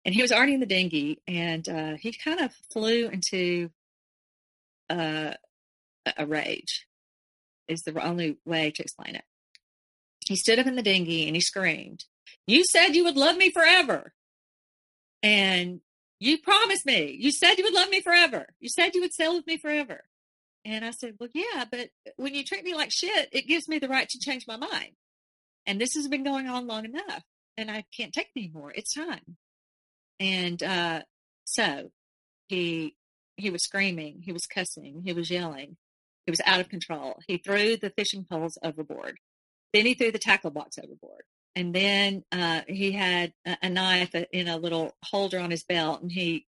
And 0.05 0.15
he 0.15 0.23
was 0.23 0.31
already 0.31 0.55
in 0.55 0.61
the 0.61 0.67
dinghy, 0.67 1.21
and 1.27 1.69
uh, 1.69 1.95
he 1.97 2.13
kind 2.13 2.39
of 2.39 2.53
flew 2.71 3.09
into 3.09 3.71
uh, 4.89 5.35
a 6.17 6.27
rage 6.27 6.87
is 7.69 7.83
the 7.83 8.01
only 8.05 8.39
way 8.45 8.71
to 8.71 8.83
explain 8.83 9.17
it. 9.17 9.25
He 10.27 10.37
stood 10.37 10.59
up 10.59 10.67
in 10.67 10.77
the 10.77 10.83
dinghy 10.83 11.27
and 11.27 11.37
he 11.37 11.41
screamed, 11.41 12.05
You 12.47 12.65
said 12.65 12.95
you 12.95 13.05
would 13.05 13.17
love 13.17 13.37
me 13.37 13.51
forever. 13.51 14.13
And 15.23 15.81
you 16.19 16.39
promised 16.39 16.87
me. 16.87 17.17
You 17.19 17.33
said 17.33 17.55
you 17.57 17.65
would 17.65 17.75
love 17.75 17.91
me 17.91 18.01
forever. 18.01 18.47
You 18.61 18.69
said 18.69 18.95
you 18.95 19.01
would 19.01 19.15
sail 19.15 19.35
with 19.35 19.47
me 19.47 19.57
forever. 19.57 20.05
And 20.65 20.85
I 20.85 20.91
said, 20.91 21.15
Well, 21.19 21.29
yeah, 21.33 21.65
but 21.71 21.91
when 22.17 22.35
you 22.35 22.45
treat 22.45 22.65
me 22.65 22.75
like 22.75 22.91
shit, 22.93 23.29
it 23.33 23.47
gives 23.47 23.69
me 23.69 23.79
the 23.79 23.89
right 23.89 24.09
to 24.09 24.19
change 24.19 24.47
my 24.47 24.57
mind. 24.57 24.93
And 25.67 25.81
this 25.81 25.95
has 25.95 26.09
been 26.09 26.25
going 26.25 26.49
on 26.49 26.67
long 26.67 26.85
enough. 26.85 27.23
And 27.57 27.71
I 27.71 27.85
can't 27.97 28.13
take 28.13 28.29
anymore. 28.37 28.73
It's 28.75 28.95
time. 28.95 29.37
And 30.21 30.63
uh, 30.63 31.03
so 31.45 31.91
he 32.49 32.97
he 33.37 33.51
was 33.51 33.63
screaming, 33.63 34.23
he 34.23 34.33
was 34.33 34.47
cussing, 34.47 35.03
he 35.05 35.13
was 35.13 35.31
yelling. 35.31 35.77
He 36.27 36.33
was 36.33 36.41
out 36.45 36.61
of 36.61 36.69
control. 36.69 37.21
He 37.29 37.39
threw 37.39 37.77
the 37.77 37.91
fishing 37.91 38.27
poles 38.29 38.59
overboard. 38.63 39.19
Then 39.73 39.87
he 39.87 39.95
threw 39.95 40.11
the 40.11 40.19
tackle 40.19 40.51
box 40.51 40.77
overboard. 40.77 41.23
And 41.55 41.75
then 41.75 42.25
uh, 42.33 42.63
he 42.69 42.93
had 42.93 43.33
a, 43.47 43.57
a 43.63 43.71
knife 43.71 44.15
in 44.33 44.49
a 44.49 44.59
little 44.59 44.97
holder 45.05 45.39
on 45.39 45.51
his 45.51 45.65
belt, 45.65 46.03
and 46.03 46.11
he 46.11 46.47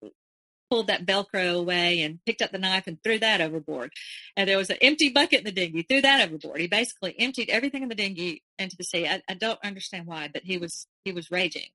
pulled 0.69 0.87
that 0.87 1.05
Velcro 1.05 1.57
away 1.57 2.01
and 2.01 2.19
picked 2.25 2.41
up 2.41 2.51
the 2.51 2.57
knife 2.57 2.87
and 2.87 3.01
threw 3.03 3.19
that 3.19 3.41
overboard. 3.41 3.91
And 4.37 4.47
there 4.47 4.57
was 4.57 4.69
an 4.69 4.77
empty 4.81 5.09
bucket 5.09 5.39
in 5.39 5.45
the 5.45 5.51
dinghy, 5.51 5.83
threw 5.83 6.01
that 6.01 6.27
overboard. 6.27 6.61
He 6.61 6.67
basically 6.67 7.15
emptied 7.19 7.49
everything 7.49 7.83
in 7.83 7.89
the 7.89 7.95
dinghy 7.95 8.43
into 8.59 8.77
the 8.77 8.83
sea. 8.83 9.07
I, 9.07 9.21
I 9.27 9.33
don't 9.33 9.59
understand 9.63 10.05
why, 10.05 10.29
but 10.31 10.43
he 10.43 10.57
was 10.57 10.87
he 11.03 11.11
was 11.11 11.31
raging. 11.31 11.69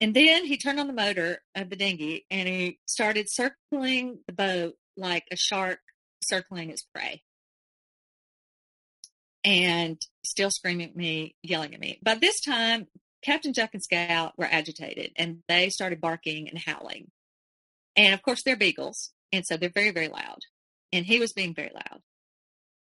And 0.00 0.14
then 0.14 0.46
he 0.46 0.56
turned 0.56 0.80
on 0.80 0.86
the 0.86 0.92
motor 0.92 1.42
of 1.54 1.68
the 1.68 1.76
dinghy 1.76 2.26
and 2.30 2.48
he 2.48 2.78
started 2.86 3.30
circling 3.30 4.20
the 4.26 4.32
boat 4.32 4.74
like 4.96 5.24
a 5.30 5.36
shark 5.36 5.80
circling 6.22 6.70
its 6.70 6.86
prey. 6.94 7.22
And 9.44 10.00
still 10.24 10.50
screaming 10.50 10.90
at 10.90 10.96
me, 10.96 11.34
yelling 11.42 11.74
at 11.74 11.80
me. 11.80 11.98
By 12.02 12.14
this 12.14 12.40
time, 12.40 12.86
Captain 13.22 13.52
Jack 13.52 13.70
and 13.74 13.82
Scout 13.82 14.32
were 14.36 14.48
agitated 14.50 15.12
and 15.16 15.42
they 15.48 15.68
started 15.70 16.00
barking 16.00 16.48
and 16.48 16.58
howling. 16.58 17.10
And 17.96 18.14
of 18.14 18.22
course, 18.22 18.42
they're 18.42 18.56
beagles. 18.56 19.12
And 19.32 19.46
so 19.46 19.56
they're 19.56 19.70
very, 19.70 19.90
very 19.90 20.08
loud. 20.08 20.40
And 20.92 21.04
he 21.04 21.18
was 21.18 21.32
being 21.32 21.54
very 21.54 21.72
loud. 21.74 22.00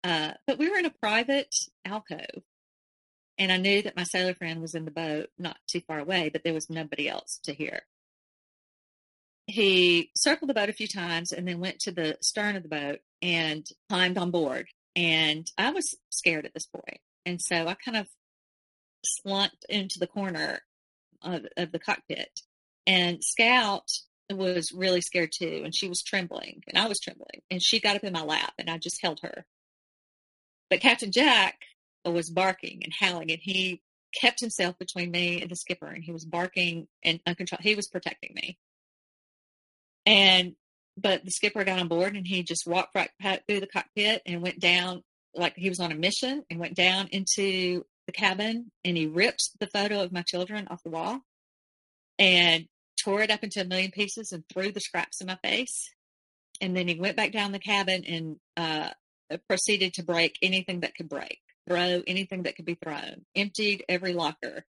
Uh, 0.04 0.34
but 0.46 0.58
we 0.58 0.70
were 0.70 0.78
in 0.78 0.86
a 0.86 0.94
private 1.02 1.54
alcove 1.86 2.44
and 3.38 3.52
I 3.52 3.58
knew 3.58 3.82
that 3.82 3.96
my 3.96 4.04
sailor 4.04 4.36
friend 4.36 4.62
was 4.62 4.76
in 4.76 4.86
the 4.86 4.92
boat, 4.92 5.30
not 5.38 5.58
too 5.68 5.82
far 5.82 6.00
away, 6.00 6.30
but 6.30 6.44
there 6.44 6.54
was 6.54 6.70
nobody 6.70 7.10
else 7.10 7.40
to 7.44 7.54
hear. 7.54 7.82
He 9.48 10.12
circled 10.16 10.50
the 10.50 10.54
boat 10.54 10.70
a 10.70 10.74
few 10.74 10.88
times 10.88 11.32
and 11.32 11.48
then 11.48 11.60
went 11.60 11.80
to 11.80 11.92
the 11.92 12.18
stern 12.22 12.56
of 12.56 12.64
the 12.64 12.70
boat 12.70 13.00
and 13.22 13.66
climbed 13.90 14.18
on 14.18 14.32
board. 14.32 14.68
And 14.96 15.48
I 15.58 15.72
was 15.72 15.96
scared 16.10 16.46
at 16.46 16.54
this 16.54 16.68
point. 16.68 17.00
And 17.26 17.42
so 17.42 17.68
I 17.68 17.74
kind 17.74 17.98
of 17.98 18.08
slumped 19.04 19.66
into 19.68 20.00
the 20.00 20.08
corner 20.08 20.60
of, 21.22 21.46
of 21.58 21.72
the 21.72 21.80
cockpit. 21.80 22.42
And 22.86 23.24
Scout 23.24 23.90
was 24.32 24.72
really 24.72 25.02
scared 25.02 25.32
too. 25.38 25.62
And 25.66 25.76
she 25.76 25.90
was 25.90 26.04
trembling 26.04 26.64
and 26.68 26.78
I 26.78 26.88
was 26.88 27.00
trembling. 27.00 27.42
And 27.50 27.62
she 27.62 27.80
got 27.80 27.96
up 27.96 28.04
in 28.04 28.14
my 28.14 28.24
lap 28.24 28.54
and 28.58 28.70
I 28.70 28.78
just 28.78 29.02
held 29.02 29.20
her. 29.24 29.46
But 30.70 30.82
Captain 30.82 31.12
Jack 31.12 31.60
was 32.12 32.30
barking 32.30 32.82
and 32.84 32.94
howling, 33.00 33.32
and 33.32 33.40
he 33.42 33.82
kept 34.20 34.40
himself 34.40 34.78
between 34.78 35.12
me 35.12 35.42
and 35.42 35.50
the 35.50 35.56
skipper, 35.56 35.88
and 35.88 36.04
he 36.04 36.12
was 36.12 36.26
barking 36.26 36.88
and 37.04 37.20
uncontrolled. 37.26 37.64
He 37.64 37.76
was 37.76 37.88
protecting 37.88 38.34
me. 38.36 38.58
And 40.06 40.56
but 40.96 41.26
the 41.26 41.32
skipper 41.32 41.64
got 41.64 41.80
on 41.80 41.88
board, 41.88 42.16
and 42.16 42.28
he 42.28 42.44
just 42.44 42.68
walked 42.68 42.96
right 42.96 43.10
through 43.48 43.62
the 43.62 43.68
cockpit 43.68 44.22
and 44.26 44.42
went 44.42 44.60
down 44.60 45.04
like 45.36 45.56
he 45.56 45.70
was 45.70 45.80
on 45.80 45.92
a 45.92 45.96
mission, 45.96 46.44
and 46.50 46.60
went 46.60 46.76
down 46.76 47.08
into 47.12 47.86
the 48.06 48.12
cabin, 48.12 48.72
and 48.84 48.98
he 48.98 49.08
ripped 49.08 49.50
the 49.60 49.68
photo 49.68 50.02
of 50.02 50.12
my 50.12 50.22
children 50.22 50.68
off 50.70 50.84
the 50.84 50.92
wall, 50.92 51.22
and 52.20 52.68
tore 53.04 53.22
it 53.22 53.32
up 53.32 53.44
into 53.44 53.62
a 53.62 53.66
million 53.66 53.92
pieces 53.92 54.32
and 54.32 54.44
threw 54.52 54.72
the 54.72 54.80
scraps 54.80 55.20
in 55.22 55.28
my 55.28 55.38
face. 55.44 55.90
And 56.62 56.78
then 56.78 56.88
he 56.88 57.00
went 57.00 57.18
back 57.18 57.32
down 57.32 57.52
the 57.52 57.60
cabin 57.60 58.04
and 58.06 58.36
uh, 58.56 58.92
proceeded 59.48 59.94
to 59.96 60.04
break 60.04 60.38
anything 60.42 60.82
that 60.82 60.96
could 60.96 61.10
break, 61.10 61.40
throw 61.68 62.02
anything 62.06 62.44
that 62.44 62.56
could 62.56 62.66
be 62.66 62.76
thrown, 62.76 63.26
emptied 63.36 63.84
every 63.88 64.14
locker. 64.14 64.66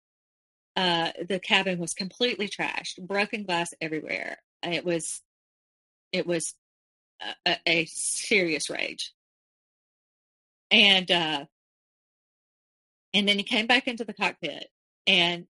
Uh, 0.74 1.10
the 1.28 1.38
cabin 1.38 1.78
was 1.78 1.92
completely 1.92 2.48
trashed, 2.48 2.98
broken 2.98 3.44
glass 3.44 3.74
everywhere. 3.80 4.38
It 4.62 4.84
was, 4.84 5.20
it 6.12 6.26
was 6.26 6.54
a, 7.46 7.56
a 7.66 7.84
serious 7.86 8.70
rage. 8.70 9.12
And 10.70 11.10
uh, 11.10 11.44
and 13.14 13.28
then 13.28 13.36
he 13.36 13.44
came 13.44 13.66
back 13.66 13.86
into 13.86 14.04
the 14.04 14.14
cockpit, 14.14 14.68
and 15.06 15.46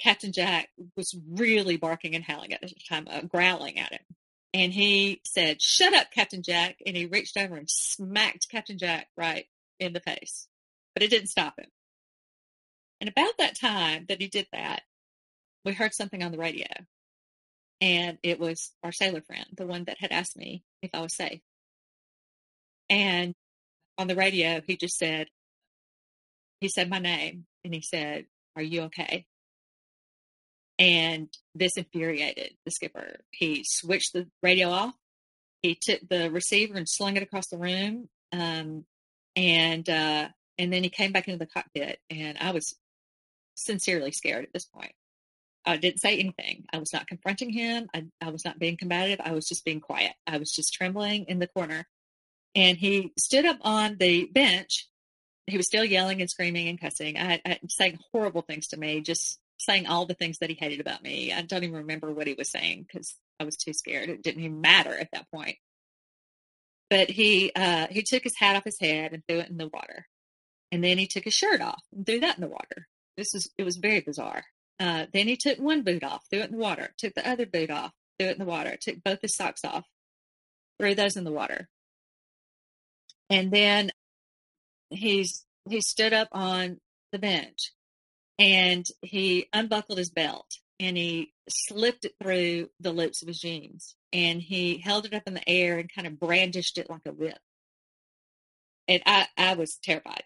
Captain 0.00 0.32
Jack 0.32 0.70
was 0.96 1.14
really 1.28 1.76
barking 1.76 2.14
and 2.14 2.24
howling 2.24 2.52
at 2.54 2.62
the 2.62 2.72
time, 2.88 3.06
uh, 3.10 3.20
growling 3.22 3.78
at 3.78 3.92
him. 3.92 4.00
And 4.54 4.72
he 4.72 5.20
said, 5.24 5.60
"Shut 5.60 5.92
up, 5.92 6.10
Captain 6.10 6.42
Jack!" 6.42 6.76
And 6.86 6.96
he 6.96 7.06
reached 7.06 7.36
over 7.36 7.54
and 7.56 7.68
smacked 7.68 8.48
Captain 8.50 8.78
Jack 8.78 9.08
right 9.16 9.46
in 9.78 9.92
the 9.92 10.00
face, 10.00 10.48
but 10.94 11.02
it 11.02 11.10
didn't 11.10 11.28
stop 11.28 11.58
him. 11.58 11.68
And 13.00 13.08
about 13.08 13.36
that 13.38 13.58
time 13.58 14.06
that 14.08 14.20
he 14.20 14.28
did 14.28 14.46
that, 14.52 14.82
we 15.64 15.72
heard 15.72 15.94
something 15.94 16.22
on 16.22 16.32
the 16.32 16.38
radio, 16.38 16.66
and 17.80 18.18
it 18.22 18.38
was 18.38 18.72
our 18.84 18.92
sailor 18.92 19.22
friend, 19.22 19.46
the 19.56 19.66
one 19.66 19.84
that 19.84 19.96
had 19.98 20.12
asked 20.12 20.36
me 20.36 20.62
if 20.82 20.90
I 20.94 21.00
was 21.00 21.16
safe. 21.16 21.40
And 22.88 23.34
on 23.98 24.06
the 24.06 24.14
radio, 24.14 24.60
he 24.66 24.76
just 24.76 24.96
said, 24.96 25.28
he 26.60 26.68
said 26.68 26.88
my 26.88 27.00
name 27.00 27.46
and 27.64 27.74
he 27.74 27.82
said, 27.82 28.26
Are 28.54 28.62
you 28.62 28.82
okay? 28.82 29.26
And 30.78 31.28
this 31.54 31.72
infuriated 31.76 32.52
the 32.64 32.70
skipper. 32.70 33.20
He 33.32 33.64
switched 33.66 34.12
the 34.12 34.28
radio 34.42 34.70
off. 34.70 34.94
He 35.62 35.76
took 35.80 36.00
the 36.08 36.30
receiver 36.30 36.74
and 36.74 36.88
slung 36.88 37.16
it 37.16 37.22
across 37.22 37.48
the 37.48 37.58
room. 37.58 38.08
Um, 38.32 38.84
and 39.34 39.88
uh, 39.88 40.28
and 40.58 40.72
then 40.72 40.82
he 40.82 40.90
came 40.90 41.12
back 41.12 41.28
into 41.28 41.38
the 41.38 41.50
cockpit, 41.50 41.98
and 42.10 42.38
I 42.38 42.52
was 42.52 42.76
sincerely 43.54 44.12
scared 44.12 44.44
at 44.44 44.52
this 44.52 44.64
point. 44.64 44.92
I 45.64 45.76
didn't 45.76 46.00
say 46.00 46.18
anything. 46.18 46.64
I 46.72 46.78
was 46.78 46.92
not 46.92 47.06
confronting 47.06 47.50
him. 47.50 47.88
I, 47.94 48.06
I 48.20 48.30
was 48.30 48.44
not 48.44 48.58
being 48.58 48.76
combative. 48.76 49.20
I 49.24 49.32
was 49.32 49.46
just 49.46 49.64
being 49.64 49.80
quiet. 49.80 50.12
I 50.26 50.38
was 50.38 50.50
just 50.50 50.72
trembling 50.74 51.26
in 51.28 51.38
the 51.38 51.46
corner. 51.46 51.86
And 52.54 52.76
he 52.76 53.12
stood 53.18 53.46
up 53.46 53.58
on 53.62 53.96
the 53.98 54.26
bench. 54.26 54.88
He 55.46 55.56
was 55.56 55.66
still 55.66 55.84
yelling 55.84 56.20
and 56.20 56.28
screaming 56.28 56.68
and 56.68 56.80
cussing. 56.80 57.16
I, 57.16 57.40
I 57.44 57.58
saying 57.68 57.98
horrible 58.12 58.42
things 58.42 58.68
to 58.68 58.76
me, 58.76 59.00
just 59.00 59.38
saying 59.58 59.86
all 59.86 60.06
the 60.06 60.14
things 60.14 60.38
that 60.38 60.50
he 60.50 60.56
hated 60.56 60.80
about 60.80 61.02
me. 61.02 61.32
I 61.32 61.42
don't 61.42 61.62
even 61.62 61.76
remember 61.76 62.12
what 62.12 62.26
he 62.26 62.34
was 62.34 62.50
saying 62.50 62.86
because 62.86 63.14
I 63.38 63.44
was 63.44 63.56
too 63.56 63.72
scared. 63.72 64.08
It 64.08 64.22
didn't 64.22 64.42
even 64.42 64.60
matter 64.60 64.96
at 64.96 65.10
that 65.12 65.30
point. 65.30 65.56
But 66.90 67.08
he 67.08 67.52
uh, 67.54 67.86
he 67.90 68.02
took 68.02 68.22
his 68.22 68.36
hat 68.36 68.56
off 68.56 68.64
his 68.64 68.78
head 68.78 69.12
and 69.12 69.22
threw 69.26 69.38
it 69.38 69.48
in 69.48 69.56
the 69.56 69.70
water, 69.72 70.06
and 70.72 70.82
then 70.82 70.98
he 70.98 71.06
took 71.06 71.24
his 71.24 71.34
shirt 71.34 71.60
off 71.60 71.82
and 71.94 72.04
threw 72.06 72.18
that 72.20 72.36
in 72.36 72.40
the 72.40 72.48
water. 72.48 72.88
This 73.16 73.34
is 73.34 73.50
it 73.58 73.64
was 73.64 73.76
very 73.76 74.00
bizarre. 74.00 74.42
Uh, 74.80 75.06
then 75.12 75.28
he 75.28 75.36
took 75.36 75.58
one 75.58 75.82
boot 75.82 76.02
off, 76.02 76.24
threw 76.30 76.40
it 76.40 76.50
in 76.50 76.52
the 76.52 76.62
water. 76.62 76.92
Took 76.98 77.14
the 77.14 77.28
other 77.28 77.46
boot 77.46 77.70
off, 77.70 77.92
threw 78.18 78.30
it 78.30 78.32
in 78.32 78.38
the 78.38 78.50
water. 78.50 78.76
Took 78.80 79.04
both 79.04 79.20
his 79.20 79.36
socks 79.36 79.64
off, 79.64 79.84
threw 80.80 80.94
those 80.94 81.16
in 81.16 81.24
the 81.24 81.30
water. 81.30 81.68
And 83.30 83.52
then 83.52 83.92
he's 84.90 85.44
he 85.68 85.80
stood 85.82 86.14
up 86.14 86.28
on 86.32 86.78
the 87.12 87.18
bench 87.18 87.72
and 88.38 88.86
he 89.02 89.46
unbuckled 89.52 89.98
his 89.98 90.10
belt 90.10 90.46
and 90.80 90.96
he 90.96 91.32
slipped 91.48 92.06
it 92.06 92.14
through 92.20 92.70
the 92.80 92.92
loops 92.92 93.22
of 93.22 93.28
his 93.28 93.38
jeans 93.38 93.94
and 94.12 94.40
he 94.40 94.78
held 94.78 95.04
it 95.04 95.14
up 95.14 95.22
in 95.26 95.34
the 95.34 95.48
air 95.48 95.78
and 95.78 95.92
kind 95.94 96.06
of 96.06 96.18
brandished 96.18 96.78
it 96.78 96.90
like 96.90 97.02
a 97.06 97.12
whip. 97.12 97.38
And 98.88 99.02
I, 99.06 99.28
I 99.36 99.54
was 99.54 99.78
terrified. 99.82 100.24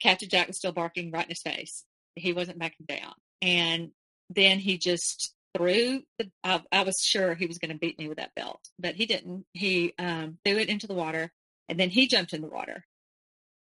Captain 0.00 0.28
Jack 0.28 0.46
was 0.46 0.56
still 0.56 0.72
barking 0.72 1.10
right 1.10 1.24
in 1.24 1.30
his 1.30 1.42
face. 1.42 1.84
He 2.14 2.32
wasn't 2.32 2.58
backing 2.58 2.86
down. 2.86 3.14
And 3.40 3.90
then 4.30 4.58
he 4.58 4.78
just 4.78 5.34
threw 5.56 6.02
the, 6.18 6.30
I, 6.44 6.62
I 6.70 6.82
was 6.82 6.96
sure 7.02 7.34
he 7.34 7.46
was 7.46 7.58
going 7.58 7.72
to 7.72 7.78
beat 7.78 7.98
me 7.98 8.08
with 8.08 8.18
that 8.18 8.34
belt, 8.34 8.60
but 8.78 8.94
he 8.94 9.06
didn't. 9.06 9.46
He 9.52 9.94
um, 9.98 10.38
threw 10.44 10.58
it 10.58 10.68
into 10.68 10.86
the 10.86 10.94
water 10.94 11.32
and 11.68 11.78
then 11.78 11.90
he 11.90 12.06
jumped 12.06 12.32
in 12.32 12.42
the 12.42 12.48
water 12.48 12.84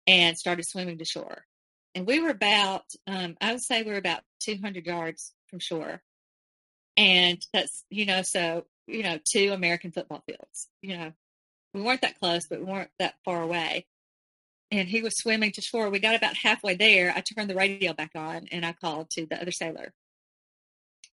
and 0.07 0.38
started 0.38 0.65
swimming 0.68 0.98
to 0.98 1.06
shore. 1.06 1.45
And 1.95 2.06
we 2.06 2.19
were 2.19 2.30
about, 2.30 2.86
um, 3.07 3.36
I 3.41 3.52
would 3.52 3.64
say 3.64 3.84
we 3.84 3.91
were 3.91 3.98
about 3.98 4.22
200 4.44 4.86
yards 4.86 5.34
from 5.48 5.60
shore. 5.60 6.02
And 6.98 7.40
that's, 7.53 7.84
you 7.90 8.06
know, 8.06 8.22
so, 8.22 8.65
you 8.88 9.03
know, 9.03 9.19
two 9.31 9.52
American 9.53 9.91
football 9.91 10.23
fields, 10.26 10.68
you 10.81 10.98
know, 10.98 11.14
we 11.73 11.81
weren't 11.81 12.02
that 12.02 12.19
close, 12.19 12.48
but 12.48 12.60
we 12.60 12.65
weren't 12.65 12.91
that 12.99 13.15
far 13.23 13.41
away. 13.41 13.86
And 14.71 14.87
he 14.87 15.01
was 15.01 15.17
swimming 15.17 15.51
to 15.53 15.61
shore. 15.61 15.89
We 15.89 15.99
got 15.99 16.15
about 16.15 16.37
halfway 16.37 16.75
there. 16.75 17.11
I 17.15 17.21
turned 17.21 17.49
the 17.49 17.55
radio 17.55 17.93
back 17.93 18.11
on 18.15 18.47
and 18.51 18.65
I 18.65 18.73
called 18.73 19.09
to 19.11 19.25
the 19.25 19.41
other 19.41 19.51
sailor. 19.51 19.93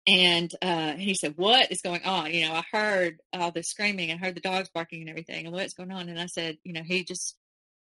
And 0.08 0.52
uh, 0.62 0.94
he 0.94 1.14
said, 1.14 1.34
What 1.36 1.72
is 1.72 1.82
going 1.82 2.04
on? 2.04 2.34
You 2.34 2.48
know, 2.48 2.56
I 2.56 2.64
heard 2.72 3.20
all 3.34 3.52
the 3.52 3.62
screaming 3.62 4.10
and 4.10 4.20
heard 4.20 4.36
the 4.36 4.42
dogs 4.42 4.70
barking 4.74 5.02
and 5.02 5.10
everything. 5.10 5.46
And 5.46 5.54
what's 5.54 5.74
going 5.74 5.92
on? 5.92 6.10
And 6.10 6.20
I 6.20 6.26
said, 6.26 6.58
You 6.64 6.74
know, 6.74 6.82
he 6.84 7.04
just 7.04 7.36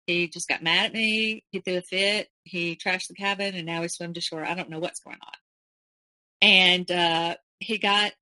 he 0.07 0.29
just 0.29 0.47
got 0.47 0.63
mad 0.63 0.87
at 0.87 0.93
me. 0.93 1.43
He 1.51 1.59
threw 1.59 1.77
a 1.77 1.81
fit. 1.81 2.29
He 2.43 2.75
trashed 2.77 3.09
the 3.09 3.13
cabin, 3.13 3.55
and 3.55 3.65
now 3.65 3.81
he 3.81 3.89
swam 3.89 4.13
to 4.13 4.21
shore. 4.21 4.45
I 4.45 4.55
don't 4.55 4.69
know 4.69 4.79
what's 4.79 5.01
going 5.01 5.17
on. 5.21 5.33
And 6.41 6.89
uh, 6.89 7.35
he 7.59 7.77
got, 7.77 8.13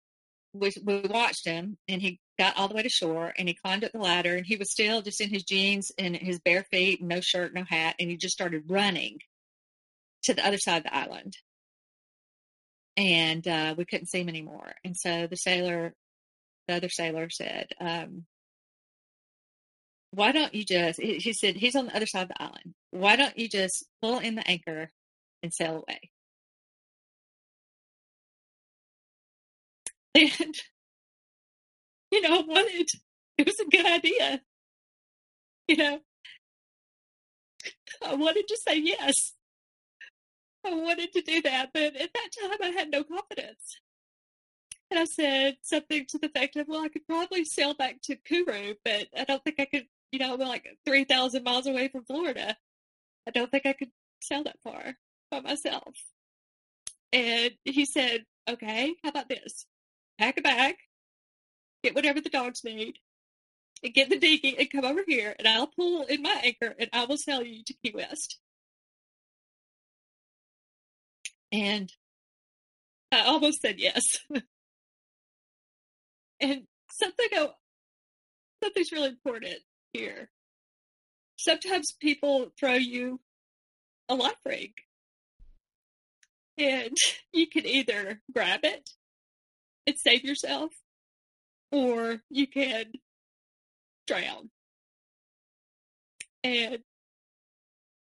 we, 0.55 0.71
we 0.83 1.01
watched 1.01 1.45
him, 1.45 1.77
and 1.87 2.01
he 2.01 2.19
got 2.37 2.57
all 2.57 2.67
the 2.67 2.75
way 2.75 2.83
to 2.83 2.89
shore, 2.89 3.33
and 3.37 3.47
he 3.47 3.53
climbed 3.53 3.83
up 3.83 3.91
the 3.91 3.99
ladder, 3.99 4.35
and 4.35 4.45
he 4.45 4.55
was 4.55 4.71
still 4.71 5.01
just 5.01 5.21
in 5.21 5.29
his 5.29 5.43
jeans 5.43 5.91
and 5.97 6.15
his 6.15 6.39
bare 6.39 6.65
feet, 6.71 7.01
no 7.01 7.21
shirt, 7.21 7.53
no 7.53 7.63
hat, 7.63 7.95
and 7.99 8.09
he 8.09 8.17
just 8.17 8.33
started 8.33 8.63
running 8.69 9.19
to 10.23 10.33
the 10.33 10.45
other 10.45 10.57
side 10.57 10.77
of 10.77 10.83
the 10.83 10.95
island. 10.95 11.37
And 12.97 13.47
uh, 13.47 13.75
we 13.77 13.85
couldn't 13.85 14.07
see 14.07 14.21
him 14.21 14.29
anymore. 14.29 14.73
And 14.83 14.95
so 14.95 15.27
the 15.27 15.37
sailor, 15.37 15.93
the 16.67 16.75
other 16.75 16.89
sailor 16.89 17.29
said, 17.29 17.67
um, 17.79 18.25
why 20.11 20.31
don't 20.31 20.53
you 20.55 20.63
just, 20.63 20.99
he 20.99 21.33
said, 21.33 21.57
he's 21.57 21.75
on 21.75 21.87
the 21.87 21.95
other 21.95 22.05
side 22.05 22.23
of 22.23 22.29
the 22.29 22.41
island. 22.41 22.73
Why 22.91 23.17
don't 23.17 23.37
you 23.37 23.49
just 23.49 23.85
pull 24.01 24.19
in 24.19 24.35
the 24.35 24.47
anchor 24.49 24.89
and 25.43 25.53
sail 25.53 25.75
away? 25.75 26.09
And, 30.15 30.55
you 32.09 32.21
know, 32.21 32.41
wanted, 32.47 32.87
it 33.37 33.45
was 33.45 33.59
a 33.59 33.69
good 33.69 33.85
idea. 33.85 34.41
You 35.67 35.77
know, 35.77 35.99
I 38.05 38.15
wanted 38.15 38.47
to 38.47 38.57
say 38.65 38.79
yes. 38.79 39.33
I 40.65 40.73
wanted 40.73 41.11
to 41.13 41.21
do 41.21 41.41
that, 41.41 41.71
but 41.73 41.95
at 41.95 42.11
that 42.13 42.29
time 42.39 42.57
I 42.63 42.67
had 42.67 42.89
no 42.89 43.03
confidence. 43.03 43.77
And 44.89 44.99
I 44.99 45.05
said 45.05 45.57
something 45.63 46.05
to 46.09 46.17
the 46.17 46.27
effect 46.27 46.55
of, 46.55 46.67
well, 46.67 46.83
I 46.83 46.89
could 46.89 47.05
probably 47.07 47.43
sail 47.43 47.73
back 47.73 47.97
to 48.03 48.15
Kourou, 48.15 48.75
but 48.85 49.07
I 49.17 49.25
don't 49.25 49.43
think 49.43 49.59
I 49.59 49.65
could 49.65 49.87
you 50.15 50.19
know, 50.19 50.37
we're 50.37 50.45
like 50.45 50.65
3,000 50.85 51.43
miles 51.43 51.67
away 51.67 51.89
from 51.89 52.05
Florida. 52.05 52.55
I 53.27 53.31
don't 53.31 53.51
think 53.51 53.65
I 53.65 53.73
could 53.73 53.91
sail 54.21 54.45
that 54.45 54.61
far 54.63 54.95
by 55.29 55.41
myself. 55.41 55.93
And 57.11 57.51
he 57.65 57.85
said, 57.85 58.23
okay, 58.49 58.95
how 59.03 59.09
about 59.09 59.27
this? 59.27 59.65
Pack 60.17 60.37
a 60.37 60.41
bag, 60.41 60.75
get 61.83 61.95
whatever 61.95 62.21
the 62.21 62.29
dogs 62.29 62.63
need, 62.63 62.99
and 63.83 63.93
get 63.93 64.09
the 64.09 64.17
dinghy 64.17 64.57
and 64.57 64.69
come 64.69 64.85
over 64.85 65.03
here, 65.07 65.35
and 65.37 65.47
I'll 65.47 65.67
pull 65.67 66.03
in 66.03 66.21
my 66.21 66.41
anchor 66.43 66.73
and 66.79 66.89
I 66.93 67.05
will 67.05 67.17
sail 67.17 67.43
you 67.43 67.63
to 67.63 67.73
Key 67.83 67.91
West. 67.93 68.37
And 71.51 71.91
I 73.11 73.21
almost 73.21 73.61
said 73.61 73.79
yes. 73.79 74.03
and 76.39 76.63
something, 76.91 77.27
something's 78.63 78.91
really 78.91 79.09
important 79.09 79.57
here. 79.93 80.29
Sometimes 81.37 81.93
people 81.99 82.51
throw 82.59 82.73
you 82.73 83.19
a 84.09 84.15
life 84.15 84.33
ring. 84.45 84.73
And 86.57 86.97
you 87.33 87.47
can 87.47 87.65
either 87.65 88.21
grab 88.33 88.61
it 88.63 88.89
and 89.87 89.97
save 89.97 90.23
yourself, 90.23 90.71
or 91.71 92.21
you 92.29 92.47
can 92.47 92.85
drown. 94.07 94.49
And 96.43 96.79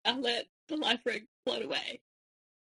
I 0.05 0.19
let 0.19 0.47
the 0.69 0.77
life 0.77 1.01
ring 1.05 1.27
float 1.44 1.65
away. 1.65 2.01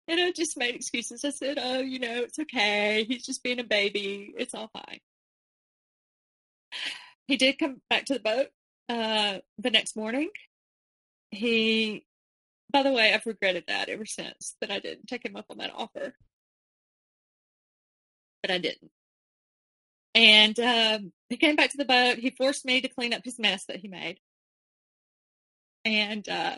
And 0.08 0.20
I 0.20 0.32
just 0.32 0.58
made 0.58 0.74
excuses. 0.74 1.24
I 1.24 1.30
said, 1.30 1.58
oh, 1.60 1.78
you 1.78 1.98
know, 1.98 2.22
it's 2.22 2.38
okay. 2.38 3.04
He's 3.08 3.24
just 3.24 3.42
being 3.42 3.60
a 3.60 3.64
baby. 3.64 4.34
It's 4.36 4.54
all 4.54 4.70
fine. 4.72 5.00
He 7.28 7.36
did 7.36 7.58
come 7.58 7.80
back 7.88 8.06
to 8.06 8.14
the 8.14 8.20
boat 8.20 8.48
uh, 8.90 9.38
the 9.58 9.70
next 9.70 9.96
morning, 9.96 10.30
he, 11.30 12.04
by 12.72 12.82
the 12.82 12.92
way, 12.92 13.14
I've 13.14 13.24
regretted 13.24 13.64
that 13.68 13.88
ever 13.88 14.04
since 14.04 14.56
that 14.60 14.72
I 14.72 14.80
didn't 14.80 15.06
take 15.06 15.24
him 15.24 15.36
up 15.36 15.46
on 15.48 15.58
that 15.58 15.72
offer. 15.72 16.14
But 18.42 18.50
I 18.50 18.58
didn't. 18.58 18.90
And 20.14 20.58
um, 20.60 21.12
he 21.28 21.36
came 21.36 21.56
back 21.56 21.70
to 21.70 21.76
the 21.78 21.84
boat. 21.84 22.18
He 22.18 22.30
forced 22.30 22.64
me 22.64 22.80
to 22.80 22.88
clean 22.88 23.14
up 23.14 23.22
his 23.24 23.38
mess 23.38 23.64
that 23.66 23.78
he 23.80 23.88
made. 23.88 24.18
and 25.84 26.28
uh, 26.28 26.56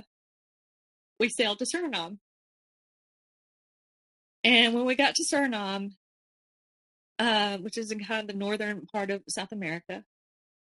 we 1.20 1.28
sailed 1.28 1.58
to 1.60 1.66
Suriname. 1.66 2.18
And 4.44 4.74
when 4.74 4.84
we 4.86 4.94
got 4.96 5.14
to 5.16 5.24
Suriname, 5.24 5.92
uh, 7.18 7.58
which 7.58 7.78
is 7.78 7.90
in 7.92 8.04
kind 8.04 8.22
of 8.22 8.26
the 8.28 8.38
northern 8.38 8.86
part 8.92 9.10
of 9.10 9.22
South 9.28 9.52
America, 9.52 10.04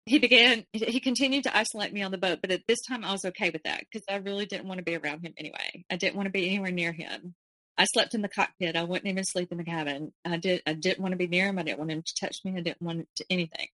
he 0.06 0.18
began, 0.18 0.64
he 0.72 1.00
continued 1.00 1.44
to 1.44 1.56
isolate 1.56 1.92
me 1.92 2.02
on 2.02 2.10
the 2.10 2.18
boat. 2.18 2.40
But 2.42 2.50
at 2.52 2.62
this 2.66 2.80
time, 2.82 3.04
I 3.04 3.12
was 3.12 3.24
okay 3.26 3.50
with 3.50 3.62
that 3.64 3.84
because 3.90 4.04
I 4.10 4.16
really 4.16 4.46
didn't 4.46 4.66
want 4.68 4.78
to 4.78 4.84
be 4.84 4.96
around 4.96 5.20
him 5.24 5.34
anyway. 5.38 5.84
I 5.90 5.96
didn't 5.96 6.16
want 6.16 6.26
to 6.26 6.32
be 6.32 6.48
anywhere 6.48 6.72
near 6.72 6.92
him. 6.92 7.34
I 7.80 7.86
slept 7.86 8.14
in 8.14 8.20
the 8.20 8.28
cockpit. 8.28 8.76
I 8.76 8.84
wouldn't 8.84 9.08
even 9.08 9.24
sleep 9.24 9.50
in 9.50 9.56
the 9.56 9.64
cabin. 9.64 10.12
I 10.22 10.36
did. 10.36 10.60
I 10.66 10.74
didn't 10.74 11.00
want 11.00 11.12
to 11.12 11.16
be 11.18 11.26
near 11.26 11.46
him. 11.46 11.58
I 11.58 11.62
didn't 11.62 11.78
want 11.78 11.90
him 11.90 12.02
to 12.02 12.14
touch 12.14 12.36
me. 12.44 12.52
I 12.54 12.60
didn't 12.60 12.82
want 12.82 13.08
to 13.16 13.24
anything. 13.30 13.68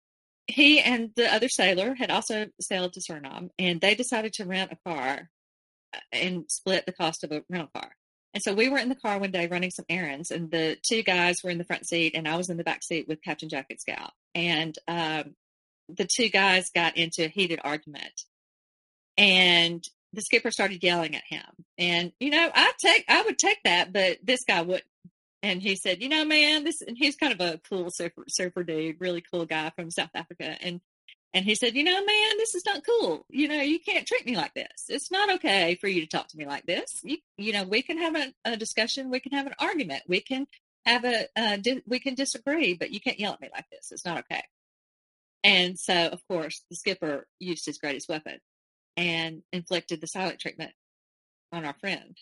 He 0.45 0.81
and 0.81 1.11
the 1.15 1.33
other 1.33 1.47
sailor 1.47 1.95
had 1.95 2.11
also 2.11 2.47
sailed 2.59 2.91
to 2.93 2.99
Suriname, 2.99 3.51
and 3.57 3.79
they 3.79 3.95
decided 3.95 4.33
to 4.33 4.45
rent 4.45 4.73
a 4.73 4.89
car 4.89 5.29
uh, 5.95 5.99
and 6.11 6.43
split 6.49 6.85
the 6.85 6.91
cost 6.91 7.23
of 7.23 7.31
a 7.31 7.43
rental 7.49 7.69
car. 7.73 7.95
And 8.33 8.43
so 8.43 8.53
we 8.53 8.67
were 8.67 8.77
in 8.77 8.89
the 8.89 8.95
car 8.95 9.19
one 9.19 9.31
day 9.31 9.47
running 9.47 9.71
some 9.71 9.85
errands, 9.87 10.31
and 10.31 10.51
the 10.51 10.77
two 10.83 11.01
guys 11.01 11.37
were 11.41 11.49
in 11.49 11.57
the 11.57 11.63
front 11.63 11.87
seat, 11.87 12.13
and 12.13 12.27
I 12.27 12.35
was 12.35 12.49
in 12.49 12.57
the 12.57 12.65
back 12.65 12.83
seat 12.83 13.07
with 13.07 13.23
Captain 13.23 13.47
Jack 13.47 13.67
and 13.69 13.79
Scout. 13.79 14.11
And 14.35 14.77
um, 14.85 15.35
the 15.87 16.09
two 16.13 16.27
guys 16.27 16.71
got 16.75 16.97
into 16.97 17.23
a 17.23 17.29
heated 17.29 17.61
argument, 17.63 18.23
and 19.17 19.81
the 20.13 20.21
skipper 20.21 20.51
started 20.51 20.83
yelling 20.83 21.15
at 21.15 21.23
him. 21.27 21.45
And 21.77 22.11
you 22.19 22.29
know, 22.29 22.49
I 22.53 22.71
take 22.79 23.05
I 23.07 23.23
would 23.23 23.37
take 23.37 23.59
that, 23.63 23.91
but 23.93 24.19
this 24.23 24.43
guy 24.45 24.61
would. 24.61 24.83
And 25.41 25.61
he 25.61 25.75
said, 25.75 26.01
"You 26.01 26.07
know, 26.07 26.23
man, 26.23 26.63
this." 26.63 26.81
And 26.81 26.97
he's 26.97 27.17
kind 27.17 27.33
of 27.33 27.41
a 27.41 27.59
cool 27.69 27.89
surfer, 27.91 28.23
surfer 28.29 28.63
dude, 28.63 29.01
really 29.01 29.21
cool 29.21 29.45
guy 29.45 29.71
from 29.75 29.91
South 29.91 30.11
Africa, 30.15 30.55
and 30.61 30.79
and 31.33 31.45
he 31.45 31.55
said, 31.55 31.75
You 31.75 31.83
know, 31.83 32.05
man, 32.05 32.37
this 32.37 32.53
is 32.53 32.65
not 32.65 32.85
cool. 32.85 33.25
You 33.29 33.47
know, 33.47 33.61
you 33.61 33.79
can't 33.79 34.05
treat 34.05 34.25
me 34.25 34.35
like 34.35 34.53
this. 34.53 34.85
It's 34.87 35.11
not 35.11 35.33
okay 35.35 35.75
for 35.75 35.87
you 35.87 36.01
to 36.01 36.07
talk 36.07 36.27
to 36.29 36.37
me 36.37 36.45
like 36.45 36.65
this. 36.65 37.01
You, 37.03 37.17
you 37.37 37.53
know, 37.53 37.63
we 37.63 37.81
can 37.81 37.97
have 37.97 38.15
a, 38.15 38.33
a 38.45 38.57
discussion. 38.57 39.09
We 39.09 39.19
can 39.19 39.31
have 39.31 39.47
an 39.47 39.55
argument. 39.59 40.03
We 40.07 40.21
can 40.21 40.45
have 40.85 41.03
a, 41.05 41.25
uh, 41.35 41.57
di- 41.57 41.81
we 41.87 41.99
can 41.99 42.13
disagree, 42.13 42.75
but 42.75 42.91
you 42.91 42.99
can't 42.99 43.19
yell 43.19 43.33
at 43.33 43.41
me 43.41 43.49
like 43.51 43.65
this. 43.71 43.91
It's 43.91 44.05
not 44.05 44.19
okay. 44.19 44.43
And 45.43 45.77
so, 45.77 46.07
of 46.07 46.21
course, 46.27 46.63
the 46.69 46.75
skipper 46.75 47.27
used 47.39 47.65
his 47.65 47.79
greatest 47.79 48.07
weapon 48.09 48.39
and 48.97 49.41
inflicted 49.51 50.01
the 50.01 50.07
silent 50.07 50.39
treatment 50.39 50.71
on 51.51 51.65
our 51.65 51.75
friend. 51.79 52.17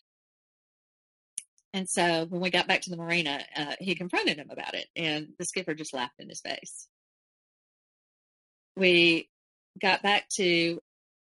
And 1.73 1.87
so 1.89 2.25
when 2.25 2.41
we 2.41 2.49
got 2.49 2.67
back 2.67 2.81
to 2.81 2.89
the 2.89 2.97
marina, 2.97 3.39
uh, 3.55 3.75
he 3.79 3.95
confronted 3.95 4.37
him 4.37 4.49
about 4.49 4.73
it, 4.73 4.87
and 4.95 5.29
the 5.39 5.45
skipper 5.45 5.73
just 5.73 5.93
laughed 5.93 6.19
in 6.19 6.27
his 6.27 6.41
face 6.41 6.87
we 8.75 9.29
got 9.81 10.01
back 10.03 10.27
to 10.29 10.79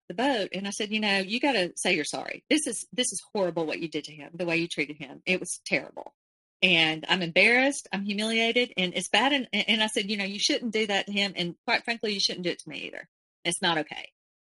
the 0.08 0.14
boat 0.14 0.50
and 0.52 0.66
I 0.66 0.70
said, 0.70 0.90
you 0.90 1.00
know, 1.00 1.18
you 1.18 1.40
got 1.40 1.52
to 1.52 1.72
say 1.76 1.94
you're 1.94 2.04
sorry. 2.04 2.44
This 2.50 2.66
is 2.66 2.86
this 2.92 3.12
is 3.12 3.22
horrible 3.32 3.66
what 3.66 3.78
you 3.78 3.88
did 3.88 4.04
to 4.04 4.12
him, 4.12 4.30
the 4.34 4.46
way 4.46 4.56
you 4.56 4.68
treated 4.68 4.96
him. 4.96 5.22
It 5.26 5.40
was 5.40 5.60
terrible. 5.66 6.14
And 6.62 7.04
I'm 7.08 7.22
embarrassed, 7.22 7.88
I'm 7.92 8.04
humiliated, 8.04 8.72
and 8.76 8.94
it's 8.94 9.08
bad. 9.08 9.32
And, 9.32 9.48
and 9.52 9.82
I 9.82 9.88
said, 9.88 10.08
you 10.08 10.16
know, 10.16 10.24
you 10.24 10.38
shouldn't 10.38 10.72
do 10.72 10.86
that 10.86 11.06
to 11.06 11.12
him. 11.12 11.32
And 11.34 11.56
quite 11.66 11.84
frankly, 11.84 12.12
you 12.12 12.20
shouldn't 12.20 12.44
do 12.44 12.50
it 12.50 12.60
to 12.60 12.68
me 12.68 12.78
either. 12.86 13.08
It's 13.44 13.60
not 13.60 13.78
okay. 13.78 14.10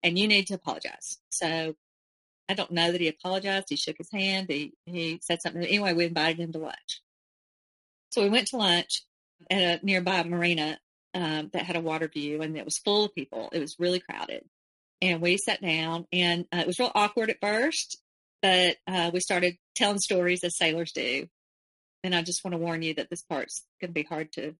And 0.07 0.17
you 0.17 0.29
need 0.29 0.47
to 0.47 0.55
apologize. 0.55 1.19
So 1.31 1.75
I 2.49 2.55
don't 2.55 2.71
know 2.71 2.93
that 2.93 3.01
he 3.01 3.09
apologized. 3.09 3.67
He 3.69 3.77
shook 3.77 3.99
his 3.99 4.13
hand. 4.13 4.47
He, 4.49 4.73
he 4.85 5.19
said 5.21 5.43
something. 5.43 5.65
Anyway, 5.65 5.95
we 5.95 6.05
invited 6.05 6.39
him 6.39 6.53
to 6.53 6.61
lunch. 6.61 7.03
So 8.11 8.23
we 8.23 8.29
went 8.29 8.47
to 8.49 8.57
lunch 8.57 9.03
at 9.51 9.83
a 9.83 9.85
nearby 9.85 10.23
marina 10.23 10.79
um, 11.13 11.51
that 11.53 11.65
had 11.65 11.75
a 11.75 11.81
water 11.81 12.07
view 12.07 12.41
and 12.41 12.57
it 12.57 12.65
was 12.65 12.79
full 12.79 13.07
of 13.07 13.17
people. 13.17 13.49
It 13.53 13.59
was 13.59 13.81
really 13.81 13.99
crowded. 13.99 14.45
And 15.03 15.21
we 15.21 15.39
sat 15.39 15.61
down 15.61 16.07
and 16.13 16.47
uh, 16.55 16.59
it 16.59 16.69
was 16.69 16.79
real 16.79 16.93
awkward 16.95 17.31
at 17.31 17.41
first, 17.41 18.01
but 18.43 18.77
uh, 18.87 19.11
we 19.13 19.19
started 19.19 19.57
telling 19.75 19.99
stories 19.99 20.45
as 20.45 20.57
sailors 20.57 20.93
do. 20.93 21.27
And 22.05 22.15
I 22.15 22.23
just 22.23 22.45
want 22.45 22.53
to 22.53 22.59
warn 22.59 22.83
you 22.83 22.95
that 22.95 23.11
this 23.11 23.23
part's 23.23 23.65
going 23.81 23.91
to 23.91 24.01
be 24.01 24.05
hard 24.05 24.31
to 24.35 24.55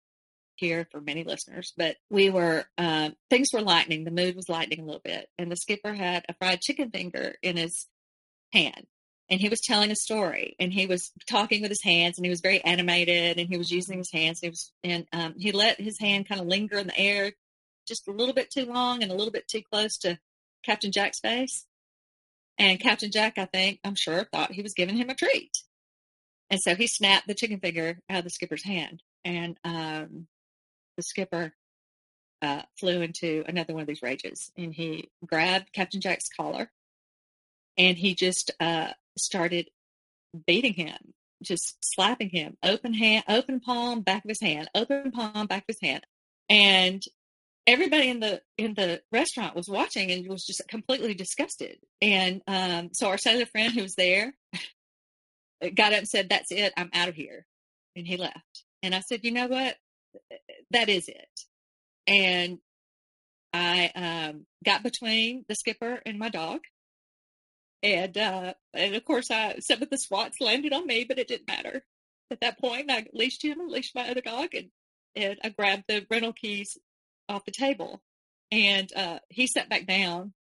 hear 0.57 0.87
for 0.91 1.01
many 1.01 1.25
listeners. 1.25 1.73
But 1.77 1.97
we 2.11 2.31
were, 2.31 2.65
uh, 2.79 3.11
things 3.31 3.49
were 3.53 3.63
lightening. 3.63 4.05
The 4.05 4.11
mood 4.11 4.37
was 4.37 4.49
lightening 4.49 4.81
a 4.81 4.85
little 4.85 5.01
bit. 5.05 5.29
And 5.39 5.51
the 5.51 5.57
skipper 5.57 5.95
had 5.95 6.25
a 6.29 6.35
fried 6.35 6.61
chicken 6.61 6.91
finger 6.91 7.35
in 7.43 7.57
his 7.57 7.87
hand 8.53 8.87
and 9.29 9.41
he 9.41 9.49
was 9.49 9.61
telling 9.61 9.91
a 9.91 9.97
story 9.97 10.55
and 10.59 10.73
he 10.73 10.87
was 10.87 11.13
talking 11.29 11.61
with 11.63 11.71
his 11.71 11.83
hands 11.83 12.19
and 12.19 12.25
he 12.25 12.31
was 12.31 12.41
very 12.41 12.63
animated 12.65 13.39
and 13.39 13.49
he 13.49 13.59
was 13.59 13.71
using 13.71 13.99
his 13.99 14.11
hands 14.13 14.41
and 14.43 14.47
he 14.47 14.51
was 14.51 14.73
and 14.85 15.07
um, 15.13 15.35
he 15.39 15.53
let 15.53 15.81
his 15.81 15.99
hand 15.99 16.29
kind 16.29 16.41
of 16.41 16.47
linger 16.47 16.79
in 16.79 16.87
the 16.87 16.99
air 16.99 17.33
just 17.87 18.09
a 18.09 18.13
little 18.13 18.35
bit 18.35 18.51
too 18.51 18.67
long 18.67 19.03
and 19.03 19.11
a 19.11 19.15
little 19.15 19.33
bit 19.33 19.49
too 19.49 19.63
close 19.71 19.97
to 19.99 20.19
captain 20.65 20.93
jack's 20.93 21.21
face 21.21 21.67
and 22.59 22.81
captain 22.81 23.11
jack 23.11 23.39
i 23.39 23.45
think 23.47 23.81
i'm 23.85 23.95
sure 23.95 24.25
thought 24.33 24.53
he 24.53 24.63
was 24.63 24.75
giving 24.75 24.97
him 24.97 25.11
a 25.11 25.15
treat 25.15 25.53
and 26.51 26.61
so 26.61 26.75
he 26.75 26.87
snapped 26.87 27.27
the 27.27 27.35
chicken 27.35 27.59
finger 27.59 27.99
out 28.09 28.19
of 28.19 28.25
the 28.25 28.31
skipper's 28.31 28.65
hand 28.65 29.03
and 29.25 29.59
um, 29.65 30.27
the 30.97 31.03
skipper 31.03 31.53
uh, 32.43 32.63
flew 32.79 33.01
into 33.01 33.45
another 33.47 33.73
one 33.73 33.83
of 33.83 33.89
these 33.89 34.03
rages 34.03 34.51
and 34.57 34.75
he 34.75 35.09
grabbed 35.25 35.73
captain 35.73 36.01
jack's 36.01 36.29
collar 36.37 36.71
and 37.79 37.97
he 37.97 38.15
just 38.15 38.51
uh, 38.61 38.89
started 39.19 39.69
beating 40.47 40.75
him, 40.75 40.97
just 41.43 41.77
slapping 41.81 42.31
him, 42.31 42.57
open 42.63 42.95
hand, 42.95 43.25
open 43.29 43.61
palm, 43.61 44.01
back 44.01 44.25
of 44.25 44.29
his 44.29 44.41
hand, 44.41 44.71
open 44.75 45.11
palm, 45.11 45.47
back 45.47 45.63
of 45.69 45.75
his 45.75 45.81
hand. 45.83 46.05
And 46.49 47.03
everybody 47.67 48.09
in 48.09 48.21
the 48.21 48.41
in 48.57 48.75
the 48.75 49.03
restaurant 49.13 49.57
was 49.57 49.69
watching 49.69 50.11
and 50.11 50.27
was 50.29 50.45
just 50.45 50.63
completely 50.69 51.15
disgusted. 51.15 51.79
And 52.01 52.43
um, 52.47 52.91
so 52.93 53.09
our 53.09 53.19
sailor 53.19 53.47
friend 53.47 53.73
who 53.73 53.83
was 53.83 53.95
there 53.97 54.35
got 55.75 55.93
up 55.93 55.99
and 55.99 56.09
said, 56.09 56.29
"That's 56.29 56.51
it. 56.53 56.73
I'm 56.77 56.91
out 56.95 57.09
of 57.09 57.15
here," 57.15 57.47
and 57.95 58.07
he 58.07 58.17
left. 58.17 58.65
And 58.83 58.95
I 58.95 59.01
said, 59.01 59.21
"You 59.25 59.33
know 59.33 59.49
what? 59.49 59.77
That 60.71 60.89
is 60.89 61.09
it." 61.09 61.41
And 62.07 62.59
I 63.53 63.91
um, 63.95 64.47
got 64.65 64.83
between 64.83 65.45
the 65.49 65.55
skipper 65.55 66.01
and 66.05 66.19
my 66.19 66.29
dog, 66.29 66.61
and 67.83 68.17
uh, 68.17 68.55
and 68.75 68.95
of 68.95 69.05
course, 69.05 69.31
I 69.31 69.57
some 69.61 69.83
of 69.83 69.91
the 69.91 69.99
swats 69.99 70.41
landed 70.41 70.73
on 70.73 70.87
me, 70.87 71.05
but 71.05 71.19
it 71.19 71.29
didn't 71.29 71.49
matter. 71.49 71.83
At 72.31 72.41
that 72.41 72.59
point, 72.59 72.91
I 72.91 73.07
leashed 73.13 73.45
him 73.45 73.61
and 73.61 73.71
leashed 73.71 73.95
my 73.95 74.09
other 74.11 74.21
dog, 74.21 74.55
and 74.55 74.71
and 75.15 75.39
I 75.43 75.51
grabbed 75.51 75.85
the 75.89 76.07
rental 76.11 76.33
keys 76.33 76.77
off 77.29 77.45
the 77.45 77.53
table, 77.53 78.03
and 78.51 78.91
uh, 78.95 79.19
he 79.29 79.47
sat 79.47 79.69
back 79.69 79.87
down, 79.87 80.33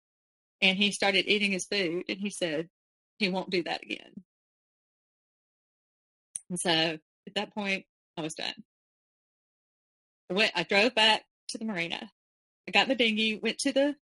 and 0.60 0.76
he 0.78 0.90
started 0.90 1.30
eating 1.30 1.52
his 1.52 1.66
food, 1.66 2.04
and 2.08 2.18
he 2.18 2.30
said 2.30 2.68
he 3.18 3.28
won't 3.28 3.50
do 3.50 3.62
that 3.64 3.82
again. 3.82 4.24
And 6.50 6.58
so 6.58 6.70
at 6.70 7.34
that 7.34 7.54
point, 7.54 7.84
I 8.16 8.22
was 8.22 8.34
done. 8.34 8.54
Went. 10.34 10.52
I 10.54 10.64
drove 10.64 10.94
back 10.94 11.22
to 11.48 11.58
the 11.58 11.64
marina. 11.64 12.10
I 12.68 12.70
got 12.70 12.88
the 12.88 12.94
dinghy, 12.94 13.38
went 13.42 13.58
to 13.58 13.72
the 13.72 13.94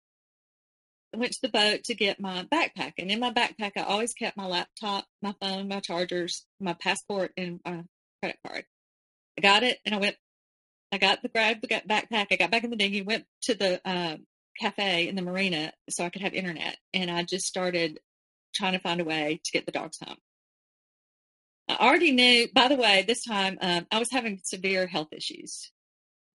went 1.15 1.33
to 1.33 1.43
the 1.43 1.49
boat 1.49 1.85
to 1.85 1.95
get 1.95 2.21
my 2.21 2.47
backpack. 2.51 2.95
And 2.99 3.11
in 3.11 3.21
my 3.21 3.31
backpack, 3.33 3.73
I 3.77 3.83
always 3.83 4.15
kept 4.15 4.37
my 4.37 4.47
laptop, 4.47 5.05
my 5.21 5.35
phone, 5.41 5.69
my 5.69 5.81
chargers, 5.81 6.47
my 6.59 6.73
passport, 6.73 7.33
and 7.37 7.61
my 7.65 7.85
credit 8.23 8.39
card. 8.47 8.65
I 9.37 9.41
got 9.43 9.63
it 9.63 9.79
and 9.85 9.95
I 9.95 9.99
went, 9.99 10.17
I 10.91 10.99
got 10.99 11.23
the 11.23 11.29
grab 11.29 11.61
the 11.61 11.69
backpack. 11.69 12.29
I 12.31 12.37
got 12.37 12.51
back 12.51 12.65
in 12.65 12.71
the 12.71 12.77
dinghy, 12.77 13.03
went 13.03 13.25
to 13.43 13.55
the 13.55 13.81
um, 13.85 14.27
cafe 14.59 15.09
in 15.09 15.17
the 15.17 15.23
marina 15.23 15.73
so 15.91 16.05
I 16.05 16.11
could 16.11 16.23
have 16.23 16.35
internet. 16.35 16.77
And 16.95 17.11
I 17.11 17.25
just 17.25 17.47
started 17.47 18.01
trying 18.55 18.73
to 18.73 18.79
find 18.79 19.01
a 19.01 19.05
way 19.05 19.41
to 19.45 19.53
get 19.53 19.67
the 19.67 19.73
dogs 19.73 19.99
home. 20.05 20.17
I 21.69 21.77
already 21.77 22.13
knew, 22.13 22.49
by 22.53 22.69
the 22.69 22.77
way, 22.77 23.05
this 23.07 23.25
time 23.25 23.59
um, 23.61 23.87
I 23.91 23.99
was 23.99 24.11
having 24.11 24.41
severe 24.45 24.87
health 24.87 25.09
issues. 25.13 25.71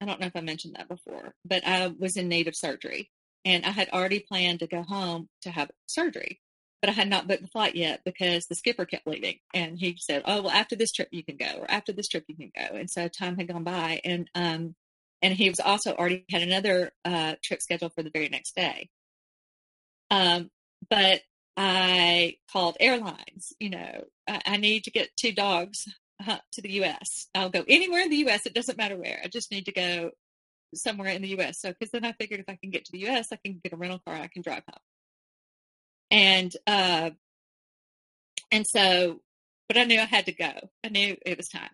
I 0.01 0.05
don't 0.05 0.19
know 0.19 0.27
if 0.27 0.35
I 0.35 0.41
mentioned 0.41 0.75
that 0.75 0.87
before, 0.87 1.33
but 1.43 1.65
I 1.65 1.87
was 1.87 2.17
in 2.17 2.27
need 2.27 2.47
of 2.47 2.55
surgery. 2.55 3.11
And 3.45 3.65
I 3.65 3.71
had 3.71 3.89
already 3.89 4.19
planned 4.19 4.59
to 4.59 4.67
go 4.67 4.83
home 4.83 5.29
to 5.43 5.51
have 5.51 5.71
surgery, 5.87 6.41
but 6.81 6.89
I 6.89 6.93
had 6.93 7.09
not 7.09 7.27
booked 7.27 7.43
the 7.43 7.47
flight 7.47 7.75
yet 7.75 8.01
because 8.03 8.45
the 8.45 8.55
skipper 8.55 8.85
kept 8.85 9.07
leaving. 9.07 9.37
And 9.53 9.79
he 9.79 9.95
said, 9.99 10.23
Oh, 10.25 10.41
well, 10.41 10.51
after 10.51 10.75
this 10.75 10.91
trip, 10.91 11.07
you 11.11 11.23
can 11.23 11.37
go, 11.37 11.59
or 11.59 11.71
after 11.71 11.93
this 11.93 12.07
trip, 12.09 12.25
you 12.27 12.35
can 12.35 12.51
go. 12.55 12.75
And 12.75 12.89
so 12.89 13.07
time 13.07 13.37
had 13.37 13.47
gone 13.47 13.63
by. 13.63 14.01
And, 14.03 14.29
um, 14.35 14.75
and 15.21 15.33
he 15.33 15.49
was 15.49 15.59
also 15.59 15.93
already 15.93 16.25
had 16.29 16.41
another 16.41 16.91
uh, 17.05 17.35
trip 17.43 17.61
scheduled 17.61 17.93
for 17.93 18.03
the 18.03 18.11
very 18.13 18.29
next 18.29 18.55
day. 18.55 18.89
Um, 20.11 20.51
but 20.89 21.21
I 21.55 22.35
called 22.51 22.77
airlines. 22.79 23.53
You 23.59 23.71
know, 23.71 24.03
I, 24.27 24.41
I 24.45 24.57
need 24.57 24.83
to 24.83 24.91
get 24.91 25.15
two 25.17 25.31
dogs 25.31 25.87
uh, 26.25 26.37
to 26.53 26.61
the 26.61 26.71
U.S. 26.73 27.27
I'll 27.35 27.49
go 27.49 27.63
anywhere 27.67 28.01
in 28.01 28.09
the 28.09 28.17
U.S. 28.17 28.45
It 28.45 28.53
doesn't 28.53 28.77
matter 28.77 28.97
where. 28.97 29.19
I 29.23 29.27
just 29.27 29.51
need 29.51 29.65
to 29.65 29.71
go 29.71 30.11
somewhere 30.73 31.11
in 31.11 31.21
the 31.21 31.29
U.S. 31.29 31.61
So, 31.61 31.69
because 31.69 31.91
then 31.91 32.05
I 32.05 32.13
figured 32.13 32.39
if 32.39 32.49
I 32.49 32.57
can 32.61 32.71
get 32.71 32.85
to 32.85 32.91
the 32.91 32.99
U.S., 32.99 33.29
I 33.31 33.37
can 33.43 33.59
get 33.63 33.73
a 33.73 33.77
rental 33.77 34.01
car. 34.05 34.15
I 34.15 34.27
can 34.27 34.41
drive 34.41 34.63
home. 34.67 34.81
And 36.09 36.53
uh, 36.65 37.09
and 38.51 38.65
so, 38.65 39.19
but 39.67 39.77
I 39.77 39.83
knew 39.83 39.99
I 39.99 40.05
had 40.05 40.25
to 40.27 40.31
go. 40.31 40.51
I 40.83 40.89
knew 40.89 41.17
it 41.25 41.37
was 41.37 41.49
time. 41.49 41.69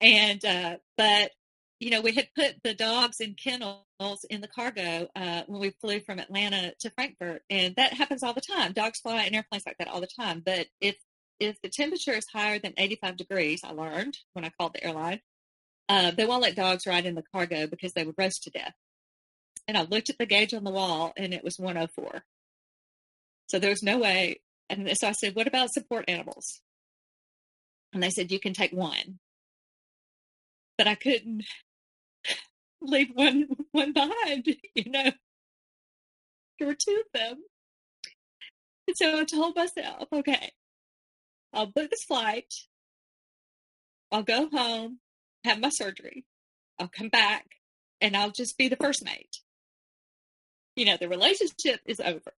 And 0.00 0.44
uh, 0.44 0.76
but 0.96 1.30
you 1.78 1.90
know, 1.90 2.02
we 2.02 2.12
had 2.12 2.28
put 2.36 2.56
the 2.62 2.74
dogs 2.74 3.20
in 3.20 3.34
kennels 3.34 4.24
in 4.28 4.42
the 4.42 4.48
cargo 4.48 5.08
uh, 5.16 5.42
when 5.46 5.60
we 5.60 5.70
flew 5.80 6.00
from 6.00 6.18
Atlanta 6.18 6.74
to 6.80 6.90
Frankfurt, 6.90 7.42
and 7.48 7.74
that 7.76 7.94
happens 7.94 8.22
all 8.22 8.34
the 8.34 8.42
time. 8.42 8.72
Dogs 8.72 9.00
fly 9.00 9.24
in 9.24 9.34
airplanes 9.34 9.64
like 9.66 9.78
that 9.78 9.88
all 9.88 10.00
the 10.00 10.06
time. 10.06 10.42
But 10.44 10.66
if 10.80 10.96
if 11.40 11.60
the 11.62 11.70
temperature 11.70 12.12
is 12.12 12.26
higher 12.32 12.58
than 12.58 12.74
85 12.76 13.16
degrees, 13.16 13.62
I 13.64 13.72
learned 13.72 14.18
when 14.34 14.44
I 14.44 14.50
called 14.50 14.74
the 14.74 14.84
airline, 14.84 15.20
uh, 15.88 16.12
they 16.12 16.26
won't 16.26 16.42
let 16.42 16.54
dogs 16.54 16.86
ride 16.86 17.06
in 17.06 17.16
the 17.16 17.24
cargo 17.34 17.66
because 17.66 17.94
they 17.94 18.04
would 18.04 18.14
roast 18.18 18.44
to 18.44 18.50
death. 18.50 18.74
And 19.66 19.76
I 19.76 19.82
looked 19.82 20.10
at 20.10 20.18
the 20.18 20.26
gauge 20.26 20.54
on 20.54 20.64
the 20.64 20.70
wall, 20.70 21.12
and 21.16 21.34
it 21.34 21.42
was 21.42 21.58
104. 21.58 22.22
So 23.48 23.58
there 23.58 23.70
was 23.70 23.82
no 23.82 23.98
way. 23.98 24.40
And 24.68 24.88
so 24.96 25.08
I 25.08 25.12
said, 25.12 25.34
"What 25.34 25.48
about 25.48 25.72
support 25.72 26.04
animals?" 26.08 26.60
And 27.92 28.02
they 28.02 28.10
said, 28.10 28.30
"You 28.30 28.38
can 28.38 28.52
take 28.52 28.72
one." 28.72 29.18
But 30.78 30.86
I 30.86 30.94
couldn't 30.94 31.44
leave 32.80 33.10
one 33.14 33.48
one 33.72 33.92
behind, 33.92 34.46
you 34.74 34.90
know. 34.90 35.10
There 36.58 36.68
were 36.68 36.74
two 36.74 37.02
of 37.04 37.20
them. 37.20 37.42
And 38.86 38.96
so 38.96 39.20
I 39.20 39.24
told 39.24 39.56
myself, 39.56 40.08
okay, 40.12 40.50
I'll 41.52 41.66
book 41.66 41.90
this 41.90 42.04
flight. 42.04 42.52
I'll 44.12 44.22
go 44.22 44.48
home, 44.48 44.98
have 45.44 45.60
my 45.60 45.68
surgery. 45.68 46.24
I'll 46.78 46.88
come 46.88 47.08
back 47.08 47.46
and 48.00 48.16
I'll 48.16 48.30
just 48.30 48.58
be 48.58 48.68
the 48.68 48.76
first 48.76 49.04
mate. 49.04 49.38
You 50.76 50.84
know, 50.86 50.96
the 50.96 51.08
relationship 51.08 51.80
is 51.84 52.00
over. 52.00 52.32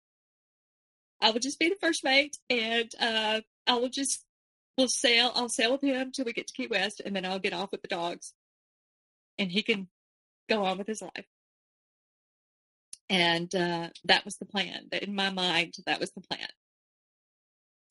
I 1.20 1.30
will 1.30 1.40
just 1.40 1.58
be 1.58 1.68
the 1.68 1.76
first 1.80 2.02
mate 2.02 2.36
and 2.50 2.90
uh, 3.00 3.40
I 3.66 3.74
will 3.74 3.88
just, 3.88 4.24
we'll 4.76 4.88
sail, 4.88 5.30
I'll 5.34 5.48
sail 5.48 5.72
with 5.72 5.82
him 5.82 6.10
till 6.10 6.24
we 6.24 6.32
get 6.32 6.48
to 6.48 6.54
Key 6.54 6.66
West 6.66 7.00
and 7.04 7.14
then 7.14 7.24
I'll 7.24 7.38
get 7.38 7.52
off 7.52 7.70
with 7.70 7.82
the 7.82 7.88
dogs 7.88 8.34
and 9.38 9.50
he 9.50 9.62
can 9.62 9.88
go 10.48 10.64
on 10.64 10.78
with 10.78 10.88
his 10.88 11.02
life. 11.02 11.26
And 13.08 13.54
uh, 13.54 13.90
that 14.04 14.24
was 14.24 14.36
the 14.36 14.46
plan. 14.46 14.88
In 15.00 15.14
my 15.14 15.30
mind, 15.30 15.74
that 15.86 16.00
was 16.00 16.10
the 16.12 16.22
plan. 16.22 16.48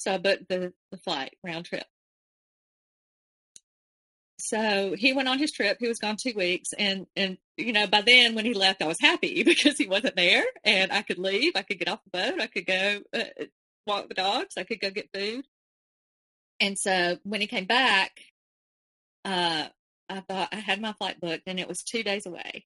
So 0.01 0.15
I 0.15 0.17
booked 0.17 0.49
the, 0.49 0.73
the 0.91 0.97
flight 0.97 1.35
round 1.43 1.65
trip. 1.65 1.85
So 4.39 4.95
he 4.97 5.13
went 5.13 5.27
on 5.27 5.37
his 5.37 5.51
trip. 5.51 5.77
He 5.79 5.87
was 5.87 5.99
gone 5.99 6.17
two 6.17 6.33
weeks, 6.35 6.73
and 6.73 7.05
and 7.15 7.37
you 7.57 7.71
know 7.71 7.85
by 7.85 8.01
then 8.01 8.33
when 8.33 8.45
he 8.45 8.55
left, 8.55 8.81
I 8.81 8.87
was 8.87 8.99
happy 8.99 9.43
because 9.51 9.77
he 9.77 9.87
wasn't 9.87 10.15
there, 10.15 10.43
and 10.63 10.91
I 10.91 11.03
could 11.03 11.19
leave. 11.19 11.53
I 11.55 11.61
could 11.61 11.77
get 11.77 11.87
off 11.87 12.03
the 12.03 12.17
boat. 12.17 12.41
I 12.41 12.47
could 12.47 12.65
go 12.65 13.01
uh, 13.13 13.45
walk 13.85 14.07
the 14.07 14.15
dogs. 14.15 14.55
I 14.57 14.63
could 14.63 14.79
go 14.79 14.89
get 14.89 15.09
food. 15.13 15.45
And 16.59 16.77
so 16.77 17.17
when 17.23 17.41
he 17.41 17.47
came 17.47 17.65
back, 17.65 18.11
uh, 19.25 19.67
I 20.09 20.19
thought 20.21 20.49
I 20.51 20.57
had 20.57 20.81
my 20.81 20.93
flight 20.93 21.19
booked 21.19 21.43
and 21.47 21.59
it 21.59 21.67
was 21.67 21.83
two 21.83 22.03
days 22.03 22.25
away. 22.25 22.65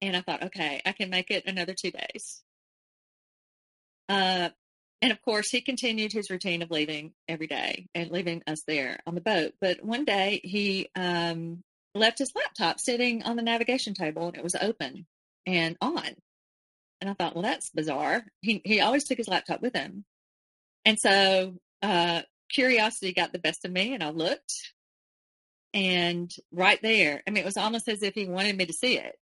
And 0.00 0.16
I 0.16 0.20
thought, 0.20 0.44
okay, 0.44 0.80
I 0.86 0.92
can 0.92 1.10
make 1.10 1.30
it 1.30 1.44
another 1.46 1.74
two 1.74 1.90
days. 1.90 2.42
Uh, 4.08 4.50
and 5.00 5.12
of 5.12 5.22
course, 5.22 5.48
he 5.50 5.60
continued 5.60 6.12
his 6.12 6.30
routine 6.30 6.62
of 6.62 6.70
leaving 6.70 7.12
every 7.28 7.46
day 7.46 7.86
and 7.94 8.10
leaving 8.10 8.42
us 8.46 8.62
there 8.66 8.98
on 9.06 9.14
the 9.14 9.20
boat. 9.20 9.52
But 9.60 9.82
one 9.82 10.04
day 10.04 10.40
he 10.42 10.88
um, 10.96 11.62
left 11.94 12.18
his 12.18 12.32
laptop 12.34 12.80
sitting 12.80 13.22
on 13.22 13.36
the 13.36 13.42
navigation 13.42 13.94
table 13.94 14.28
and 14.28 14.36
it 14.36 14.42
was 14.42 14.56
open 14.56 15.06
and 15.46 15.76
on. 15.80 16.08
And 17.00 17.08
I 17.08 17.14
thought, 17.14 17.34
well, 17.34 17.42
that's 17.42 17.70
bizarre. 17.70 18.24
He, 18.40 18.60
he 18.64 18.80
always 18.80 19.04
took 19.04 19.18
his 19.18 19.28
laptop 19.28 19.62
with 19.62 19.74
him. 19.74 20.04
And 20.84 20.98
so 20.98 21.54
uh, 21.82 22.22
curiosity 22.50 23.12
got 23.12 23.32
the 23.32 23.38
best 23.38 23.64
of 23.64 23.70
me 23.70 23.94
and 23.94 24.02
I 24.02 24.10
looked 24.10 24.52
and 25.74 26.30
right 26.50 26.80
there, 26.82 27.22
I 27.26 27.30
mean, 27.30 27.42
it 27.42 27.46
was 27.46 27.56
almost 27.56 27.88
as 27.88 28.02
if 28.02 28.14
he 28.14 28.26
wanted 28.26 28.56
me 28.56 28.66
to 28.66 28.72
see 28.72 28.98
it, 28.98 29.16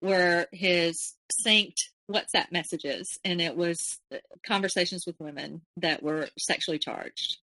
were 0.00 0.46
his 0.52 1.14
synced 1.44 1.90
WhatsApp 2.10 2.52
messages. 2.52 3.18
And 3.24 3.40
it 3.40 3.56
was 3.56 3.98
uh, 4.12 4.18
conversations 4.46 5.04
with 5.06 5.20
women 5.20 5.62
that 5.78 6.02
were 6.02 6.28
sexually 6.38 6.78
charged. 6.78 7.38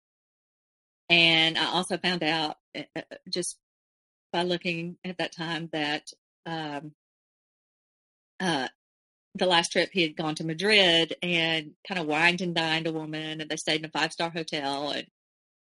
And 1.09 1.57
I 1.57 1.67
also 1.67 1.97
found 1.97 2.23
out 2.23 2.57
uh, 2.77 2.83
uh, 2.95 3.03
just 3.29 3.57
by 4.33 4.43
looking 4.43 4.97
at 5.05 5.19
that 5.19 5.35
time 5.35 5.71
that 5.73 6.11
um, 6.45 6.93
uh, 8.41 8.69
the 9.35 9.47
last 9.47 9.73
trip 9.73 9.91
he 9.93 10.03
had 10.03 10.17
gone 10.17 10.35
to 10.35 10.45
Madrid 10.45 11.15
and 11.23 11.73
kind 11.87 12.01
of 12.01 12.07
wined 12.07 12.41
and 12.41 12.55
dined 12.55 12.87
a 12.87 12.93
woman, 12.93 13.41
and 13.41 13.49
they 13.49 13.57
stayed 13.57 13.81
in 13.81 13.87
a 13.87 13.91
five 13.91 14.13
star 14.13 14.31
hotel. 14.31 14.91
And 14.91 15.07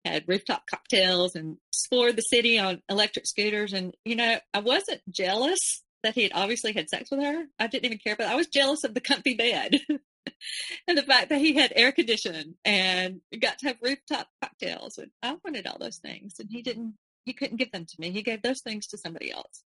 had 0.05 0.27
rooftop 0.27 0.64
cocktails 0.68 1.35
and 1.35 1.57
explored 1.72 2.15
the 2.15 2.22
city 2.22 2.60
on 2.60 2.81
electric 2.89 3.26
scooters. 3.26 3.73
And, 3.73 3.95
you 4.03 4.15
know, 4.15 4.38
I 4.53 4.60
wasn't 4.60 5.01
jealous 5.10 5.82
that 6.04 6.16
he 6.16 6.24
had 6.24 6.32
obviously 6.36 6.74
had 6.74 6.90
sex 6.90 7.10
with 7.10 7.22
her. 7.22 7.46
I 7.58 7.68
didn't 7.68 7.86
even 7.86 7.98
care, 7.98 8.16
but 8.16 8.28
I 8.28 8.36
was 8.36 8.48
jealous 8.48 8.84
of 8.84 8.94
the 8.94 9.02
comfy 9.02 9.36
bed 9.36 9.80
and 10.88 10.98
the 10.98 11.04
fact 11.04 11.30
that 11.30 11.40
he 11.40 11.54
had 11.54 11.74
air 11.76 11.92
conditioning 11.92 12.56
and 12.64 13.22
got 13.42 13.60
to 13.60 13.68
have 13.68 13.78
rooftop 13.82 14.28
cocktails. 14.42 14.98
And 14.98 15.12
I 15.22 15.38
wanted 15.44 15.68
all 15.68 15.78
those 15.80 15.98
things. 15.98 16.36
And 16.40 16.50
he 16.52 16.62
didn't, 16.62 16.96
he 17.26 17.34
couldn't 17.34 17.58
give 17.58 17.72
them 17.72 17.86
to 17.86 17.96
me. 18.00 18.12
He 18.12 18.22
gave 18.22 18.42
those 18.42 18.62
things 18.62 18.88
to 18.88 18.98
somebody 18.98 19.32
else. 19.32 19.64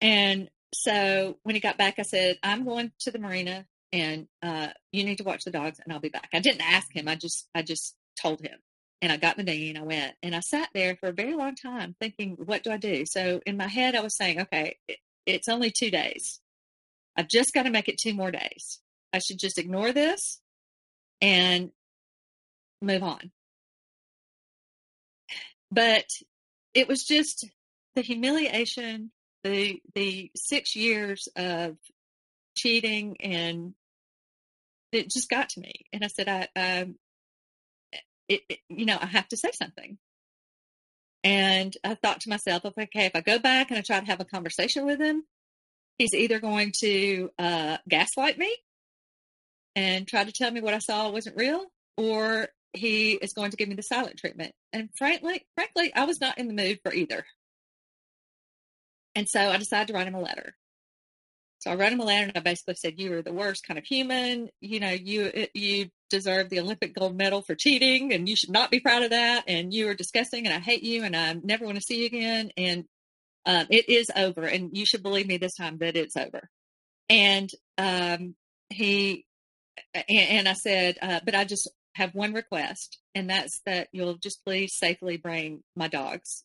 And 0.00 0.50
so 0.74 1.38
when 1.44 1.54
he 1.54 1.60
got 1.60 1.78
back, 1.78 1.98
I 1.98 2.02
said, 2.02 2.38
I'm 2.42 2.64
going 2.64 2.92
to 3.00 3.10
the 3.10 3.18
marina 3.18 3.66
and 3.92 4.26
uh, 4.42 4.68
you 4.90 5.04
need 5.04 5.18
to 5.18 5.24
watch 5.24 5.44
the 5.44 5.50
dogs 5.50 5.78
and 5.82 5.92
I'll 5.92 6.00
be 6.00 6.08
back. 6.08 6.28
I 6.34 6.40
didn't 6.40 6.62
ask 6.62 6.94
him. 6.94 7.08
I 7.08 7.14
just, 7.14 7.48
I 7.54 7.62
just 7.62 7.94
told 8.20 8.40
him 8.40 8.58
and 9.04 9.12
I 9.12 9.18
got 9.18 9.36
the 9.36 9.42
dinghy 9.42 9.68
and 9.68 9.76
I 9.76 9.82
went 9.82 10.14
and 10.22 10.34
I 10.34 10.40
sat 10.40 10.70
there 10.72 10.96
for 10.96 11.10
a 11.10 11.12
very 11.12 11.34
long 11.34 11.56
time 11.56 11.94
thinking, 12.00 12.38
what 12.42 12.62
do 12.62 12.70
I 12.70 12.78
do? 12.78 13.04
So 13.04 13.42
in 13.44 13.58
my 13.58 13.68
head, 13.68 13.94
I 13.94 14.00
was 14.00 14.16
saying, 14.16 14.40
okay, 14.40 14.78
it, 14.88 14.96
it's 15.26 15.46
only 15.46 15.70
two 15.70 15.90
days. 15.90 16.40
I've 17.14 17.28
just 17.28 17.52
got 17.52 17.64
to 17.64 17.70
make 17.70 17.90
it 17.90 18.00
two 18.02 18.14
more 18.14 18.30
days. 18.30 18.80
I 19.12 19.18
should 19.18 19.38
just 19.38 19.58
ignore 19.58 19.92
this 19.92 20.40
and 21.20 21.70
move 22.80 23.02
on. 23.02 23.30
But 25.70 26.06
it 26.72 26.88
was 26.88 27.04
just 27.04 27.46
the 27.94 28.00
humiliation, 28.00 29.10
the 29.42 29.82
the 29.94 30.30
six 30.34 30.74
years 30.74 31.28
of 31.36 31.76
cheating, 32.56 33.18
and 33.20 33.74
it 34.92 35.10
just 35.10 35.28
got 35.28 35.50
to 35.50 35.60
me. 35.60 35.74
And 35.92 36.02
I 36.02 36.06
said, 36.06 36.26
I, 36.26 36.48
I 36.56 36.86
it, 38.28 38.42
it, 38.48 38.58
you 38.68 38.86
know, 38.86 38.98
I 39.00 39.06
have 39.06 39.28
to 39.28 39.36
say 39.36 39.50
something. 39.52 39.98
And 41.22 41.74
I 41.82 41.94
thought 41.94 42.20
to 42.22 42.28
myself, 42.28 42.64
okay, 42.64 43.06
if 43.06 43.16
I 43.16 43.20
go 43.20 43.38
back 43.38 43.70
and 43.70 43.78
I 43.78 43.82
try 43.82 43.98
to 43.98 44.06
have 44.06 44.20
a 44.20 44.26
conversation 44.26 44.84
with 44.84 45.00
him, 45.00 45.24
he's 45.98 46.14
either 46.14 46.38
going 46.38 46.72
to 46.80 47.30
uh, 47.38 47.78
gaslight 47.88 48.38
me 48.38 48.54
and 49.74 50.06
try 50.06 50.24
to 50.24 50.32
tell 50.32 50.50
me 50.50 50.60
what 50.60 50.74
I 50.74 50.78
saw 50.78 51.10
wasn't 51.10 51.36
real, 51.36 51.64
or 51.96 52.48
he 52.72 53.12
is 53.12 53.32
going 53.32 53.50
to 53.52 53.56
give 53.56 53.68
me 53.68 53.74
the 53.74 53.82
silent 53.82 54.18
treatment. 54.18 54.52
And 54.72 54.90
frankly, 54.96 55.46
frankly, 55.54 55.92
I 55.94 56.04
was 56.04 56.20
not 56.20 56.38
in 56.38 56.48
the 56.48 56.54
mood 56.54 56.80
for 56.82 56.92
either. 56.92 57.24
And 59.14 59.28
so 59.28 59.40
I 59.40 59.56
decided 59.56 59.88
to 59.88 59.94
write 59.94 60.08
him 60.08 60.14
a 60.14 60.20
letter. 60.20 60.54
So 61.64 61.70
I 61.70 61.76
wrote 61.76 61.92
him 61.92 62.00
a 62.00 62.04
letter 62.04 62.24
and 62.24 62.36
I 62.36 62.40
basically 62.40 62.74
said, 62.74 63.00
"You 63.00 63.14
are 63.14 63.22
the 63.22 63.32
worst 63.32 63.66
kind 63.66 63.78
of 63.78 63.86
human. 63.86 64.50
You 64.60 64.80
know, 64.80 64.90
you 64.90 65.46
you 65.54 65.88
deserve 66.10 66.50
the 66.50 66.60
Olympic 66.60 66.94
gold 66.94 67.16
medal 67.16 67.40
for 67.40 67.54
cheating, 67.54 68.12
and 68.12 68.28
you 68.28 68.36
should 68.36 68.50
not 68.50 68.70
be 68.70 68.80
proud 68.80 69.02
of 69.02 69.10
that. 69.10 69.44
And 69.48 69.72
you 69.72 69.88
are 69.88 69.94
disgusting, 69.94 70.44
and 70.44 70.54
I 70.54 70.58
hate 70.60 70.82
you, 70.82 71.04
and 71.04 71.16
I 71.16 71.32
never 71.32 71.64
want 71.64 71.76
to 71.76 71.82
see 71.82 72.00
you 72.00 72.06
again. 72.06 72.50
And 72.58 72.84
um, 73.46 73.66
it 73.70 73.88
is 73.88 74.10
over, 74.14 74.44
and 74.44 74.76
you 74.76 74.84
should 74.84 75.02
believe 75.02 75.26
me 75.26 75.38
this 75.38 75.54
time 75.54 75.78
that 75.78 75.96
it's 75.96 76.18
over." 76.18 76.50
And 77.08 77.50
um, 77.78 78.34
he 78.68 79.24
and, 79.94 80.04
and, 80.08 80.48
I 80.48 80.52
said, 80.52 80.98
uh, 81.00 81.20
"But 81.24 81.34
I 81.34 81.44
just 81.46 81.70
have 81.94 82.14
one 82.14 82.34
request, 82.34 82.98
and 83.14 83.30
that's 83.30 83.62
that 83.64 83.88
you'll 83.90 84.18
just 84.18 84.44
please 84.44 84.74
safely 84.74 85.16
bring 85.16 85.62
my 85.74 85.88
dogs 85.88 86.44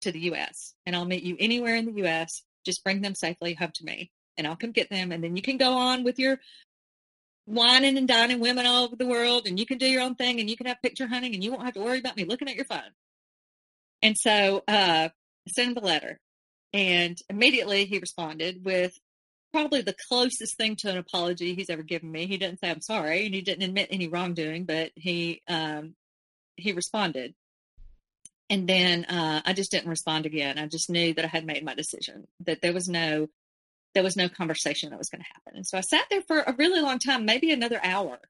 to 0.00 0.10
the 0.10 0.20
U.S. 0.20 0.72
and 0.86 0.96
I'll 0.96 1.04
meet 1.04 1.22
you 1.22 1.36
anywhere 1.38 1.76
in 1.76 1.84
the 1.84 1.98
U.S. 2.04 2.44
Just 2.64 2.82
bring 2.82 3.02
them 3.02 3.14
safely 3.14 3.52
home 3.52 3.72
to 3.74 3.84
me." 3.84 4.10
And 4.38 4.46
I'll 4.46 4.56
come 4.56 4.72
get 4.72 4.88
them. 4.88 5.12
And 5.12 5.22
then 5.22 5.36
you 5.36 5.42
can 5.42 5.58
go 5.58 5.76
on 5.76 6.04
with 6.04 6.18
your 6.18 6.38
wining 7.48 7.96
and 7.96 8.06
dining 8.06 8.40
women 8.40 8.66
all 8.66 8.84
over 8.84 8.96
the 8.96 9.06
world 9.06 9.46
and 9.46 9.58
you 9.58 9.64
can 9.64 9.78
do 9.78 9.86
your 9.86 10.02
own 10.02 10.14
thing 10.14 10.38
and 10.38 10.50
you 10.50 10.56
can 10.56 10.66
have 10.66 10.82
picture 10.82 11.06
hunting 11.06 11.34
and 11.34 11.42
you 11.42 11.50
won't 11.50 11.64
have 11.64 11.74
to 11.74 11.80
worry 11.80 11.98
about 11.98 12.16
me 12.16 12.24
looking 12.24 12.48
at 12.48 12.56
your 12.56 12.66
phone. 12.66 12.92
And 14.02 14.16
so 14.18 14.62
uh, 14.68 15.08
I 15.08 15.50
sent 15.50 15.68
him 15.68 15.74
the 15.74 15.80
letter 15.80 16.20
and 16.74 17.16
immediately 17.30 17.86
he 17.86 17.98
responded 17.98 18.64
with 18.64 18.92
probably 19.50 19.80
the 19.80 19.96
closest 20.08 20.58
thing 20.58 20.76
to 20.76 20.90
an 20.90 20.98
apology 20.98 21.54
he's 21.54 21.70
ever 21.70 21.82
given 21.82 22.12
me. 22.12 22.26
He 22.26 22.36
didn't 22.36 22.60
say 22.60 22.70
I'm 22.70 22.82
sorry 22.82 23.24
and 23.24 23.34
he 23.34 23.40
didn't 23.40 23.64
admit 23.64 23.88
any 23.90 24.08
wrongdoing, 24.08 24.64
but 24.64 24.90
he 24.94 25.40
um, 25.48 25.94
he 26.56 26.72
responded. 26.72 27.34
And 28.50 28.68
then 28.68 29.04
uh, 29.06 29.42
I 29.44 29.52
just 29.54 29.70
didn't 29.70 29.90
respond 29.90 30.26
again. 30.26 30.58
I 30.58 30.66
just 30.66 30.90
knew 30.90 31.14
that 31.14 31.24
I 31.24 31.28
had 31.28 31.46
made 31.46 31.64
my 31.64 31.74
decision, 31.74 32.26
that 32.40 32.60
there 32.60 32.72
was 32.72 32.88
no 32.88 33.28
there 33.98 34.04
was 34.04 34.16
no 34.16 34.28
conversation 34.28 34.90
that 34.90 34.98
was 34.98 35.08
going 35.08 35.22
to 35.22 35.28
happen. 35.34 35.56
And 35.56 35.66
so 35.66 35.76
I 35.76 35.80
sat 35.80 36.04
there 36.08 36.22
for 36.22 36.38
a 36.38 36.54
really 36.56 36.80
long 36.80 37.00
time, 37.00 37.24
maybe 37.24 37.50
another 37.50 37.80
hour. 37.82 38.20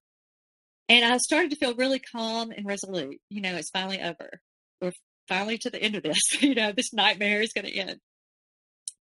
And 0.89 1.05
I 1.05 1.19
started 1.19 1.51
to 1.51 1.57
feel 1.57 1.75
really 1.75 1.99
calm 1.99 2.53
and 2.53 2.65
resolute. 2.65 3.21
You 3.29 3.43
know, 3.43 3.55
it's 3.55 3.69
finally 3.69 4.01
over. 4.01 4.41
We're 4.81 4.95
finally 5.29 5.59
to 5.59 5.69
the 5.69 5.83
end 5.83 5.95
of 5.95 6.03
this. 6.03 6.17
you 6.41 6.55
know, 6.55 6.73
this 6.73 6.95
nightmare 6.95 7.43
is 7.43 7.53
going 7.53 7.67
to 7.67 7.77
end. 7.77 8.01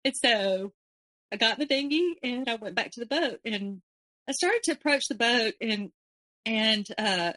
And 0.02 0.14
so 0.16 0.72
I 1.30 1.36
got 1.36 1.58
in 1.58 1.60
the 1.60 1.66
dinghy 1.66 2.16
and 2.22 2.48
I 2.48 2.54
went 2.54 2.74
back 2.74 2.92
to 2.92 3.00
the 3.00 3.06
boat 3.06 3.40
and 3.44 3.82
I 4.26 4.32
started 4.32 4.62
to 4.62 4.72
approach 4.72 5.02
the 5.10 5.14
boat 5.14 5.52
and 5.60 5.90
and 6.46 6.86
uh, 6.96 7.34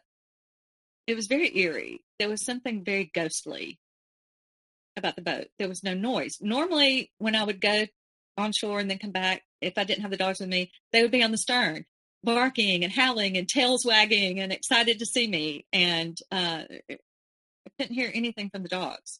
it 1.08 1.16
was 1.18 1.28
very 1.28 1.58
eerie. 1.58 2.00
There 2.20 2.30
was 2.30 2.46
something 2.46 2.86
very 2.86 3.12
ghostly 3.14 3.80
about 4.96 5.18
the 5.18 5.24
boat. 5.24 5.48
There 5.58 5.68
was 5.68 5.84
no 5.84 5.94
noise. 5.94 6.38
Normally, 6.40 7.12
when 7.18 7.36
I 7.36 7.44
would 7.44 7.60
go 7.60 7.86
on 8.40 8.52
shore 8.52 8.80
and 8.80 8.90
then 8.90 9.00
come 9.00 9.12
back, 9.12 9.44
if 9.62 9.78
I 9.78 9.84
didn't 9.84 10.02
have 10.02 10.12
the 10.12 10.18
dogs 10.18 10.40
with 10.40 10.50
me, 10.50 10.72
they 10.92 11.02
would 11.02 11.12
be 11.12 11.24
on 11.24 11.32
the 11.32 11.38
stern, 11.38 11.86
barking 12.24 12.84
and 12.84 12.94
howling 12.94 13.38
and 13.38 13.48
tails 13.48 13.86
wagging 13.86 14.40
and 14.40 14.52
excited 14.52 15.00
to 15.00 15.06
see 15.06 15.28
me. 15.28 15.66
And 15.72 16.18
uh, 16.32 16.64
I 16.90 16.98
couldn't 17.80 17.96
hear 17.96 18.12
anything 18.14 18.50
from 18.50 18.64
the 18.64 18.70
dogs. 18.70 19.20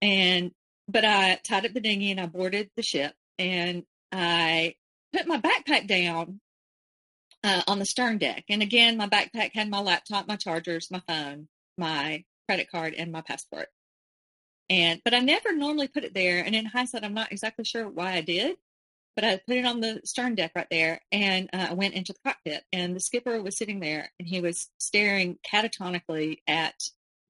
And 0.00 0.52
but 0.86 1.04
I 1.04 1.38
tied 1.46 1.66
up 1.66 1.72
the 1.72 1.80
dinghy 1.80 2.10
and 2.10 2.20
I 2.20 2.26
boarded 2.26 2.70
the 2.76 2.82
ship 2.82 3.12
and 3.38 3.84
I 4.10 4.74
put 5.12 5.26
my 5.26 5.38
backpack 5.38 5.86
down 5.86 6.40
uh, 7.44 7.62
on 7.66 7.78
the 7.78 7.84
stern 7.84 8.18
deck. 8.18 8.44
And 8.48 8.62
again, 8.62 8.96
my 8.96 9.08
backpack 9.08 9.50
had 9.54 9.68
my 9.68 9.80
laptop, 9.80 10.26
my 10.26 10.36
chargers, 10.36 10.88
my 10.90 11.02
phone, 11.06 11.48
my 11.76 12.24
credit 12.48 12.70
card, 12.70 12.94
and 12.94 13.12
my 13.12 13.20
passport. 13.20 13.68
And 14.70 15.00
but 15.04 15.14
I 15.14 15.20
never 15.20 15.54
normally 15.54 15.88
put 15.88 16.04
it 16.04 16.14
there. 16.14 16.44
And 16.44 16.54
in 16.54 16.66
hindsight, 16.66 17.04
I'm 17.04 17.14
not 17.14 17.32
exactly 17.32 17.64
sure 17.64 17.88
why 17.88 18.12
I 18.12 18.20
did, 18.20 18.56
but 19.14 19.24
I 19.24 19.40
put 19.46 19.56
it 19.56 19.64
on 19.64 19.80
the 19.80 20.00
stern 20.04 20.34
deck 20.34 20.52
right 20.54 20.66
there. 20.70 21.00
And 21.10 21.48
uh, 21.52 21.68
I 21.70 21.74
went 21.74 21.94
into 21.94 22.12
the 22.12 22.20
cockpit, 22.24 22.64
and 22.72 22.94
the 22.94 23.00
skipper 23.00 23.42
was 23.42 23.56
sitting 23.56 23.80
there, 23.80 24.10
and 24.18 24.28
he 24.28 24.40
was 24.40 24.68
staring 24.78 25.38
catatonically 25.50 26.38
at 26.46 26.74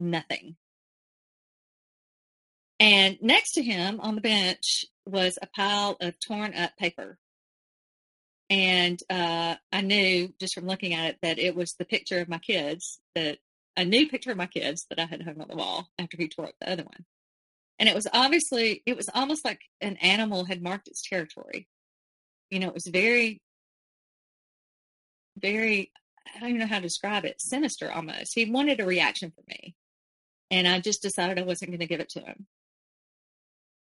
nothing. 0.00 0.56
And 2.80 3.18
next 3.20 3.52
to 3.52 3.62
him 3.62 4.00
on 4.00 4.14
the 4.14 4.20
bench 4.20 4.84
was 5.06 5.38
a 5.40 5.46
pile 5.46 5.96
of 6.00 6.18
torn 6.20 6.54
up 6.54 6.76
paper. 6.76 7.18
And 8.50 9.00
uh, 9.10 9.56
I 9.72 9.80
knew 9.82 10.32
just 10.40 10.54
from 10.54 10.66
looking 10.66 10.94
at 10.94 11.10
it 11.10 11.18
that 11.22 11.38
it 11.38 11.54
was 11.54 11.74
the 11.74 11.84
picture 11.84 12.20
of 12.20 12.28
my 12.28 12.38
kids, 12.38 12.98
that 13.14 13.38
a 13.76 13.84
new 13.84 14.08
picture 14.08 14.30
of 14.30 14.36
my 14.36 14.46
kids 14.46 14.86
that 14.88 14.98
I 14.98 15.04
had 15.04 15.22
hung 15.22 15.40
on 15.40 15.48
the 15.48 15.56
wall 15.56 15.88
after 15.98 16.16
he 16.16 16.28
tore 16.28 16.46
up 16.46 16.54
the 16.60 16.70
other 16.70 16.84
one. 16.84 17.04
And 17.78 17.88
it 17.88 17.94
was 17.94 18.08
obviously, 18.12 18.82
it 18.86 18.96
was 18.96 19.08
almost 19.14 19.44
like 19.44 19.60
an 19.80 19.96
animal 19.98 20.44
had 20.44 20.62
marked 20.62 20.88
its 20.88 21.02
territory. 21.08 21.68
You 22.50 22.60
know, 22.60 22.68
it 22.68 22.74
was 22.74 22.86
very, 22.86 23.40
very, 25.36 25.92
I 26.34 26.40
don't 26.40 26.48
even 26.50 26.60
know 26.60 26.66
how 26.66 26.76
to 26.76 26.82
describe 26.82 27.24
it, 27.24 27.40
sinister 27.40 27.90
almost. 27.90 28.34
He 28.34 28.50
wanted 28.50 28.80
a 28.80 28.86
reaction 28.86 29.30
from 29.30 29.44
me. 29.48 29.74
And 30.50 30.66
I 30.66 30.80
just 30.80 31.02
decided 31.02 31.38
I 31.38 31.42
wasn't 31.42 31.70
going 31.70 31.80
to 31.80 31.86
give 31.86 32.00
it 32.00 32.08
to 32.10 32.20
him. 32.20 32.46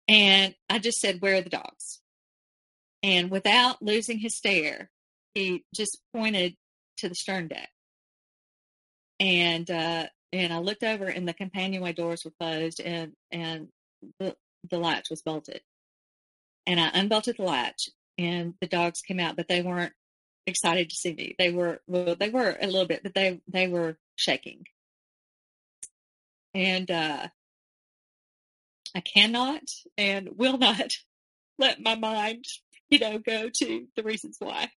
And 0.09 0.55
I 0.70 0.78
just 0.78 0.98
said, 0.98 1.20
Where 1.20 1.36
are 1.36 1.42
the 1.42 1.50
dogs? 1.50 2.00
And 3.02 3.30
without 3.30 3.82
losing 3.82 4.18
his 4.18 4.36
stare, 4.36 4.90
he 5.34 5.64
just 5.74 5.98
pointed 6.14 6.56
to 6.98 7.09
the 7.09 7.14
stern 7.14 7.48
deck. 7.48 7.68
And 9.20 9.70
uh, 9.70 10.06
and 10.32 10.52
I 10.52 10.59
looked 10.59 10.82
over, 10.82 11.06
and 11.06 11.26
the 11.26 11.34
companionway 11.34 11.92
doors 11.92 12.24
were 12.24 12.32
closed, 12.38 12.80
and 12.80 13.12
and 13.30 13.68
the 14.18 14.36
the 14.68 14.78
latch 14.78 15.10
was 15.10 15.22
bolted. 15.22 15.62
And 16.66 16.78
I 16.78 16.90
unbolted 16.92 17.36
the 17.38 17.44
latch, 17.44 17.88
and 18.18 18.55
the 18.60 18.66
dogs 18.66 19.00
came 19.00 19.20
out, 19.20 19.36
but 19.36 19.48
they 19.48 19.62
weren't 19.62 19.94
excited 20.46 20.90
to 20.90 20.96
see 20.96 21.14
me. 21.14 21.34
They 21.38 21.50
were 21.50 21.80
well, 21.86 22.14
they 22.14 22.30
were 22.30 22.56
a 22.60 22.66
little 22.66 22.86
bit, 22.86 23.02
but 23.02 23.14
they 23.14 23.40
they 23.48 23.68
were 23.68 23.96
shaking. 24.16 24.66
And 26.55 26.90
uh, 26.90 27.28
I 28.94 29.00
cannot 29.00 29.62
and 29.96 30.30
will 30.36 30.59
not 30.59 30.92
let 31.59 31.80
my 31.82 31.94
mind, 31.94 32.44
you 32.90 32.98
know, 32.98 33.18
go 33.18 33.48
to 33.48 33.86
the 33.96 34.02
reasons 34.02 34.36
why. 34.38 34.70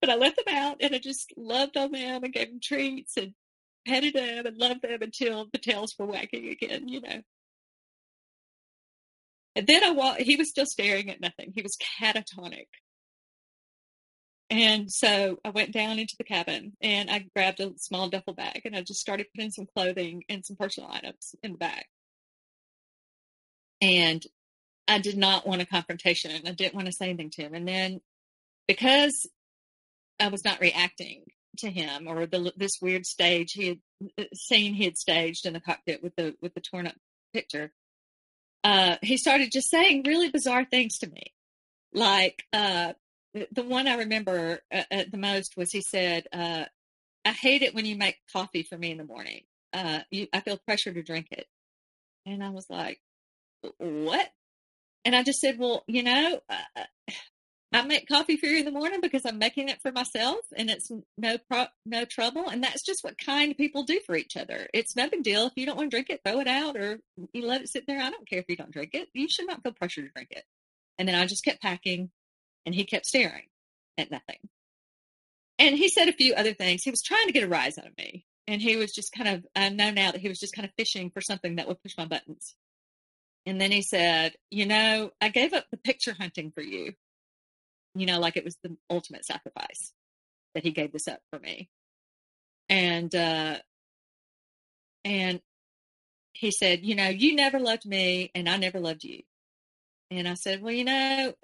But 0.00 0.10
I 0.10 0.14
let 0.16 0.34
them 0.36 0.54
out 0.54 0.78
and 0.80 0.94
I 0.94 0.98
just 0.98 1.32
loved 1.36 1.76
on 1.76 1.92
them 1.92 2.24
and 2.24 2.32
gave 2.32 2.48
them 2.48 2.60
treats 2.62 3.16
and 3.16 3.34
petted 3.86 4.14
them 4.14 4.46
and 4.46 4.56
loved 4.56 4.82
them 4.82 5.02
until 5.02 5.48
the 5.52 5.58
tails 5.58 5.94
were 5.98 6.06
wagging 6.06 6.48
again, 6.48 6.88
you 6.88 7.00
know. 7.00 7.22
And 9.56 9.66
then 9.66 9.84
I 9.84 9.90
walked, 9.90 10.22
he 10.22 10.36
was 10.36 10.48
still 10.48 10.66
staring 10.66 11.10
at 11.10 11.20
nothing. 11.20 11.52
He 11.54 11.62
was 11.62 11.76
catatonic. 12.00 12.68
And 14.48 14.90
so 14.90 15.38
I 15.44 15.50
went 15.50 15.72
down 15.72 15.98
into 15.98 16.16
the 16.16 16.24
cabin 16.24 16.72
and 16.80 17.10
I 17.10 17.26
grabbed 17.36 17.60
a 17.60 17.72
small 17.76 18.08
duffel 18.08 18.34
bag 18.34 18.62
and 18.64 18.74
I 18.74 18.80
just 18.82 19.00
started 19.00 19.26
putting 19.34 19.50
some 19.50 19.66
clothing 19.76 20.24
and 20.28 20.44
some 20.44 20.56
personal 20.56 20.90
items 20.90 21.34
in 21.42 21.52
the 21.52 21.58
bag. 21.58 21.84
And 23.80 24.24
I 24.88 24.98
did 24.98 25.16
not 25.16 25.46
want 25.46 25.62
a 25.62 25.66
confrontation. 25.66 26.32
And 26.32 26.48
I 26.48 26.52
didn't 26.52 26.74
want 26.74 26.86
to 26.86 26.92
say 26.92 27.10
anything 27.10 27.30
to 27.30 27.42
him. 27.42 27.54
And 27.54 27.66
then 27.66 28.00
because 28.66 29.28
I 30.20 30.28
was 30.28 30.44
not 30.44 30.60
reacting 30.60 31.24
to 31.58 31.70
him 31.70 32.06
or 32.06 32.26
the, 32.26 32.52
this 32.56 32.78
weird 32.80 33.06
stage 33.06 33.52
he 33.52 33.68
had 33.68 33.78
uh, 34.18 34.24
seen 34.34 34.74
he 34.74 34.84
had 34.84 34.96
staged 34.96 35.46
in 35.46 35.52
the 35.52 35.60
cockpit 35.60 36.02
with 36.02 36.14
the 36.16 36.34
with 36.40 36.54
the 36.54 36.60
torn 36.60 36.86
up 36.86 36.94
picture, 37.32 37.72
uh, 38.64 38.96
he 39.02 39.16
started 39.16 39.50
just 39.52 39.70
saying 39.70 40.02
really 40.06 40.30
bizarre 40.30 40.64
things 40.64 40.98
to 40.98 41.08
me, 41.08 41.32
like 41.92 42.44
uh, 42.52 42.92
the 43.52 43.62
one 43.62 43.88
I 43.88 43.96
remember 43.96 44.60
uh, 44.72 44.82
uh, 44.90 45.04
the 45.10 45.18
most 45.18 45.56
was 45.56 45.70
he 45.72 45.80
said, 45.80 46.26
uh, 46.32 46.64
"I 47.24 47.30
hate 47.30 47.62
it 47.62 47.74
when 47.74 47.86
you 47.86 47.96
make 47.96 48.18
coffee 48.32 48.62
for 48.62 48.76
me 48.76 48.90
in 48.90 48.98
the 48.98 49.04
morning. 49.04 49.42
Uh, 49.72 50.00
you, 50.10 50.26
I 50.32 50.40
feel 50.40 50.58
pressure 50.58 50.92
to 50.92 51.02
drink 51.02 51.28
it." 51.30 51.46
And 52.26 52.44
I 52.44 52.50
was 52.50 52.66
like, 52.68 53.00
"What?" 53.78 54.28
And 55.04 55.16
I 55.16 55.22
just 55.22 55.40
said, 55.40 55.58
"Well, 55.58 55.84
you 55.86 56.02
know, 56.02 56.40
I 57.72 57.82
make 57.82 58.08
coffee 58.08 58.36
for 58.36 58.46
you 58.46 58.58
in 58.58 58.64
the 58.64 58.72
morning 58.72 59.00
because 59.00 59.24
I'm 59.24 59.38
making 59.38 59.68
it 59.68 59.80
for 59.80 59.92
myself, 59.92 60.40
and 60.56 60.68
it's 60.68 60.90
no 61.16 61.38
pro- 61.38 61.68
no 61.86 62.04
trouble. 62.04 62.48
And 62.48 62.64
that's 62.64 62.82
just 62.82 63.04
what 63.04 63.16
kind 63.16 63.56
people 63.56 63.84
do 63.84 64.00
for 64.04 64.16
each 64.16 64.36
other. 64.36 64.68
It's 64.74 64.96
no 64.96 65.08
big 65.08 65.22
deal 65.22 65.46
if 65.46 65.52
you 65.56 65.66
don't 65.66 65.76
want 65.76 65.90
to 65.90 65.94
drink 65.94 66.10
it, 66.10 66.20
throw 66.24 66.40
it 66.40 66.48
out, 66.48 66.76
or 66.76 66.98
you 67.32 67.46
let 67.46 67.60
it 67.60 67.68
sit 67.68 67.86
there. 67.86 68.00
I 68.00 68.10
don't 68.10 68.28
care 68.28 68.40
if 68.40 68.46
you 68.48 68.56
don't 68.56 68.72
drink 68.72 68.90
it. 68.94 69.08
You 69.14 69.28
should 69.28 69.46
not 69.46 69.62
feel 69.62 69.72
pressure 69.72 70.02
to 70.02 70.08
drink 70.08 70.30
it." 70.32 70.44
And 70.98 71.08
then 71.08 71.14
I 71.14 71.26
just 71.26 71.44
kept 71.44 71.62
packing 71.62 72.10
and 72.66 72.74
he 72.74 72.84
kept 72.84 73.06
staring 73.06 73.46
at 73.96 74.10
nothing. 74.10 74.38
And 75.58 75.76
he 75.76 75.88
said 75.88 76.08
a 76.08 76.12
few 76.12 76.34
other 76.34 76.54
things. 76.54 76.82
He 76.82 76.90
was 76.90 77.02
trying 77.02 77.26
to 77.26 77.32
get 77.32 77.44
a 77.44 77.48
rise 77.48 77.78
out 77.78 77.86
of 77.86 77.96
me. 77.96 78.24
And 78.46 78.60
he 78.60 78.76
was 78.76 78.92
just 78.92 79.12
kind 79.12 79.28
of, 79.28 79.46
I 79.54 79.68
know 79.68 79.90
now 79.90 80.10
that 80.10 80.20
he 80.20 80.28
was 80.28 80.40
just 80.40 80.54
kind 80.54 80.66
of 80.66 80.72
fishing 80.76 81.10
for 81.10 81.20
something 81.20 81.56
that 81.56 81.68
would 81.68 81.82
push 81.82 81.96
my 81.96 82.06
buttons. 82.06 82.54
And 83.46 83.60
then 83.60 83.70
he 83.70 83.82
said, 83.82 84.34
You 84.50 84.66
know, 84.66 85.10
I 85.20 85.28
gave 85.28 85.52
up 85.52 85.66
the 85.70 85.76
picture 85.76 86.14
hunting 86.18 86.50
for 86.50 86.62
you. 86.62 86.94
You 87.94 88.06
know, 88.06 88.20
like 88.20 88.36
it 88.36 88.44
was 88.44 88.56
the 88.62 88.76
ultimate 88.88 89.24
sacrifice 89.24 89.92
that 90.54 90.62
he 90.62 90.70
gave 90.70 90.92
this 90.92 91.08
up 91.08 91.20
for 91.30 91.38
me. 91.38 91.68
And, 92.68 93.12
uh, 93.14 93.56
and 95.04 95.40
he 96.32 96.50
said, 96.50 96.84
You 96.84 96.94
know, 96.94 97.08
you 97.08 97.34
never 97.34 97.58
loved 97.58 97.86
me 97.86 98.30
and 98.34 98.48
I 98.48 98.56
never 98.56 98.80
loved 98.80 99.04
you. 99.04 99.22
And 100.10 100.28
I 100.28 100.34
said, 100.34 100.62
Well, 100.62 100.72
you 100.72 100.84
know, 100.84 101.34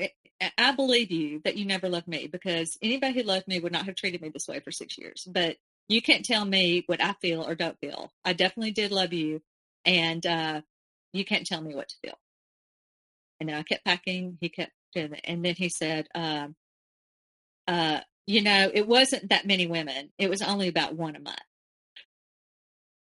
I 0.58 0.72
believe 0.72 1.10
you 1.10 1.40
that 1.44 1.56
you 1.56 1.64
never 1.64 1.88
loved 1.88 2.08
me 2.08 2.26
because 2.26 2.76
anybody 2.82 3.14
who 3.14 3.22
loved 3.26 3.48
me 3.48 3.58
would 3.58 3.72
not 3.72 3.86
have 3.86 3.94
treated 3.94 4.20
me 4.20 4.28
this 4.28 4.48
way 4.48 4.60
for 4.60 4.70
six 4.70 4.98
years. 4.98 5.26
But 5.30 5.56
you 5.88 6.02
can't 6.02 6.24
tell 6.24 6.44
me 6.44 6.82
what 6.86 7.02
I 7.02 7.14
feel 7.20 7.42
or 7.42 7.54
don't 7.54 7.78
feel. 7.80 8.12
I 8.24 8.32
definitely 8.32 8.72
did 8.72 8.90
love 8.90 9.12
you, 9.12 9.40
and 9.84 10.24
uh, 10.26 10.60
you 11.12 11.24
can't 11.24 11.46
tell 11.46 11.60
me 11.60 11.74
what 11.74 11.88
to 11.88 11.96
feel. 12.02 12.18
And 13.40 13.48
then 13.48 13.56
I 13.56 13.62
kept 13.62 13.84
packing. 13.84 14.36
He 14.40 14.48
kept 14.48 14.72
doing 14.96 15.20
and 15.24 15.44
then 15.44 15.54
he 15.56 15.68
said, 15.68 16.08
uh, 16.14 16.48
uh, 17.68 18.00
"You 18.26 18.42
know, 18.42 18.70
it 18.72 18.86
wasn't 18.86 19.30
that 19.30 19.46
many 19.46 19.66
women. 19.66 20.10
It 20.18 20.30
was 20.30 20.42
only 20.42 20.68
about 20.68 20.94
one 20.94 21.16
a 21.16 21.20
month." 21.20 21.38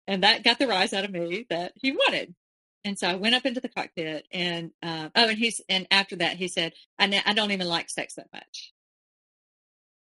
And 0.07 0.23
that 0.23 0.43
got 0.43 0.59
the 0.59 0.67
rise 0.67 0.93
out 0.93 1.05
of 1.05 1.11
me 1.11 1.45
that 1.49 1.73
he 1.75 1.91
wanted. 1.91 2.35
And 2.83 2.97
so 2.97 3.07
I 3.07 3.15
went 3.15 3.35
up 3.35 3.45
into 3.45 3.61
the 3.61 3.69
cockpit 3.69 4.25
and, 4.31 4.71
uh, 4.81 5.09
oh, 5.15 5.29
and 5.29 5.37
he's, 5.37 5.61
and 5.69 5.87
after 5.91 6.15
that, 6.17 6.37
he 6.37 6.47
said, 6.47 6.73
I, 6.97 7.21
I 7.25 7.33
don't 7.33 7.51
even 7.51 7.67
like 7.67 7.89
sex 7.89 8.15
that 8.15 8.27
much. 8.33 8.73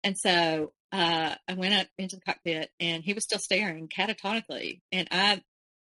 And 0.03 0.17
so, 0.17 0.73
uh, 0.91 1.35
I 1.47 1.53
went 1.53 1.75
up 1.75 1.87
into 1.97 2.15
the 2.15 2.23
cockpit 2.23 2.71
and 2.79 3.03
he 3.03 3.13
was 3.13 3.23
still 3.23 3.39
staring 3.39 3.87
catatonically. 3.87 4.81
And 4.91 5.07
I, 5.11 5.41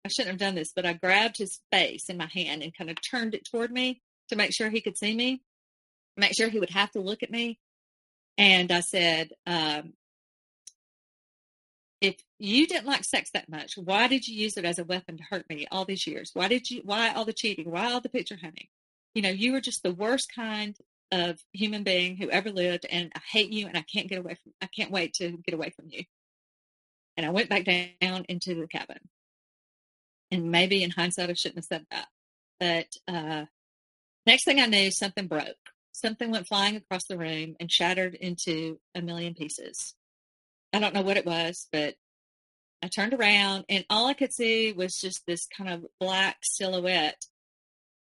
I 0.05 0.09
shouldn't 0.09 0.33
have 0.33 0.41
done 0.41 0.55
this, 0.55 0.73
but 0.75 0.87
I 0.87 0.95
grabbed 0.95 1.37
his 1.37 1.61
face 1.71 2.09
in 2.09 2.17
my 2.17 2.27
hand 2.27 2.63
and 2.63 2.77
kind 2.77 2.91
of 2.91 2.97
turned 3.03 3.35
it 3.35 3.45
toward 3.45 3.71
me 3.71 4.01
to 4.31 4.37
make 4.37 4.55
sure 4.55 4.71
he 4.71 4.81
could 4.81 4.97
see 4.97 5.15
me, 5.15 5.43
make 6.19 6.35
sure 6.37 6.49
he 6.49 6.61
would 6.61 6.71
have 6.71 6.91
to 6.93 7.01
look 7.01 7.23
at 7.23 7.31
me. 7.31 7.59
And 8.37 8.71
I 8.71 8.81
said, 8.81 9.31
um, 9.47 9.95
if 12.01 12.17
you 12.39 12.67
didn't 12.67 12.87
like 12.87 13.05
sex 13.05 13.31
that 13.33 13.49
much, 13.49 13.73
why 13.77 14.07
did 14.07 14.29
you 14.29 14.37
use 14.37 14.57
it 14.57 14.65
as 14.65 14.79
a 14.79 14.85
weapon 14.85 15.17
to 15.17 15.25
hurt 15.25 15.49
me 15.49 15.67
all 15.71 15.85
these 15.85 16.07
years? 16.07 16.31
Why 16.35 16.49
did 16.49 16.71
you, 16.71 16.83
why 16.85 17.13
all 17.13 17.25
the 17.25 17.33
cheating? 17.33 17.71
Why 17.71 17.93
all 17.93 18.01
the 18.01 18.09
picture 18.09 18.39
hunting? 18.41 18.69
You 19.15 19.23
know, 19.23 19.31
you 19.31 19.53
were 19.53 19.61
just 19.61 19.83
the 19.83 19.95
worst 19.95 20.33
kind 20.35 20.77
of 21.11 21.41
human 21.53 21.83
being 21.83 22.17
who 22.17 22.31
ever 22.31 22.51
lived, 22.51 22.87
and 22.89 23.11
I 23.17 23.21
hate 23.33 23.51
you, 23.51 23.67
and 23.67 23.77
I 23.77 23.83
can't 23.83 24.09
get 24.09 24.19
away 24.19 24.37
from, 24.43 24.53
I 24.61 24.67
can't 24.67 24.93
wait 24.93 25.15
to 25.15 25.39
get 25.39 25.55
away 25.55 25.71
from 25.71 25.87
you. 25.89 26.05
And 27.17 27.27
I 27.27 27.31
went 27.31 27.49
back 27.49 27.65
down 27.65 28.25
into 28.29 28.55
the 28.55 28.69
cabin. 28.69 28.99
And 30.31 30.53
maybe 30.53 30.85
in 30.85 30.91
hindsight, 30.91 31.31
I 31.31 31.33
shouldn't 31.33 31.59
have 31.59 31.65
said 31.65 31.87
that. 31.91 32.07
But, 32.61 33.13
uh, 33.13 33.47
Next 34.29 34.45
thing 34.45 34.61
I 34.61 34.67
knew, 34.67 34.91
something 34.91 35.27
broke. 35.27 35.57
Something 36.01 36.31
went 36.31 36.47
flying 36.47 36.77
across 36.77 37.05
the 37.09 37.19
room 37.19 37.57
and 37.59 37.71
shattered 37.71 38.15
into 38.15 38.79
a 38.95 39.03
million 39.03 39.35
pieces. 39.35 39.95
I 40.73 40.79
don't 40.79 40.95
know 40.95 41.03
what 41.03 41.17
it 41.17 41.27
was, 41.27 41.67
but 41.73 41.97
I 42.83 42.87
turned 42.87 43.15
around 43.15 43.65
and 43.69 43.85
all 43.91 44.07
I 44.07 44.15
could 44.15 44.33
see 44.33 44.73
was 44.73 44.95
just 44.95 45.27
this 45.27 45.47
kind 45.47 45.69
of 45.69 45.87
black 45.99 46.37
silhouette 46.43 47.27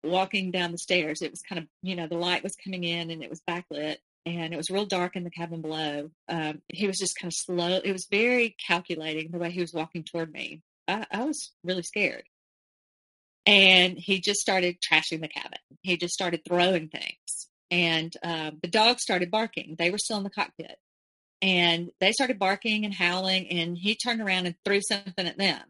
walking 0.03 0.51
down 0.51 0.73
the 0.73 0.77
stairs. 0.77 1.21
It 1.21 1.31
was 1.31 1.41
kind 1.41 1.59
of, 1.59 1.67
you 1.81 1.95
know, 1.95 2.07
the 2.07 2.17
light 2.17 2.43
was 2.43 2.55
coming 2.55 2.83
in 2.83 3.11
and 3.11 3.23
it 3.23 3.29
was 3.29 3.41
backlit 3.49 3.97
and 4.25 4.53
it 4.53 4.57
was 4.57 4.69
real 4.69 4.85
dark 4.85 5.15
in 5.15 5.23
the 5.23 5.29
cabin 5.29 5.61
below. 5.61 6.11
Um, 6.27 6.61
he 6.67 6.87
was 6.87 6.97
just 6.97 7.17
kind 7.17 7.31
of 7.31 7.35
slow. 7.35 7.79
It 7.83 7.93
was 7.93 8.07
very 8.11 8.57
calculating 8.67 9.31
the 9.31 9.37
way 9.37 9.51
he 9.51 9.61
was 9.61 9.73
walking 9.73 10.03
toward 10.03 10.33
me. 10.33 10.63
I, 10.87 11.05
I 11.11 11.23
was 11.23 11.53
really 11.63 11.83
scared. 11.83 12.23
And 13.45 13.97
he 13.97 14.19
just 14.19 14.41
started 14.41 14.77
trashing 14.81 15.21
the 15.21 15.29
cabin. 15.29 15.59
He 15.81 15.95
just 15.95 16.13
started 16.13 16.41
throwing 16.45 16.89
things. 16.89 17.48
And 17.71 18.13
um, 18.23 18.59
the 18.61 18.69
dogs 18.69 19.01
started 19.01 19.31
barking. 19.31 19.75
They 19.77 19.91
were 19.91 19.97
still 19.97 20.17
in 20.17 20.23
the 20.23 20.29
cockpit. 20.29 20.77
And 21.41 21.91
they 21.99 22.11
started 22.11 22.39
barking 22.39 22.85
and 22.85 22.93
howling. 22.93 23.47
And 23.49 23.77
he 23.77 23.95
turned 23.95 24.21
around 24.21 24.47
and 24.47 24.55
threw 24.65 24.81
something 24.81 25.27
at 25.27 25.37
them. 25.37 25.61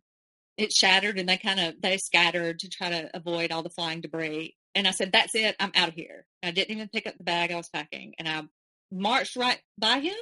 It 0.57 0.73
shattered 0.73 1.17
and 1.17 1.29
they 1.29 1.37
kind 1.37 1.59
of 1.59 1.81
they 1.81 1.97
scattered 1.97 2.59
to 2.59 2.69
try 2.69 2.89
to 2.89 3.09
avoid 3.15 3.51
all 3.51 3.63
the 3.63 3.69
flying 3.69 4.01
debris. 4.01 4.55
And 4.75 4.87
I 4.87 4.91
said, 4.91 5.11
That's 5.11 5.33
it. 5.35 5.55
I'm 5.59 5.71
out 5.75 5.87
of 5.89 5.95
here. 5.95 6.25
I 6.43 6.51
didn't 6.51 6.75
even 6.75 6.89
pick 6.89 7.07
up 7.07 7.17
the 7.17 7.23
bag 7.23 7.51
I 7.51 7.55
was 7.55 7.69
packing. 7.69 8.13
And 8.19 8.27
I 8.27 8.43
marched 8.91 9.35
right 9.35 9.59
by 9.77 9.99
him 9.99 10.15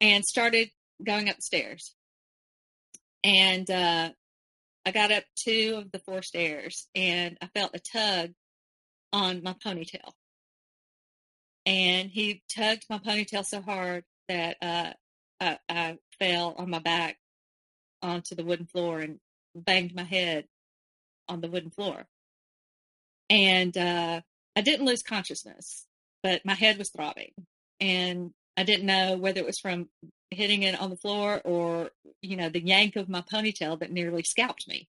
and 0.00 0.24
started 0.24 0.70
going 1.04 1.28
up 1.28 1.36
the 1.36 1.42
stairs. 1.42 1.94
And 3.24 3.70
uh, 3.70 4.10
I 4.84 4.90
got 4.92 5.12
up 5.12 5.24
two 5.36 5.82
of 5.82 5.90
the 5.90 5.98
four 5.98 6.22
stairs 6.22 6.88
and 6.94 7.36
I 7.40 7.48
felt 7.54 7.74
a 7.74 7.80
tug 7.80 8.30
on 9.12 9.42
my 9.42 9.54
ponytail. 9.54 10.12
And 11.66 12.10
he 12.10 12.42
tugged 12.48 12.86
my 12.88 12.98
ponytail 12.98 13.44
so 13.44 13.60
hard 13.60 14.04
that 14.28 14.56
uh, 14.62 14.92
I, 15.40 15.58
I 15.68 15.98
fell 16.18 16.54
on 16.56 16.70
my 16.70 16.78
back 16.78 17.18
onto 18.02 18.34
the 18.36 18.44
wooden 18.44 18.66
floor 18.66 19.00
and 19.00 19.18
banged 19.54 19.94
my 19.94 20.04
head 20.04 20.44
on 21.28 21.40
the 21.40 21.48
wooden 21.48 21.70
floor. 21.70 22.06
And 23.28 23.76
uh, 23.76 24.20
I 24.54 24.60
didn't 24.60 24.86
lose 24.86 25.02
consciousness, 25.02 25.86
but 26.22 26.44
my 26.44 26.54
head 26.54 26.78
was 26.78 26.90
throbbing. 26.90 27.32
And 27.80 28.30
I 28.56 28.62
didn't 28.62 28.86
know 28.86 29.16
whether 29.16 29.40
it 29.40 29.46
was 29.46 29.58
from 29.58 29.88
hitting 30.30 30.62
it 30.62 30.80
on 30.80 30.90
the 30.90 30.96
floor 30.96 31.40
or, 31.44 31.90
you 32.22 32.36
know, 32.36 32.48
the 32.48 32.64
yank 32.64 32.96
of 32.96 33.08
my 33.08 33.22
ponytail 33.22 33.80
that 33.80 33.92
nearly 33.92 34.22
scalped 34.22 34.68
me. 34.68 34.88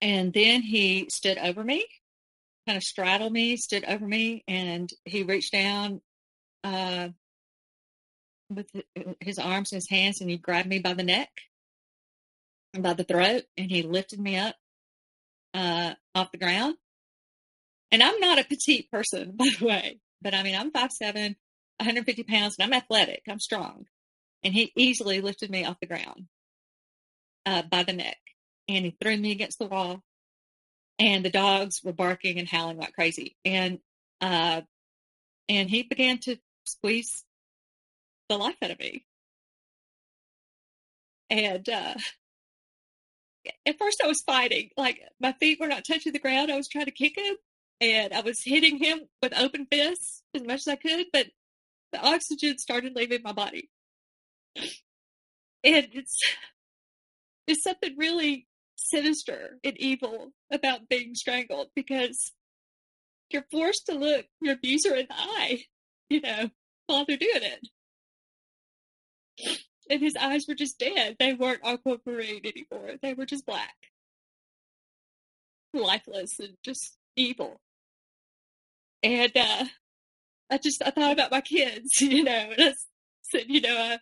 And 0.00 0.32
then 0.32 0.62
he 0.62 1.08
stood 1.10 1.38
over 1.38 1.64
me, 1.64 1.84
kind 2.68 2.76
of 2.76 2.84
straddled 2.84 3.32
me, 3.32 3.56
stood 3.56 3.84
over 3.86 4.06
me, 4.06 4.44
and 4.46 4.90
he 5.06 5.22
reached 5.22 5.52
down 5.52 6.02
uh, 6.64 7.08
with 8.50 8.70
his 9.20 9.38
arms 9.38 9.72
and 9.72 9.78
his 9.78 9.88
hands 9.88 10.20
and 10.20 10.28
he 10.28 10.36
grabbed 10.36 10.68
me 10.68 10.78
by 10.78 10.92
the 10.94 11.02
neck 11.02 11.30
by 12.78 12.92
the 12.92 13.04
throat 13.04 13.42
and 13.56 13.70
he 13.70 13.82
lifted 13.82 14.20
me 14.20 14.36
up 14.36 14.54
uh, 15.54 15.94
off 16.14 16.30
the 16.30 16.38
ground. 16.38 16.74
And 17.90 18.02
I'm 18.02 18.20
not 18.20 18.38
a 18.38 18.44
petite 18.44 18.90
person, 18.90 19.32
by 19.36 19.48
the 19.58 19.64
way, 19.64 20.00
but 20.20 20.34
I 20.34 20.42
mean, 20.42 20.54
I'm 20.54 20.70
5'7, 20.70 21.00
150 21.00 22.22
pounds, 22.24 22.56
and 22.58 22.66
I'm 22.66 22.78
athletic. 22.78 23.22
I'm 23.28 23.40
strong. 23.40 23.86
And 24.44 24.52
he 24.52 24.72
easily 24.76 25.20
lifted 25.20 25.50
me 25.50 25.64
off 25.64 25.80
the 25.80 25.86
ground 25.86 26.26
uh, 27.46 27.62
by 27.62 27.82
the 27.82 27.94
neck 27.94 28.18
and 28.68 28.84
he 28.84 28.96
threw 29.00 29.16
me 29.16 29.32
against 29.32 29.58
the 29.58 29.66
wall. 29.66 30.02
And 30.98 31.24
the 31.24 31.30
dogs 31.30 31.82
were 31.84 31.92
barking 31.92 32.38
and 32.38 32.48
howling 32.48 32.78
like 32.78 32.94
crazy. 32.94 33.36
And 33.44 33.78
uh, 34.20 34.62
and 35.48 35.70
he 35.70 35.82
began 35.84 36.18
to 36.18 36.36
squeeze 36.64 37.24
the 38.28 38.36
life 38.36 38.56
out 38.62 38.70
of 38.72 38.78
me. 38.78 39.04
And 41.30 41.68
uh, 41.68 41.94
at 43.66 43.78
first, 43.78 44.00
I 44.02 44.08
was 44.08 44.22
fighting. 44.22 44.70
Like 44.76 45.00
my 45.20 45.34
feet 45.34 45.60
were 45.60 45.68
not 45.68 45.84
touching 45.86 46.12
the 46.12 46.18
ground. 46.18 46.50
I 46.50 46.56
was 46.56 46.68
trying 46.68 46.86
to 46.86 46.90
kick 46.90 47.16
him, 47.16 47.36
and 47.80 48.12
I 48.12 48.20
was 48.20 48.42
hitting 48.42 48.78
him 48.78 49.00
with 49.22 49.38
open 49.38 49.66
fists 49.70 50.22
as 50.34 50.42
much 50.42 50.60
as 50.60 50.68
I 50.68 50.76
could. 50.76 51.06
But 51.12 51.26
the 51.92 52.04
oxygen 52.04 52.58
started 52.58 52.96
leaving 52.96 53.22
my 53.22 53.32
body, 53.32 53.70
and 54.56 55.88
it's 55.92 56.18
it's 57.46 57.62
something 57.62 57.94
really 57.96 58.47
sinister 58.78 59.58
and 59.64 59.76
evil 59.78 60.32
about 60.52 60.88
being 60.88 61.14
strangled 61.14 61.68
because 61.74 62.32
you're 63.30 63.44
forced 63.50 63.86
to 63.86 63.94
look 63.94 64.26
your 64.40 64.54
abuser 64.54 64.94
in 64.94 65.06
the 65.08 65.14
eye, 65.14 65.64
you 66.08 66.20
know, 66.20 66.50
while 66.86 67.04
they're 67.04 67.16
doing 67.16 67.42
it. 67.42 67.68
And 69.90 70.00
his 70.00 70.16
eyes 70.16 70.46
were 70.46 70.54
just 70.54 70.78
dead. 70.78 71.16
They 71.18 71.34
weren't 71.34 71.64
aquamarine 71.64 72.42
anymore. 72.44 72.96
They 73.02 73.14
were 73.14 73.26
just 73.26 73.46
black. 73.46 73.74
Lifeless 75.74 76.38
and 76.40 76.56
just 76.62 76.96
evil. 77.16 77.60
And 79.02 79.32
uh 79.36 79.64
I 80.50 80.58
just 80.58 80.82
I 80.84 80.90
thought 80.90 81.12
about 81.12 81.30
my 81.30 81.40
kids, 81.40 82.00
you 82.00 82.24
know, 82.24 82.52
and 82.56 82.62
I 82.70 82.74
said, 83.22 83.44
you 83.48 83.60
know, 83.60 83.76
I, 83.76 83.98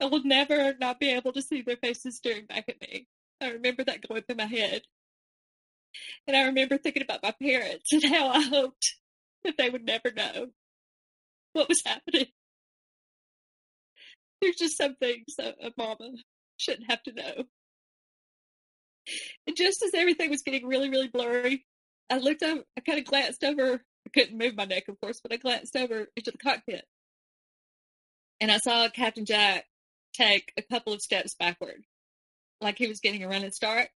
I 0.00 0.06
will 0.06 0.24
never 0.24 0.74
not 0.78 1.00
be 1.00 1.10
able 1.10 1.32
to 1.32 1.42
see 1.42 1.62
their 1.62 1.76
faces 1.76 2.16
staring 2.16 2.46
back 2.46 2.64
at 2.68 2.80
me. 2.80 3.06
I 3.40 3.50
remember 3.50 3.84
that 3.84 4.06
going 4.06 4.22
through 4.22 4.36
my 4.36 4.46
head. 4.46 4.82
And 6.26 6.36
I 6.36 6.42
remember 6.46 6.78
thinking 6.78 7.02
about 7.02 7.22
my 7.22 7.34
parents 7.40 7.92
and 7.92 8.04
how 8.04 8.28
I 8.28 8.40
hoped 8.42 8.96
that 9.44 9.56
they 9.56 9.70
would 9.70 9.84
never 9.84 10.12
know 10.14 10.48
what 11.52 11.68
was 11.68 11.82
happening. 11.84 12.26
There's 14.40 14.56
just 14.56 14.76
some 14.76 14.94
things 14.96 15.34
a, 15.40 15.54
a 15.66 15.72
mama 15.76 16.10
shouldn't 16.56 16.90
have 16.90 17.02
to 17.04 17.12
know. 17.12 17.44
And 19.46 19.56
just 19.56 19.82
as 19.82 19.94
everything 19.94 20.30
was 20.30 20.42
getting 20.42 20.66
really, 20.66 20.90
really 20.90 21.08
blurry, 21.08 21.64
I 22.10 22.18
looked 22.18 22.42
up, 22.42 22.64
I 22.76 22.80
kind 22.80 22.98
of 22.98 23.06
glanced 23.06 23.42
over. 23.42 23.74
I 23.74 24.10
couldn't 24.12 24.38
move 24.38 24.56
my 24.56 24.64
neck, 24.64 24.84
of 24.88 25.00
course, 25.00 25.20
but 25.22 25.32
I 25.32 25.36
glanced 25.36 25.76
over 25.76 26.08
into 26.16 26.30
the 26.30 26.38
cockpit. 26.38 26.84
And 28.40 28.52
I 28.52 28.58
saw 28.58 28.88
Captain 28.88 29.24
Jack 29.24 29.64
take 30.14 30.52
a 30.56 30.62
couple 30.62 30.92
of 30.92 31.00
steps 31.00 31.34
backward 31.38 31.82
like 32.60 32.78
he 32.78 32.86
was 32.86 33.00
getting 33.00 33.22
a 33.22 33.28
running 33.28 33.50
start. 33.50 33.88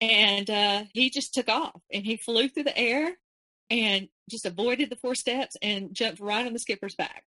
And 0.00 0.48
uh, 0.48 0.84
he 0.92 1.10
just 1.10 1.34
took 1.34 1.48
off 1.48 1.80
and 1.92 2.04
he 2.04 2.16
flew 2.16 2.48
through 2.48 2.64
the 2.64 2.78
air 2.78 3.12
and 3.68 4.08
just 4.30 4.46
avoided 4.46 4.90
the 4.90 4.96
four 4.96 5.14
steps 5.14 5.56
and 5.60 5.94
jumped 5.94 6.20
right 6.20 6.46
on 6.46 6.52
the 6.52 6.58
skipper's 6.58 6.94
back 6.94 7.24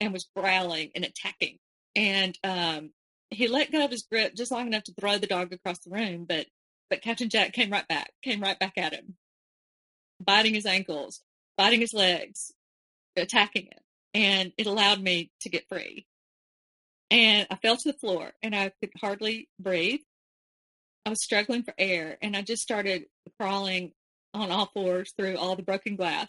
and 0.00 0.12
was 0.12 0.28
growling 0.36 0.90
and 0.94 1.04
attacking. 1.04 1.58
And 1.96 2.38
um, 2.44 2.90
he 3.30 3.48
let 3.48 3.72
go 3.72 3.84
of 3.84 3.90
his 3.90 4.02
grip 4.02 4.34
just 4.34 4.52
long 4.52 4.66
enough 4.66 4.84
to 4.84 4.94
throw 4.94 5.18
the 5.18 5.26
dog 5.26 5.52
across 5.52 5.78
the 5.80 5.90
room, 5.90 6.26
but 6.28 6.46
but 6.90 7.02
Captain 7.02 7.28
Jack 7.28 7.52
came 7.52 7.70
right 7.70 7.86
back, 7.86 8.12
came 8.22 8.40
right 8.40 8.58
back 8.58 8.78
at 8.78 8.94
him, 8.94 9.16
biting 10.24 10.54
his 10.54 10.64
ankles, 10.64 11.20
biting 11.58 11.80
his 11.80 11.92
legs, 11.92 12.50
attacking 13.14 13.66
him, 13.66 13.82
and 14.14 14.52
it 14.56 14.66
allowed 14.66 15.02
me 15.02 15.30
to 15.40 15.50
get 15.50 15.68
free 15.68 16.06
and 17.10 17.46
I 17.50 17.56
fell 17.56 17.76
to 17.76 17.92
the 17.92 17.98
floor 17.98 18.32
and 18.42 18.54
I 18.54 18.72
could 18.80 18.90
hardly 19.00 19.48
breathe. 19.58 20.00
I 21.06 21.10
was 21.10 21.22
struggling 21.22 21.62
for 21.62 21.74
air 21.78 22.18
and 22.20 22.36
I 22.36 22.42
just 22.42 22.62
started 22.62 23.04
crawling 23.40 23.92
on 24.34 24.50
all 24.50 24.70
fours 24.74 25.12
through 25.16 25.36
all 25.36 25.56
the 25.56 25.62
broken 25.62 25.96
glass 25.96 26.28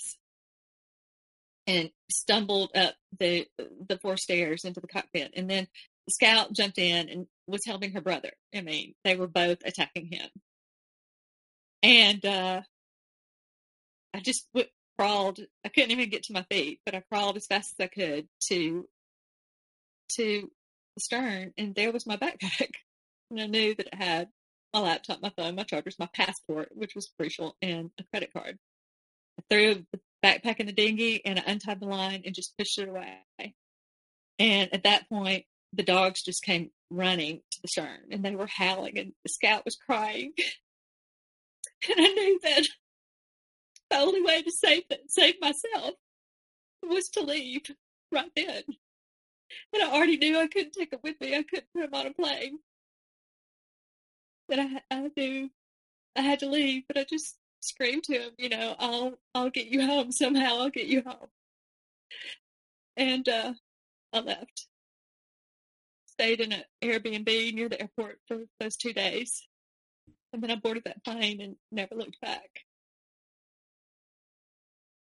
and 1.68 1.92
stumbled 2.12 2.72
up 2.76 2.96
the 3.20 3.46
the 3.58 3.98
four 3.98 4.18
stairs 4.18 4.64
into 4.64 4.80
the 4.80 4.88
cockpit. 4.88 5.34
And 5.36 5.50
then 5.50 5.68
the 6.08 6.14
scout 6.14 6.54
jumped 6.54 6.78
in 6.78 7.10
and 7.10 7.28
was 7.48 7.62
helping 7.66 7.92
her 7.94 8.02
brother. 8.02 8.32
I 8.56 8.62
mean, 8.62 8.96
they 9.04 9.16
were 9.16 9.28
both 9.28 9.60
attacking 9.66 10.08
him. 10.12 10.30
And 11.84 12.26
uh, 12.26 12.62
I 14.14 14.20
just 14.20 14.48
w- 14.54 14.70
crawled. 14.98 15.40
I 15.64 15.70
couldn't 15.70 15.92
even 15.92 16.10
get 16.10 16.24
to 16.24 16.34
my 16.34 16.46
feet, 16.50 16.80
but 16.86 16.96
I 16.96 17.04
crawled 17.12 17.38
as 17.38 17.48
fast 17.48 17.76
as 17.78 17.86
I 17.86 17.88
could 17.88 18.28
to 18.48 18.88
to 20.16 20.52
stern, 21.00 21.54
and 21.58 21.76
there 21.76 21.92
was 21.92 22.06
my 22.06 22.18
backpack. 22.18 22.72
And 23.32 23.40
I 23.40 23.46
knew 23.46 23.76
that 23.76 23.86
it 23.86 23.94
had 23.94 24.30
my 24.74 24.80
laptop, 24.80 25.22
my 25.22 25.32
phone, 25.38 25.54
my 25.54 25.62
chargers, 25.62 26.00
my 26.00 26.10
passport, 26.16 26.70
which 26.72 26.96
was 26.96 27.12
crucial, 27.16 27.56
and 27.62 27.92
a 28.00 28.04
credit 28.06 28.34
card. 28.34 28.58
I 29.38 29.44
threw 29.48 29.86
the 29.92 30.00
backpack 30.24 30.60
in 30.60 30.66
the 30.66 30.74
dinghy 30.74 31.24
and 31.26 31.40
I 31.40 31.44
untied 31.46 31.80
the 31.80 31.86
line 31.86 32.24
and 32.26 32.36
just 32.36 32.58
pushed 32.58 32.80
it 32.80 32.90
away. 32.90 33.20
And 34.40 34.74
at 34.74 34.84
that 34.84 35.08
point, 35.10 35.46
the 35.74 35.84
dogs 35.84 36.24
just 36.24 36.44
came 36.44 36.72
running 36.90 37.42
to 37.52 37.62
the 37.62 37.68
stern 37.68 38.00
and 38.12 38.24
they 38.24 38.36
were 38.36 38.48
howling 38.48 38.98
and 38.98 39.14
the 39.24 39.30
scout 39.30 39.66
was 39.66 39.76
crying. 39.76 40.34
and 41.90 42.00
I 42.00 42.08
knew 42.08 42.40
that 42.44 42.68
the 43.90 43.98
only 43.98 44.22
way 44.22 44.42
to 44.42 44.52
save 44.52 44.84
save 45.08 45.36
myself 45.42 45.96
was 46.84 47.10
to 47.10 47.22
leave 47.22 47.64
right 48.12 48.32
then. 48.36 48.64
And 49.74 49.84
I 49.84 49.92
already 49.92 50.18
knew 50.18 50.38
I 50.38 50.48
couldn't 50.48 50.74
take 50.74 50.94
him 50.94 51.00
with 51.04 51.20
me. 51.22 51.36
I 51.36 51.44
couldn't 51.44 51.74
put 51.74 51.86
him 51.86 51.94
on 51.94 52.08
a 52.08 52.14
plane. 52.14 52.60
That 54.50 54.60
I, 54.60 54.82
I 54.96 55.10
knew 55.16 55.50
I 56.16 56.22
had 56.22 56.40
to 56.40 56.50
leave, 56.50 56.84
but 56.88 56.98
I 56.98 57.04
just 57.04 57.38
screamed 57.62 58.04
to 58.04 58.14
him, 58.14 58.32
you 58.38 58.50
know, 58.50 58.76
I'll 58.80 59.14
I'll 59.36 59.50
get 59.50 59.68
you 59.68 59.86
home 59.86 60.12
somehow. 60.12 60.60
I'll 60.60 60.70
get 60.70 60.88
you 60.88 61.04
home. 61.06 61.28
And 62.98 63.28
uh, 63.28 63.54
I 64.14 64.20
left. 64.20 64.68
Stayed 66.08 66.42
in 66.42 66.52
an 66.52 66.64
Airbnb 66.84 67.54
near 67.54 67.70
the 67.70 67.82
airport 67.82 68.20
for 68.28 68.40
those 68.60 68.76
two 68.76 68.92
days, 68.92 69.48
and 70.34 70.44
then 70.44 70.52
I 70.52 70.56
boarded 70.56 70.84
that 70.86 71.04
plane 71.04 71.40
and 71.40 71.56
never 71.72 71.96
looked 71.96 72.20
back. 72.20 72.66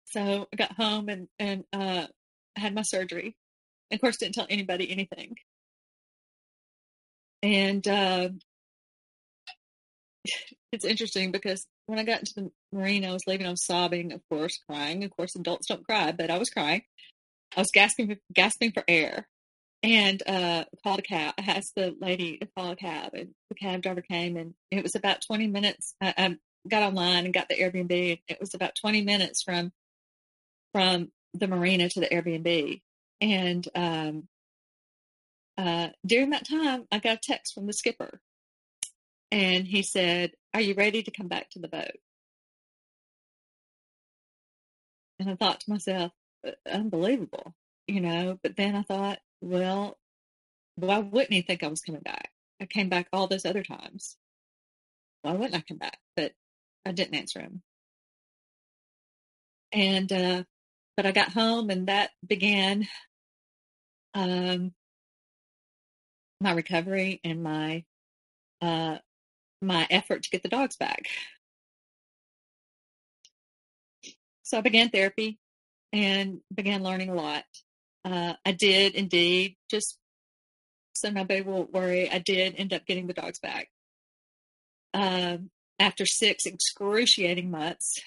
So 0.05 0.47
I 0.51 0.55
got 0.55 0.73
home 0.73 1.09
and 1.09 1.27
and 1.39 1.63
uh, 1.73 2.07
had 2.55 2.75
my 2.75 2.83
surgery. 2.83 3.35
And 3.89 3.97
of 3.97 4.01
course, 4.01 4.17
didn't 4.17 4.35
tell 4.35 4.47
anybody 4.49 4.89
anything. 4.91 5.35
And 7.43 7.87
uh, 7.87 8.29
it's 10.71 10.85
interesting 10.85 11.31
because 11.31 11.65
when 11.85 11.99
I 11.99 12.03
got 12.03 12.19
into 12.19 12.33
the 12.35 12.51
Marine, 12.71 13.05
I 13.05 13.13
was 13.13 13.25
leaving. 13.27 13.47
I 13.47 13.51
was 13.51 13.65
sobbing, 13.65 14.11
of 14.11 14.21
course, 14.29 14.59
crying. 14.69 15.03
Of 15.03 15.11
course, 15.11 15.35
adults 15.35 15.67
don't 15.67 15.85
cry, 15.85 16.11
but 16.11 16.29
I 16.29 16.37
was 16.37 16.49
crying. 16.49 16.83
I 17.55 17.61
was 17.61 17.71
gasping, 17.73 18.17
gasping 18.33 18.73
for 18.73 18.83
air, 18.87 19.27
and 19.81 20.21
uh, 20.27 20.65
called 20.83 20.99
a 20.99 21.03
cab. 21.03 21.35
I 21.37 21.43
asked 21.43 21.73
the 21.75 21.95
lady 21.99 22.37
to 22.39 22.47
call 22.57 22.71
a 22.71 22.75
cab, 22.75 23.11
and 23.13 23.29
the 23.49 23.55
cab 23.55 23.81
driver 23.81 24.01
came, 24.01 24.35
and 24.35 24.53
it 24.69 24.83
was 24.83 24.95
about 24.95 25.21
twenty 25.25 25.47
minutes. 25.47 25.95
I, 26.01 26.13
I 26.17 26.37
got 26.67 26.83
online 26.83 27.23
and 27.23 27.33
got 27.33 27.47
the 27.47 27.55
Airbnb. 27.55 28.21
It 28.27 28.39
was 28.39 28.53
about 28.53 28.75
twenty 28.75 29.01
minutes 29.01 29.43
from 29.43 29.71
from 30.73 31.11
the 31.33 31.47
marina 31.47 31.87
to 31.89 31.99
the 32.01 32.07
Airbnb, 32.07 32.81
and 33.21 33.67
um, 33.75 34.27
uh, 35.57 35.89
during 36.05 36.31
that 36.31 36.47
time, 36.47 36.85
I 36.91 36.99
got 36.99 37.17
a 37.17 37.19
text 37.21 37.53
from 37.53 37.67
the 37.67 37.73
skipper, 37.73 38.21
and 39.31 39.67
he 39.67 39.83
said, 39.83 40.33
"Are 40.53 40.61
you 40.61 40.73
ready 40.75 41.03
to 41.03 41.11
come 41.11 41.27
back 41.27 41.49
to 41.51 41.59
the 41.59 41.67
boat?" 41.67 41.97
And 45.19 45.29
I 45.29 45.35
thought 45.35 45.61
to 45.61 45.69
myself, 45.69 46.11
uh, 46.47 46.51
unbelievable, 46.65 47.53
you 47.87 48.01
know. 48.01 48.39
But 48.43 48.55
then 48.55 48.75
I 48.75 48.83
thought, 48.83 49.19
well, 49.41 49.97
why 50.75 50.99
wouldn't 50.99 51.33
he 51.33 51.41
think 51.41 51.63
I 51.63 51.67
was 51.67 51.81
coming 51.81 52.01
back? 52.01 52.31
I 52.61 52.65
came 52.65 52.89
back 52.89 53.07
all 53.13 53.27
those 53.27 53.45
other 53.45 53.63
times. 53.63 54.17
Why 55.21 55.33
wouldn't 55.33 55.55
I 55.55 55.61
come 55.61 55.77
back? 55.77 55.99
But 56.15 56.33
I 56.85 56.91
didn't 56.91 57.15
answer 57.15 57.39
him. 57.41 57.63
And, 59.71 60.11
uh, 60.11 60.43
but 60.97 61.05
I 61.05 61.11
got 61.11 61.31
home 61.31 61.69
and 61.69 61.87
that 61.87 62.09
began, 62.27 62.87
um, 64.15 64.73
my 66.41 66.51
recovery 66.51 67.21
and 67.23 67.43
my, 67.43 67.83
uh, 68.61 68.97
my 69.61 69.87
effort 69.91 70.23
to 70.23 70.29
get 70.29 70.41
the 70.43 70.49
dogs 70.49 70.75
back. 70.75 71.05
So 74.41 74.57
I 74.57 74.61
began 74.61 74.89
therapy 74.89 75.37
and 75.93 76.41
began 76.53 76.83
learning 76.83 77.09
a 77.09 77.15
lot. 77.15 77.43
Uh, 78.03 78.33
I 78.45 78.51
did 78.51 78.95
indeed, 78.95 79.55
just 79.69 79.99
so 80.95 81.09
nobody 81.09 81.41
will 81.41 81.65
worry, 81.65 82.09
I 82.09 82.17
did 82.17 82.55
end 82.57 82.73
up 82.73 82.85
getting 82.87 83.05
the 83.05 83.13
dogs 83.13 83.39
back. 83.39 83.69
Um, 84.93 85.51
after 85.79 86.05
six 86.07 86.45
excruciating 86.45 87.51
months 87.51 88.01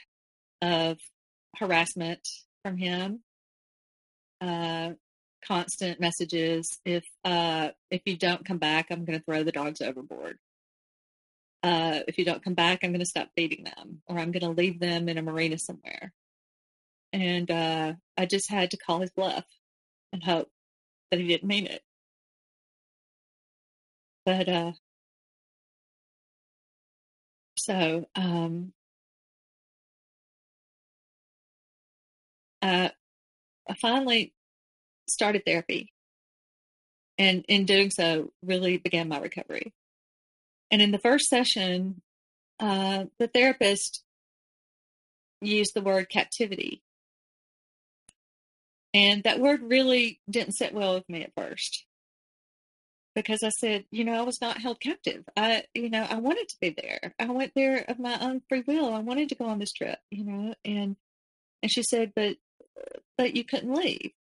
of 0.60 0.98
harassment 1.56 2.26
from 2.62 2.76
him, 2.76 3.20
uh, 4.40 4.90
constant 5.46 6.00
messages. 6.00 6.78
If 6.84 7.04
uh, 7.24 7.70
if 7.90 8.02
you 8.06 8.16
don't 8.16 8.44
come 8.44 8.58
back, 8.58 8.86
I'm 8.90 9.04
going 9.04 9.18
to 9.18 9.24
throw 9.24 9.42
the 9.42 9.52
dogs 9.52 9.80
overboard. 9.80 10.38
Uh, 11.62 12.00
if 12.08 12.18
you 12.18 12.24
don't 12.24 12.42
come 12.42 12.54
back, 12.54 12.80
I'm 12.82 12.90
going 12.90 13.00
to 13.00 13.06
stop 13.06 13.28
feeding 13.36 13.64
them, 13.64 14.02
or 14.06 14.18
I'm 14.18 14.32
going 14.32 14.42
to 14.42 14.50
leave 14.50 14.80
them 14.80 15.08
in 15.08 15.18
a 15.18 15.22
marina 15.22 15.58
somewhere 15.58 16.12
and 17.12 17.50
uh, 17.50 17.94
I 18.16 18.26
just 18.26 18.50
had 18.50 18.70
to 18.70 18.76
call 18.76 19.00
his 19.00 19.10
bluff 19.10 19.44
and 20.12 20.22
hope 20.22 20.48
that 21.10 21.20
he 21.20 21.26
didn't 21.26 21.48
mean 21.48 21.66
it. 21.66 21.82
But 24.24 24.48
uh, 24.48 24.72
so 27.56 28.06
um, 28.14 28.72
uh, 32.62 32.88
I 33.68 33.74
finally 33.80 34.32
started 35.08 35.44
therapy, 35.44 35.92
and 37.18 37.44
in 37.48 37.66
doing 37.66 37.90
so, 37.90 38.32
really 38.42 38.78
began 38.78 39.08
my 39.08 39.18
recovery. 39.18 39.72
And 40.70 40.80
in 40.80 40.92
the 40.92 40.98
first 40.98 41.28
session, 41.28 42.00
uh, 42.58 43.04
the 43.18 43.28
therapist 43.28 44.02
used 45.40 45.74
the 45.74 45.82
word 45.82 46.08
captivity 46.08 46.82
and 48.92 49.22
that 49.22 49.38
word 49.38 49.62
really 49.62 50.20
didn't 50.28 50.54
sit 50.54 50.74
well 50.74 50.94
with 50.94 51.08
me 51.08 51.22
at 51.22 51.34
first 51.36 51.86
because 53.14 53.42
I 53.42 53.50
said, 53.50 53.84
you 53.90 54.04
know, 54.04 54.14
I 54.14 54.22
was 54.22 54.40
not 54.40 54.60
held 54.60 54.80
captive. 54.80 55.24
I, 55.36 55.64
you 55.74 55.90
know, 55.90 56.06
I 56.08 56.16
wanted 56.16 56.48
to 56.48 56.56
be 56.60 56.70
there. 56.70 57.14
I 57.18 57.26
went 57.26 57.52
there 57.54 57.84
of 57.88 57.98
my 57.98 58.18
own 58.20 58.42
free 58.48 58.64
will. 58.66 58.92
I 58.92 59.00
wanted 59.00 59.28
to 59.30 59.34
go 59.34 59.46
on 59.46 59.58
this 59.58 59.72
trip, 59.72 59.98
you 60.10 60.24
know, 60.24 60.54
and, 60.64 60.96
and 61.62 61.70
she 61.70 61.82
said, 61.82 62.12
but, 62.14 62.36
but 63.16 63.36
you 63.36 63.44
couldn't 63.44 63.74
leave. 63.74 64.12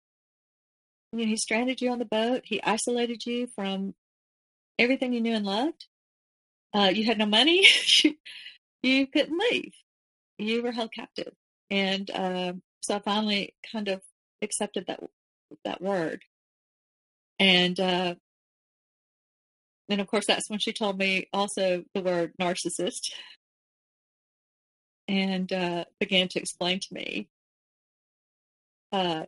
I 1.12 1.16
mean, 1.16 1.28
he 1.28 1.36
stranded 1.36 1.80
you 1.80 1.90
on 1.90 1.98
the 1.98 2.04
boat. 2.04 2.42
He 2.44 2.62
isolated 2.62 3.24
you 3.26 3.48
from 3.54 3.94
everything 4.78 5.12
you 5.12 5.20
knew 5.20 5.34
and 5.34 5.46
loved. 5.46 5.86
Uh, 6.72 6.92
you 6.94 7.04
had 7.04 7.18
no 7.18 7.26
money. 7.26 7.66
you 8.82 9.06
couldn't 9.06 9.38
leave. 9.50 9.72
You 10.38 10.62
were 10.62 10.72
held 10.72 10.92
captive. 10.92 11.32
And, 11.70 12.10
uh, 12.10 12.52
so 12.82 12.96
I 12.96 13.00
finally 13.00 13.54
kind 13.72 13.88
of 13.88 14.00
accepted 14.42 14.86
that 14.86 15.00
that 15.64 15.82
word. 15.82 16.22
And 17.38 17.78
uh, 17.78 18.14
of 19.88 20.06
course, 20.06 20.26
that's 20.26 20.48
when 20.48 20.60
she 20.60 20.72
told 20.72 20.98
me 20.98 21.26
also 21.32 21.84
the 21.94 22.02
word 22.02 22.32
narcissist, 22.40 23.10
and 25.08 25.52
uh, 25.52 25.84
began 25.98 26.28
to 26.28 26.38
explain 26.38 26.80
to 26.80 26.94
me 26.94 27.28
uh, 28.92 29.24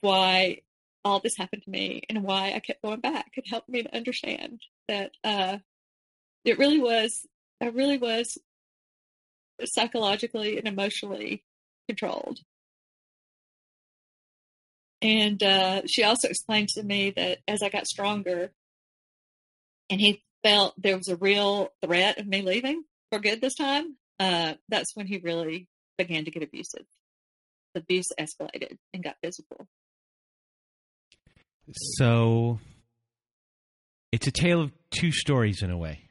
why 0.00 0.62
all 1.04 1.20
this 1.20 1.36
happened 1.36 1.62
to 1.64 1.70
me 1.70 2.02
and 2.08 2.22
why 2.22 2.52
I 2.54 2.60
kept 2.60 2.82
going 2.82 3.00
back. 3.00 3.32
It 3.36 3.48
helped 3.48 3.68
me 3.68 3.82
to 3.82 3.94
understand 3.94 4.60
that 4.88 5.12
uh, 5.24 5.58
it 6.44 6.58
really 6.58 6.78
was, 6.78 7.26
I 7.60 7.66
really 7.66 7.98
was 7.98 8.38
psychologically 9.64 10.58
and 10.58 10.68
emotionally 10.68 11.44
controlled. 11.88 12.40
And 15.00 15.42
uh, 15.42 15.82
she 15.86 16.04
also 16.04 16.28
explained 16.28 16.68
to 16.70 16.82
me 16.82 17.12
that 17.16 17.38
as 17.48 17.62
I 17.62 17.68
got 17.68 17.88
stronger 17.88 18.52
and 19.90 20.00
he 20.00 20.22
felt 20.44 20.74
there 20.80 20.96
was 20.96 21.08
a 21.08 21.16
real 21.16 21.72
threat 21.84 22.18
of 22.18 22.26
me 22.26 22.42
leaving 22.42 22.84
for 23.10 23.18
good 23.18 23.40
this 23.40 23.56
time, 23.56 23.96
uh, 24.20 24.54
that's 24.68 24.94
when 24.94 25.06
he 25.06 25.18
really 25.18 25.68
began 25.98 26.24
to 26.24 26.30
get 26.30 26.44
abusive. 26.44 26.86
Abuse 27.74 28.06
escalated 28.18 28.76
and 28.92 29.02
got 29.02 29.16
physical. 29.22 29.66
So 31.72 32.58
it's 34.10 34.26
a 34.26 34.32
tale 34.32 34.60
of 34.60 34.72
two 34.90 35.12
stories 35.12 35.62
in 35.62 35.70
a 35.70 35.78
way. 35.78 36.08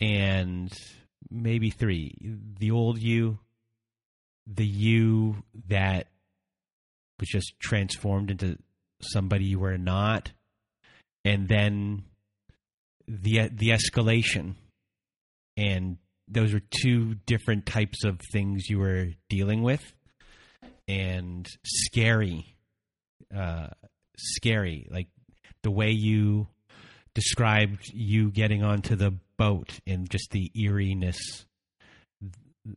And 0.00 0.72
maybe 1.30 1.70
three. 1.70 2.14
The 2.58 2.70
old 2.70 2.98
you, 2.98 3.38
the 4.46 4.66
you 4.66 5.42
that 5.68 6.06
was 7.18 7.28
just 7.28 7.58
transformed 7.60 8.30
into 8.30 8.56
somebody 9.02 9.44
you 9.44 9.58
were 9.58 9.78
not, 9.78 10.32
and 11.24 11.48
then 11.48 12.04
the 13.06 13.48
the 13.48 13.70
escalation, 13.70 14.54
and 15.56 15.98
those 16.30 16.52
were 16.52 16.62
two 16.82 17.14
different 17.26 17.66
types 17.66 18.04
of 18.04 18.20
things 18.32 18.68
you 18.68 18.78
were 18.78 19.08
dealing 19.28 19.62
with, 19.62 19.82
and 20.88 21.46
scary, 21.64 22.56
uh, 23.36 23.68
scary, 24.16 24.86
like 24.90 25.08
the 25.62 25.70
way 25.70 25.90
you 25.90 26.46
described 27.14 27.90
you 27.92 28.30
getting 28.30 28.62
onto 28.62 28.94
the 28.94 29.12
boat 29.36 29.80
and 29.86 30.08
just 30.08 30.30
the 30.30 30.50
eeriness 30.54 31.46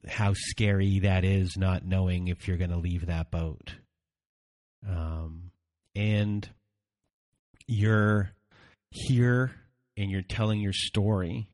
how 0.08 0.34
scary 0.34 1.00
that 1.00 1.24
is 1.26 1.58
not 1.58 1.86
knowing 1.86 2.28
if 2.28 2.48
you're 2.48 2.58
going 2.58 2.70
to 2.70 2.78
leave 2.78 3.08
that 3.08 3.32
boat. 3.32 3.76
Um, 4.88 5.52
and 5.96 6.48
you're 7.68 8.32
here 8.90 9.52
and 9.98 10.10
you're 10.10 10.22
telling 10.22 10.60
your 10.60 10.74
story 10.74 11.50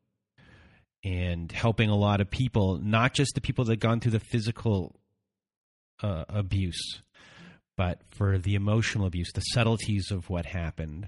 and 1.03 1.51
helping 1.51 1.89
a 1.89 1.95
lot 1.95 2.21
of 2.21 2.29
people, 2.29 2.77
not 2.77 3.13
just 3.13 3.33
the 3.35 3.41
people 3.41 3.65
that 3.65 3.77
gone 3.77 3.99
through 3.99 4.11
the 4.11 4.19
physical 4.19 4.95
uh, 6.01 6.25
abuse, 6.29 7.01
but 7.77 8.01
for 8.09 8.37
the 8.37 8.55
emotional 8.55 9.05
abuse, 9.05 9.31
the 9.33 9.41
subtleties 9.41 10.11
of 10.11 10.29
what 10.29 10.45
happened, 10.45 11.07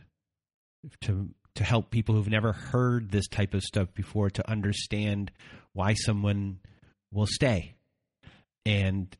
to 1.01 1.29
to 1.55 1.63
help 1.65 1.91
people 1.91 2.15
who've 2.15 2.29
never 2.29 2.53
heard 2.53 3.11
this 3.11 3.27
type 3.27 3.53
of 3.53 3.61
stuff 3.61 3.93
before 3.93 4.29
to 4.29 4.49
understand 4.49 5.31
why 5.73 5.93
someone 5.93 6.59
will 7.11 7.27
stay. 7.27 7.75
And 8.65 9.15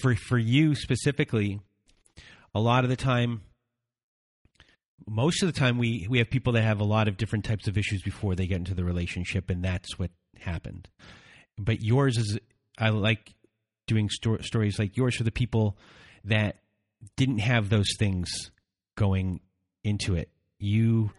for 0.00 0.14
for 0.14 0.38
you 0.38 0.74
specifically, 0.74 1.60
a 2.54 2.60
lot 2.60 2.84
of 2.84 2.90
the 2.90 2.96
time 2.96 3.42
most 5.08 5.42
of 5.42 5.52
the 5.52 5.58
time 5.58 5.78
we 5.78 6.06
we 6.08 6.18
have 6.18 6.30
people 6.30 6.52
that 6.54 6.62
have 6.62 6.80
a 6.80 6.84
lot 6.84 7.08
of 7.08 7.16
different 7.16 7.44
types 7.44 7.68
of 7.68 7.76
issues 7.76 8.02
before 8.02 8.34
they 8.34 8.46
get 8.46 8.56
into 8.56 8.74
the 8.74 8.84
relationship 8.84 9.50
and 9.50 9.64
that's 9.64 9.98
what 9.98 10.10
happened. 10.40 10.88
But 11.58 11.82
yours 11.82 12.16
is 12.18 12.38
I 12.78 12.90
like 12.90 13.34
doing 13.86 14.08
sto- 14.10 14.38
stories 14.40 14.78
like 14.78 14.96
yours 14.96 15.16
for 15.16 15.24
the 15.24 15.30
people 15.30 15.76
that 16.24 16.56
didn't 17.16 17.38
have 17.38 17.68
those 17.68 17.88
things 17.98 18.50
going 18.96 19.40
into 19.84 20.14
it. 20.14 20.30
You 20.58 21.10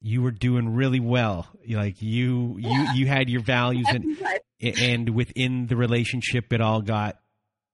you 0.00 0.22
were 0.22 0.30
doing 0.30 0.74
really 0.74 1.00
well. 1.00 1.46
Like 1.68 2.02
you 2.02 2.56
you 2.58 2.86
you 2.94 3.06
had 3.06 3.28
your 3.28 3.42
values 3.42 3.86
and 3.88 4.18
and 4.80 5.10
within 5.10 5.66
the 5.66 5.76
relationship 5.76 6.52
it 6.52 6.60
all 6.60 6.82
got 6.82 7.18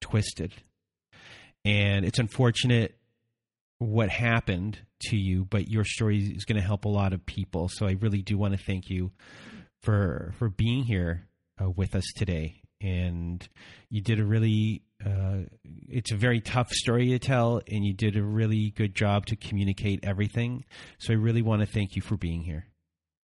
twisted. 0.00 0.52
And 1.64 2.04
it's 2.04 2.18
unfortunate 2.18 2.97
what 3.78 4.10
happened 4.10 4.78
to 5.00 5.16
you, 5.16 5.44
but 5.44 5.68
your 5.68 5.84
story 5.84 6.18
is 6.18 6.44
going 6.44 6.60
to 6.60 6.66
help 6.66 6.84
a 6.84 6.88
lot 6.88 7.12
of 7.12 7.24
people. 7.24 7.68
So 7.68 7.86
I 7.86 7.92
really 7.92 8.22
do 8.22 8.36
want 8.36 8.58
to 8.58 8.64
thank 8.64 8.90
you 8.90 9.12
for 9.82 10.34
for 10.38 10.48
being 10.48 10.84
here 10.84 11.28
uh, 11.60 11.70
with 11.70 11.94
us 11.94 12.04
today. 12.16 12.62
And 12.80 13.46
you 13.90 14.00
did 14.00 14.20
a 14.20 14.24
really 14.24 14.82
uh, 15.04 15.42
it's 15.88 16.10
a 16.10 16.16
very 16.16 16.40
tough 16.40 16.70
story 16.70 17.08
to 17.10 17.18
tell, 17.18 17.60
and 17.68 17.84
you 17.84 17.92
did 17.92 18.16
a 18.16 18.22
really 18.22 18.70
good 18.70 18.94
job 18.94 19.26
to 19.26 19.36
communicate 19.36 20.00
everything. 20.02 20.64
So 20.98 21.12
I 21.12 21.16
really 21.16 21.42
want 21.42 21.60
to 21.60 21.66
thank 21.66 21.94
you 21.94 22.02
for 22.02 22.16
being 22.16 22.42
here. 22.42 22.66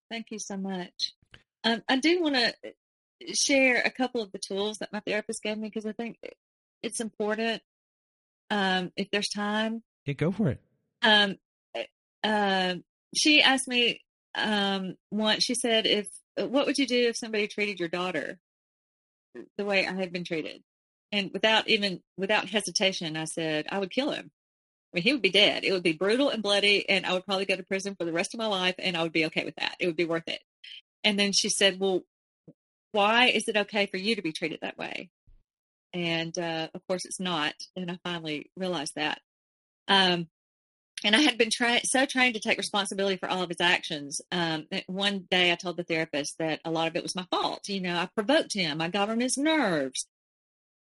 Thank 0.09 0.27
you 0.31 0.39
so 0.39 0.55
much. 0.55 1.13
Um, 1.63 1.81
I 1.89 1.97
do 1.97 2.21
want 2.21 2.35
to 2.35 2.53
share 3.33 3.81
a 3.83 3.89
couple 3.89 4.21
of 4.21 4.31
the 4.31 4.39
tools 4.39 4.77
that 4.77 4.93
my 4.93 4.99
therapist 5.01 5.41
gave 5.43 5.57
me 5.57 5.67
because 5.67 5.85
I 5.85 5.93
think 5.93 6.17
it's 6.83 7.01
important. 7.01 7.61
Um, 8.49 8.91
if 8.95 9.09
there's 9.11 9.29
time, 9.29 9.81
yeah, 10.05 10.13
go 10.13 10.31
for 10.31 10.49
it. 10.49 10.61
Um, 11.01 11.37
uh, 12.23 12.75
she 13.15 13.41
asked 13.41 13.67
me 13.67 14.01
um, 14.35 14.95
once. 15.11 15.43
She 15.43 15.55
said, 15.55 15.85
"If 15.85 16.07
what 16.35 16.65
would 16.65 16.77
you 16.77 16.87
do 16.87 17.09
if 17.09 17.17
somebody 17.17 17.47
treated 17.47 17.79
your 17.79 17.89
daughter 17.89 18.39
the 19.57 19.65
way 19.65 19.85
I 19.85 19.93
had 19.93 20.11
been 20.11 20.23
treated?" 20.23 20.63
And 21.11 21.31
without 21.33 21.67
even 21.67 22.01
without 22.17 22.49
hesitation, 22.49 23.17
I 23.17 23.25
said, 23.25 23.67
"I 23.69 23.79
would 23.79 23.91
kill 23.91 24.11
him. 24.11 24.31
I 24.93 24.97
mean, 24.97 25.03
he 25.03 25.13
would 25.13 25.21
be 25.21 25.29
dead. 25.31 25.63
It 25.63 25.71
would 25.71 25.83
be 25.83 25.93
brutal 25.93 26.29
and 26.29 26.43
bloody, 26.43 26.87
and 26.87 27.05
I 27.05 27.13
would 27.13 27.25
probably 27.25 27.45
go 27.45 27.55
to 27.55 27.63
prison 27.63 27.95
for 27.95 28.05
the 28.05 28.13
rest 28.13 28.33
of 28.33 28.37
my 28.37 28.47
life, 28.47 28.75
and 28.79 28.95
I 28.95 29.03
would 29.03 29.13
be 29.13 29.25
okay 29.25 29.45
with 29.45 29.55
that. 29.57 29.75
It 29.79 29.87
would 29.87 29.97
be 29.97 30.05
worth 30.05 30.27
it." 30.27 30.41
And 31.03 31.19
then 31.19 31.31
she 31.31 31.49
said, 31.49 31.79
"Well, 31.79 32.01
why 32.91 33.27
is 33.27 33.47
it 33.47 33.57
okay 33.57 33.87
for 33.87 33.97
you 33.97 34.15
to 34.15 34.21
be 34.21 34.31
treated 34.31 34.59
that 34.61 34.77
way?" 34.77 35.09
And 35.93 36.37
uh, 36.37 36.69
of 36.73 36.85
course, 36.87 37.05
it's 37.05 37.19
not. 37.19 37.53
And 37.75 37.89
I 37.91 37.97
finally 38.03 38.51
realized 38.57 38.95
that. 38.95 39.21
Um, 39.87 40.27
and 41.03 41.15
I 41.15 41.21
had 41.21 41.37
been 41.37 41.51
trying 41.51 41.81
so 41.83 42.05
trained 42.05 42.35
to 42.35 42.39
take 42.39 42.57
responsibility 42.57 43.17
for 43.17 43.29
all 43.29 43.43
of 43.43 43.49
his 43.49 43.61
actions. 43.61 44.21
Um, 44.31 44.65
one 44.87 45.27
day, 45.29 45.51
I 45.51 45.55
told 45.55 45.77
the 45.77 45.83
therapist 45.83 46.37
that 46.39 46.61
a 46.65 46.71
lot 46.71 46.87
of 46.87 46.95
it 46.95 47.03
was 47.03 47.15
my 47.15 47.25
fault. 47.29 47.67
You 47.67 47.81
know, 47.81 47.95
I 47.95 48.09
provoked 48.15 48.53
him. 48.53 48.81
I 48.81 48.87
got 48.89 49.09
on 49.09 49.19
his 49.19 49.37
nerves. 49.37 50.07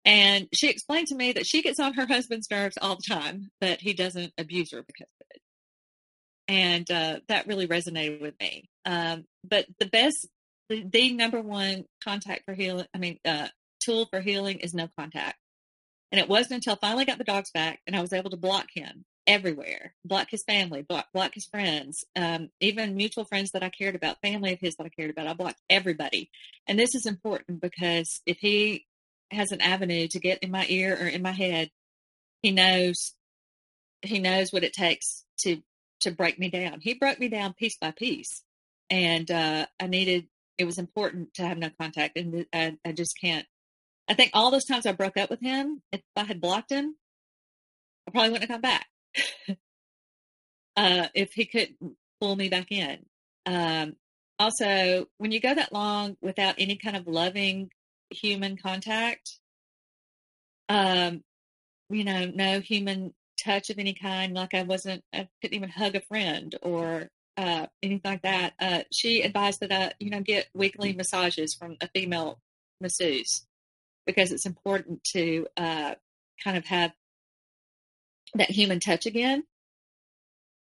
And 0.05 0.49
she 0.53 0.69
explained 0.69 1.09
to 1.09 1.15
me 1.15 1.33
that 1.33 1.47
she 1.47 1.63
gets 1.63 1.81
on 1.81 1.95
her 1.95 2.07
husband's 2.09 2.51
nerves 2.51 2.79
all 2.81 2.97
the 2.97 3.15
time, 3.15 3.51
but 3.61 3.81
he 3.81 3.95
doesn't 3.95 4.33
abuse 4.39 4.73
her 4.73 4.83
because 4.83 5.09
of 5.21 5.27
it. 5.31 5.43
And 6.49 6.91
uh, 6.91 7.21
that 7.29 7.47
really 7.47 7.69
resonated 7.69 8.21
with 8.21 8.35
me. 8.41 8.69
Um, 8.85 9.25
but 9.45 9.67
the 9.79 9.87
best, 9.87 10.29
the, 10.69 10.85
the, 10.85 11.13
number 11.13 11.41
one 11.41 11.85
contact 12.03 12.45
for 12.45 12.53
healing, 12.53 12.87
I 12.95 12.99
mean, 12.99 13.19
uh, 13.25 13.49
tool 13.81 14.07
for 14.07 14.21
healing 14.21 14.59
is 14.59 14.75
no 14.75 14.89
contact. 14.99 15.37
And 16.13 16.21
it 16.21 16.29
wasn't 16.29 16.57
until 16.57 16.77
finally 16.77 17.07
got 17.07 17.19
the 17.19 17.25
dogs 17.25 17.51
back 17.51 17.81
and 17.87 17.97
I 17.97 18.01
was 18.01 18.13
able 18.13 18.31
to 18.31 18.37
block 18.37 18.67
him 18.73 19.05
everywhere, 19.27 19.95
block 20.05 20.29
his 20.31 20.45
family, 20.45 20.83
block, 20.83 21.07
block 21.13 21.33
his 21.35 21.47
friends, 21.47 22.05
um, 22.15 22.51
even 22.61 22.97
mutual 22.97 23.25
friends 23.25 23.53
that 23.53 23.63
I 23.63 23.71
cared 23.71 23.95
about, 23.95 24.21
family 24.21 24.53
of 24.53 24.61
his 24.61 24.77
that 24.77 24.85
I 24.85 24.91
cared 24.91 25.11
about. 25.11 25.27
I 25.27 25.33
blocked 25.33 25.61
everybody. 25.71 26.31
And 26.69 26.79
this 26.79 26.95
is 26.95 27.07
important 27.07 27.61
because 27.61 28.21
if 28.27 28.39
he 28.39 28.87
has 29.31 29.53
an 29.53 29.63
avenue 29.63 30.07
to 30.09 30.21
get 30.21 30.41
in 30.41 30.51
my 30.51 30.67
ear 30.69 30.97
or 31.01 31.07
in 31.07 31.23
my 31.23 31.33
head, 31.33 31.71
he 32.43 32.51
knows 32.51 33.15
he 34.03 34.19
knows 34.19 34.53
what 34.53 34.65
it 34.65 34.73
takes 34.73 35.25
to 35.39 35.63
to 36.01 36.11
break 36.11 36.39
me 36.39 36.51
down. 36.51 36.81
He 36.81 36.95
broke 36.95 37.19
me 37.19 37.29
down 37.29 37.55
piece 37.55 37.77
by 37.77 37.93
piece, 37.93 38.43
and 38.91 39.31
uh, 39.31 39.67
I 39.81 39.87
needed. 39.87 40.27
It 40.59 40.65
was 40.65 40.79
important 40.79 41.35
to 41.35 41.47
have 41.47 41.59
no 41.59 41.71
contact, 41.81 42.17
and 42.17 42.47
I, 42.53 42.77
I 42.85 42.93
just 42.93 43.19
can't. 43.19 43.47
I 44.13 44.15
think 44.15 44.33
all 44.35 44.51
those 44.51 44.67
times 44.67 44.85
I 44.85 44.93
broke 44.93 45.17
up 45.17 45.31
with 45.31 45.41
him, 45.41 45.81
if 45.91 46.03
I 46.15 46.25
had 46.25 46.39
blocked 46.39 46.71
him, 46.71 46.97
I 48.07 48.11
probably 48.11 48.29
wouldn't 48.29 48.51
have 48.51 48.57
come 48.57 48.61
back. 48.61 48.87
uh, 50.77 51.07
if 51.15 51.33
he 51.33 51.47
couldn't 51.47 51.97
pull 52.21 52.37
me 52.37 52.51
back 52.51 52.71
in. 52.71 53.07
Um, 53.47 53.97
also, 54.39 55.07
when 55.17 55.33
you 55.33 55.41
go 55.41 55.55
that 55.55 55.73
long 55.73 56.19
without 56.21 56.57
any 56.59 56.77
kind 56.77 56.95
of 56.95 57.07
loving 57.07 57.71
human 58.11 58.59
contact, 58.59 59.39
um, 60.69 61.25
you 61.89 62.05
know, 62.05 62.27
no 62.35 62.61
human 62.61 63.15
touch 63.43 63.71
of 63.71 63.79
any 63.79 63.95
kind, 63.95 64.35
like 64.35 64.53
I 64.53 64.65
wasn't, 64.65 65.05
I 65.15 65.27
couldn't 65.41 65.57
even 65.57 65.71
hug 65.71 65.97
a 65.97 66.03
friend 66.03 66.55
or 66.61 67.09
uh, 67.39 67.65
anything 67.83 68.03
like 68.05 68.23
that. 68.25 68.53
Uh, 68.61 68.83
she 68.93 69.23
advised 69.23 69.61
that 69.61 69.73
I, 69.73 69.95
you 69.99 70.11
know, 70.11 70.21
get 70.21 70.51
weekly 70.53 70.93
massages 70.93 71.55
from 71.55 71.79
a 71.81 71.89
female 71.95 72.41
masseuse 72.79 73.47
because 74.07 74.33
it's 74.33 74.47
important 74.47 75.03
to 75.13 75.47
uh, 75.57 75.95
kind 76.43 76.57
of 76.57 76.65
have 76.67 76.93
that 78.35 78.51
human 78.51 78.81
touch 78.81 79.07
again. 79.07 79.45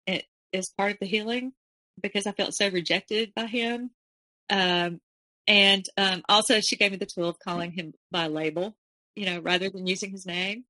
It 0.06 0.24
is 0.52 0.72
part 0.76 0.92
of 0.92 0.98
the 1.00 1.06
healing 1.06 1.52
because 2.00 2.26
I 2.26 2.32
felt 2.32 2.54
so 2.54 2.68
rejected 2.68 3.32
by 3.34 3.46
him. 3.46 3.90
Um, 4.50 5.00
and 5.46 5.84
um, 5.96 6.22
also, 6.28 6.60
she 6.60 6.76
gave 6.76 6.92
me 6.92 6.96
the 6.96 7.06
tool 7.06 7.28
of 7.28 7.38
calling 7.38 7.72
him 7.72 7.94
by 8.10 8.28
label, 8.28 8.74
you 9.14 9.26
know, 9.26 9.40
rather 9.40 9.68
than 9.68 9.86
using 9.86 10.10
his 10.10 10.26
name. 10.26 10.64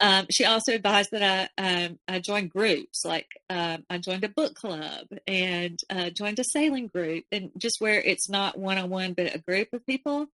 Um, 0.00 0.26
she 0.30 0.44
also 0.44 0.72
advised 0.72 1.10
that 1.12 1.50
I 1.58 1.62
um, 1.62 1.98
I 2.08 2.18
joined 2.18 2.50
groups, 2.50 3.04
like 3.04 3.28
um, 3.48 3.84
I 3.88 3.98
joined 3.98 4.24
a 4.24 4.28
book 4.28 4.54
club 4.54 5.06
and 5.26 5.78
uh, 5.88 6.10
joined 6.10 6.38
a 6.40 6.44
sailing 6.44 6.88
group, 6.88 7.24
and 7.30 7.50
just 7.56 7.80
where 7.80 8.00
it's 8.00 8.28
not 8.28 8.58
one 8.58 8.76
on 8.76 8.90
one, 8.90 9.12
but 9.12 9.34
a 9.34 9.38
group 9.38 9.68
of 9.72 9.86
people. 9.86 10.26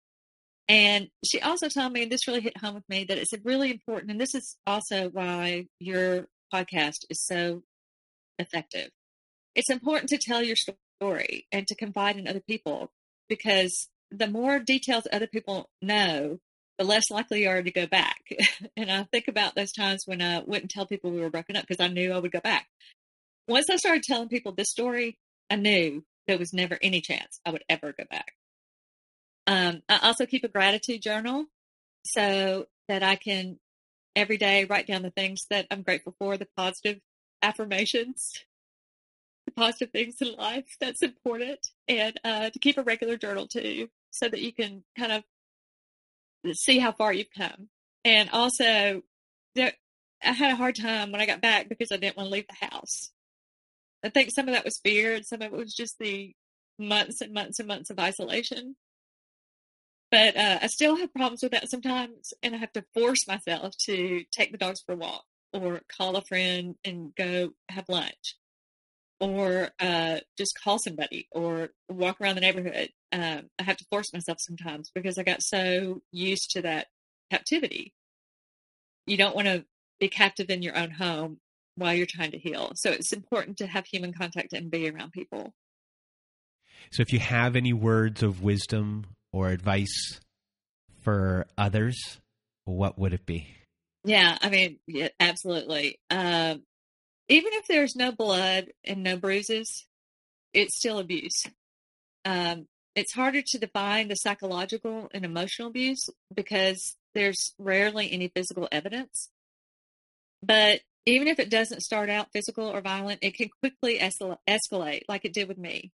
And 0.69 1.09
she 1.25 1.41
also 1.41 1.69
told 1.69 1.93
me, 1.93 2.03
and 2.03 2.13
this 2.13 2.29
really 2.29 2.43
hit 2.43 2.59
home 2.59 2.75
with 2.75 2.89
me, 2.89 3.05
that 3.05 3.17
it's 3.17 3.33
really 3.43 3.71
important, 3.71 4.11
and 4.11 4.21
this 4.21 4.35
is 4.35 4.57
also 4.67 5.09
why 5.09 5.67
your 5.81 6.27
podcast 6.53 7.05
is 7.09 7.25
so 7.25 7.63
effective. 8.39 8.91
It's 9.55 9.71
important 9.71 10.11
to 10.11 10.19
tell 10.19 10.43
your 10.43 10.57
story 10.57 11.47
and 11.51 11.67
to 11.67 11.75
confide 11.75 12.17
in 12.17 12.29
other 12.29 12.43
people 12.47 12.91
because 13.29 13.89
the 14.11 14.27
more 14.27 14.59
details 14.59 15.07
other 15.13 15.27
people 15.27 15.69
know, 15.83 16.39
the 16.79 16.85
less 16.85 17.11
likely 17.11 17.43
you 17.43 17.49
are 17.49 17.63
to 17.63 17.71
go 17.71 17.87
back. 17.87 18.21
and 18.77 18.91
I 18.91 19.05
think 19.05 19.29
about 19.29 19.55
those 19.55 19.73
times 19.73 20.03
when 20.07 20.23
I 20.23 20.41
wouldn't 20.41 20.71
tell 20.71 20.87
people 20.87 21.11
we 21.11 21.21
were 21.21 21.31
broken 21.31 21.57
up 21.57 21.67
because 21.67 21.85
I 21.85 21.89
knew 21.93 22.13
I 22.13 22.19
would 22.19 22.33
go 22.33 22.41
back. 22.41 22.67
Once 23.49 23.69
I 23.71 23.77
started 23.77 24.03
telling 24.03 24.29
people 24.29 24.53
this 24.53 24.71
story, 24.71 25.19
I 25.51 25.57
knew 25.57 26.05
there 26.27 26.39
was 26.39 26.53
never 26.53 26.79
any 26.83 27.01
chance 27.01 27.41
I 27.45 27.51
would 27.51 27.65
ever 27.69 27.95
go 27.97 28.05
back. 28.11 28.35
Um, 29.49 29.81
I 29.89 30.01
also 30.03 30.27
keep 30.27 30.45
a 30.45 30.49
gratitude 30.49 31.01
journal 31.01 31.47
so 32.05 32.67
that 32.87 33.03
I 33.03 33.17
can 33.17 33.59
every 34.15 34.37
day 34.37 34.67
write 34.67 34.87
down 34.87 35.03
the 35.03 35.11
things 35.11 35.47
that 35.49 35.67
I'm 35.71 35.83
grateful 35.83 36.15
for, 36.19 36.37
the 36.37 36.47
positive 36.55 37.01
affirmations, 37.41 38.45
the 39.47 39.53
positive 39.53 39.91
things 39.91 40.17
in 40.21 40.35
life. 40.35 40.77
That's 40.83 41.03
important. 41.03 41.67
And 41.89 42.21
uh, 42.23 42.51
to 42.51 42.59
keep 42.59 42.77
a 42.77 42.83
regular 42.83 43.17
journal 43.17 43.49
too, 43.49 43.89
so 44.11 44.29
that 44.29 44.43
you 44.43 44.53
can 44.53 44.85
kind 44.99 45.13
of 45.13 45.25
see 46.55 46.79
how 46.79 46.93
far 46.93 47.15
you've 47.15 47.33
come. 47.35 47.71
And 48.05 48.29
also, 48.31 49.01
there, 49.55 49.73
I 50.23 50.33
had 50.33 50.53
a 50.53 50.57
hard 50.57 50.77
time 50.77 51.11
when 51.11 51.23
I 51.23 51.27
got 51.27 51.41
back 51.41 51.71
because 51.71 51.91
I 51.91 51.97
didn't 51.97 52.19
want 52.19 52.27
to 52.27 52.33
leave 52.35 52.47
the 52.49 52.67
house. 52.67 53.13
I 54.05 54.11
think 54.11 54.31
some 54.31 54.47
of 54.47 54.55
that 54.55 54.67
was 54.67 54.79
fear, 54.85 55.15
and 55.15 55.25
some 55.25 55.41
of 55.41 55.55
it 55.55 55.57
was 55.59 55.75
just 55.75 55.99
the 55.99 56.35
months 56.79 57.23
and 57.23 57.33
months 57.33 57.61
and 57.61 57.67
months 57.67 57.89
of 57.89 57.99
isolation 57.99 58.77
but 60.11 60.37
uh, 60.37 60.59
I 60.63 60.67
still 60.69 60.97
have 60.97 61.13
problems 61.13 61.43
with 61.43 61.53
that 61.53 61.71
sometimes, 61.71 62.33
and 62.43 62.55
I 62.55 62.59
have 62.59 62.73
to 62.73 62.85
force 62.95 63.27
myself 63.27 63.75
to 63.87 64.25
take 64.33 64.53
the 64.53 64.59
dogs 64.59 64.81
for 64.85 64.93
a 64.93 64.97
walk, 64.97 65.25
or 65.53 65.81
call 65.95 66.17
a 66.17 66.23
friend 66.23 66.77
and 66.85 67.15
go 67.15 67.51
have 67.69 67.89
lunch, 67.89 68.37
or 69.21 69.71
uh, 69.81 70.19
just 70.37 70.59
call 70.63 70.79
somebody, 70.79 71.29
or 71.33 71.71
walk 71.89 72.21
around 72.21 72.37
the 72.37 72.41
neighborhood. 72.41 72.91
Um, 73.13 73.51
I 73.59 73.63
have 73.65 73.77
to 73.79 73.87
force 73.91 74.13
myself 74.13 74.39
sometimes 74.41 74.91
because 74.95 75.19
I 75.19 75.23
got 75.23 75.43
so 75.43 76.03
used 76.11 76.51
to 76.53 76.63
that 76.63 76.87
captivity. 77.31 77.93
You 79.07 79.17
don't 79.17 79.37
want 79.37 79.49
to 79.49 79.65
be 80.01 80.09
captive 80.09 80.51
in 80.51 80.63
your 80.63 80.77
own 80.77 80.91
home 80.91 81.39
while 81.77 81.95
you're 81.95 82.07
trying 82.07 82.33
to 82.33 82.39
heal. 82.39 82.73
So 82.75 82.91
it's 82.91 83.13
important 83.13 83.59
to 83.59 83.67
have 83.67 83.87
human 83.87 84.13
contact 84.13 84.53
and 84.53 84.71
be 84.71 84.89
around 84.89 85.13
people. 85.13 85.55
So 86.91 87.03
if 87.03 87.13
you 87.13 87.19
have 87.19 87.57
any 87.57 87.73
words 87.73 88.23
of 88.23 88.43
wisdom 88.43 89.07
or 89.33 89.49
advice 89.49 90.21
for 91.01 91.47
others, 91.57 92.19
what 92.65 92.99
would 92.99 93.13
it 93.13 93.27
be? 93.27 93.49
Yeah, 94.05 94.39
I 94.41 94.49
mean, 94.49 94.79
yeah, 94.87 95.09
absolutely. 95.21 95.99
Um, 96.11 96.63
even 97.29 97.53
if 97.55 97.67
there's 97.67 97.95
no 97.97 98.13
blood 98.13 98.69
and 98.85 99.03
no 99.03 99.17
bruises, 99.17 99.87
it's 100.55 100.79
still 100.79 100.99
abuse. 100.99 101.43
Um, 102.25 102.67
it's 102.95 103.15
harder 103.15 103.43
to 103.43 103.59
define 103.59 104.09
the 104.09 104.15
psychological 104.17 105.09
and 105.13 105.25
emotional 105.25 105.69
abuse 105.69 106.09
because 106.35 106.97
there's 107.15 107.55
rarely 107.59 108.11
any 108.11 108.29
physical 108.35 108.69
evidence. 108.73 109.29
But 110.43 110.81
even 111.07 111.29
if 111.29 111.39
it 111.39 111.51
doesn't 111.51 111.83
start 111.83 112.11
out 112.11 112.33
physical 112.33 112.67
or 112.67 112.81
violent, 112.81 113.21
it 113.23 113.35
can 113.35 113.49
quickly 113.61 113.99
escalate, 113.99 115.03
like 115.09 115.25
it 115.25 115.33
did 115.33 115.49
with 115.49 115.59
me. 115.59 115.91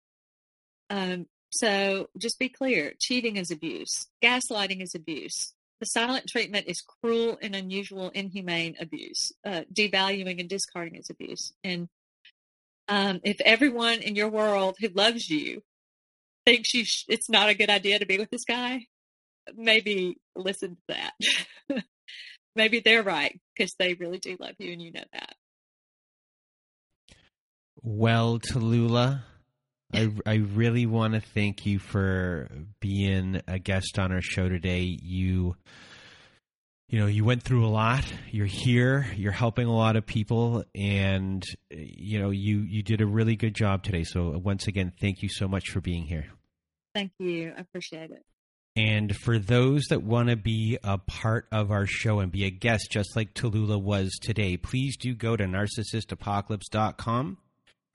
Um, 0.91 1.27
so 1.51 2.09
just 2.19 2.39
be 2.39 2.49
clear 2.49 2.93
cheating 2.99 3.37
is 3.37 3.51
abuse, 3.51 4.07
gaslighting 4.23 4.83
is 4.83 4.95
abuse. 4.95 5.55
The 5.81 5.87
silent 5.87 6.27
treatment 6.27 6.67
is 6.67 6.83
cruel 6.83 7.39
and 7.41 7.55
unusual, 7.55 8.11
inhumane 8.11 8.77
abuse. 8.81 9.33
Uh, 9.45 9.63
devaluing 9.73 10.41
and 10.41 10.49
discarding 10.49 10.97
is 10.97 11.09
abuse. 11.09 11.53
And 11.63 11.89
um, 12.89 13.21
if 13.23 13.41
everyone 13.43 14.01
in 14.01 14.17
your 14.17 14.29
world 14.29 14.77
who 14.81 14.89
loves 14.89 15.31
you 15.31 15.63
thinks 16.45 16.75
you 16.75 16.85
sh- 16.85 17.05
it's 17.09 17.29
not 17.29 17.49
a 17.49 17.55
good 17.55 17.71
idea 17.71 17.99
to 17.99 18.07
be 18.07 18.19
with 18.19 18.31
this 18.31 18.45
guy, 18.45 18.87
maybe 19.55 20.17
listen 20.35 20.77
to 20.77 20.83
that. 20.89 21.85
maybe 22.57 22.81
they're 22.81 23.03
right 23.03 23.39
because 23.55 23.75
they 23.79 23.95
really 23.95 24.19
do 24.19 24.37
love 24.41 24.55
you 24.59 24.73
and 24.73 24.83
you 24.83 24.91
know 24.91 25.05
that. 25.13 25.35
Well, 27.83 28.41
Tallulah, 28.41 29.23
I, 29.93 30.11
I 30.27 30.35
really 30.35 30.87
want 30.87 31.15
to 31.15 31.21
thank 31.21 31.65
you 31.65 31.79
for 31.79 32.49
being 32.81 33.41
a 33.49 33.59
guest 33.59 33.99
on 33.99 34.13
our 34.13 34.21
show 34.21 34.49
today. 34.49 34.99
You 35.03 35.57
you 36.89 36.99
know 36.99 37.07
you 37.07 37.25
went 37.25 37.43
through 37.43 37.67
a 37.67 37.69
lot. 37.69 38.05
You're 38.31 38.47
here. 38.47 39.07
You're 39.17 39.33
helping 39.33 39.67
a 39.67 39.75
lot 39.75 39.97
of 39.97 40.05
people. 40.05 40.65
And 40.75 41.43
you 41.71 42.21
know 42.21 42.31
you 42.31 42.61
you 42.61 42.83
did 42.83 43.01
a 43.01 43.07
really 43.07 43.37
good 43.37 43.55
job 43.55 43.83
today. 43.83 44.05
So 44.05 44.39
once 44.39 44.67
again 44.67 44.93
thank 45.01 45.23
you 45.23 45.29
so 45.31 45.49
much 45.49 45.71
for 45.71 45.81
being 45.81 46.05
here. 46.05 46.27
Thank 46.95 47.13
you. 47.19 47.55
I 47.57 47.61
appreciate 47.61 48.11
it. 48.11 48.25
And 48.77 49.17
for 49.17 49.39
those 49.39 49.87
that 49.89 50.03
want 50.03 50.29
to 50.29 50.37
be 50.37 50.79
a 50.85 50.99
part 50.99 51.49
of 51.51 51.71
our 51.73 51.87
show 51.87 52.21
and 52.21 52.31
be 52.31 52.45
a 52.45 52.51
guest 52.51 52.91
just 52.91 53.17
like 53.17 53.33
Tallulah 53.35 53.83
was 53.83 54.13
today 54.21 54.57
please 54.57 54.97
do 54.97 55.15
go 55.15 55.35
to 55.35 55.45
narcissistapocalypse.com 55.45 57.39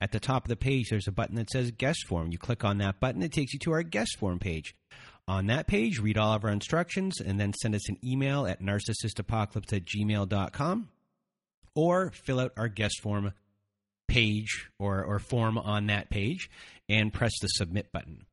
at 0.04 0.12
the 0.12 0.20
top 0.20 0.44
of 0.44 0.48
the 0.48 0.56
page 0.56 0.90
there's 0.90 1.08
a 1.08 1.12
button 1.12 1.36
that 1.36 1.50
says 1.50 1.70
guest 1.72 2.06
form 2.06 2.30
you 2.30 2.38
click 2.38 2.64
on 2.64 2.78
that 2.78 3.00
button 3.00 3.22
it 3.22 3.32
takes 3.32 3.52
you 3.52 3.58
to 3.58 3.72
our 3.72 3.82
guest 3.82 4.16
form 4.18 4.38
page 4.38 4.74
on 5.26 5.46
that 5.46 5.66
page, 5.66 6.00
read 6.00 6.18
all 6.18 6.34
of 6.34 6.44
our 6.44 6.50
instructions, 6.50 7.20
and 7.20 7.40
then 7.40 7.52
send 7.54 7.74
us 7.74 7.88
an 7.88 7.98
email 8.04 8.46
at 8.46 8.60
narcissistapocalypse 8.60 9.72
at 9.72 9.84
gmail.com 9.84 10.88
or 11.74 12.10
fill 12.10 12.40
out 12.40 12.52
our 12.56 12.68
guest 12.68 13.00
form 13.00 13.32
page 14.06 14.68
or, 14.78 15.02
or 15.02 15.18
form 15.18 15.58
on 15.58 15.86
that 15.86 16.10
page 16.10 16.50
and 16.88 17.12
press 17.12 17.32
the 17.40 17.48
submit 17.48 17.90
button. 17.90 18.26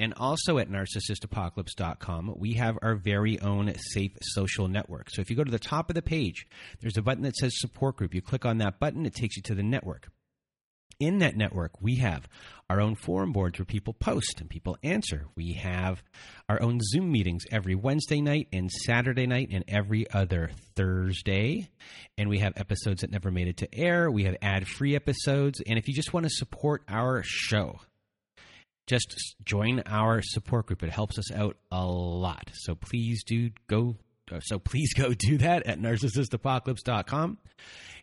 And 0.00 0.14
also 0.16 0.58
at 0.58 0.70
narcissistapocalypse.com, 0.70 2.34
we 2.38 2.54
have 2.54 2.78
our 2.82 2.94
very 2.94 3.40
own 3.40 3.74
safe 3.92 4.12
social 4.22 4.68
network. 4.68 5.10
So 5.10 5.20
if 5.20 5.28
you 5.28 5.36
go 5.36 5.44
to 5.44 5.50
the 5.50 5.58
top 5.58 5.90
of 5.90 5.94
the 5.94 6.02
page, 6.02 6.46
there's 6.80 6.96
a 6.96 7.02
button 7.02 7.24
that 7.24 7.36
says 7.36 7.52
support 7.56 7.96
group. 7.96 8.14
You 8.14 8.22
click 8.22 8.46
on 8.46 8.58
that 8.58 8.78
button, 8.78 9.06
it 9.06 9.14
takes 9.14 9.36
you 9.36 9.42
to 9.42 9.54
the 9.54 9.62
network 9.62 10.08
in 11.00 11.18
that 11.18 11.36
network, 11.36 11.80
we 11.80 11.96
have 11.96 12.28
our 12.70 12.80
own 12.80 12.94
forum 12.94 13.32
boards 13.32 13.58
where 13.58 13.66
people 13.66 13.94
post 13.94 14.40
and 14.40 14.50
people 14.50 14.76
answer. 14.82 15.26
We 15.36 15.54
have 15.54 16.02
our 16.48 16.60
own 16.60 16.80
Zoom 16.82 17.10
meetings 17.10 17.44
every 17.50 17.74
Wednesday 17.74 18.20
night 18.20 18.48
and 18.52 18.70
Saturday 18.70 19.26
night 19.26 19.48
and 19.50 19.64
every 19.68 20.10
other 20.10 20.50
Thursday. 20.76 21.70
And 22.16 22.28
we 22.28 22.40
have 22.40 22.52
episodes 22.56 23.00
that 23.00 23.10
never 23.10 23.30
made 23.30 23.48
it 23.48 23.58
to 23.58 23.74
air. 23.74 24.10
We 24.10 24.24
have 24.24 24.36
ad 24.42 24.66
free 24.66 24.94
episodes. 24.94 25.62
And 25.66 25.78
if 25.78 25.88
you 25.88 25.94
just 25.94 26.12
want 26.12 26.24
to 26.24 26.30
support 26.30 26.82
our 26.88 27.22
show, 27.24 27.80
just 28.86 29.36
join 29.44 29.82
our 29.86 30.20
support 30.22 30.66
group. 30.66 30.82
It 30.82 30.90
helps 30.90 31.18
us 31.18 31.30
out 31.32 31.56
a 31.70 31.84
lot. 31.84 32.50
So 32.54 32.74
please 32.74 33.22
do 33.24 33.50
go. 33.68 33.96
Uh, 34.30 34.40
so 34.40 34.58
please 34.58 34.94
go 34.96 35.14
do 35.14 35.38
that 35.38 35.66
at 35.66 35.80
narcissistapocalypse.com. 35.80 37.38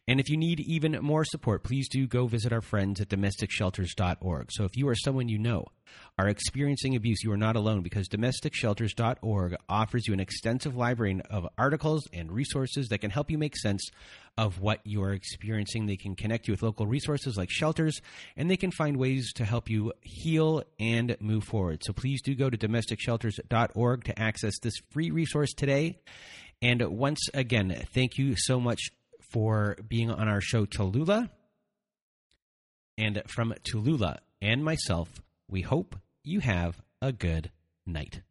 And 0.07 0.19
if 0.19 0.29
you 0.29 0.37
need 0.37 0.59
even 0.59 0.99
more 1.01 1.25
support, 1.25 1.63
please 1.63 1.89
do 1.89 2.05
go 2.05 2.27
visit 2.27 2.53
our 2.53 2.61
friends 2.61 3.01
at 3.01 3.09
domesticshelters.org. 3.09 4.51
So 4.51 4.63
if 4.63 4.77
you 4.77 4.87
or 4.87 4.93
someone 4.93 5.29
you 5.29 5.39
know 5.39 5.65
are 6.19 6.27
experiencing 6.27 6.95
abuse, 6.95 7.23
you 7.23 7.31
are 7.31 7.37
not 7.37 7.55
alone 7.55 7.81
because 7.81 8.07
domesticshelters.org 8.07 9.55
offers 9.67 10.07
you 10.07 10.13
an 10.13 10.19
extensive 10.19 10.75
library 10.75 11.21
of 11.31 11.47
articles 11.57 12.03
and 12.13 12.31
resources 12.31 12.89
that 12.89 12.99
can 12.99 13.09
help 13.09 13.31
you 13.31 13.39
make 13.39 13.57
sense 13.57 13.89
of 14.37 14.59
what 14.59 14.85
you 14.85 15.01
are 15.03 15.13
experiencing. 15.13 15.85
They 15.85 15.97
can 15.97 16.15
connect 16.15 16.47
you 16.47 16.53
with 16.53 16.63
local 16.63 16.87
resources 16.87 17.37
like 17.37 17.49
shelters, 17.49 18.01
and 18.35 18.49
they 18.49 18.57
can 18.57 18.71
find 18.71 18.97
ways 18.97 19.31
to 19.33 19.45
help 19.45 19.69
you 19.69 19.93
heal 20.01 20.63
and 20.79 21.15
move 21.19 21.43
forward. 21.45 21.83
So 21.83 21.93
please 21.93 22.21
do 22.21 22.35
go 22.35 22.49
to 22.49 22.57
domesticshelters.org 22.57 24.03
to 24.03 24.19
access 24.19 24.59
this 24.59 24.75
free 24.91 25.11
resource 25.11 25.53
today. 25.53 25.99
And 26.61 26.81
once 26.81 27.29
again, 27.33 27.85
thank 27.93 28.17
you 28.17 28.35
so 28.37 28.59
much 28.59 28.89
for 29.31 29.77
being 29.87 30.11
on 30.11 30.27
our 30.27 30.41
show, 30.41 30.65
Tallulah. 30.65 31.29
And 32.97 33.21
from 33.27 33.53
Tallulah 33.63 34.17
and 34.41 34.63
myself, 34.63 35.09
we 35.49 35.61
hope 35.61 35.95
you 36.23 36.39
have 36.39 36.81
a 37.01 37.11
good 37.11 37.51
night. 37.85 38.21